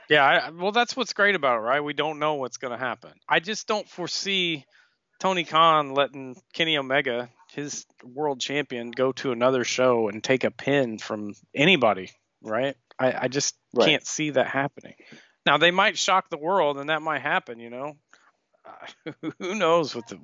Yeah, 0.09 0.23
I, 0.23 0.49
well, 0.51 0.71
that's 0.71 0.95
what's 0.95 1.11
great 1.11 1.35
about 1.35 1.57
it, 1.57 1.61
right? 1.63 1.81
We 1.83 1.91
don't 1.91 2.17
know 2.17 2.35
what's 2.35 2.55
going 2.55 2.71
to 2.71 2.77
happen. 2.77 3.11
I 3.27 3.41
just 3.41 3.67
don't 3.67 3.89
foresee 3.89 4.65
Tony 5.19 5.43
Khan 5.43 5.93
letting 5.93 6.37
Kenny 6.53 6.77
Omega, 6.77 7.29
his 7.51 7.85
world 8.03 8.39
champion, 8.39 8.91
go 8.91 9.11
to 9.13 9.33
another 9.33 9.65
show 9.65 10.07
and 10.07 10.23
take 10.23 10.45
a 10.45 10.51
pin 10.51 10.97
from 10.97 11.33
anybody, 11.53 12.09
right? 12.41 12.75
I, 12.97 13.23
I 13.23 13.27
just 13.27 13.55
Right. 13.73 13.85
can't 13.89 14.07
see 14.07 14.29
that 14.29 14.47
happening. 14.47 14.93
Now 15.45 15.57
they 15.57 15.71
might 15.71 15.97
shock 15.97 16.29
the 16.29 16.37
world, 16.37 16.77
and 16.77 16.89
that 16.89 17.01
might 17.01 17.21
happen, 17.21 17.59
you 17.59 17.69
know. 17.69 17.97
Uh, 18.65 19.11
who 19.39 19.55
knows 19.55 19.93
what 19.93 20.07
the 20.07 20.19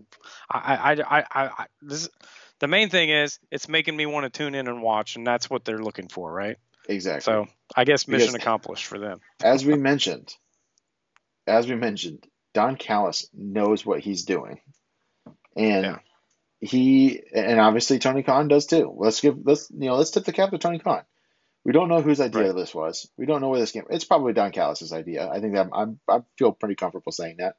I 0.49 0.76
I 0.76 0.91
I 0.93 1.19
I, 1.19 1.45
I 1.45 1.65
this 1.81 2.07
the 2.60 2.68
main 2.68 2.89
thing 2.89 3.10
is 3.10 3.38
it's 3.51 3.68
making 3.68 3.97
me 3.97 4.05
want 4.05 4.23
to 4.23 4.30
tune 4.30 4.55
in 4.55 4.68
and 4.69 4.81
watch, 4.81 5.18
and 5.18 5.27
that's 5.27 5.49
what 5.49 5.65
they're 5.65 5.84
looking 5.84 6.07
for, 6.07 6.31
right? 6.31 6.55
Exactly. 6.88 7.22
So 7.22 7.47
I 7.76 7.85
guess 7.85 8.07
mission 8.07 8.27
Because- 8.27 8.35
accomplished 8.35 8.85
for 8.85 8.99
them. 8.99 9.19
as 9.43 9.65
we 9.65 9.76
mentioned, 9.76 10.35
as 11.47 11.68
we 11.68 11.76
mentioned, 11.76 12.26
Don 12.53 12.76
Callis 12.76 13.27
knows 13.34 13.85
what 13.85 13.99
he's 14.01 14.23
doing, 14.26 14.60
and 15.55 15.85
Yeah. 15.85 15.99
he 16.61 17.22
and 17.34 17.60
obviously 17.60 17.99
Tony 17.99 18.23
Khan 18.23 18.47
does 18.47 18.65
too. 18.65 18.93
Let's 18.97 19.22
give 19.22 19.38
let's 19.45 19.69
you 19.72 19.88
know 19.88 19.95
let's 19.95 20.11
tip 20.11 20.26
the 20.26 20.34
cap 20.34 20.51
to 20.51 20.57
Tony 20.57 20.80
Khan. 20.80 21.03
We 21.65 21.72
don't 21.72 21.88
know 21.88 22.01
whose 22.01 22.19
idea 22.19 22.47
Right. 22.47 22.55
this 22.55 22.76
was. 22.76 23.10
We 23.18 23.26
don't 23.26 23.39
know 23.39 23.47
where 23.49 23.60
this 23.60 23.72
came. 23.72 23.85
It's 23.89 24.03
probably 24.03 24.34
Don 24.34 24.51
Callis's 24.51 24.91
idea. 24.91 25.30
I 25.30 25.39
think 25.39 25.53
that 25.53 25.69
I'm, 25.72 25.97
I 26.10 26.19
feel 26.38 26.51
pretty 26.51 26.76
comfortable 26.76 27.14
saying 27.14 27.38
that. 27.39 27.55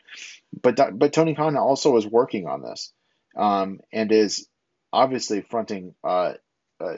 But 0.63 0.99
but 0.99 1.13
Tony 1.15 1.35
Khan 1.35 1.57
also 1.57 1.97
is 1.97 2.07
working 2.07 2.47
on 2.47 2.61
this, 2.63 2.93
um, 3.35 3.81
and 3.93 4.13
is 4.13 4.47
obviously 4.93 5.41
fronting. 5.41 5.95
Uh, 6.05 6.35
uh, 6.81 6.97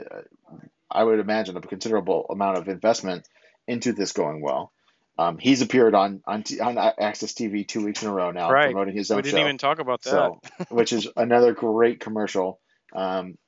I 0.90 1.02
would 1.02 1.18
imagine 1.18 1.56
a 1.56 1.60
considerable 1.60 2.26
amount 2.30 2.58
of 2.58 2.68
investment 2.68 3.28
into 3.66 3.92
this 3.92 4.12
going 4.12 4.40
well. 4.40 4.72
Um, 5.18 5.38
he's 5.38 5.62
appeared 5.62 5.94
on 5.94 6.22
on, 6.26 6.44
on 6.60 6.76
AXS 6.76 7.34
TV 7.34 7.66
two 7.66 7.84
weeks 7.84 8.02
in 8.02 8.08
a 8.08 8.12
row 8.12 8.30
now, 8.30 8.50
Right. 8.50 8.70
promoting 8.70 8.94
his 8.94 9.10
own 9.10 9.16
show. 9.16 9.18
We 9.18 9.22
didn't 9.22 9.38
show. 9.38 9.44
even 9.44 9.58
talk 9.58 9.78
about 9.78 10.02
that. 10.02 10.10
So, 10.10 10.40
which 10.70 10.92
is 10.92 11.08
another 11.16 11.52
great 11.54 12.00
commercial 12.00 12.60
um, 12.94 13.38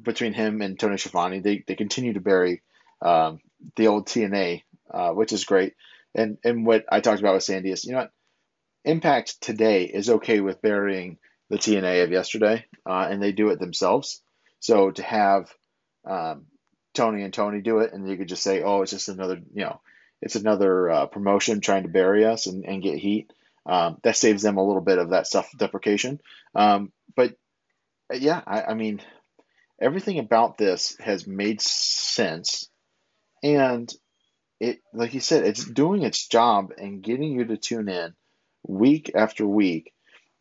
between 0.00 0.34
him 0.34 0.60
and 0.60 0.78
Tony 0.78 0.98
Schiavone. 0.98 1.40
They 1.40 1.64
they 1.66 1.76
continue 1.76 2.12
to 2.12 2.20
bury 2.20 2.62
um, 3.00 3.40
the 3.76 3.88
old 3.88 4.06
TNA, 4.06 4.62
uh, 4.90 5.10
which 5.10 5.32
is 5.32 5.44
great. 5.44 5.74
And 6.14 6.36
and 6.44 6.66
what 6.66 6.84
I 6.90 7.00
talked 7.00 7.20
about 7.20 7.34
with 7.34 7.42
Sandy 7.42 7.70
is, 7.70 7.84
you 7.84 7.92
know 7.92 7.98
what, 7.98 8.12
Impact 8.84 9.40
today 9.40 9.84
is 9.84 10.10
okay 10.10 10.40
with 10.40 10.60
burying 10.60 11.16
the 11.48 11.56
TNA 11.56 12.04
of 12.04 12.12
yesterday, 12.12 12.66
uh, 12.84 13.08
and 13.10 13.22
they 13.22 13.32
do 13.32 13.48
it 13.48 13.58
themselves. 13.58 14.20
So 14.60 14.90
to 14.90 15.02
have 15.02 15.50
um, 16.06 16.46
Tony 16.94 17.22
and 17.22 17.34
Tony 17.34 17.60
do 17.60 17.78
it, 17.80 17.92
and 17.92 18.08
you 18.08 18.16
could 18.16 18.28
just 18.28 18.42
say, 18.42 18.62
oh, 18.62 18.82
it's 18.82 18.92
just 18.92 19.08
another, 19.08 19.36
you 19.52 19.64
know, 19.64 19.80
it's 20.22 20.36
another 20.36 20.90
uh, 20.90 21.06
promotion 21.06 21.60
trying 21.60 21.82
to 21.82 21.88
bury 21.88 22.24
us 22.24 22.46
and, 22.46 22.64
and 22.64 22.82
get 22.82 22.98
heat. 22.98 23.32
Um, 23.66 23.98
that 24.02 24.16
saves 24.16 24.42
them 24.42 24.58
a 24.58 24.64
little 24.64 24.82
bit 24.82 24.98
of 24.98 25.10
that 25.10 25.26
self 25.26 25.50
deprecation. 25.56 26.20
Um, 26.54 26.92
but 27.16 27.34
uh, 28.12 28.16
yeah, 28.16 28.42
I, 28.46 28.62
I 28.62 28.74
mean, 28.74 29.00
everything 29.80 30.18
about 30.18 30.58
this 30.58 30.96
has 31.00 31.26
made 31.26 31.60
sense, 31.60 32.68
and 33.42 33.92
it, 34.60 34.80
like 34.92 35.14
you 35.14 35.20
said, 35.20 35.44
it's 35.44 35.64
doing 35.64 36.02
its 36.02 36.28
job 36.28 36.72
and 36.78 37.02
getting 37.02 37.32
you 37.32 37.44
to 37.46 37.56
tune 37.56 37.88
in 37.88 38.14
week 38.66 39.10
after 39.14 39.46
week 39.46 39.92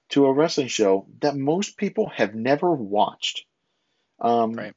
to 0.10 0.26
a 0.26 0.34
wrestling 0.34 0.68
show 0.68 1.08
that 1.22 1.36
most 1.36 1.78
people 1.78 2.10
have 2.10 2.36
never 2.36 2.72
watched. 2.72 3.46
Um, 4.20 4.54
Right. 4.54 4.74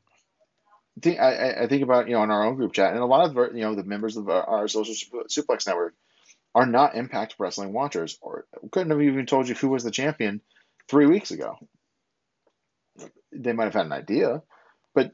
Think, 1.01 1.21
I, 1.21 1.53
I- 1.63 1.67
think 1.67 1.83
about 1.83 2.09
you 2.09 2.15
know 2.15 2.23
in 2.23 2.31
our 2.31 2.45
own 2.45 2.57
group 2.57 2.73
chat, 2.73 2.93
and 2.93 3.03
a 3.03 3.07
lot 3.07 3.29
of 3.37 3.55
you 3.55 3.63
know 3.63 3.75
the 3.75 3.85
members 3.85 4.17
of 4.17 4.29
our, 4.29 4.43
our 4.43 4.69
social 4.69 4.95
suplex 5.29 5.67
network 5.67 5.95
are 6.55 6.67
not 6.67 6.95
Impact 6.95 7.37
Wrestling 7.39 7.73
watchers, 7.73 8.19
or 8.23 8.47
couldn't 8.73 8.91
have 8.91 9.03
even 9.03 9.27
told 9.27 9.49
you 9.49 9.55
who 9.55 9.69
was 9.69 9.85
the 9.85 9.91
champion 9.91 10.41
three 10.89 11.07
weeks 11.07 11.31
ago. 11.31 11.59
They 13.33 13.53
might 13.53 13.65
have 13.65 13.75
had 13.75 13.87
an 13.87 13.93
idea, 13.93 14.43
but 14.95 15.13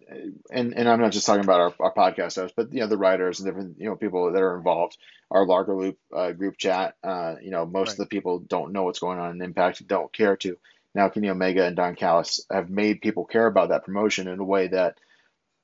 and 0.52 0.74
and 0.76 0.88
I'm 0.88 1.00
not 1.00 1.10
just 1.10 1.26
talking 1.26 1.42
about 1.42 1.60
our, 1.60 1.74
our 1.80 1.94
podcast 1.94 2.36
hosts, 2.36 2.54
but 2.56 2.72
you 2.72 2.80
know 2.80 2.86
the 2.86 2.96
writers 2.96 3.40
and 3.40 3.48
different 3.48 3.80
you 3.80 3.86
know 3.86 3.96
people 3.96 4.30
that 4.32 4.40
are 4.40 4.56
involved. 4.56 4.96
Our 5.32 5.44
larger 5.46 5.74
loop 5.74 5.98
uh, 6.14 6.30
group 6.32 6.59
chat, 6.59 6.94
uh, 7.02 7.36
you 7.42 7.50
know, 7.50 7.64
most 7.66 7.92
of 7.92 7.96
the 7.96 8.06
people 8.06 8.38
don't 8.38 8.72
know 8.72 8.84
what's 8.84 8.98
going 9.00 9.18
on 9.18 9.30
in 9.32 9.42
Impact, 9.42 9.84
don't 9.88 10.12
care 10.12 10.36
to. 10.36 10.59
Now, 10.94 11.09
Kenny 11.09 11.30
Omega 11.30 11.66
and 11.66 11.74
Don 11.74 11.96
Callis 11.96 12.44
have 12.52 12.68
made 12.68 13.00
people 13.00 13.24
care 13.24 13.46
about 13.46 13.70
that 13.70 13.84
promotion 13.84 14.28
in 14.28 14.38
a 14.38 14.44
way 14.44 14.68
that 14.68 14.98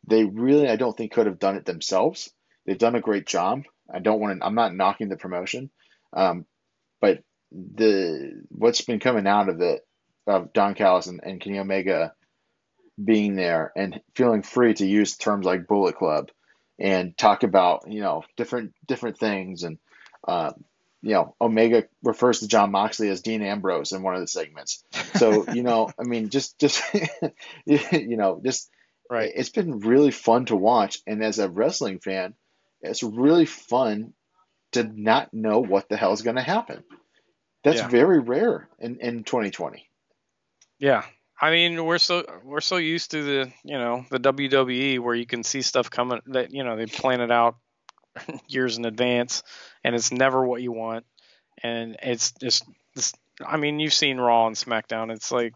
they 0.09 0.25
really, 0.25 0.69
I 0.69 0.77
don't 0.77 0.97
think, 0.97 1.13
could 1.13 1.27
have 1.27 1.39
done 1.39 1.57
it 1.57 1.65
themselves. 1.65 2.31
They've 2.67 2.79
done 2.79 2.95
a 2.95 3.01
great 3.01 3.27
job. 3.27 3.65
I 3.93 4.01
don't 4.01 4.21
want 4.21 4.41
to. 4.41 4.47
I'm 4.47 4.55
not 4.55 4.75
knocking 4.75 5.09
the 5.09 5.17
promotion, 5.17 5.71
um, 6.13 6.45
but 7.01 7.23
the 7.53 8.43
what's 8.49 8.83
been 8.83 9.01
coming 9.01 9.27
out 9.27 9.49
of 9.49 9.61
it 9.61 9.87
of 10.27 10.53
Don 10.53 10.75
Callis 10.75 11.07
and, 11.07 11.21
and 11.23 11.41
Kenny 11.41 11.59
Omega 11.59 12.13
being 13.03 13.37
there 13.37 13.73
and 13.77 14.01
feeling 14.15 14.43
free 14.43 14.75
to 14.75 14.87
use 14.87 15.17
terms 15.17 15.47
like 15.47 15.67
Bullet 15.67 15.97
Club 15.97 16.31
and 16.79 17.17
talk 17.17 17.43
about 17.43 17.85
you 17.91 18.01
know 18.01 18.25
different 18.37 18.75
different 18.87 19.19
things 19.19 19.63
and 19.63 19.79
uh, 20.27 20.53
you 21.01 21.13
know 21.13 21.35
Omega 21.41 21.85
refers 22.03 22.41
to 22.41 22.49
Jon 22.49 22.71
Moxley 22.71 23.09
as 23.09 23.23
Dean 23.23 23.43
Ambrose 23.43 23.93
in 23.93 24.03
one 24.03 24.15
of 24.15 24.21
the 24.21 24.27
segments. 24.27 24.85
So 25.15 25.47
you 25.53 25.63
know, 25.63 25.91
I 25.99 26.05
mean, 26.05 26.29
just 26.29 26.59
just 26.59 26.83
you 27.65 28.17
know, 28.17 28.41
just 28.45 28.69
Right. 29.11 29.33
it's 29.35 29.49
been 29.51 29.79
really 29.81 30.11
fun 30.11 30.45
to 30.47 30.57
watch, 30.57 31.01
and 31.07 31.23
as 31.25 31.39
a 31.39 31.49
wrestling 31.49 31.99
fan, 31.99 32.35
it's 32.83 33.03
really 33.03 33.47
fun 33.47 34.13
to 34.73 34.85
not 34.85 35.33
know 35.33 35.61
what 35.61 35.89
the 35.89 35.97
hell 35.97 36.13
is 36.13 36.23
going 36.23 36.37
to 36.37 36.43
happen. 36.43 36.85
That's 37.65 37.81
Yeah. 37.81 37.89
very 37.89 38.21
rare 38.21 38.69
in, 38.79 39.01
in 39.01 39.25
2020. 39.25 39.89
Yeah. 40.79 41.05
I 41.41 41.51
mean, 41.51 41.85
we're 41.85 41.99
so 41.99 42.25
we're 42.45 42.61
so 42.61 42.77
used 42.77 43.13
to 43.13 43.23
the 43.23 43.53
you 43.65 43.79
know 43.79 44.05
the 44.11 44.19
WWE 44.19 44.99
where 44.99 45.15
you 45.15 45.25
can 45.27 45.43
see 45.45 45.63
stuff 45.63 45.89
coming 45.89 46.21
that 46.27 46.53
you 46.53 46.65
know 46.65 46.77
they 46.77 46.87
plan 46.87 47.21
it 47.21 47.31
out 47.31 47.57
years 48.49 48.77
in 48.77 48.85
advance, 48.85 49.43
and 49.85 49.95
it's 49.95 50.11
never 50.13 50.45
what 50.45 50.63
you 50.63 50.73
want, 50.73 51.07
and 51.63 51.97
it's 52.03 52.33
just 52.33 52.65
this. 52.95 53.15
I 53.47 53.57
mean, 53.57 53.79
you've 53.79 53.95
seen 53.95 54.19
Raw 54.19 54.49
and 54.49 54.57
SmackDown. 54.57 55.13
It's 55.13 55.31
like 55.31 55.55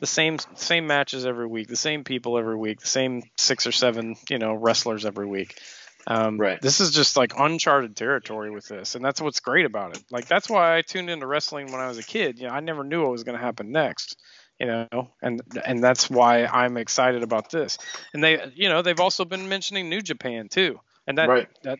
the 0.00 0.06
same 0.06 0.38
same 0.54 0.86
matches 0.86 1.26
every 1.26 1.46
week, 1.46 1.68
the 1.68 1.76
same 1.76 2.04
people 2.04 2.38
every 2.38 2.56
week, 2.56 2.80
the 2.80 2.86
same 2.86 3.22
six 3.36 3.66
or 3.66 3.72
seven 3.72 4.16
you 4.28 4.38
know 4.38 4.54
wrestlers 4.54 5.06
every 5.06 5.26
week. 5.26 5.58
Um, 6.06 6.36
Right. 6.38 6.60
This 6.60 6.80
is 6.80 6.90
just 6.90 7.16
like 7.16 7.32
uncharted 7.38 7.96
territory 7.96 8.50
with 8.50 8.66
this, 8.68 8.94
and 8.94 9.04
that's 9.04 9.20
what's 9.20 9.40
great 9.40 9.64
about 9.64 9.96
it. 9.96 10.04
Like 10.10 10.26
that's 10.26 10.50
why 10.50 10.76
I 10.76 10.82
tuned 10.82 11.08
into 11.08 11.26
wrestling 11.26 11.72
when 11.72 11.80
I 11.80 11.88
was 11.88 11.98
a 11.98 12.02
kid. 12.02 12.38
You 12.38 12.48
know, 12.48 12.52
I 12.52 12.60
never 12.60 12.84
knew 12.84 13.02
what 13.02 13.10
was 13.10 13.24
going 13.24 13.38
to 13.38 13.44
happen 13.44 13.72
next. 13.72 14.16
You 14.58 14.66
know, 14.66 15.10
and 15.22 15.40
and 15.64 15.82
that's 15.82 16.08
why 16.08 16.44
I'm 16.44 16.76
excited 16.76 17.22
about 17.22 17.50
this. 17.50 17.78
And 18.12 18.22
they, 18.22 18.52
you 18.54 18.68
know, 18.68 18.82
they've 18.82 19.00
also 19.00 19.24
been 19.24 19.48
mentioning 19.48 19.88
New 19.88 20.00
Japan 20.00 20.48
too, 20.48 20.78
and 21.06 21.18
that 21.18 21.28
Right. 21.28 21.48
that. 21.62 21.78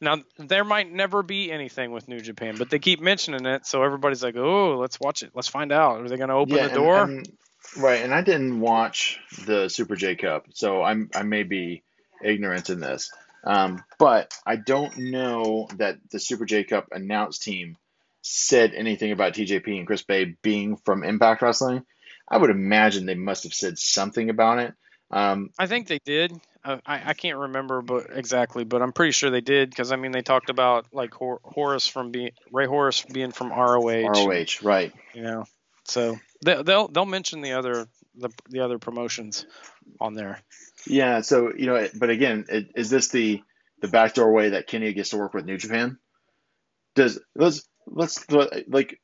now 0.01 0.19
there 0.39 0.65
might 0.65 0.93
never 0.93 1.23
be 1.23 1.51
anything 1.51 1.93
with 1.93 2.09
New 2.09 2.21
Japan, 2.21 2.57
but 2.59 2.71
they 2.71 2.79
keep 2.79 3.01
mentioning 3.01 3.47
it, 3.47 3.67
so 3.67 3.83
everybody's 3.83 4.23
like, 4.23 4.37
"Oh, 4.37 4.79
let's 4.79 4.99
watch 5.01 5.23
it. 5.23 5.31
Let's 5.35 5.49
find 5.49 5.73
out. 5.73 6.01
Are 6.01 6.09
they 6.09 6.17
going 6.17 6.29
to 6.29 6.35
open 6.35 6.55
the 6.55 6.63
and- 6.65 6.75
door?" 6.75 7.03
and- 7.05 7.29
right, 7.77 8.03
and 8.03 8.13
I 8.15 8.23
didn't 8.23 8.61
watch 8.61 9.19
the 9.47 9.69
Super 9.69 9.97
J 9.97 10.17
Cup, 10.17 10.47
so 10.55 10.83
I'm 10.83 11.11
I 11.15 11.23
may 11.23 11.43
be 11.43 11.83
ignorant 12.23 12.71
in 12.71 12.81
this, 12.81 13.13
um, 13.45 13.83
but 13.99 14.33
I 14.47 14.57
don't 14.57 14.97
know 14.97 15.69
that 15.77 15.99
the 16.11 16.19
Super 16.21 16.45
J 16.45 16.65
Cup 16.65 16.89
announced 16.93 17.43
team 17.43 17.77
said 18.23 18.73
anything 18.75 19.13
about 19.13 19.35
TJP 19.35 19.77
and 19.79 19.87
Chris 19.87 20.03
Bey 20.03 20.37
being 20.43 20.77
from 20.77 21.05
Impact 21.05 21.43
Wrestling. 21.43 21.85
I 22.27 22.39
would 22.39 22.49
imagine 22.51 23.05
they 23.05 23.15
must 23.15 23.43
have 23.43 23.53
said 23.53 23.79
something 23.79 24.31
about 24.31 24.59
it. 24.61 24.73
Um, 25.15 25.51
I 25.57 25.69
think 25.69 25.87
they 25.87 26.01
did. 26.05 26.33
I, 26.65 26.81
I 26.87 27.15
can't 27.15 27.39
remember, 27.39 27.83
but 27.83 28.07
exactly, 28.15 28.65
but 28.65 28.83
I'm 28.83 28.93
pretty 28.93 29.13
sure 29.13 29.31
they 29.31 29.43
did 29.43 29.71
because 29.71 29.93
I 29.93 29.97
mean 29.97 30.13
they 30.13 30.23
talked 30.23 30.51
about 30.51 30.87
like 30.93 31.15
Hor- 31.15 31.41
Horace 31.45 31.87
from 31.87 32.11
being 32.11 32.31
Rey 32.51 32.67
Horus 32.67 33.03
being 33.03 33.31
from 33.31 33.51
ROH. 33.51 34.09
ROH, 34.09 34.47
right? 34.63 34.93
You 35.15 35.23
know, 35.23 35.45
so 35.85 36.19
they, 36.45 36.63
they'll 36.63 36.89
they'll 36.89 37.07
mention 37.07 37.43
the 37.43 37.53
other 37.53 37.87
the 38.17 38.31
the 38.49 38.61
other 38.61 38.79
promotions 38.79 39.47
on 40.01 40.15
there. 40.15 40.41
Yeah. 40.87 41.21
So 41.21 41.53
you 41.55 41.67
know, 41.67 41.87
but 41.95 42.11
again, 42.11 42.47
is 42.75 42.91
this 42.91 43.09
the 43.09 43.43
the 43.83 43.89
backdoor 43.89 44.33
way 44.33 44.51
that 44.51 44.67
Kenny 44.67 44.93
gets 44.95 45.11
to 45.11 45.19
work 45.19 45.35
with 45.35 45.45
New 45.45 45.59
Japan? 45.59 45.99
Does 46.97 47.21
let's 47.37 47.63
let's 47.87 48.25
like 48.67 49.01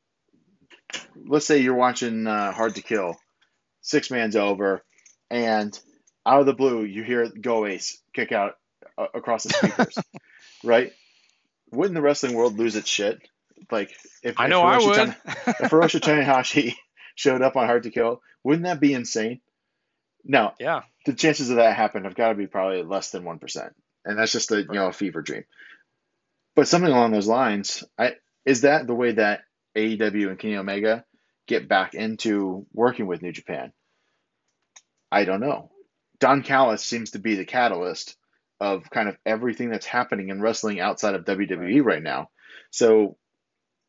let's 1.24 1.46
say 1.46 1.58
you're 1.58 1.74
watching 1.74 2.26
uh, 2.26 2.52
Hard 2.52 2.74
to 2.76 2.82
Kill, 2.82 3.16
six 3.82 4.10
man's 4.10 4.34
over, 4.34 4.82
and 5.30 5.78
out 6.26 6.40
of 6.40 6.46
the 6.46 6.54
blue 6.54 6.84
you 6.84 7.02
hear 7.02 7.28
Go 7.28 7.66
Ace 7.66 7.98
kick 8.12 8.32
out 8.32 8.56
uh, 8.98 9.06
across 9.14 9.44
the 9.44 9.50
speakers, 9.50 9.98
right? 10.64 10.92
Wouldn't 11.70 11.94
the 11.94 12.02
wrestling 12.02 12.34
world 12.34 12.58
lose 12.58 12.76
its 12.76 12.88
shit? 12.88 13.20
Like 13.70 13.94
if 14.22 14.38
I 14.38 14.48
know 14.48 14.68
if 14.68 14.82
I 14.82 14.86
would. 14.86 14.94
Tan- 14.96 15.16
if 15.46 15.70
Hiroshi 15.70 16.00
Tanahashi 16.24 16.74
showed 17.14 17.42
up 17.42 17.56
on 17.56 17.66
Hard 17.66 17.84
to 17.84 17.90
Kill, 17.90 18.22
wouldn't 18.42 18.64
that 18.64 18.80
be 18.80 18.94
insane? 18.94 19.40
No. 20.24 20.52
Yeah. 20.58 20.82
The 21.06 21.14
chances 21.14 21.50
of 21.50 21.56
that 21.56 21.76
happening 21.76 22.04
have 22.04 22.14
got 22.14 22.30
to 22.30 22.34
be 22.34 22.46
probably 22.46 22.82
less 22.82 23.10
than 23.10 23.24
one 23.24 23.38
percent, 23.38 23.74
and 24.04 24.18
that's 24.18 24.32
just 24.32 24.50
a 24.50 24.60
you 24.60 24.72
know 24.72 24.88
a 24.88 24.92
fever 24.92 25.22
dream. 25.22 25.44
But 26.54 26.68
something 26.68 26.90
along 26.90 27.12
those 27.12 27.28
lines, 27.28 27.84
I 27.98 28.16
is 28.44 28.62
that 28.62 28.86
the 28.86 28.94
way 28.94 29.12
that 29.12 29.42
AEW 29.76 30.28
and 30.28 30.38
Kenny 30.38 30.56
Omega 30.56 31.04
get 31.46 31.68
back 31.68 31.94
into 31.94 32.66
working 32.72 33.06
with 33.06 33.22
New 33.22 33.32
Japan? 33.32 33.72
I 35.10 35.24
don't 35.24 35.40
know. 35.40 35.70
Don 36.20 36.42
Callis 36.42 36.84
seems 36.84 37.12
to 37.12 37.18
be 37.18 37.34
the 37.34 37.44
catalyst 37.44 38.16
of 38.60 38.90
kind 38.90 39.08
of 39.08 39.16
everything 39.24 39.70
that's 39.70 39.86
happening 39.86 40.28
in 40.28 40.40
wrestling 40.40 40.80
outside 40.80 41.14
of 41.14 41.24
WWE 41.24 41.82
right 41.82 42.02
now. 42.02 42.28
So, 42.70 43.16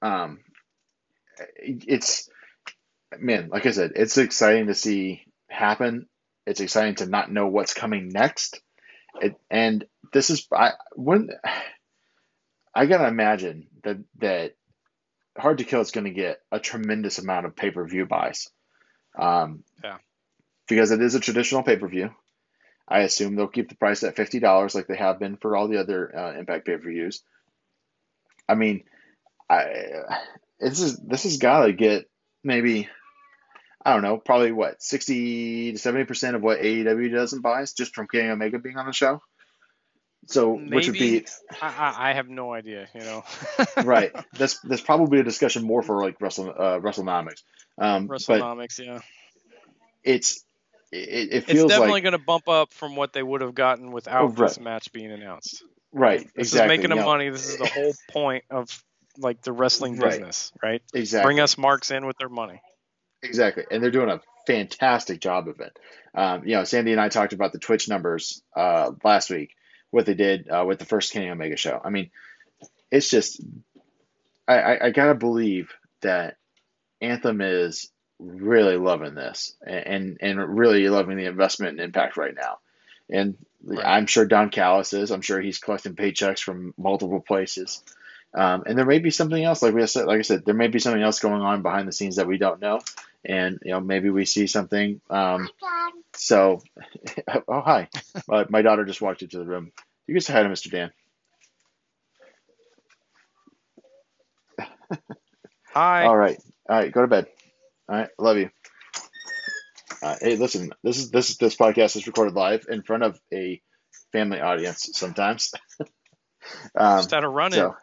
um, 0.01 0.39
it's 1.57 2.29
man, 3.19 3.49
like 3.49 3.65
I 3.65 3.71
said, 3.71 3.91
it's 3.95 4.17
exciting 4.17 4.67
to 4.67 4.73
see 4.73 5.23
happen. 5.49 6.07
It's 6.47 6.61
exciting 6.61 6.95
to 6.95 7.05
not 7.05 7.31
know 7.31 7.47
what's 7.47 7.73
coming 7.73 8.09
next. 8.09 8.61
It, 9.21 9.35
and 9.49 9.85
this 10.13 10.29
is 10.29 10.47
I 10.53 10.71
when 10.95 11.29
I 12.73 12.85
gotta 12.85 13.07
imagine 13.07 13.67
that 13.83 13.97
that 14.19 14.55
Hard 15.37 15.59
to 15.59 15.63
Kill 15.63 15.81
is 15.81 15.91
going 15.91 16.05
to 16.05 16.11
get 16.11 16.41
a 16.51 16.59
tremendous 16.59 17.17
amount 17.17 17.45
of 17.45 17.55
pay 17.55 17.71
per 17.71 17.85
view 17.87 18.05
buys. 18.05 18.49
Um, 19.17 19.63
yeah. 19.83 19.97
Because 20.67 20.91
it 20.91 21.01
is 21.01 21.15
a 21.15 21.19
traditional 21.19 21.63
pay 21.63 21.77
per 21.77 21.87
view. 21.87 22.11
I 22.91 22.99
assume 22.99 23.35
they'll 23.35 23.47
keep 23.47 23.69
the 23.69 23.75
price 23.75 24.03
at 24.03 24.17
fifty 24.17 24.39
dollars 24.39 24.75
like 24.75 24.87
they 24.87 24.97
have 24.97 25.17
been 25.17 25.37
for 25.37 25.55
all 25.55 25.67
the 25.67 25.79
other 25.79 26.15
uh, 26.15 26.37
Impact 26.37 26.65
pay 26.65 26.77
per 26.77 26.89
views. 26.89 27.23
I 28.49 28.55
mean, 28.55 28.83
I 29.49 30.01
this 30.59 30.81
is 30.81 30.97
this 30.97 31.23
has 31.23 31.37
got 31.37 31.65
to 31.65 31.73
get 31.73 32.09
maybe 32.43 32.89
I 33.83 33.93
don't 33.93 34.03
know, 34.03 34.17
probably 34.17 34.51
what 34.51 34.83
sixty 34.83 35.71
to 35.71 35.77
seventy 35.77 36.05
percent 36.05 36.35
of 36.35 36.41
what 36.41 36.59
AEW 36.59 37.11
does 37.13 37.33
in 37.33 37.39
buys 37.41 37.73
just 37.73 37.95
from 37.95 38.07
Kenny 38.07 38.29
Omega 38.29 38.59
being 38.59 38.77
on 38.77 38.85
the 38.85 38.93
show. 38.93 39.21
So 40.27 40.55
Maybe, 40.55 40.75
which 40.75 40.87
would 40.87 40.93
be 40.99 41.25
I, 41.61 42.09
I 42.09 42.13
have 42.13 42.27
no 42.27 42.53
idea, 42.53 42.87
you 42.93 43.01
know. 43.01 43.23
right. 43.83 44.11
That's 44.33 44.59
that's 44.59 44.81
probably 44.81 45.19
a 45.19 45.23
discussion 45.23 45.63
more 45.63 45.81
for 45.81 46.03
like 46.03 46.21
Wrestle 46.21 46.49
uh, 46.49 46.79
WrestleNomics. 46.79 47.41
Um, 47.79 48.07
WrestleNomics, 48.07 48.85
yeah. 48.85 48.99
It's 50.03 50.43
it, 50.91 51.29
it 51.31 51.45
feels 51.45 51.65
it's 51.65 51.69
definitely 51.69 51.93
like, 51.93 52.03
going 52.03 52.11
to 52.13 52.25
bump 52.25 52.49
up 52.49 52.73
from 52.73 52.95
what 52.95 53.13
they 53.13 53.23
would 53.23 53.41
have 53.41 53.55
gotten 53.55 53.91
without 53.91 54.21
Oh, 54.21 54.27
right. 54.27 54.49
this 54.49 54.59
match 54.59 54.91
being 54.91 55.11
announced. 55.11 55.63
right. 55.91 56.19
This 56.35 56.49
exactly. 56.49 56.75
is 56.75 56.77
making 56.79 56.89
them 56.89 56.99
no, 56.99 57.05
money. 57.05 57.29
This 57.29 57.47
is 57.47 57.57
the 57.57 57.67
whole 57.67 57.93
point 58.11 58.43
of 58.49 58.83
like 59.17 59.41
the 59.41 59.51
wrestling 59.51 59.97
Right. 59.97 60.11
business, 60.11 60.51
right? 60.61 60.81
Exactly. 60.93 61.27
Bring 61.27 61.39
us 61.39 61.57
marks 61.57 61.91
in 61.91 62.05
with 62.05 62.17
their 62.17 62.29
money. 62.29 62.61
Exactly, 63.23 63.63
and 63.69 63.83
they're 63.83 63.91
doing 63.91 64.09
a 64.09 64.21
fantastic 64.47 65.21
job 65.21 65.47
of 65.47 65.59
it. 65.59 65.77
Um, 66.15 66.45
you 66.45 66.55
know, 66.55 66.63
Sandy 66.63 66.91
and 66.91 66.99
I 66.99 67.09
talked 67.09 67.33
about 67.33 67.51
the 67.53 67.59
Twitch 67.59 67.87
numbers 67.87 68.41
uh, 68.55 68.91
last 69.03 69.29
week, 69.29 69.55
what 69.91 70.05
they 70.05 70.15
did 70.15 70.49
uh, 70.49 70.65
with 70.67 70.79
the 70.79 70.85
first 70.85 71.13
Kenny 71.13 71.29
Omega 71.29 71.55
show. 71.55 71.79
I 71.83 71.89
mean, 71.89 72.09
it's 72.89 73.09
just, 73.09 73.41
I, 74.47 74.55
I, 74.55 74.85
I 74.87 74.89
gotta 74.89 75.13
believe 75.13 75.71
that 76.01 76.37
Anthem 76.99 77.41
is 77.41 77.89
really 78.21 78.77
loving 78.77 79.15
this 79.15 79.55
and 79.65 80.17
and 80.21 80.57
really 80.57 80.87
loving 80.89 81.17
the 81.17 81.25
investment 81.25 81.73
and 81.73 81.81
impact 81.81 82.17
right 82.17 82.35
now. 82.35 82.59
And 83.11 83.37
Right. 83.63 83.85
I'm 83.85 84.07
sure 84.07 84.25
Don 84.25 84.49
Callis 84.49 84.93
is. 84.93 85.11
I'm 85.11 85.21
sure 85.21 85.41
he's 85.41 85.59
collecting 85.59 85.95
paychecks 85.95 86.39
from 86.39 86.73
multiple 86.77 87.21
places. 87.21 87.83
Um, 88.33 88.63
and 88.67 88.77
there 88.77 88.85
may 88.85 88.99
be 88.99 89.11
something 89.11 89.43
else, 89.43 89.61
like 89.61 89.73
we 89.75 89.85
said, 89.87 90.05
like 90.07 90.19
I 90.19 90.23
said, 90.23 90.45
there 90.45 90.55
may 90.55 90.67
be 90.67 90.79
something 90.79 91.01
else 91.03 91.19
going 91.19 91.41
on 91.41 91.63
behind 91.63 91.87
the 91.87 91.93
scenes 91.93 92.17
that 92.17 92.27
we 92.27 92.37
don't 92.37 92.61
know, 92.61 92.81
and 93.25 93.59
you 93.63 93.71
know 93.71 93.81
maybe 93.81 94.09
we 94.09 94.25
see 94.25 94.47
something. 94.47 95.01
Um, 95.09 95.49
so, 96.15 96.61
oh 97.47 97.61
hi, 97.61 97.89
uh, 98.31 98.45
my 98.49 98.61
daughter 98.61 98.85
just 98.85 99.01
walked 99.01 99.23
into 99.23 99.39
the 99.39 99.45
room. 99.45 99.71
You 100.07 100.15
can 100.15 100.21
say 100.21 100.33
hi 100.33 100.43
to 100.43 100.49
Mr. 100.49 100.71
Dan. 100.71 100.91
Hi. 105.73 106.07
All 106.07 106.17
right, 106.17 106.37
all 106.69 106.77
right, 106.77 106.91
go 106.91 107.01
to 107.01 107.07
bed. 107.07 107.27
All 107.89 107.97
right, 107.97 108.09
love 108.17 108.37
you. 108.37 108.49
Uh, 110.01 110.15
hey, 110.21 110.35
listen, 110.35 110.71
this 110.83 110.97
is 110.97 111.11
this 111.11 111.29
is 111.29 111.37
this 111.37 111.55
podcast 111.55 111.95
is 111.95 112.07
recorded 112.07 112.33
live 112.33 112.65
in 112.69 112.81
front 112.81 113.03
of 113.03 113.19
a 113.33 113.61
family 114.11 114.39
audience. 114.39 114.89
Sometimes, 114.93 115.51
um, 116.75 116.99
Just 116.99 117.11
had 117.11 117.23
a 117.23 117.29
run 117.29 117.53
in. 117.53 117.59
so 117.59 117.75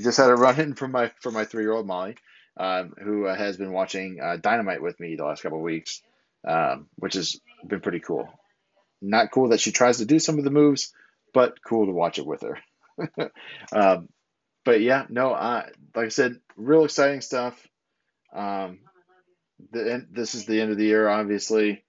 just 0.00 0.18
had 0.18 0.30
a 0.30 0.34
run 0.34 0.60
in 0.60 0.74
from 0.74 0.92
my 0.92 1.10
from 1.20 1.34
my 1.34 1.44
three 1.44 1.62
year 1.62 1.72
old 1.72 1.86
Molly, 1.86 2.16
um, 2.58 2.92
who 3.02 3.26
uh, 3.26 3.34
has 3.34 3.56
been 3.56 3.72
watching 3.72 4.20
uh, 4.20 4.36
Dynamite 4.36 4.82
with 4.82 4.98
me 5.00 5.16
the 5.16 5.24
last 5.24 5.42
couple 5.42 5.58
of 5.58 5.64
weeks, 5.64 6.02
um, 6.46 6.88
which 6.96 7.14
has 7.14 7.40
been 7.66 7.80
pretty 7.80 8.00
cool. 8.00 8.28
Not 9.00 9.30
cool 9.30 9.48
that 9.48 9.60
she 9.60 9.72
tries 9.72 9.98
to 9.98 10.04
do 10.04 10.18
some 10.18 10.38
of 10.38 10.44
the 10.44 10.50
moves, 10.50 10.92
but 11.32 11.62
cool 11.64 11.86
to 11.86 11.92
watch 11.92 12.18
it 12.18 12.26
with 12.26 12.42
her. 12.42 12.58
um, 13.72 14.08
but 14.64 14.80
yeah, 14.80 15.06
no, 15.08 15.32
I, 15.32 15.70
like 15.94 16.06
I 16.06 16.08
said, 16.08 16.38
real 16.56 16.84
exciting 16.84 17.20
stuff. 17.20 17.66
Um, 18.32 18.80
the, 19.70 20.06
this 20.10 20.34
is 20.34 20.46
the 20.46 20.60
end 20.60 20.70
of 20.70 20.78
the 20.78 20.84
year, 20.84 21.08
obviously. 21.08 21.84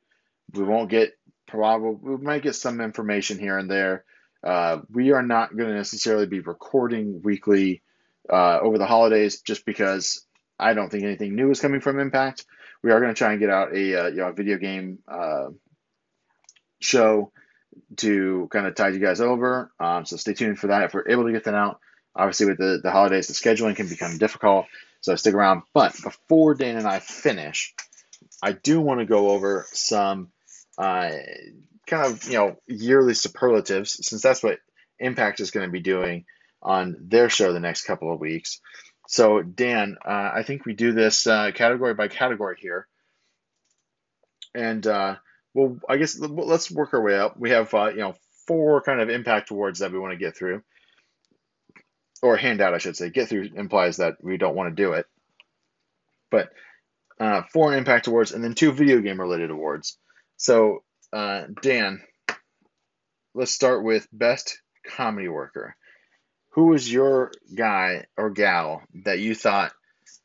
We 0.53 0.63
won't 0.63 0.89
get 0.89 1.17
probably 1.47 1.97
we 2.01 2.17
might 2.17 2.43
get 2.43 2.55
some 2.55 2.81
information 2.81 3.39
here 3.39 3.57
and 3.57 3.69
there. 3.69 4.05
Uh, 4.43 4.81
we 4.91 5.11
are 5.11 5.23
not 5.23 5.55
going 5.55 5.69
to 5.69 5.75
necessarily 5.75 6.25
be 6.25 6.41
recording 6.41 7.21
weekly 7.23 7.81
uh, 8.29 8.59
over 8.59 8.77
the 8.77 8.85
holidays 8.85 9.41
just 9.41 9.65
because 9.65 10.25
I 10.59 10.73
don't 10.73 10.89
think 10.89 11.03
anything 11.03 11.35
new 11.35 11.49
is 11.51 11.61
coming 11.61 11.81
from 11.81 11.99
Impact. 11.99 12.45
We 12.83 12.91
are 12.91 12.99
going 12.99 13.13
to 13.13 13.17
try 13.17 13.31
and 13.31 13.39
get 13.39 13.49
out 13.49 13.73
a 13.73 14.05
uh, 14.05 14.07
you 14.07 14.17
know 14.17 14.31
video 14.33 14.57
game 14.57 14.99
uh, 15.07 15.47
show 16.81 17.31
to 17.97 18.47
kind 18.51 18.67
of 18.67 18.75
tide 18.75 18.93
you 18.93 18.99
guys 18.99 19.21
over. 19.21 19.71
Um, 19.79 20.05
so 20.05 20.17
stay 20.17 20.33
tuned 20.33 20.59
for 20.59 20.67
that. 20.67 20.83
If 20.83 20.93
we're 20.93 21.09
able 21.09 21.25
to 21.25 21.31
get 21.31 21.45
that 21.45 21.55
out, 21.55 21.79
obviously 22.15 22.47
with 22.47 22.57
the, 22.57 22.79
the 22.83 22.91
holidays, 22.91 23.27
the 23.27 23.33
scheduling 23.33 23.75
can 23.75 23.87
become 23.87 24.17
difficult. 24.17 24.65
So 25.03 25.15
stick 25.15 25.35
around. 25.35 25.63
But 25.73 25.93
before 26.01 26.55
Dan 26.55 26.77
and 26.77 26.87
I 26.87 26.99
finish, 26.99 27.75
I 28.41 28.53
do 28.53 28.81
want 28.81 29.01
to 29.01 29.05
go 29.05 29.29
over 29.31 29.65
some 29.71 30.29
uh, 30.77 31.11
kind 31.85 32.05
of 32.05 32.25
you 32.25 32.37
know 32.37 32.55
yearly 32.67 33.13
superlatives 33.13 34.07
since 34.07 34.21
that's 34.21 34.41
what 34.41 34.59
Impact 34.99 35.41
is 35.41 35.51
going 35.51 35.67
to 35.67 35.71
be 35.71 35.81
doing 35.81 36.25
on 36.61 36.95
their 37.01 37.29
show 37.29 37.51
the 37.51 37.59
next 37.59 37.83
couple 37.83 38.13
of 38.13 38.21
weeks. 38.21 38.61
So 39.09 39.41
Dan, 39.41 39.97
uh, 40.05 40.31
I 40.33 40.43
think 40.43 40.65
we 40.65 40.73
do 40.73 40.93
this 40.93 41.27
uh, 41.27 41.51
category 41.53 41.93
by 41.93 42.07
category 42.07 42.55
here, 42.57 42.87
and 44.55 44.87
uh, 44.87 45.15
well, 45.53 45.77
I 45.89 45.97
guess 45.97 46.17
let's 46.17 46.71
work 46.71 46.93
our 46.93 47.01
way 47.01 47.19
up. 47.19 47.37
We 47.37 47.49
have 47.49 47.73
uh, 47.73 47.89
you 47.89 47.97
know 47.97 48.15
four 48.47 48.81
kind 48.81 49.01
of 49.01 49.09
Impact 49.09 49.51
awards 49.51 49.79
that 49.79 49.91
we 49.91 49.99
want 49.99 50.13
to 50.13 50.17
get 50.17 50.37
through, 50.37 50.63
or 52.23 52.37
handout, 52.37 52.73
I 52.73 52.77
should 52.77 52.95
say. 52.95 53.09
Get 53.09 53.27
through 53.27 53.49
implies 53.55 53.97
that 53.97 54.15
we 54.23 54.37
don't 54.37 54.55
want 54.55 54.75
to 54.75 54.81
do 54.81 54.93
it, 54.93 55.05
but 56.31 56.49
uh, 57.19 57.43
four 57.51 57.75
Impact 57.75 58.07
awards 58.07 58.31
and 58.31 58.43
then 58.43 58.55
two 58.55 58.71
video 58.71 59.01
game 59.01 59.19
related 59.19 59.51
awards. 59.51 59.97
So 60.37 60.83
uh, 61.11 61.43
Dan, 61.61 62.01
let's 63.35 63.51
start 63.51 63.83
with 63.83 64.07
best 64.11 64.59
comedy 64.87 65.27
worker. 65.27 65.75
Who 66.51 66.67
was 66.67 66.91
your 66.91 67.31
guy 67.53 68.05
or 68.15 68.29
gal 68.29 68.83
that 69.03 69.19
you 69.19 69.35
thought, 69.35 69.73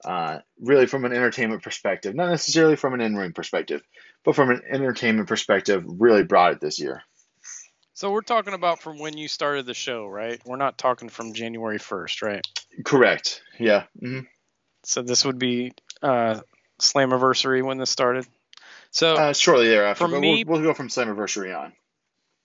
uh, 0.05 0.39
really 0.61 0.87
from 0.87 1.05
an 1.05 1.13
entertainment 1.13 1.63
perspective, 1.63 2.15
not 2.15 2.31
necessarily 2.31 2.77
from 2.77 2.95
an 2.95 3.01
in-ring 3.01 3.33
perspective, 3.33 3.83
but 4.25 4.37
from 4.37 4.51
an 4.51 4.63
entertainment 4.71 5.29
perspective, 5.29 5.85
really 5.87 6.23
brought 6.23 6.53
it 6.53 6.61
this 6.61 6.79
year? 6.79 7.03
So 7.99 8.13
we're 8.13 8.21
talking 8.21 8.55
about 8.55 8.79
from 8.79 9.01
when 9.01 9.19
you 9.19 9.27
started 9.27 9.67
the 9.67 9.75
show, 9.75 10.07
right? 10.07 10.41
We're 10.47 10.55
not 10.55 10.79
talking 10.79 11.09
from 11.09 11.33
January 11.33 11.81
1st, 11.81 12.23
right? 12.23 12.47
Correct. 12.85 13.43
Yeah. 13.59 13.87
hmm 13.99 14.21
So 14.85 15.03
this 15.03 15.25
would 15.25 15.41
be 15.41 15.73
uh, 16.01 16.39
Slammiversary 16.81 17.65
when 17.65 17.77
this 17.79 17.91
started. 17.91 18.25
So 18.93 19.17
uh, 19.17 19.33
shortly 19.33 19.67
thereafter, 19.67 20.07
but 20.07 20.21
me- 20.21 20.45
we'll, 20.45 20.61
we'll 20.61 20.63
go 20.69 20.75
from 20.75 20.87
Slammiversary 20.87 21.61
on. 21.61 21.73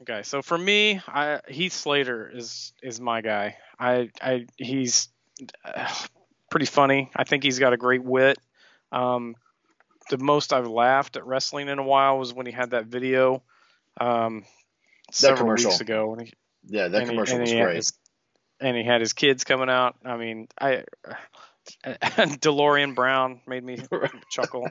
Okay, 0.01 0.23
so 0.23 0.41
for 0.41 0.57
me, 0.57 0.99
I, 1.07 1.41
Heath 1.47 1.73
Slater 1.73 2.31
is 2.33 2.73
is 2.81 2.99
my 2.99 3.21
guy. 3.21 3.57
I 3.79 4.09
I 4.19 4.47
he's 4.57 5.09
uh, 5.63 5.93
pretty 6.49 6.65
funny. 6.65 7.11
I 7.15 7.25
think 7.25 7.43
he's 7.43 7.59
got 7.59 7.73
a 7.73 7.77
great 7.77 8.03
wit. 8.03 8.39
Um, 8.91 9.35
the 10.09 10.17
most 10.17 10.51
I've 10.51 10.67
laughed 10.67 11.15
at 11.15 11.27
wrestling 11.27 11.67
in 11.67 11.77
a 11.77 11.83
while 11.83 12.17
was 12.17 12.33
when 12.33 12.47
he 12.47 12.51
had 12.51 12.71
that 12.71 12.87
video 12.87 13.43
um, 14.01 14.45
several 15.15 15.39
commercial. 15.45 15.71
weeks 15.71 15.81
ago. 15.81 16.07
When 16.09 16.25
he, 16.25 16.33
Yeah, 16.65 16.87
that 16.89 17.01
he- 17.03 17.07
commercial 17.07 17.35
and 17.35 17.41
was 17.41 17.51
he 17.51 17.59
great. 17.59 17.75
his- 17.77 17.93
and 18.59 18.77
he 18.77 18.83
had 18.83 19.01
his 19.01 19.13
kids 19.13 19.43
coming 19.43 19.69
out. 19.69 19.95
I 20.05 20.15
mean, 20.17 20.47
I 20.59 20.83
DeLorean 21.85 22.95
Brown 22.95 23.41
made 23.47 23.63
me 23.63 23.77
chuckle. 24.31 24.69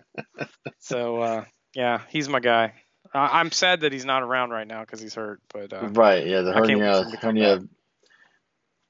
So 0.78 1.18
uh, 1.20 1.44
yeah, 1.74 2.02
he's 2.08 2.28
my 2.28 2.40
guy. 2.40 2.74
I 3.14 3.40
I'm 3.40 3.50
sad 3.50 3.80
that 3.80 3.92
he's 3.92 4.04
not 4.04 4.22
around 4.22 4.50
right 4.50 4.66
now 4.66 4.80
because 4.80 5.00
he's 5.00 5.14
hurt. 5.14 5.40
But 5.52 5.72
uh, 5.72 5.88
Right, 5.88 6.26
yeah, 6.26 6.42
the 6.42 6.50
I 6.52 6.60
can't 6.60 6.68
wait 6.80 7.10
for 7.10 7.26
hernia, 7.26 7.54
hernia, 7.56 7.60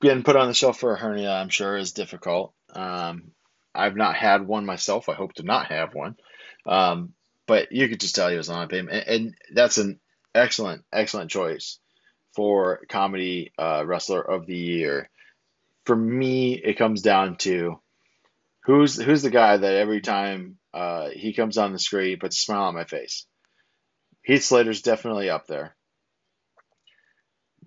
getting 0.01 0.23
put 0.23 0.37
on 0.37 0.49
the 0.49 0.55
shelf 0.55 0.79
for 0.79 0.95
a 0.95 0.99
hernia, 0.99 1.31
I'm 1.33 1.49
sure 1.49 1.77
is 1.77 1.93
difficult. 1.93 2.55
Um, 2.75 3.33
I've 3.75 3.97
not 3.97 4.17
had 4.17 4.47
one 4.47 4.67
myself. 4.67 5.09
I 5.09 5.15
hope 5.15 5.33
to 5.35 5.43
not 5.43 5.67
have 5.67 5.95
one. 5.95 6.17
Um, 6.67 7.15
but 7.47 7.73
you 7.73 7.89
could 7.89 8.01
just 8.01 8.15
tell 8.15 8.29
he 8.29 8.37
was 8.37 8.51
on 8.51 8.69
him, 8.71 8.89
and, 8.89 9.09
and 9.09 9.35
that's 9.53 9.79
an 9.79 9.99
excellent, 10.35 10.85
excellent 10.93 11.31
choice 11.31 11.79
for 12.35 12.81
comedy 12.89 13.53
uh, 13.59 13.85
wrestler 13.87 14.21
of 14.21 14.47
the 14.47 14.57
year. 14.57 15.09
For 15.85 15.97
me, 15.97 16.55
it 16.55 16.79
comes 16.79 17.03
down 17.03 17.37
to 17.39 17.81
who's 18.65 18.97
who's 19.01 19.23
the 19.23 19.31
guy 19.31 19.57
that 19.57 19.75
every 19.75 20.01
time 20.01 20.59
uh, 20.73 21.09
he 21.11 21.33
comes 21.33 21.59
on 21.59 21.73
the 21.73 21.79
screen 21.79 22.19
puts 22.19 22.39
a 22.39 22.41
smile 22.41 22.65
on 22.65 22.75
my 22.75 22.85
face. 22.85 23.27
Heath 24.23 24.45
Slater's 24.45 24.83
definitely 24.83 25.31
up 25.31 25.47
there. 25.47 25.75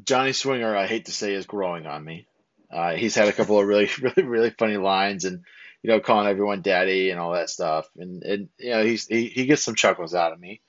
Johnny 0.03 0.33
Swinger, 0.33 0.75
I 0.75 0.87
hate 0.87 1.05
to 1.05 1.11
say, 1.11 1.33
is 1.33 1.45
growing 1.45 1.85
on 1.85 2.03
me. 2.03 2.27
Uh, 2.71 2.93
he's 2.93 3.15
had 3.15 3.27
a 3.27 3.33
couple 3.33 3.59
of 3.59 3.67
really, 3.67 3.89
really, 4.01 4.23
really 4.23 4.49
funny 4.49 4.77
lines, 4.77 5.25
and 5.25 5.43
you 5.81 5.89
know, 5.89 5.99
calling 5.99 6.27
everyone 6.27 6.61
daddy 6.61 7.09
and 7.11 7.19
all 7.19 7.33
that 7.33 7.49
stuff, 7.49 7.87
and 7.97 8.23
and 8.23 8.49
you 8.57 8.71
know, 8.71 8.83
he's 8.83 9.05
he, 9.07 9.27
he 9.27 9.45
gets 9.45 9.63
some 9.63 9.75
chuckles 9.75 10.15
out 10.15 10.33
of 10.33 10.39
me. 10.39 10.61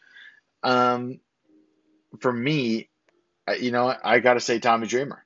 Um, 0.63 1.21
for 2.21 2.33
me, 2.33 2.89
you 3.59 3.71
know, 3.71 3.95
I 4.03 4.21
got 4.21 4.35
to 4.35 4.41
say 4.41 4.59
Tommy 4.59 4.87
Dreamer. 4.87 5.25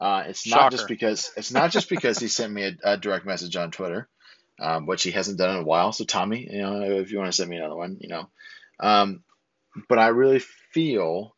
Uh, 0.00 0.24
it's 0.26 0.46
not 0.46 0.70
just 0.70 0.88
because 0.88 1.30
it's 1.36 1.52
not 1.52 1.70
just 1.70 1.88
because 1.88 2.18
he 2.18 2.28
sent 2.28 2.52
me 2.52 2.64
a, 2.64 2.92
a 2.92 2.96
direct 2.96 3.26
message 3.26 3.56
on 3.56 3.70
Twitter, 3.70 4.08
um, 4.60 4.86
which 4.86 5.02
he 5.02 5.10
hasn't 5.10 5.38
done 5.38 5.56
in 5.56 5.62
a 5.62 5.66
while. 5.66 5.92
So 5.92 6.04
Tommy, 6.04 6.48
you 6.50 6.62
know, 6.62 6.82
if 6.82 7.10
you 7.10 7.18
want 7.18 7.30
to 7.30 7.36
send 7.36 7.48
me 7.48 7.56
another 7.56 7.76
one, 7.76 7.98
you 8.00 8.08
know, 8.08 8.28
um, 8.80 9.22
but 9.88 9.98
I 9.98 10.08
really 10.08 10.40
feel 10.72 11.34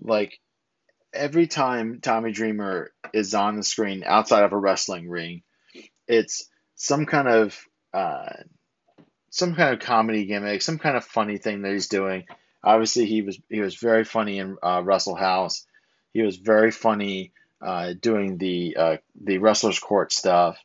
like 0.00 0.38
every 1.12 1.46
time 1.46 2.00
Tommy 2.00 2.32
Dreamer 2.32 2.92
is 3.12 3.34
on 3.34 3.56
the 3.56 3.62
screen 3.62 4.02
outside 4.04 4.44
of 4.44 4.52
a 4.52 4.58
wrestling 4.58 5.08
ring, 5.08 5.42
it's 6.06 6.48
some 6.76 7.06
kind 7.06 7.28
of 7.28 7.58
uh, 7.92 8.32
some 9.30 9.54
kind 9.54 9.74
of 9.74 9.80
comedy 9.80 10.26
gimmick, 10.26 10.62
some 10.62 10.78
kind 10.78 10.96
of 10.96 11.04
funny 11.04 11.38
thing 11.38 11.62
that 11.62 11.72
he's 11.72 11.88
doing. 11.88 12.24
Obviously, 12.62 13.06
he 13.06 13.22
was 13.22 13.38
he 13.48 13.60
was 13.60 13.76
very 13.76 14.04
funny 14.04 14.38
in 14.38 14.56
uh, 14.62 14.82
Wrestle 14.84 15.14
House. 15.14 15.66
He 16.12 16.22
was 16.22 16.36
very 16.36 16.70
funny 16.70 17.32
uh, 17.60 17.94
doing 18.00 18.38
the 18.38 18.76
uh, 18.76 18.96
the 19.20 19.38
wrestlers 19.38 19.78
court 19.78 20.12
stuff. 20.12 20.58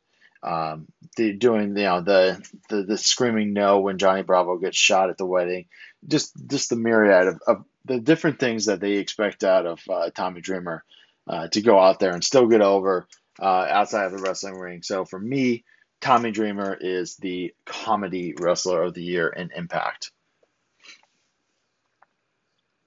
Um, 0.44 0.88
the, 1.18 1.34
doing 1.34 1.70
you 1.76 1.84
know 1.84 2.02
the, 2.02 2.46
the 2.70 2.84
the 2.84 2.98
screaming 2.98 3.54
no 3.54 3.80
when 3.80 3.98
Johnny 3.98 4.22
Bravo 4.22 4.58
gets 4.58 4.78
shot 4.78 5.10
at 5.10 5.18
the 5.18 5.26
wedding, 5.26 5.66
just 6.08 6.34
just 6.48 6.70
the 6.70 6.76
myriad 6.76 7.28
of, 7.28 7.42
of 7.48 7.66
the 7.86 8.00
different 8.00 8.40
things 8.40 8.66
that 8.66 8.80
they 8.80 8.94
expect 8.94 9.44
out 9.44 9.66
of 9.66 9.80
uh, 9.90 10.10
Tommy 10.10 10.42
Dreamer 10.42 10.84
uh, 11.28 11.48
to 11.50 11.62
go 11.62 11.80
out 11.80 12.00
there 12.00 12.14
and 12.14 12.24
still 12.24 12.48
get 12.48 12.62
over 12.62 13.08
uh, 13.42 13.68
outside 13.70 14.06
of 14.06 14.12
the 14.12 14.22
wrestling 14.22 14.58
ring. 14.58 14.84
So 14.84 15.06
for 15.06 15.20
me, 15.20 15.64
Tommy 16.02 16.32
Dreamer 16.32 16.78
is 16.80 17.16
the 17.18 17.54
comedy 17.66 18.36
wrestler 18.38 18.84
of 18.84 18.94
the 18.94 19.04
year 19.04 19.28
in 19.28 19.52
Impact. 19.56 20.12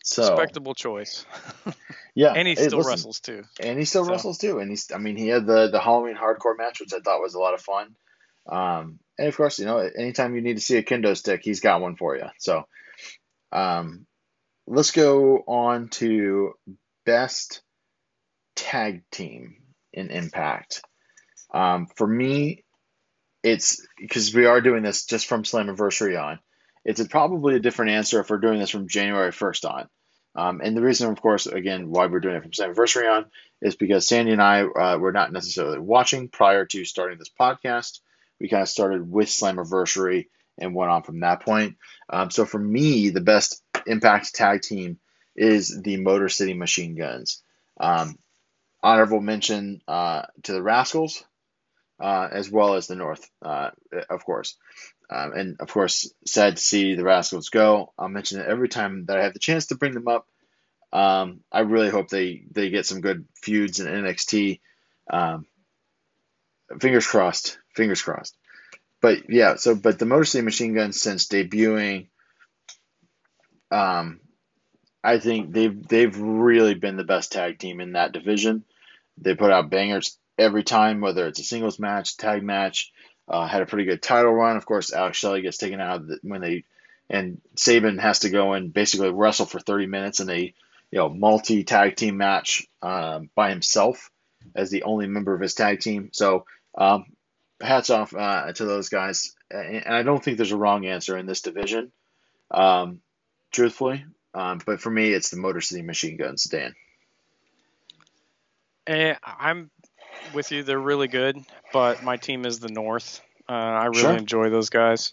So 0.08 0.22
respectable 0.22 0.74
choice. 0.74 1.26
yeah, 2.14 2.32
and 2.34 2.48
he 2.48 2.54
hey, 2.54 2.66
still 2.68 2.78
listen, 2.78 2.90
wrestles 2.92 3.20
too. 3.20 3.44
and 3.60 3.78
he 3.78 3.84
still 3.84 4.04
So- 4.04 4.10
wrestles 4.10 4.38
too. 4.38 4.58
And 4.58 4.70
he's, 4.70 4.90
I 4.94 4.98
mean, 4.98 5.16
he 5.16 5.28
had 5.28 5.46
the 5.46 5.68
the 5.68 5.80
Halloween 5.80 6.16
hardcore 6.16 6.56
match, 6.56 6.80
which 6.80 6.92
I 6.94 7.00
thought 7.00 7.20
was 7.20 7.34
a 7.34 7.38
lot 7.38 7.54
of 7.54 7.60
fun. 7.60 7.94
Um, 8.50 8.98
and 9.18 9.28
of 9.28 9.36
course, 9.36 9.58
you 9.58 9.66
know, 9.66 9.78
anytime 9.78 10.34
you 10.34 10.40
need 10.40 10.56
to 10.56 10.62
see 10.62 10.78
a 10.78 10.82
kendo 10.82 11.16
stick, 11.16 11.42
he's 11.44 11.60
got 11.60 11.82
one 11.82 11.96
for 11.96 12.16
you. 12.16 12.24
So, 12.38 12.64
um, 13.52 14.06
let's 14.66 14.92
go 14.92 15.38
on 15.46 15.88
to 15.90 16.54
best 17.04 17.62
tag 18.56 19.02
team 19.10 19.56
in 19.92 20.10
Impact. 20.10 20.82
Um, 21.52 21.86
for 21.96 22.06
me, 22.06 22.64
it's 23.42 23.86
because 23.98 24.34
we 24.34 24.46
are 24.46 24.60
doing 24.60 24.82
this 24.82 25.04
just 25.04 25.26
from 25.26 25.42
Slammiversary 25.42 26.20
on. 26.22 26.38
It's 26.84 27.00
a, 27.00 27.06
probably 27.06 27.56
a 27.56 27.60
different 27.60 27.92
answer 27.92 28.20
if 28.20 28.30
we're 28.30 28.38
doing 28.38 28.58
this 28.58 28.70
from 28.70 28.88
January 28.88 29.30
1st 29.30 29.70
on. 29.70 29.88
Um, 30.38 30.60
and 30.62 30.76
the 30.76 30.82
reason, 30.82 31.10
of 31.10 31.20
course, 31.20 31.46
again, 31.46 31.90
why 31.90 32.06
we're 32.06 32.20
doing 32.20 32.36
it 32.36 32.42
from 32.42 32.52
Slammiversary 32.52 33.10
on 33.10 33.26
is 33.60 33.74
because 33.74 34.06
Sandy 34.06 34.30
and 34.30 34.40
I 34.40 34.62
uh, 34.62 34.96
were 34.96 35.10
not 35.10 35.32
necessarily 35.32 35.80
watching 35.80 36.28
prior 36.28 36.64
to 36.66 36.84
starting 36.84 37.18
this 37.18 37.28
podcast. 37.28 37.98
We 38.40 38.48
kind 38.48 38.62
of 38.62 38.68
started 38.68 39.10
with 39.10 39.26
Slammiversary 39.26 40.28
and 40.56 40.76
went 40.76 40.92
on 40.92 41.02
from 41.02 41.20
that 41.20 41.40
point. 41.40 41.76
Um, 42.08 42.30
so 42.30 42.44
for 42.44 42.58
me, 42.58 43.10
the 43.10 43.20
best 43.20 43.60
Impact 43.84 44.32
tag 44.32 44.62
team 44.62 45.00
is 45.34 45.76
the 45.82 45.96
Motor 45.96 46.28
City 46.28 46.54
Machine 46.54 46.94
Guns. 46.94 47.42
Um, 47.80 48.16
honorable 48.80 49.20
mention 49.20 49.82
uh, 49.88 50.22
to 50.44 50.52
the 50.52 50.62
Rascals, 50.62 51.24
uh, 51.98 52.28
as 52.30 52.48
well 52.48 52.74
as 52.74 52.86
the 52.86 52.94
North, 52.94 53.28
uh, 53.42 53.70
of 54.08 54.24
course. 54.24 54.56
Um, 55.10 55.32
and 55.32 55.56
of 55.60 55.68
course, 55.68 56.12
sad 56.26 56.56
to 56.56 56.62
see 56.62 56.94
the 56.94 57.04
Rascals 57.04 57.48
go. 57.48 57.92
I'll 57.98 58.08
mention 58.08 58.40
it 58.40 58.46
every 58.46 58.68
time 58.68 59.06
that 59.06 59.18
I 59.18 59.24
have 59.24 59.32
the 59.32 59.38
chance 59.38 59.66
to 59.66 59.76
bring 59.76 59.94
them 59.94 60.08
up. 60.08 60.26
Um, 60.92 61.40
I 61.50 61.60
really 61.60 61.90
hope 61.90 62.08
they, 62.08 62.44
they 62.50 62.70
get 62.70 62.86
some 62.86 63.00
good 63.00 63.26
feuds 63.34 63.80
in 63.80 63.86
NXT. 63.86 64.60
Um, 65.10 65.46
fingers 66.80 67.06
crossed. 67.06 67.58
Fingers 67.74 68.02
crossed. 68.02 68.36
But 69.00 69.30
yeah, 69.30 69.56
so 69.56 69.74
but 69.74 69.98
the 69.98 70.06
Motor 70.06 70.24
City 70.24 70.44
Machine 70.44 70.74
Guns 70.74 71.00
since 71.00 71.28
debuting, 71.28 72.08
um, 73.70 74.20
I 75.04 75.18
think 75.18 75.52
they've 75.52 75.86
they've 75.86 76.18
really 76.18 76.74
been 76.74 76.96
the 76.96 77.04
best 77.04 77.32
tag 77.32 77.58
team 77.58 77.80
in 77.80 77.92
that 77.92 78.12
division. 78.12 78.64
They 79.16 79.34
put 79.34 79.52
out 79.52 79.70
bangers 79.70 80.18
every 80.36 80.64
time, 80.64 81.00
whether 81.00 81.26
it's 81.26 81.38
a 81.38 81.44
singles 81.44 81.78
match, 81.78 82.16
tag 82.16 82.42
match. 82.42 82.92
Uh, 83.28 83.46
had 83.46 83.62
a 83.62 83.66
pretty 83.66 83.84
good 83.84 84.02
title 84.02 84.32
run. 84.32 84.56
Of 84.56 84.64
course, 84.64 84.92
Alex 84.92 85.18
Shelley 85.18 85.42
gets 85.42 85.58
taken 85.58 85.80
out 85.80 86.06
the, 86.06 86.18
when 86.22 86.40
they 86.40 86.64
and 87.10 87.40
Sabin 87.56 87.98
has 87.98 88.20
to 88.20 88.30
go 88.30 88.52
and 88.52 88.72
basically 88.72 89.10
wrestle 89.10 89.46
for 89.46 89.60
30 89.60 89.86
minutes 89.86 90.20
in 90.20 90.30
a 90.30 90.54
you 90.90 90.98
know 90.98 91.08
multi 91.08 91.64
tag 91.64 91.96
team 91.96 92.16
match 92.16 92.66
um, 92.82 93.30
by 93.34 93.50
himself 93.50 94.10
as 94.54 94.70
the 94.70 94.84
only 94.84 95.06
member 95.06 95.34
of 95.34 95.40
his 95.40 95.54
tag 95.54 95.80
team. 95.80 96.10
So 96.12 96.46
um, 96.76 97.06
hats 97.60 97.90
off 97.90 98.14
uh, 98.14 98.52
to 98.52 98.64
those 98.64 98.88
guys. 98.88 99.34
And 99.50 99.76
and 99.86 99.94
I 99.94 100.02
don't 100.02 100.22
think 100.22 100.36
there's 100.36 100.52
a 100.52 100.56
wrong 100.56 100.86
answer 100.86 101.16
in 101.16 101.26
this 101.26 101.42
division, 101.42 101.92
um, 102.50 103.00
truthfully. 103.50 104.04
Um, 104.34 104.60
but 104.64 104.80
for 104.80 104.90
me, 104.90 105.12
it's 105.12 105.30
the 105.30 105.38
Motor 105.38 105.60
City 105.60 105.82
Machine 105.82 106.16
Guns, 106.16 106.44
Dan. 106.44 106.74
Eh, 108.86 109.14
I'm 109.22 109.70
with 110.34 110.50
you. 110.52 110.62
They're 110.62 110.78
really 110.78 111.08
good, 111.08 111.38
but 111.72 112.02
my 112.02 112.16
team 112.16 112.44
is 112.44 112.60
the 112.60 112.68
North. 112.68 113.20
Uh, 113.48 113.52
I 113.52 113.86
really 113.86 114.00
Sure. 114.00 114.16
enjoy 114.16 114.50
those 114.50 114.70
guys. 114.70 115.12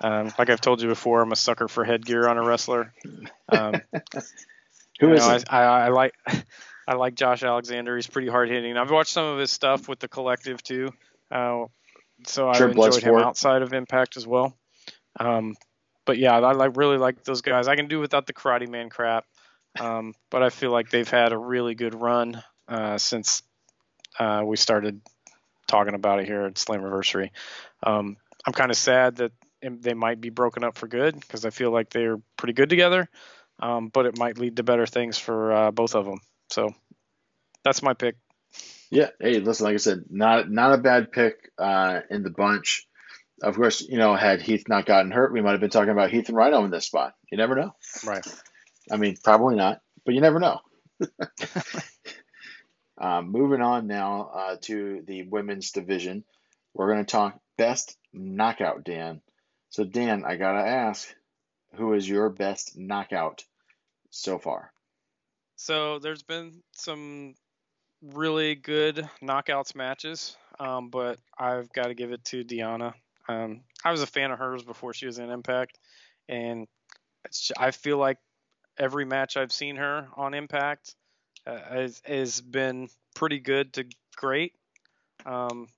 Um, 0.00 0.32
like 0.38 0.48
I've 0.50 0.60
told 0.60 0.80
you 0.80 0.88
before, 0.88 1.22
I'm 1.22 1.32
a 1.32 1.36
sucker 1.36 1.68
for 1.68 1.84
headgear 1.84 2.28
on 2.28 2.38
a 2.38 2.42
wrestler. 2.44 2.92
Um, 3.48 3.82
Who 5.00 5.12
is 5.12 5.26
know, 5.26 5.34
it? 5.34 5.44
I, 5.48 5.62
I, 5.62 5.86
I 5.86 5.88
like 5.88 6.14
I 6.88 6.94
like 6.94 7.14
Josh 7.14 7.42
Alexander. 7.42 7.96
He's 7.96 8.06
pretty 8.06 8.28
hard 8.28 8.48
hitting. 8.48 8.76
I've 8.76 8.90
watched 8.90 9.12
some 9.12 9.26
of 9.26 9.38
his 9.38 9.50
stuff 9.50 9.88
with 9.88 9.98
the 9.98 10.08
collective 10.08 10.62
too, 10.62 10.90
uh, 11.30 11.66
so 12.26 12.52
Sure, 12.52 12.68
I've 12.68 12.76
enjoyed 12.76 13.02
him 13.02 13.14
outside 13.16 13.62
of 13.62 13.72
Impact 13.72 14.16
as 14.16 14.26
well. 14.26 14.56
Um, 15.20 15.56
but 16.06 16.16
yeah, 16.18 16.34
I 16.38 16.52
like 16.52 16.76
really 16.76 16.96
like 16.96 17.24
those 17.24 17.42
guys. 17.42 17.68
I 17.68 17.76
can 17.76 17.88
do 17.88 18.00
without 18.00 18.26
the 18.26 18.32
Karate 18.32 18.68
Man 18.68 18.88
crap, 18.88 19.26
um, 19.78 20.14
but 20.30 20.42
I 20.42 20.48
feel 20.50 20.70
like 20.70 20.90
they've 20.90 21.08
had 21.08 21.32
a 21.32 21.38
really 21.38 21.74
good 21.74 21.94
run 21.94 22.42
uh, 22.66 22.96
since 22.98 23.42
uh, 24.18 24.42
we 24.44 24.56
started 24.56 25.00
talking 25.66 25.94
about 25.94 26.20
it 26.20 26.26
here 26.26 26.42
at 26.42 26.54
Slammiversary. 26.54 27.30
Um, 27.82 28.16
I'm 28.46 28.52
kind 28.52 28.70
of 28.70 28.76
sad 28.76 29.16
that 29.16 29.32
they 29.62 29.94
might 29.94 30.20
be 30.20 30.30
broken 30.30 30.64
up 30.64 30.76
for 30.76 30.88
good 30.88 31.18
because 31.18 31.44
I 31.44 31.50
feel 31.50 31.70
like 31.70 31.90
they're 31.90 32.18
pretty 32.36 32.54
good 32.54 32.70
together, 32.70 33.08
um, 33.60 33.88
but 33.88 34.06
it 34.06 34.18
might 34.18 34.38
lead 34.38 34.56
to 34.56 34.62
better 34.62 34.86
things 34.86 35.18
for 35.18 35.52
uh, 35.52 35.70
both 35.70 35.94
of 35.94 36.04
them. 36.04 36.20
So 36.50 36.74
that's 37.64 37.82
my 37.82 37.94
pick. 37.94 38.16
Yeah. 38.90 39.10
Hey, 39.20 39.40
listen. 39.40 39.64
Like 39.64 39.74
I 39.74 39.78
said, 39.78 40.04
not 40.08 40.50
not 40.50 40.72
a 40.72 40.78
bad 40.78 41.12
pick 41.12 41.50
uh, 41.58 42.00
in 42.10 42.22
the 42.22 42.30
bunch. 42.30 42.86
of 43.42 43.56
course, 43.56 43.82
you 43.82 43.98
know, 43.98 44.14
had 44.16 44.40
Heath 44.40 44.64
not 44.68 44.86
gotten 44.86 45.10
hurt, 45.10 45.32
we 45.32 45.42
might 45.42 45.52
have 45.52 45.60
been 45.60 45.70
talking 45.70 45.90
about 45.90 46.10
Heath 46.10 46.28
and 46.28 46.36
Rhino 46.36 46.64
in 46.64 46.70
this 46.70 46.86
spot. 46.86 47.14
You 47.30 47.38
never 47.38 47.54
know. 47.54 47.72
Right. 48.06 48.26
I 48.90 48.96
mean, 48.96 49.16
probably 49.22 49.56
not, 49.56 49.80
but 50.04 50.14
you 50.14 50.20
never 50.20 50.40
know. 50.40 50.60
um, 53.00 53.30
moving 53.30 53.60
on 53.60 53.86
now 53.86 54.30
uh, 54.34 54.56
to 54.62 55.02
the 55.06 55.22
women's 55.24 55.70
division, 55.70 56.24
we're 56.74 56.92
going 56.92 57.04
to 57.04 57.10
talk 57.10 57.38
best 57.56 57.96
knockout, 58.12 58.84
Dan. 58.84 59.20
So, 59.70 59.84
Dan, 59.84 60.24
I 60.26 60.36
got 60.36 60.52
to 60.52 60.66
ask, 60.68 61.08
who 61.74 61.92
is 61.92 62.08
your 62.08 62.30
best 62.30 62.76
knockout 62.76 63.44
so 64.10 64.38
far? 64.38 64.72
So, 65.56 65.98
there's 65.98 66.22
been 66.22 66.62
some 66.72 67.34
really 68.02 68.54
good 68.54 69.08
knockouts 69.22 69.74
matches, 69.74 70.36
um, 70.58 70.88
but 70.88 71.18
I've 71.38 71.72
got 71.72 71.86
to 71.86 71.94
give 71.94 72.12
it 72.12 72.24
to 72.26 72.44
Deonna. 72.44 72.94
Um, 73.28 73.60
I 73.84 73.90
was 73.90 74.02
a 74.02 74.06
fan 74.06 74.30
of 74.30 74.38
hers 74.38 74.64
before 74.64 74.94
she 74.94 75.06
was 75.06 75.18
in 75.18 75.30
Impact, 75.30 75.78
and 76.28 76.66
I 77.58 77.70
feel 77.72 77.98
like 77.98 78.18
every 78.78 79.04
match 79.04 79.36
I've 79.36 79.52
seen 79.52 79.76
her 79.76 80.08
on 80.16 80.34
Impact 80.34 80.94
has, 81.46 82.02
has 82.04 82.40
been 82.40 82.88
pretty 83.14 83.40
good 83.40 83.72
to 83.74 83.86
great. 84.16 84.54
Um, 85.24 85.68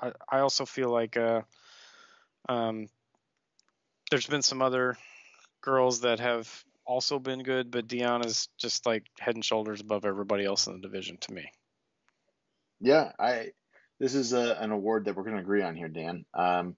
I, 0.00 0.12
I 0.28 0.40
also 0.40 0.64
feel 0.64 0.90
like 0.90 1.16
uh, 1.16 1.42
um, 2.48 2.88
there's 4.10 4.26
been 4.26 4.42
some 4.42 4.62
other 4.62 4.96
girls 5.60 6.00
that 6.00 6.20
have 6.20 6.64
also 6.84 7.18
been 7.18 7.42
good, 7.42 7.70
but 7.70 7.86
Deonna's 7.86 8.48
just 8.58 8.86
like 8.86 9.04
head 9.18 9.34
and 9.34 9.44
shoulders 9.44 9.80
above 9.80 10.04
everybody 10.04 10.44
else 10.44 10.66
in 10.66 10.74
the 10.74 10.80
division 10.80 11.18
to 11.18 11.32
me. 11.32 11.50
Yeah, 12.80 13.12
I. 13.18 13.50
This 13.98 14.14
is 14.14 14.32
a, 14.32 14.56
an 14.58 14.70
award 14.70 15.04
that 15.04 15.14
we're 15.14 15.24
going 15.24 15.36
to 15.36 15.42
agree 15.42 15.60
on 15.60 15.76
here, 15.76 15.88
Dan. 15.88 16.24
Um, 16.32 16.76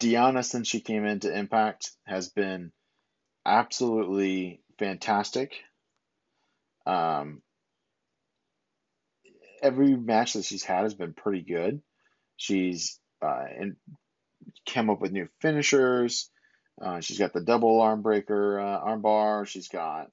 Deonna, 0.00 0.44
since 0.44 0.68
she 0.68 0.80
came 0.80 1.06
into 1.06 1.34
Impact, 1.34 1.90
has 2.06 2.28
been 2.28 2.72
absolutely 3.46 4.60
fantastic. 4.78 5.54
Um, 6.88 7.42
every 9.62 9.94
match 9.96 10.32
that 10.32 10.44
she's 10.44 10.64
had 10.64 10.84
has 10.84 10.94
been 10.94 11.12
pretty 11.12 11.42
good. 11.42 11.82
She's 12.36 12.98
uh, 13.22 13.44
and 13.58 13.76
came 14.64 14.90
up 14.90 15.00
with 15.00 15.12
new 15.12 15.28
finishers. 15.40 16.30
Uh, 16.80 17.00
she's 17.00 17.18
got 17.18 17.32
the 17.32 17.42
double 17.42 17.80
arm 17.80 18.02
breaker 18.02 18.60
uh, 18.60 18.78
arm 18.78 19.02
bar. 19.02 19.44
She's 19.44 19.68
got, 19.68 20.10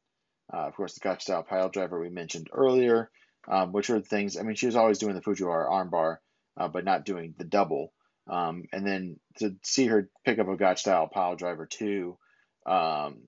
uh, 0.53 0.68
of 0.68 0.76
course, 0.76 0.95
the 0.95 0.99
Gotch 0.99 1.23
style 1.23 1.43
pile 1.43 1.69
driver 1.69 1.99
we 1.99 2.10
mentioned 2.10 2.49
earlier, 2.52 3.10
um, 3.47 3.72
which 3.72 3.89
are 3.89 4.02
things. 4.02 4.38
I 4.38 4.41
mean, 4.41 4.56
she 4.56 4.65
was 4.65 4.76
always 4.76 4.97
doing 4.97 5.15
the 5.15 5.22
Fujiwara 5.22 5.69
arm 5.72 5.89
bar, 5.89 6.22
uh, 6.57 6.68
but 6.68 6.84
not 6.85 7.06
doing 7.06 7.35
the 7.38 7.45
double. 7.45 7.93
Um, 8.27 8.65
and 8.73 8.85
then 8.85 9.19
to 9.38 9.56
see 9.64 9.85
her 9.85 10.10
pick 10.26 10.39
up 10.39 10.47
a 10.47 10.57
Gotch 10.57 10.80
style 10.81 11.07
pile 11.07 11.35
driver 11.35 11.68
too, 11.68 12.18
um, 12.65 13.27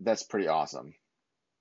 that's 0.00 0.24
pretty 0.24 0.48
awesome. 0.48 0.94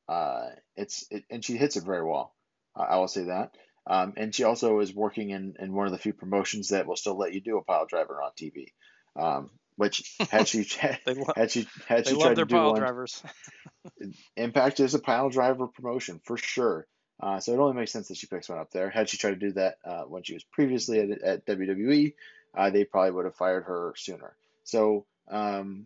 Uh, 0.08 0.50
it's 0.76 1.06
it, 1.12 1.26
and 1.30 1.44
she 1.44 1.58
hits 1.58 1.76
it 1.76 1.84
very 1.84 2.04
well. 2.04 2.34
I 2.76 2.98
will 2.98 3.08
say 3.08 3.26
that. 3.26 3.56
Um, 3.88 4.14
and 4.18 4.36
she 4.36 4.44
also 4.44 4.80
is 4.80 4.94
working 4.94 5.30
in, 5.30 5.56
in 5.60 5.74
one 5.74 5.88
of 5.88 5.94
the 5.94 5.98
few 5.98 6.14
promotions 6.14 6.70
that 6.70 6.86
will 6.86 6.98
still 6.98 7.18
let 7.18 7.34
you 7.34 7.40
do 7.40 7.58
a 7.58 7.64
pile 7.64 7.86
driver 7.86 8.22
on 8.22 8.32
TV. 8.38 8.68
Um, 9.16 9.50
which 9.78 10.16
had 10.30 10.48
she 10.48 10.68
lo- 11.08 11.34
had 11.36 11.52
she 11.52 11.68
had 11.88 12.08
she 12.08 12.20
tried 12.20 12.36
to 12.36 12.46
do 12.46 12.56
pile 12.56 12.72
one, 12.72 12.80
drivers. 12.80 13.24
Impact 14.36 14.80
is 14.80 14.94
a 14.94 15.00
pile 15.00 15.30
driver 15.30 15.68
promotion 15.68 16.20
for 16.24 16.36
sure. 16.36 16.86
Uh, 17.20 17.40
so 17.40 17.54
it 17.54 17.60
only 17.60 17.76
makes 17.76 17.92
sense 17.92 18.10
that 18.10 18.18
she 18.18 18.28
picks 18.28 18.50
one 18.50 18.60
up 18.60 18.72
there. 18.72 18.90
Had 18.90 19.10
she 19.10 19.18
tried 19.18 19.32
to 19.32 19.48
do 19.48 19.52
that 19.54 19.78
uh, 19.86 20.04
when 20.04 20.24
she 20.24 20.34
was 20.34 20.44
previously 20.44 21.00
at, 21.00 21.22
at 21.22 21.46
WWE, 21.46 22.14
uh, 22.56 22.70
they 22.70 22.84
probably 22.84 23.12
would 23.12 23.26
have 23.26 23.36
fired 23.36 23.64
her 23.64 23.94
sooner. 23.98 24.36
So 24.64 25.06
um, 25.30 25.86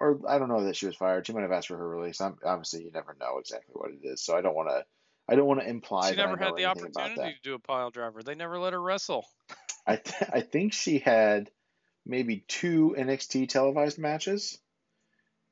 or 0.00 0.18
I 0.26 0.38
don't 0.38 0.48
know 0.48 0.64
that 0.64 0.76
she 0.76 0.86
was 0.86 0.96
fired. 0.96 1.26
She 1.26 1.34
might 1.34 1.42
have 1.42 1.52
asked 1.52 1.68
for 1.68 1.76
her 1.76 1.88
release. 1.88 2.20
I'm, 2.20 2.38
obviously, 2.44 2.82
you 2.82 2.90
never 2.90 3.14
know 3.20 3.38
exactly 3.38 3.74
what 3.74 3.90
it 3.90 4.00
is, 4.02 4.22
so 4.22 4.36
I 4.36 4.40
don't 4.40 4.56
want 4.56 4.70
to. 4.70 4.84
I 5.28 5.36
don't 5.36 5.46
want 5.46 5.60
to 5.60 5.68
imply. 5.68 6.10
She 6.10 6.16
never 6.16 6.36
had 6.36 6.56
the 6.56 6.64
opportunity 6.64 7.14
to 7.14 7.42
do 7.44 7.54
a 7.54 7.58
pile 7.60 7.90
driver. 7.90 8.22
They 8.22 8.34
never 8.34 8.58
let 8.58 8.72
her 8.72 8.80
wrestle. 8.82 9.24
I 9.86 9.96
th- 9.96 10.30
I 10.32 10.40
think 10.40 10.72
she 10.72 10.98
had 10.98 11.50
maybe 12.04 12.44
two 12.48 12.96
NXT 12.98 13.48
televised 13.48 13.98
matches, 13.98 14.58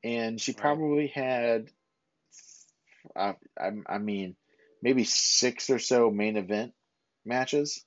and 0.03 0.41
she 0.41 0.53
probably 0.53 1.07
had. 1.07 1.69
I, 3.15 3.35
I 3.57 3.71
I 3.87 3.97
mean, 3.99 4.35
maybe 4.81 5.03
six 5.03 5.69
or 5.69 5.79
so 5.79 6.09
main 6.09 6.35
event 6.35 6.73
matches. 7.23 7.85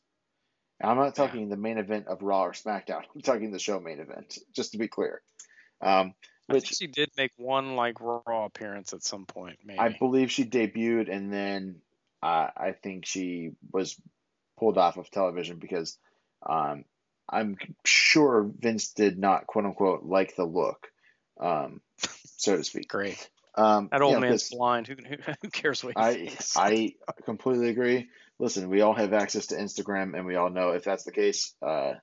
I'm 0.82 0.96
not 0.96 1.14
talking 1.14 1.42
yeah. 1.42 1.48
the 1.50 1.56
main 1.56 1.78
event 1.78 2.06
of 2.08 2.22
Raw 2.22 2.44
or 2.44 2.52
SmackDown. 2.52 3.02
I'm 3.14 3.20
talking 3.20 3.50
the 3.50 3.58
show 3.58 3.80
main 3.80 4.00
event, 4.00 4.38
just 4.54 4.72
to 4.72 4.78
be 4.78 4.88
clear. 4.88 5.22
Um, 5.80 6.14
which 6.46 6.68
she 6.68 6.86
did 6.86 7.10
make 7.16 7.32
one 7.36 7.76
like 7.76 8.00
Raw 8.00 8.44
appearance 8.44 8.92
at 8.92 9.02
some 9.02 9.26
point. 9.26 9.58
Maybe 9.64 9.78
I 9.78 9.96
believe 9.98 10.30
she 10.30 10.44
debuted, 10.44 11.10
and 11.10 11.32
then 11.32 11.76
uh, 12.22 12.48
I 12.56 12.72
think 12.72 13.06
she 13.06 13.52
was 13.72 13.96
pulled 14.58 14.78
off 14.78 14.96
of 14.96 15.10
television 15.10 15.58
because 15.58 15.98
um, 16.44 16.84
I'm 17.28 17.56
sure 17.84 18.50
Vince 18.58 18.92
did 18.92 19.18
not 19.18 19.46
quote 19.46 19.64
unquote 19.64 20.04
like 20.04 20.36
the 20.36 20.44
look, 20.44 20.88
um, 21.40 21.80
so 22.36 22.56
to 22.56 22.64
speak. 22.64 22.88
Great. 22.88 23.28
Um, 23.54 23.88
that 23.92 24.00
old 24.00 24.20
man's 24.20 24.48
blind. 24.48 24.86
Who, 24.88 24.96
who 25.42 25.50
cares 25.52 25.84
what 25.84 25.94
I 25.96 26.14
thinks? 26.14 26.56
I 26.56 26.94
completely 27.24 27.68
agree. 27.68 28.08
Listen, 28.38 28.68
we 28.68 28.80
all 28.80 28.94
have 28.94 29.12
access 29.12 29.48
to 29.48 29.56
Instagram, 29.56 30.16
and 30.16 30.26
we 30.26 30.36
all 30.36 30.50
know 30.50 30.70
if 30.70 30.84
that's 30.84 31.04
the 31.04 31.12
case, 31.12 31.54
uh, 31.62 31.94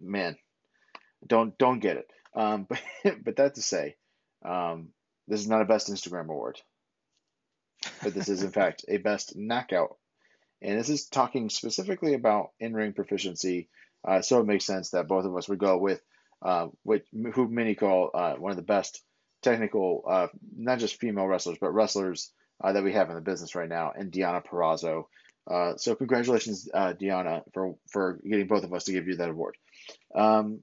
man, 0.00 0.36
don't 1.26 1.56
don't 1.56 1.78
get 1.78 1.96
it. 1.96 2.10
Um, 2.34 2.66
but 2.68 2.80
but 3.24 3.36
that 3.36 3.54
to 3.56 3.62
say, 3.62 3.96
um, 4.44 4.88
this 5.28 5.40
is 5.40 5.48
not 5.48 5.62
a 5.62 5.66
best 5.66 5.88
Instagram 5.90 6.28
award, 6.28 6.60
but 8.02 8.14
this 8.14 8.28
is 8.28 8.42
in 8.42 8.50
fact 8.60 8.84
a 8.88 8.98
best 8.98 9.36
knockout, 9.36 9.96
and 10.62 10.78
this 10.78 10.88
is 10.88 11.06
talking 11.06 11.50
specifically 11.50 12.14
about 12.14 12.50
in 12.60 12.74
ring 12.74 12.92
proficiency. 12.92 13.68
Uh, 14.06 14.22
so 14.22 14.40
it 14.40 14.46
makes 14.46 14.64
sense 14.64 14.90
that 14.90 15.08
both 15.08 15.26
of 15.26 15.36
us 15.36 15.48
would 15.48 15.58
go 15.58 15.76
with 15.76 16.00
uh, 16.42 16.68
what 16.84 17.02
who 17.34 17.48
many 17.48 17.74
call 17.74 18.10
uh, 18.14 18.34
one 18.34 18.50
of 18.50 18.56
the 18.56 18.62
best 18.62 19.02
technical, 19.42 20.04
uh, 20.08 20.28
not 20.56 20.78
just 20.78 20.96
female 20.96 21.26
wrestlers, 21.26 21.58
but 21.60 21.72
wrestlers 21.72 22.32
uh, 22.62 22.72
that 22.72 22.84
we 22.84 22.92
have 22.92 23.08
in 23.10 23.14
the 23.14 23.20
business 23.20 23.54
right 23.54 23.68
now, 23.68 23.92
and 23.94 24.12
Deonna 24.12 24.44
Purrazzo. 24.44 25.04
Uh, 25.50 25.76
so 25.76 25.94
congratulations, 25.94 26.68
uh, 26.72 26.92
Deonna, 26.94 27.42
for 27.52 27.74
for 27.90 28.20
getting 28.28 28.46
both 28.46 28.64
of 28.64 28.72
us 28.72 28.84
to 28.84 28.92
give 28.92 29.08
you 29.08 29.16
that 29.16 29.30
award. 29.30 29.56
Um, 30.14 30.60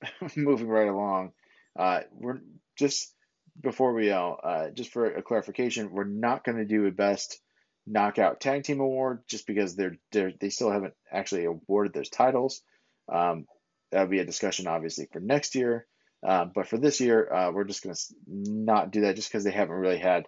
moving 0.36 0.68
right 0.68 0.88
along, 0.88 1.32
uh, 1.78 2.00
we're 2.12 2.40
just 2.76 3.14
before 3.60 3.92
we 3.92 4.10
uh, 4.10 4.20
uh, 4.20 4.70
just 4.70 4.92
for 4.92 5.06
a 5.06 5.22
clarification, 5.22 5.90
we're 5.90 6.04
not 6.04 6.44
going 6.44 6.58
to 6.58 6.64
do 6.64 6.86
a 6.86 6.92
best 6.92 7.40
knockout 7.86 8.40
tag 8.40 8.64
team 8.64 8.80
award 8.80 9.22
just 9.26 9.46
because 9.46 9.74
they're, 9.74 9.96
they're 10.12 10.32
they 10.40 10.50
still 10.50 10.70
haven't 10.70 10.94
actually 11.10 11.44
awarded 11.44 11.92
those 11.92 12.08
titles. 12.08 12.62
Um, 13.10 13.46
that'll 13.90 14.08
be 14.08 14.20
a 14.20 14.24
discussion 14.24 14.66
obviously 14.66 15.08
for 15.12 15.20
next 15.20 15.54
year. 15.54 15.86
Uh, 16.26 16.46
but 16.52 16.66
for 16.66 16.78
this 16.78 17.00
year, 17.00 17.32
uh, 17.32 17.52
we're 17.52 17.64
just 17.64 17.82
going 17.82 17.94
to 17.94 18.00
not 18.26 18.90
do 18.90 19.02
that 19.02 19.16
just 19.16 19.30
because 19.30 19.44
they 19.44 19.52
haven't 19.52 19.76
really 19.76 19.98
had 19.98 20.26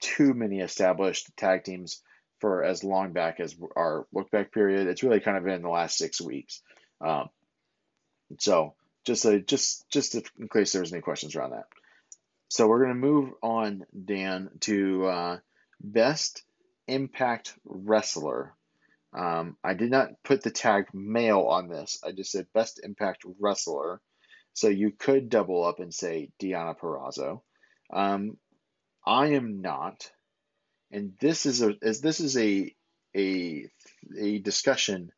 too 0.00 0.34
many 0.34 0.58
established 0.58 1.30
tag 1.36 1.64
teams 1.64 2.02
for 2.40 2.64
as 2.64 2.84
long 2.84 3.12
back 3.12 3.40
as 3.40 3.56
our 3.76 4.06
look 4.12 4.30
back 4.30 4.52
period. 4.52 4.88
It's 4.88 5.02
really 5.02 5.20
kind 5.20 5.36
of 5.36 5.44
been 5.44 5.54
in 5.54 5.62
the 5.62 5.68
last 5.68 5.96
six 5.96 6.20
weeks. 6.20 6.60
Um, 7.00 7.28
so 8.38 8.74
just 9.08 9.24
a, 9.24 9.40
just 9.40 9.88
just 9.90 10.14
in 10.14 10.48
case 10.52 10.72
there 10.72 10.82
was 10.82 10.92
any 10.92 11.00
questions 11.00 11.34
around 11.34 11.50
that. 11.50 11.64
So 12.50 12.68
we're 12.68 12.84
going 12.84 12.94
to 12.94 13.06
move 13.06 13.32
on, 13.42 13.84
Dan, 14.04 14.50
to 14.60 15.06
uh, 15.06 15.38
best 15.80 16.44
impact 16.86 17.54
wrestler. 17.64 18.54
Um, 19.16 19.56
I 19.64 19.72
did 19.72 19.90
not 19.90 20.22
put 20.24 20.42
the 20.42 20.50
tag 20.50 20.86
male 20.92 21.40
on 21.40 21.68
this. 21.68 21.98
I 22.04 22.12
just 22.12 22.30
said 22.30 22.46
best 22.52 22.80
impact 22.84 23.24
wrestler. 23.40 24.00
So 24.52 24.68
you 24.68 24.92
could 24.92 25.30
double 25.30 25.64
up 25.64 25.80
and 25.80 25.92
say 25.92 26.30
Deonna 26.40 26.78
Purrazzo. 26.78 27.40
Um, 27.90 28.36
I 29.06 29.28
am 29.28 29.62
not, 29.62 30.10
and 30.90 31.14
this 31.18 31.46
is 31.46 31.62
a 31.62 31.74
as 31.82 32.02
this 32.02 32.20
is 32.20 32.36
a 32.36 32.74
a 33.16 33.70
a 34.18 34.38
discussion 34.38 35.12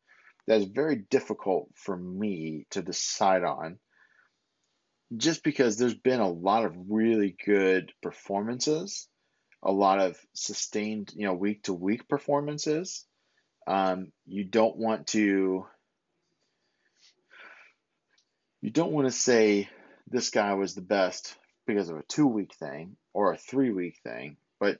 that 0.47 0.61
is 0.61 0.65
very 0.65 0.95
difficult 0.95 1.69
for 1.75 1.95
me 1.95 2.65
to 2.71 2.81
decide 2.81 3.43
on 3.43 3.79
just 5.17 5.43
because 5.43 5.77
there's 5.77 5.93
been 5.93 6.19
a 6.19 6.29
lot 6.29 6.65
of 6.65 6.75
really 6.89 7.35
good 7.45 7.91
performances, 8.01 9.07
a 9.61 9.71
lot 9.71 9.99
of 9.99 10.17
sustained, 10.33 11.11
you 11.15 11.25
know, 11.25 11.33
week 11.33 11.63
to 11.63 11.73
week 11.73 12.07
performances. 12.07 13.05
Um, 13.67 14.11
you 14.25 14.43
don't 14.45 14.77
want 14.77 15.07
to 15.07 15.65
you 18.61 18.69
don't 18.69 18.91
want 18.91 19.07
to 19.07 19.11
say 19.11 19.69
this 20.07 20.29
guy 20.29 20.53
was 20.53 20.75
the 20.75 20.81
best 20.81 21.35
because 21.65 21.89
of 21.89 21.97
a 21.97 22.03
two 22.03 22.27
week 22.27 22.53
thing 22.55 22.95
or 23.13 23.33
a 23.33 23.37
three 23.37 23.71
week 23.71 23.97
thing, 24.03 24.37
but 24.59 24.79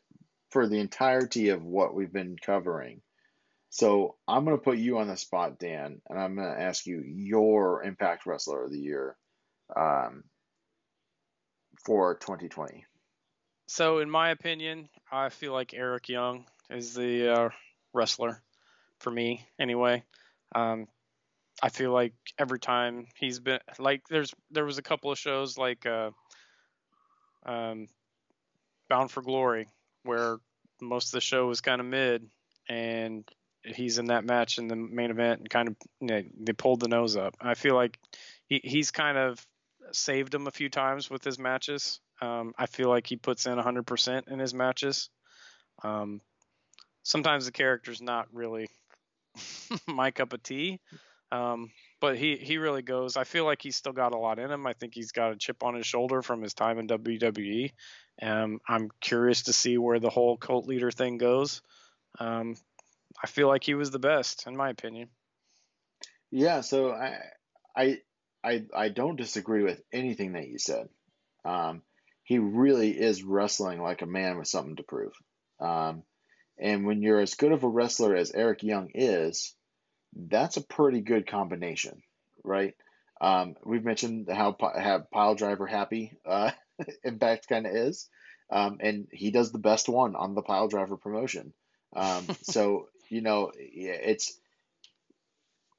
for 0.49 0.67
the 0.67 0.79
entirety 0.79 1.49
of 1.49 1.63
what 1.63 1.93
we've 1.93 2.11
been 2.11 2.35
covering, 2.43 3.01
So 3.71 4.17
I'm 4.27 4.43
going 4.43 4.57
to 4.57 4.61
put 4.63 4.77
you 4.77 4.97
on 4.97 5.07
the 5.07 5.15
spot, 5.15 5.57
Dan, 5.57 6.01
and 6.09 6.19
I'm 6.19 6.35
going 6.35 6.53
to 6.53 6.61
ask 6.61 6.85
you 6.85 7.01
your 7.05 7.81
Impact 7.83 8.25
Wrestler 8.25 8.65
of 8.65 8.71
the 8.71 8.77
Year 8.77 9.15
um, 9.73 10.25
for 11.85 12.15
2020. 12.15 12.85
So, 13.67 13.99
in 13.99 14.09
my 14.09 14.31
opinion, 14.31 14.89
I 15.09 15.29
feel 15.29 15.53
like 15.53 15.73
Eric 15.73 16.09
Young 16.09 16.43
is 16.69 16.93
the 16.93 17.33
uh, 17.33 17.49
wrestler 17.93 18.43
for 18.99 19.09
me, 19.09 19.47
anyway. 19.57 20.03
Um, 20.53 20.89
I 21.63 21.69
feel 21.69 21.93
like 21.93 22.13
every 22.37 22.59
time 22.59 23.07
he's 23.15 23.39
been 23.39 23.59
like, 23.79 24.01
there's 24.09 24.33
there 24.51 24.65
was 24.65 24.79
a 24.79 24.83
couple 24.83 25.13
of 25.13 25.17
shows 25.17 25.57
like 25.57 25.85
uh, 25.85 26.09
um, 27.45 27.87
Bound 28.89 29.09
for 29.09 29.21
Glory 29.21 29.69
where 30.03 30.39
most 30.81 31.07
of 31.07 31.11
the 31.13 31.21
show 31.21 31.47
was 31.47 31.61
kind 31.61 31.79
of 31.79 31.87
mid, 31.87 32.27
and 32.67 33.23
he's 33.63 33.97
in 33.97 34.07
that 34.07 34.25
match 34.25 34.57
in 34.57 34.67
the 34.67 34.75
main 34.75 35.11
event 35.11 35.39
and 35.39 35.49
kind 35.49 35.67
of 35.67 35.75
you 35.99 36.07
know, 36.07 36.21
they 36.39 36.53
pulled 36.53 36.79
the 36.79 36.87
nose 36.87 37.15
up. 37.15 37.35
I 37.39 37.53
feel 37.53 37.75
like 37.75 37.99
he, 38.47 38.61
he's 38.63 38.91
kind 38.91 39.17
of 39.17 39.45
saved 39.91 40.33
him 40.33 40.47
a 40.47 40.51
few 40.51 40.69
times 40.69 41.09
with 41.09 41.23
his 41.23 41.39
matches. 41.39 41.99
Um, 42.21 42.53
I 42.57 42.65
feel 42.65 42.89
like 42.89 43.07
he 43.07 43.15
puts 43.15 43.45
in 43.45 43.57
100% 43.57 44.27
in 44.27 44.39
his 44.39 44.53
matches. 44.53 45.09
Um, 45.83 46.21
sometimes 47.03 47.45
the 47.45 47.51
character's 47.51 48.01
not 48.01 48.27
really 48.31 48.69
my 49.87 50.11
cup 50.11 50.33
of 50.33 50.43
tea, 50.43 50.79
um, 51.31 51.71
but 51.99 52.17
he, 52.17 52.37
he 52.37 52.57
really 52.57 52.81
goes. 52.81 53.17
I 53.17 53.23
feel 53.23 53.45
like 53.45 53.61
he's 53.61 53.75
still 53.75 53.93
got 53.93 54.13
a 54.13 54.17
lot 54.17 54.39
in 54.39 54.51
him. 54.51 54.67
I 54.67 54.73
think 54.73 54.93
he's 54.93 55.11
got 55.11 55.31
a 55.31 55.37
chip 55.37 55.63
on 55.63 55.75
his 55.75 55.85
shoulder 55.85 56.21
from 56.21 56.41
his 56.41 56.53
time 56.53 56.77
in 56.77 56.87
WWE. 56.87 57.71
Um, 58.21 58.59
I'm 58.67 58.89
curious 58.99 59.43
to 59.43 59.53
see 59.53 59.77
where 59.77 59.99
the 59.99 60.09
whole 60.09 60.37
cult 60.37 60.67
leader 60.67 60.91
thing 60.91 61.17
goes. 61.17 61.61
Um, 62.19 62.55
I 63.23 63.27
feel 63.27 63.47
like 63.47 63.63
he 63.63 63.75
was 63.75 63.91
the 63.91 63.99
best, 63.99 64.47
in 64.47 64.55
my 64.55 64.69
opinion. 64.69 65.09
Yeah, 66.31 66.61
so 66.61 66.91
I 66.91 67.19
I 67.75 67.97
I 68.43 68.65
I 68.73 68.89
don't 68.89 69.17
disagree 69.17 69.63
with 69.63 69.81
anything 69.91 70.33
that 70.33 70.47
you 70.47 70.57
said. 70.57 70.89
Um, 71.45 71.83
he 72.23 72.39
really 72.39 72.91
is 72.91 73.23
wrestling 73.23 73.81
like 73.81 74.01
a 74.01 74.07
man 74.07 74.37
with 74.37 74.47
something 74.47 74.77
to 74.77 74.83
prove. 74.83 75.13
Um, 75.59 76.03
and 76.57 76.85
when 76.85 77.01
you're 77.01 77.19
as 77.19 77.35
good 77.35 77.51
of 77.51 77.63
a 77.63 77.67
wrestler 77.67 78.15
as 78.15 78.31
Eric 78.31 78.63
Young 78.63 78.91
is, 78.93 79.53
that's 80.15 80.57
a 80.57 80.63
pretty 80.63 81.01
good 81.01 81.27
combination, 81.27 82.03
right? 82.43 82.75
Um, 83.19 83.55
we've 83.63 83.83
mentioned 83.83 84.29
how 84.31 84.55
have 84.77 85.11
pile 85.11 85.35
driver 85.35 85.67
happy 85.67 86.17
uh, 86.25 86.51
Impact 87.03 87.47
kind 87.47 87.67
of 87.67 87.75
is, 87.75 88.09
um, 88.49 88.77
and 88.79 89.07
he 89.11 89.31
does 89.31 89.51
the 89.51 89.59
best 89.59 89.89
one 89.89 90.15
on 90.15 90.33
the 90.33 90.41
pile 90.41 90.67
driver 90.67 90.97
promotion. 90.97 91.53
Um, 91.95 92.27
so 92.43 92.87
you 93.11 93.21
know, 93.21 93.51
it's 93.53 94.39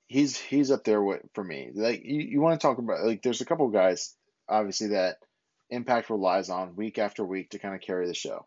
he's 0.06 0.36
he's 0.36 0.70
up 0.70 0.84
there 0.84 1.02
with, 1.02 1.22
for 1.32 1.42
me. 1.42 1.70
Like 1.74 2.02
you, 2.04 2.20
you 2.20 2.40
want 2.40 2.60
to 2.60 2.64
talk 2.64 2.78
about 2.78 3.04
like 3.04 3.22
there's 3.22 3.40
a 3.40 3.46
couple 3.46 3.68
guys 3.70 4.14
obviously 4.48 4.88
that 4.88 5.16
Impact 5.70 6.10
relies 6.10 6.50
on 6.50 6.76
week 6.76 6.98
after 6.98 7.24
week 7.24 7.50
to 7.50 7.59
kind 7.59 7.74
of 7.74 7.80
carry 7.80 8.06
the 8.06 8.14
show. 8.14 8.46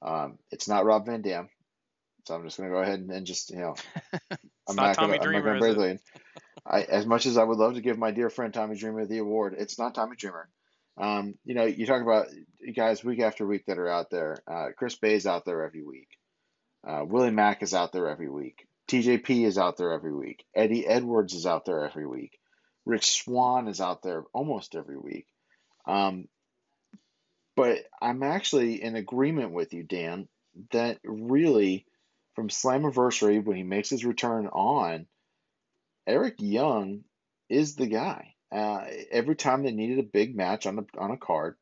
Um, 0.00 0.38
it's 0.50 0.66
not 0.66 0.86
Rob 0.86 1.04
Van 1.04 1.20
Dam, 1.20 1.50
so 2.26 2.34
I'm 2.34 2.44
just 2.44 2.56
gonna 2.56 2.70
go 2.70 2.78
ahead 2.78 3.00
and, 3.00 3.10
and 3.10 3.26
just 3.26 3.50
you 3.50 3.58
know 3.58 3.74
I'm 4.66 4.76
not, 4.76 4.76
not 4.76 4.96
gonna 4.96 5.18
Dreamer, 5.18 5.50
I'm 5.52 5.58
not 5.60 5.74
gonna 5.74 5.98
I 6.66 6.82
as 6.82 7.04
much 7.04 7.26
as 7.26 7.36
I 7.36 7.44
would 7.44 7.58
love 7.58 7.74
to 7.74 7.82
give 7.82 7.98
my 7.98 8.10
dear 8.10 8.30
friend 8.30 8.54
Tommy 8.54 8.76
Dreamer 8.76 9.04
the 9.04 9.18
award, 9.18 9.54
it's 9.58 9.78
not 9.78 9.94
Tommy 9.94 10.16
Dreamer. 10.16 10.48
Um, 10.96 11.34
you 11.44 11.54
know, 11.54 11.64
you 11.64 11.84
talk 11.84 12.00
about 12.00 12.28
guys 12.74 13.04
week 13.04 13.20
after 13.20 13.46
week 13.46 13.66
that 13.66 13.78
are 13.78 13.88
out 13.88 14.08
there. 14.10 14.38
Uh, 14.50 14.68
Chris 14.78 14.94
Bey's 14.94 15.26
out 15.26 15.44
there 15.44 15.62
every 15.62 15.82
week. 15.82 16.08
Uh, 16.86 17.04
Willie 17.04 17.30
Mack 17.30 17.62
is 17.62 17.74
out 17.74 17.92
there 17.92 18.08
every 18.08 18.28
week. 18.28 18.66
TJP 18.88 19.46
is 19.46 19.56
out 19.56 19.76
there 19.76 19.92
every 19.92 20.14
week. 20.14 20.44
Eddie 20.54 20.86
Edwards 20.86 21.32
is 21.34 21.46
out 21.46 21.64
there 21.64 21.84
every 21.84 22.06
week. 22.06 22.38
Rich 22.84 23.22
Swann 23.22 23.68
is 23.68 23.80
out 23.80 24.02
there 24.02 24.24
almost 24.34 24.74
every 24.74 24.98
week. 24.98 25.26
Um, 25.86 26.28
but 27.56 27.78
I'm 28.02 28.22
actually 28.22 28.82
in 28.82 28.96
agreement 28.96 29.52
with 29.52 29.72
you, 29.72 29.82
Dan, 29.82 30.28
that 30.72 30.98
really 31.04 31.86
from 32.34 32.48
Slammiversary, 32.48 33.42
when 33.42 33.56
he 33.56 33.62
makes 33.62 33.90
his 33.90 34.04
return 34.04 34.48
on, 34.48 35.06
Eric 36.06 36.36
Young 36.38 37.04
is 37.48 37.76
the 37.76 37.86
guy. 37.86 38.34
Uh, 38.52 38.84
every 39.10 39.36
time 39.36 39.62
they 39.62 39.72
needed 39.72 39.98
a 39.98 40.02
big 40.02 40.36
match 40.36 40.66
on 40.66 40.78
a, 40.78 40.98
on 40.98 41.10
a 41.10 41.16
card, 41.16 41.56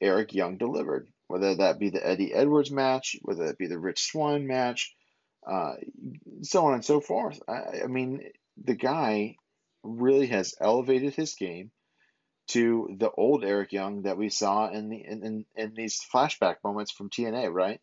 Eric 0.00 0.34
Young 0.34 0.56
delivered 0.56 1.08
whether 1.34 1.56
that 1.56 1.80
be 1.80 1.90
the 1.90 2.06
Eddie 2.06 2.32
Edwards 2.32 2.70
match, 2.70 3.16
whether 3.22 3.46
it 3.46 3.58
be 3.58 3.66
the 3.66 3.76
Rich 3.76 4.04
Swann 4.04 4.46
match, 4.46 4.94
uh, 5.44 5.72
so 6.42 6.66
on 6.66 6.74
and 6.74 6.84
so 6.84 7.00
forth. 7.00 7.40
I, 7.48 7.82
I, 7.82 7.86
mean, 7.88 8.22
the 8.56 8.76
guy 8.76 9.34
really 9.82 10.28
has 10.28 10.54
elevated 10.60 11.12
his 11.16 11.34
game 11.34 11.72
to 12.50 12.94
the 13.00 13.10
old 13.10 13.42
Eric 13.42 13.72
Young 13.72 14.02
that 14.02 14.16
we 14.16 14.28
saw 14.28 14.70
in 14.70 14.90
the 14.90 15.04
in, 15.04 15.24
in, 15.24 15.46
in 15.56 15.74
these 15.74 16.06
flashback 16.14 16.58
moments 16.62 16.92
from 16.92 17.10
TNA, 17.10 17.52
right? 17.52 17.80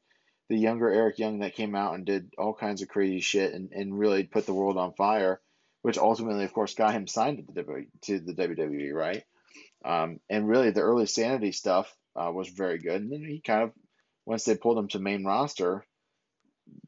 The 0.47 0.55
younger 0.55 0.89
Eric 0.89 1.19
Young 1.19 1.39
that 1.39 1.55
came 1.55 1.75
out 1.75 1.95
and 1.95 2.05
did 2.05 2.31
all 2.37 2.53
kinds 2.53 2.81
of 2.81 2.87
crazy 2.87 3.19
shit 3.19 3.53
and, 3.53 3.73
and 3.73 3.99
really 3.99 4.23
put 4.23 4.45
the 4.45 4.53
world 4.53 4.77
on 4.77 4.93
fire, 4.93 5.41
which 5.81 5.97
ultimately, 5.97 6.45
of 6.45 6.53
course, 6.53 6.73
got 6.73 6.93
him 6.93 7.05
signed 7.05 7.39
to 7.39 7.53
the 7.53 7.63
w, 7.63 7.87
to 8.03 8.17
the 8.21 8.33
WWE, 8.33 8.93
right? 8.93 9.25
Um, 9.83 10.21
and 10.29 10.47
really, 10.47 10.71
the 10.71 10.79
early 10.79 11.05
Sanity 11.05 11.51
stuff 11.51 11.93
uh, 12.15 12.31
was 12.31 12.49
very 12.49 12.77
good. 12.77 13.01
And 13.01 13.11
then 13.11 13.23
he 13.23 13.41
kind 13.41 13.63
of, 13.63 13.71
once 14.25 14.43
they 14.43 14.55
pulled 14.55 14.77
him 14.77 14.87
to 14.89 14.99
main 14.99 15.23
roster, 15.23 15.85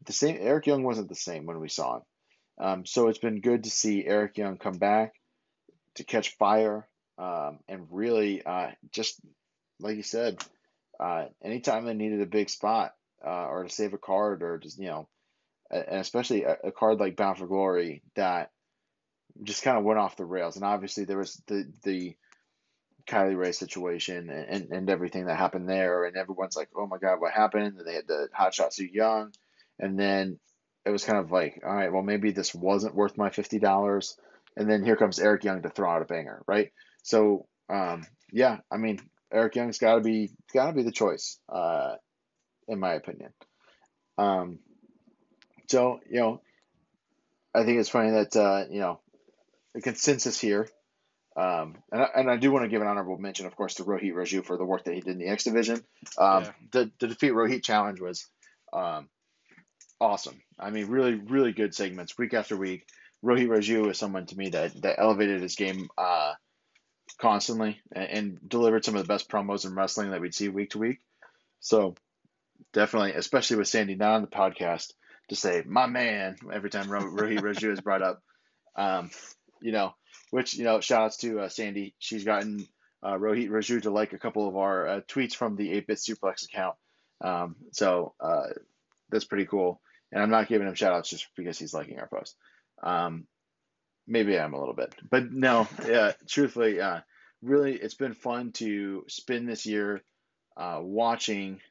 the 0.05 0.13
same 0.13 0.37
Eric 0.39 0.67
Young 0.67 0.83
wasn't 0.83 1.09
the 1.09 1.15
same 1.15 1.45
when 1.45 1.59
we 1.59 1.69
saw 1.69 1.97
him. 1.97 2.01
Um, 2.59 2.85
so 2.85 3.07
it's 3.07 3.19
been 3.19 3.41
good 3.41 3.63
to 3.63 3.69
see 3.69 4.05
Eric 4.05 4.37
Young 4.37 4.57
come 4.57 4.77
back 4.77 5.13
to 5.95 6.03
catch 6.03 6.35
fire 6.37 6.87
um, 7.17 7.59
and 7.67 7.87
really 7.91 8.43
uh, 8.45 8.71
just 8.91 9.19
like 9.79 9.97
you 9.97 10.03
said, 10.03 10.43
uh, 10.99 11.25
anytime 11.43 11.85
they 11.85 11.93
needed 11.93 12.21
a 12.21 12.27
big 12.27 12.49
spot 12.49 12.93
uh, 13.25 13.45
or 13.47 13.63
to 13.63 13.69
save 13.69 13.93
a 13.93 13.97
card 13.97 14.43
or 14.43 14.57
just 14.57 14.79
you 14.79 14.87
know, 14.87 15.07
and 15.69 15.99
especially 15.99 16.43
a, 16.43 16.57
a 16.65 16.71
card 16.71 16.99
like 16.99 17.15
Bound 17.15 17.37
for 17.37 17.47
Glory 17.47 18.03
that 18.15 18.51
just 19.43 19.63
kind 19.63 19.77
of 19.77 19.83
went 19.83 19.99
off 19.99 20.17
the 20.17 20.25
rails. 20.25 20.55
And 20.55 20.65
obviously 20.65 21.05
there 21.05 21.17
was 21.17 21.41
the 21.47 21.65
the 21.83 22.15
Kylie 23.07 23.37
Rae 23.37 23.51
situation 23.51 24.29
and, 24.29 24.71
and 24.71 24.89
everything 24.89 25.25
that 25.25 25.37
happened 25.37 25.69
there. 25.69 26.05
And 26.05 26.15
everyone's 26.15 26.55
like, 26.55 26.69
oh 26.75 26.87
my 26.87 26.97
God, 26.97 27.19
what 27.19 27.33
happened? 27.33 27.77
And 27.77 27.87
they 27.87 27.95
had 27.95 28.07
the 28.07 28.29
Hotshot 28.37 28.73
Su 28.73 28.87
Yung. 28.91 29.31
And 29.79 29.99
then 29.99 30.39
it 30.85 30.91
was 30.91 31.03
kind 31.03 31.19
of 31.19 31.31
like, 31.31 31.61
all 31.65 31.73
right, 31.73 31.91
well, 31.91 32.03
maybe 32.03 32.31
this 32.31 32.53
wasn't 32.53 32.95
worth 32.95 33.17
my 33.17 33.29
$50. 33.29 34.13
And 34.55 34.69
then 34.69 34.83
here 34.83 34.95
comes 34.95 35.19
Eric 35.19 35.43
Young 35.43 35.61
to 35.63 35.69
throw 35.69 35.89
out 35.89 36.01
a 36.01 36.05
banger, 36.05 36.43
right? 36.47 36.71
So, 37.03 37.47
um, 37.69 38.05
yeah, 38.31 38.59
I 38.71 38.77
mean, 38.77 38.99
Eric 39.31 39.55
Young's 39.55 39.79
got 39.79 39.95
to 39.95 40.01
be 40.01 40.31
got 40.53 40.67
to 40.67 40.73
be 40.73 40.83
the 40.83 40.91
choice, 40.91 41.39
uh, 41.49 41.95
in 42.67 42.79
my 42.79 42.93
opinion. 42.93 43.33
Um, 44.17 44.59
so 45.67 45.99
you 46.07 46.19
know, 46.19 46.41
I 47.53 47.63
think 47.63 47.79
it's 47.79 47.89
funny 47.89 48.11
that 48.11 48.35
uh, 48.35 48.65
you 48.69 48.79
know 48.79 48.99
the 49.73 49.81
consensus 49.81 50.39
here 50.39 50.67
um, 51.35 51.75
and, 51.91 52.01
I, 52.01 52.07
and 52.15 52.31
I 52.31 52.37
do 52.37 52.51
want 52.51 52.63
to 52.63 52.69
give 52.69 52.81
an 52.81 52.87
honorable 52.87 53.17
mention, 53.17 53.45
of 53.45 53.55
course, 53.55 53.75
to 53.75 53.83
Rohit 53.83 54.13
Raju 54.13 54.45
for 54.45 54.57
the 54.57 54.65
work 54.65 54.83
that 54.83 54.93
he 54.93 55.01
did 55.01 55.13
in 55.13 55.19
the 55.19 55.27
X 55.27 55.45
Division. 55.45 55.83
Um, 56.17 56.43
yeah. 56.43 56.51
the, 56.71 56.91
the 56.99 57.07
defeat 57.07 57.31
Rohit 57.31 57.63
challenge 57.63 57.99
was 57.99 58.27
um, 58.71 59.09
awesome. 59.99 60.41
I 60.59 60.69
mean, 60.69 60.87
really, 60.87 61.15
really 61.15 61.51
good 61.51 61.73
segments 61.73 62.17
week 62.17 62.33
after 62.33 62.55
week. 62.55 62.85
Rohit 63.23 63.47
Raju 63.47 63.89
is 63.89 63.97
someone 63.97 64.25
to 64.27 64.37
me 64.37 64.49
that, 64.49 64.79
that 64.81 64.99
elevated 64.99 65.41
his 65.41 65.55
game 65.55 65.89
uh, 65.97 66.33
constantly 67.19 67.79
and, 67.91 68.09
and, 68.09 68.49
delivered 68.49 68.83
some 68.83 68.95
of 68.95 69.01
the 69.01 69.07
best 69.07 69.29
promos 69.29 69.65
in 69.65 69.75
wrestling 69.75 70.11
that 70.11 70.21
we'd 70.21 70.35
see 70.35 70.49
week 70.49 70.71
to 70.71 70.79
week. 70.79 70.99
So 71.61 71.95
definitely, 72.73 73.13
especially 73.13 73.57
with 73.57 73.69
Sandy 73.69 73.95
not 73.95 74.15
on 74.15 74.21
the 74.21 74.27
podcast, 74.27 74.91
to 75.29 75.35
say 75.37 75.63
"my 75.65 75.85
man" 75.85 76.35
every 76.51 76.69
time 76.69 76.87
Rohit 76.87 77.39
Raju 77.39 77.71
is 77.71 77.79
brought 77.79 78.01
up. 78.01 78.21
Um, 78.75 79.09
you 79.63 79.71
know, 79.71 79.95
which 80.29 80.53
you 80.55 80.65
know, 80.65 80.81
shout 80.81 81.03
outs 81.03 81.17
to 81.17 81.39
uh, 81.39 81.49
Sandy. 81.49 81.95
She's 81.97 82.25
gotten 82.25 82.67
uh, 83.01 83.13
Rohit 83.13 83.49
Raju 83.49 83.81
to 83.83 83.89
like 83.89 84.13
a 84.13 84.19
couple 84.19 84.47
of 84.47 84.57
our 84.57 84.87
uh, 84.87 85.01
tweets 85.01 85.33
from 85.33 85.55
the 85.55 85.69
8-bit 85.69 85.97
suplex 85.97 86.45
account. 86.45 86.75
Um, 87.21 87.55
so 87.71 88.13
uh, 88.19 88.47
that's 89.09 89.25
pretty 89.25 89.45
cool. 89.45 89.81
And 90.11 90.21
I'm 90.21 90.29
not 90.29 90.49
giving 90.49 90.67
him 90.67 90.75
shout 90.75 90.93
outs 90.93 91.09
just 91.09 91.27
because 91.35 91.57
he's 91.57 91.73
liking 91.73 91.97
our 91.99 92.07
post. 92.07 92.35
Um, 92.83 93.25
maybe 94.05 94.37
I'm 94.37 94.53
a 94.53 94.59
little 94.59 94.75
bit, 94.75 94.93
but 95.09 95.31
no, 95.31 95.67
yeah, 95.87 96.11
truthfully, 96.27 96.81
uh, 96.81 96.99
really, 97.41 97.75
it's 97.75 97.95
been 97.95 98.13
fun 98.13 98.51
to 98.53 99.05
spend 99.07 99.47
this 99.47 99.65
year 99.65 100.01
uh, 100.57 100.79
watching 100.81 101.61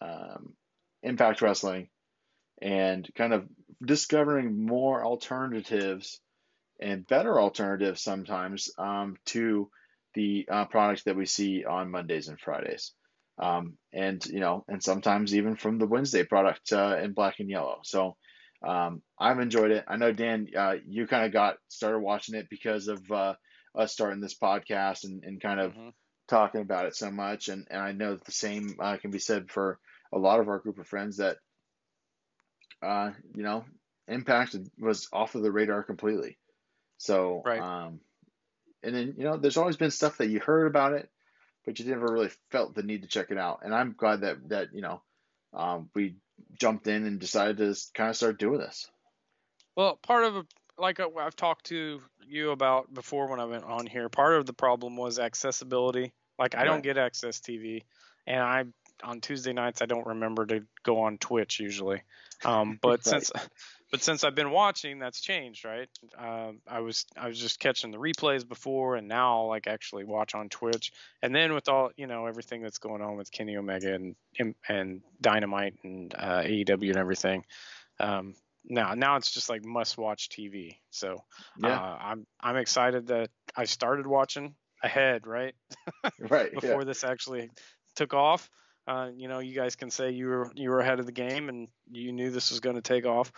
um, 0.00 0.54
Impact 1.02 1.42
Wrestling 1.42 1.88
and 2.62 3.06
kind 3.14 3.34
of 3.34 3.46
discovering 3.84 4.64
more 4.64 5.04
alternatives 5.04 6.18
and 6.80 7.06
better 7.06 7.40
alternatives 7.40 8.02
sometimes 8.02 8.70
um, 8.78 9.16
to 9.26 9.70
the 10.14 10.46
uh, 10.50 10.64
products 10.66 11.04
that 11.04 11.16
we 11.16 11.26
see 11.26 11.64
on 11.64 11.90
Mondays 11.90 12.28
and 12.28 12.40
Fridays. 12.40 12.92
Um, 13.38 13.76
and 13.92 14.24
you 14.26 14.40
know, 14.40 14.64
and 14.68 14.82
sometimes 14.82 15.34
even 15.34 15.56
from 15.56 15.78
the 15.78 15.86
Wednesday 15.86 16.24
product 16.24 16.72
uh, 16.72 16.96
in 17.02 17.12
black 17.12 17.38
and 17.38 17.50
yellow. 17.50 17.80
So 17.82 18.16
um, 18.66 19.02
I've 19.18 19.40
enjoyed 19.40 19.70
it. 19.72 19.84
I 19.86 19.96
know 19.96 20.12
Dan, 20.12 20.48
uh, 20.56 20.76
you 20.86 21.06
kind 21.06 21.26
of 21.26 21.32
got 21.32 21.56
started 21.68 21.98
watching 21.98 22.34
it 22.34 22.48
because 22.48 22.88
of 22.88 23.10
uh, 23.10 23.34
us 23.74 23.92
starting 23.92 24.20
this 24.20 24.38
podcast 24.38 25.04
and, 25.04 25.22
and 25.24 25.40
kind 25.40 25.60
of 25.60 25.74
Mhm. 25.74 25.92
talking 26.28 26.62
about 26.62 26.86
it 26.86 26.96
so 26.96 27.10
much, 27.10 27.48
and, 27.48 27.66
and 27.70 27.80
I 27.80 27.92
know 27.92 28.14
that 28.14 28.24
the 28.24 28.32
same 28.32 28.76
uh, 28.80 28.96
can 28.96 29.10
be 29.10 29.18
said 29.18 29.50
for 29.50 29.78
a 30.12 30.18
lot 30.18 30.40
of 30.40 30.48
our 30.48 30.58
group 30.58 30.78
of 30.78 30.88
friends 30.88 31.18
that, 31.18 31.36
uh, 32.82 33.10
you 33.34 33.42
know, 33.42 33.64
Impact 34.08 34.56
was 34.78 35.08
off 35.12 35.34
of 35.34 35.42
the 35.42 35.50
radar 35.52 35.82
completely. 35.82 36.38
So, 36.98 37.42
Right. 37.44 37.60
um, 37.60 38.00
and 38.82 38.94
then 38.94 39.14
you 39.16 39.24
know, 39.24 39.36
there's 39.36 39.56
always 39.56 39.76
been 39.76 39.90
stuff 39.90 40.18
that 40.18 40.28
you 40.28 40.40
heard 40.40 40.66
about 40.66 40.92
it, 40.92 41.10
but 41.64 41.78
you 41.78 41.86
never 41.86 42.06
really 42.06 42.30
felt 42.50 42.74
the 42.74 42.82
need 42.82 43.02
to 43.02 43.08
check 43.08 43.30
it 43.30 43.38
out. 43.38 43.60
And 43.62 43.74
I'm 43.74 43.94
glad 43.96 44.20
that 44.22 44.48
that 44.48 44.74
you 44.74 44.82
know, 44.82 45.02
um, 45.52 45.90
we 45.94 46.16
jumped 46.58 46.86
in 46.86 47.04
and 47.06 47.18
decided 47.18 47.58
to 47.58 47.76
kind 47.94 48.10
of 48.10 48.16
start 48.16 48.38
doing 48.38 48.58
this. 48.58 48.88
Well, 49.76 49.96
part 49.96 50.24
of 50.24 50.46
like 50.78 51.00
uh, 51.00 51.08
I've 51.18 51.36
talked 51.36 51.66
to 51.66 52.00
you 52.26 52.50
about 52.50 52.92
before 52.92 53.28
when 53.28 53.40
I 53.40 53.44
went 53.44 53.64
on 53.64 53.86
here, 53.86 54.08
part 54.08 54.34
of 54.34 54.46
the 54.46 54.52
problem 54.52 54.96
was 54.96 55.18
accessibility. 55.18 56.12
Like 56.38 56.54
I 56.54 56.64
don't 56.64 56.82
get 56.82 56.96
AXS 56.96 57.40
TV, 57.40 57.82
and 58.26 58.42
I 58.42 58.64
on 59.04 59.20
Tuesday 59.20 59.52
nights 59.52 59.82
I 59.82 59.86
don't 59.86 60.06
remember 60.06 60.46
to 60.46 60.66
go 60.82 61.00
on 61.00 61.18
Twitch 61.18 61.60
usually. 61.60 62.02
Um, 62.44 62.78
but 62.82 63.04
Right. 63.06 63.24
since 63.24 63.30
but 63.90 64.02
since 64.02 64.24
I've 64.24 64.34
been 64.34 64.50
watching, 64.50 64.98
that's 64.98 65.20
changed, 65.20 65.64
right? 65.64 65.88
Um, 66.18 66.60
I 66.66 66.80
was 66.80 67.06
I 67.16 67.28
was 67.28 67.38
just 67.38 67.60
catching 67.60 67.92
the 67.92 67.98
replays 67.98 68.46
before, 68.46 68.96
and 68.96 69.06
now 69.06 69.42
I'll, 69.42 69.48
like 69.48 69.66
actually 69.66 70.04
watch 70.04 70.34
on 70.34 70.48
Twitch. 70.48 70.92
And 71.22 71.34
then 71.34 71.54
with 71.54 71.68
all 71.68 71.90
you 71.96 72.06
know 72.06 72.26
everything 72.26 72.62
that's 72.62 72.78
going 72.78 73.02
on 73.02 73.16
with 73.16 73.30
Kenny 73.30 73.56
Omega 73.56 73.94
and 73.94 74.16
and- 74.68 75.02
Dynamite 75.20 75.74
and 75.84 76.14
uh, 76.16 76.42
AEW 76.42 76.88
and 76.88 76.96
everything, 76.96 77.44
um, 78.00 78.34
now 78.64 78.94
now 78.94 79.16
it's 79.16 79.30
just 79.30 79.48
like 79.48 79.64
must 79.64 79.96
watch 79.96 80.28
TV. 80.28 80.76
So 80.90 81.22
Yeah, 81.58 81.70
uh, 81.70 81.98
I'm 82.00 82.26
I'm 82.40 82.56
excited 82.56 83.08
that 83.08 83.30
I 83.56 83.64
started 83.64 84.06
watching 84.06 84.54
ahead, 84.82 85.26
right? 85.26 85.54
right. 86.18 86.50
Yeah. 86.52 86.60
Before 86.60 86.84
this 86.84 87.04
actually 87.04 87.50
took 87.94 88.14
off. 88.14 88.50
Uh, 88.88 89.10
you 89.16 89.26
know, 89.26 89.40
you 89.40 89.52
guys 89.52 89.74
can 89.74 89.90
say 89.90 90.10
you 90.10 90.26
were 90.26 90.50
you 90.54 90.70
were 90.70 90.80
ahead 90.80 91.00
of 91.00 91.06
the 91.06 91.12
game 91.12 91.48
and 91.48 91.68
you 91.90 92.12
knew 92.12 92.30
this 92.30 92.50
was 92.50 92.60
going 92.60 92.76
to 92.76 92.82
take 92.82 93.06
off. 93.06 93.32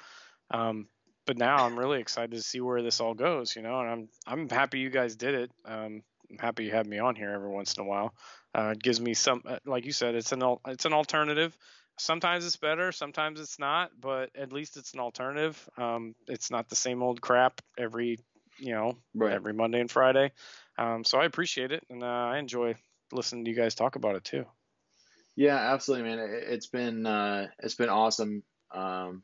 Um, 0.51 0.89
but 1.27 1.37
now 1.37 1.65
I'm 1.67 1.79
really 1.79 2.01
excited 2.01 2.33
to 2.33 2.43
see 2.43 2.61
where 2.61 2.83
this 2.83 3.01
all 3.01 3.15
goes. 3.15 3.55
You 3.55 3.63
know, 3.63 3.81
and 3.81 3.91
I'm 3.91 4.09
I'm 4.27 4.49
happy 4.49 4.79
you 4.81 4.91
guys 4.91 5.17
did 5.17 5.35
it. 5.35 5.51
Um, 5.65 6.03
I'm 6.31 6.39
happy 6.39 6.65
you 6.65 6.73
have 6.73 6.87
me 6.87 6.99
on 6.99 7.17
here 7.17 7.31
every 7.31 7.51
once 7.51 7.77
in 7.77 7.83
a 7.85 7.87
while. 7.87 8.15
Uh, 8.55 8.73
it 8.77 8.83
gives 8.83 9.01
me 9.01 9.15
some, 9.15 9.43
uh, 9.47 9.59
like 9.67 9.85
you 9.85 9.93
said, 9.93 10.15
it's 10.15 10.33
an 10.33 10.43
it's 10.67 10.85
an 10.85 10.93
alternative. 10.93 11.57
Sometimes 11.99 12.47
it's 12.47 12.57
better, 12.57 12.93
sometimes 12.93 13.41
it's 13.41 13.59
not, 13.59 13.91
but 14.01 14.31
at 14.37 14.53
least 14.53 14.77
it's 14.77 14.93
an 14.95 15.01
alternative. 15.01 15.69
Um, 15.77 16.15
it's 16.29 16.51
not 16.51 16.69
the 16.69 16.77
same 16.77 17.03
old 17.03 17.21
crap 17.21 17.61
every, 17.77 18.19
you 18.59 18.73
know, 18.73 18.99
Right. 19.15 19.33
every 19.35 19.53
Monday 19.53 19.81
and 19.81 19.91
Friday. 19.91 20.33
Um, 20.79 21.03
so 21.05 21.19
I 21.19 21.25
appreciate 21.25 21.73
it, 21.73 21.85
and 21.91 22.03
uh, 22.05 22.07
I 22.07 22.39
enjoy 22.39 22.77
listening 23.13 23.45
to 23.47 23.51
you 23.51 23.57
guys 23.57 23.75
talk 23.75 23.97
about 23.97 24.15
it 24.17 24.25
too. 24.25 24.45
Yeah, 25.37 25.57
absolutely, 25.57 26.09
man. 26.11 26.19
It- 26.19 26.45
It's 26.49 26.67
been 26.67 27.07
uh, 27.07 27.49
it's 27.59 27.75
been 27.75 27.89
awesome. 27.89 28.43
Um, 28.71 29.23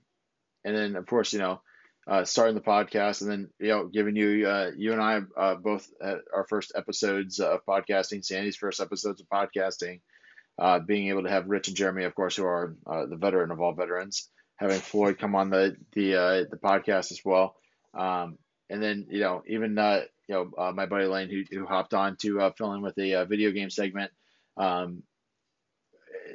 and 0.65 0.77
then 0.77 0.97
of 0.97 1.07
course, 1.07 1.33
you 1.33 1.39
know, 1.39 1.61
uh, 2.07 2.25
starting 2.25 2.55
the 2.55 2.61
podcast, 2.61 3.23
and 3.23 3.31
then 3.31 3.51
you 3.59 3.69
know, 3.69 3.87
giving 3.87 4.17
you 4.17 4.47
uh, 4.47 4.71
you 4.77 4.93
and 4.93 5.01
I 5.01 5.21
uh, 5.37 5.55
both 5.55 5.89
uh, 6.03 6.17
our 6.35 6.47
first 6.49 6.73
episodes 6.75 7.41
of 7.41 7.65
podcasting, 7.67 8.25
Sandy's 8.25 8.57
first 8.57 8.81
episodes 8.81 9.21
of 9.21 9.29
podcasting, 9.29 10.01
uh, 10.59 10.81
being 10.81 11.09
able 11.09 11.23
to 11.23 11.31
have 11.31 11.49
Rich 11.49 11.69
and 11.69 11.77
Jeremy, 11.77 12.05
of 12.05 12.15
course, 12.15 12.37
who 12.37 12.45
are 12.45 12.77
uh, 12.87 13.07
the 13.07 13.17
veteran 13.17 13.51
of 13.51 13.61
all 13.61 13.73
veterans, 13.73 14.29
having 14.57 14.81
Floyd 14.81 15.19
come 15.19 15.35
on 15.35 15.51
the 15.51 15.77
the 15.93 16.47
the 16.51 16.59
podcast 16.63 17.11
as 17.11 17.21
well, 17.25 17.57
um, 17.95 18.39
and 18.69 18.83
then 18.83 19.07
you 19.09 19.21
know, 19.21 19.43
even 19.47 19.71
you 20.29 20.35
know, 20.35 20.73
my 20.73 20.87
buddy 20.87 21.07
Lane 21.07 21.31
who 21.31 21.45
who 21.51 21.67
hopped 21.67 21.95
on 21.95 22.17
to 22.17 22.53
fill 22.57 22.75
in 22.75 22.83
with 22.83 22.99
a 22.99 23.25
video 23.25 23.51
game 23.51 23.71
segment. 23.71 24.11
Um, 24.57 25.03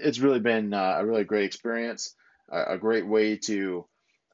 it's 0.01 0.19
really 0.19 0.39
been 0.39 0.73
a 0.73 1.06
really 1.06 1.26
great 1.26 1.45
experience, 1.45 2.15
a, 2.49 2.73
a 2.73 2.77
great 2.77 3.06
way 3.06 3.38
to 3.38 3.85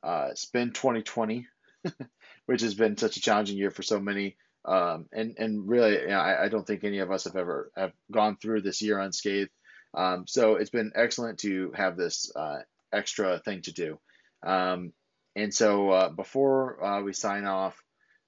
uh, 0.05 0.33
spend 0.35 0.75
2020, 0.75 1.47
which 2.45 2.61
has 2.61 2.73
been 2.75 2.97
such 2.97 3.17
a 3.17 3.21
challenging 3.21 3.57
year 3.57 3.71
for 3.71 3.83
so 3.83 3.99
many. 3.99 4.37
Um, 4.63 5.07
and 5.11 5.35
and 5.37 5.67
really, 5.67 5.93
you 5.93 6.07
know, 6.07 6.19
I, 6.19 6.45
I 6.45 6.49
don't 6.49 6.65
think 6.65 6.83
any 6.83 6.99
of 6.99 7.11
us 7.11 7.25
have 7.25 7.35
ever 7.35 7.71
have 7.75 7.93
gone 8.11 8.37
through 8.37 8.61
this 8.61 8.81
year 8.81 8.99
unscathed. 8.99 9.51
Um, 9.93 10.25
so 10.27 10.55
it's 10.55 10.69
been 10.69 10.91
excellent 10.95 11.39
to 11.39 11.71
have 11.75 11.97
this 11.97 12.31
uh, 12.35 12.59
extra 12.91 13.39
thing 13.39 13.61
to 13.63 13.73
do. 13.73 13.99
Um, 14.45 14.91
and 15.35 15.53
so 15.53 15.89
uh, 15.91 16.09
before 16.09 16.83
uh, 16.83 17.01
we 17.01 17.13
sign 17.13 17.45
off, 17.45 17.81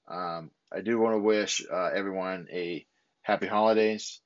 um, 0.08 0.52
I 0.74 0.82
do 0.82 0.99
want 0.99 1.16
to 1.16 1.20
wish 1.20 1.66
uh, 1.72 1.90
everyone 1.94 2.48
a 2.52 2.86
happy 3.24 3.48
holidays 3.48 4.22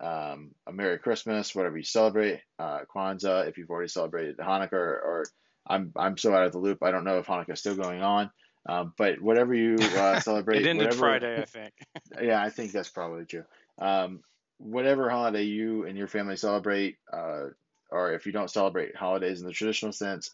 um, 0.00 0.52
a 0.66 0.72
Merry 0.72 0.98
Christmas, 0.98 1.54
whatever 1.54 1.76
you 1.76 1.84
celebrate, 1.84 2.40
uh, 2.58 2.80
Kwanzaa, 2.94 3.48
if 3.48 3.58
you've 3.58 3.70
already 3.70 3.88
celebrated 3.88 4.38
Hanukkah, 4.38 4.72
or, 4.72 5.00
or 5.00 5.24
I'm 5.66 5.92
I'm 5.96 6.16
so 6.16 6.34
out 6.34 6.46
of 6.46 6.52
the 6.52 6.58
loop. 6.58 6.82
I 6.82 6.90
don't 6.90 7.04
know 7.04 7.18
if 7.18 7.26
Hanukkah 7.26 7.52
is 7.52 7.60
still 7.60 7.76
going 7.76 8.02
on, 8.02 8.30
um, 8.66 8.92
but 8.96 9.20
whatever 9.20 9.54
you 9.54 9.76
uh, 9.80 10.20
celebrate, 10.20 10.62
it 10.62 10.66
ended 10.66 10.86
whatever, 10.86 10.98
Friday, 10.98 11.42
I 11.42 11.44
think. 11.44 11.72
yeah, 12.22 12.42
I 12.42 12.50
think 12.50 12.72
that's 12.72 12.88
probably 12.88 13.24
true. 13.24 13.44
Um, 13.78 14.20
whatever 14.58 15.08
holiday 15.08 15.44
you 15.44 15.86
and 15.86 15.96
your 15.96 16.08
family 16.08 16.36
celebrate, 16.36 16.98
uh, 17.12 17.46
or 17.90 18.12
if 18.12 18.26
you 18.26 18.32
don't 18.32 18.50
celebrate 18.50 18.94
holidays 18.94 19.40
in 19.40 19.46
the 19.46 19.52
traditional 19.52 19.92
sense, 19.92 20.30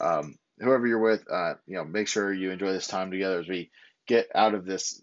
um, 0.00 0.38
whoever 0.58 0.86
you're 0.86 0.98
with, 0.98 1.24
uh, 1.30 1.54
you 1.66 1.76
know, 1.76 1.84
make 1.84 2.08
sure 2.08 2.32
you 2.32 2.50
enjoy 2.50 2.72
this 2.72 2.86
time 2.86 3.10
together 3.10 3.40
as 3.40 3.48
we 3.48 3.70
get 4.06 4.28
out 4.34 4.54
of 4.54 4.64
this 4.64 5.02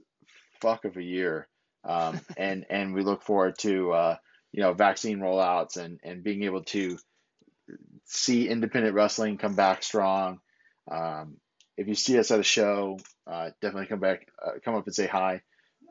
fuck 0.60 0.86
of 0.86 0.98
a 0.98 1.04
year. 1.04 1.48
Um, 1.84 2.20
and 2.38 2.66
and 2.70 2.94
we 2.94 3.04
look 3.04 3.24
forward 3.24 3.58
to 3.60 3.92
uh, 3.92 4.16
you 4.52 4.62
know 4.62 4.74
vaccine 4.74 5.20
rollouts 5.20 5.78
and 5.78 6.00
and 6.04 6.24
being 6.24 6.44
able 6.44 6.64
to 6.66 6.98
see 8.06 8.48
independent 8.48 8.96
wrestling 8.96 9.38
come 9.38 9.56
back 9.56 9.84
strong. 9.84 10.40
Um, 10.90 11.38
if 11.78 11.88
you 11.88 11.96
see 11.96 12.20
us 12.20 12.32
at 12.32 12.40
a 12.40 12.44
show, 12.44 13.00
uh, 13.26 13.52
definitely 13.62 13.88
come 13.88 14.00
back, 14.00 14.28
uh, 14.44 14.60
come 14.64 14.76
up 14.76 14.86
and 14.86 14.96
say 14.96 15.08
hi. 15.08 15.42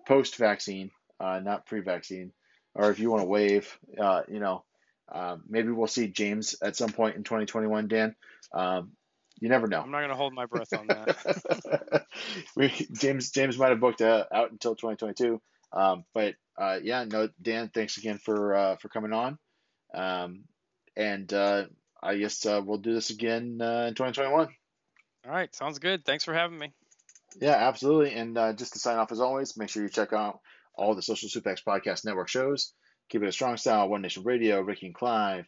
Post 0.06 0.36
vaccine, 0.36 0.90
uh, 1.20 1.40
not 1.40 1.66
pre 1.66 1.80
vaccine, 1.80 2.32
or 2.74 2.90
if 2.90 2.98
you 2.98 3.10
want 3.10 3.22
to 3.22 3.28
wave, 3.28 3.78
uh, 4.00 4.22
you 4.28 4.40
know, 4.40 4.64
um, 5.10 5.42
maybe 5.48 5.70
we'll 5.70 5.86
see 5.86 6.08
James 6.08 6.56
at 6.62 6.76
some 6.76 6.90
point 6.90 7.16
in 7.16 7.24
2021. 7.24 7.88
Dan, 7.88 8.14
um, 8.54 8.92
you 9.40 9.48
never 9.48 9.66
know. 9.66 9.80
I'm 9.80 9.90
not 9.90 10.00
gonna 10.00 10.16
hold 10.16 10.34
my 10.34 10.46
breath 10.46 10.72
on 10.72 10.86
that. 10.86 12.06
we, 12.56 12.68
James 12.92 13.30
James 13.30 13.58
might 13.58 13.70
have 13.70 13.80
booked 13.80 14.00
uh, 14.00 14.24
out 14.32 14.52
until 14.52 14.74
2022. 14.74 15.40
Um, 15.72 16.04
but 16.14 16.34
uh, 16.58 16.78
yeah, 16.82 17.04
no, 17.04 17.28
Dan, 17.40 17.70
thanks 17.72 17.96
again 17.96 18.18
for 18.18 18.54
uh, 18.54 18.76
for 18.76 18.88
coming 18.88 19.12
on. 19.12 19.38
Um, 19.94 20.44
and 20.96 21.32
uh, 21.32 21.64
I 22.02 22.16
guess 22.16 22.44
uh, 22.44 22.60
we'll 22.64 22.78
do 22.78 22.94
this 22.94 23.10
again 23.10 23.58
uh, 23.60 23.86
in 23.88 23.94
2021. 23.94 24.48
All 25.24 25.32
right, 25.32 25.54
sounds 25.54 25.78
good. 25.78 26.04
Thanks 26.04 26.24
for 26.24 26.34
having 26.34 26.58
me. 26.58 26.72
Yeah, 27.40 27.56
absolutely. 27.56 28.12
And 28.14 28.36
uh, 28.36 28.52
just 28.52 28.72
to 28.72 28.78
sign 28.78 28.98
off 28.98 29.12
as 29.12 29.20
always, 29.20 29.56
make 29.56 29.68
sure 29.68 29.82
you 29.82 29.88
check 29.88 30.12
out 30.12 30.40
all 30.74 30.94
the 30.94 31.02
Social 31.02 31.28
Suplex 31.28 31.62
Podcast 31.64 32.04
Network 32.04 32.28
shows. 32.28 32.72
Keep 33.08 33.22
it 33.22 33.28
a 33.28 33.32
strong 33.32 33.56
style, 33.56 33.88
One 33.88 34.02
Nation 34.02 34.24
Radio, 34.24 34.60
Ricky 34.60 34.86
and 34.86 34.94
Clive, 34.94 35.46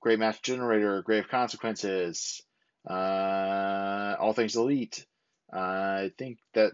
Great 0.00 0.18
Match 0.18 0.42
Generator, 0.42 1.02
Grave 1.02 1.28
Consequences, 1.28 2.42
uh, 2.88 4.16
All 4.18 4.32
Things 4.34 4.56
Elite. 4.56 5.06
I 5.52 6.10
think 6.18 6.38
that 6.54 6.72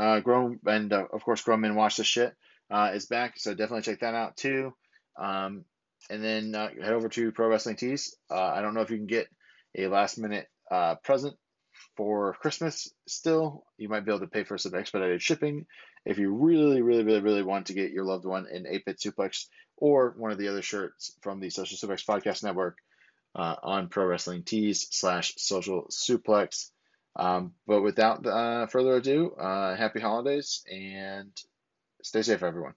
uh, 0.00 0.20
Grown 0.20 0.58
and 0.66 0.92
uh, 0.92 1.04
of 1.12 1.22
course 1.22 1.42
Grown 1.42 1.60
Men 1.60 1.74
Watch 1.74 1.96
the 1.96 2.04
Shit 2.04 2.34
uh, 2.70 2.92
is 2.94 3.06
back, 3.06 3.34
so 3.38 3.54
definitely 3.54 3.82
check 3.82 4.00
that 4.00 4.14
out 4.14 4.36
too. 4.36 4.72
Um, 5.18 5.64
and 6.12 6.22
then 6.22 6.54
uh, 6.54 6.68
head 6.68 6.92
over 6.92 7.08
to 7.08 7.32
Pro 7.32 7.48
Wrestling 7.48 7.76
Tees. 7.76 8.14
Uh, 8.30 8.34
I 8.34 8.60
don't 8.60 8.74
know 8.74 8.82
if 8.82 8.90
you 8.90 8.98
can 8.98 9.06
get 9.06 9.28
a 9.76 9.86
last 9.86 10.18
minute 10.18 10.46
uh, 10.70 10.96
present 10.96 11.34
for 11.96 12.34
Christmas 12.34 12.92
still. 13.08 13.64
You 13.78 13.88
might 13.88 14.04
be 14.04 14.10
able 14.10 14.20
to 14.20 14.26
pay 14.26 14.44
for 14.44 14.58
some 14.58 14.74
expedited 14.74 15.22
shipping 15.22 15.64
if 16.04 16.18
you 16.18 16.34
really, 16.34 16.82
really, 16.82 17.02
really, 17.02 17.20
really 17.20 17.42
want 17.42 17.66
to 17.66 17.72
get 17.72 17.92
your 17.92 18.04
loved 18.04 18.26
one 18.26 18.46
an 18.52 18.66
8 18.68 18.84
bit 18.84 18.98
suplex 18.98 19.46
or 19.78 20.14
one 20.18 20.32
of 20.32 20.38
the 20.38 20.48
other 20.48 20.60
shirts 20.60 21.16
from 21.22 21.40
the 21.40 21.48
Social 21.48 21.78
Suplex 21.78 22.04
Podcast 22.04 22.44
Network 22.44 22.76
uh, 23.34 23.56
on 23.62 23.88
Pro 23.88 24.04
Wrestling 24.04 24.42
Tees 24.42 24.88
slash 24.90 25.32
Social 25.38 25.86
Suplex. 25.90 26.70
Um, 27.16 27.54
but 27.66 27.80
without 27.80 28.26
uh, 28.26 28.66
further 28.66 28.96
ado, 28.96 29.32
uh, 29.32 29.76
happy 29.76 30.00
holidays 30.00 30.62
and 30.70 31.30
stay 32.02 32.20
safe, 32.20 32.42
everyone. 32.42 32.74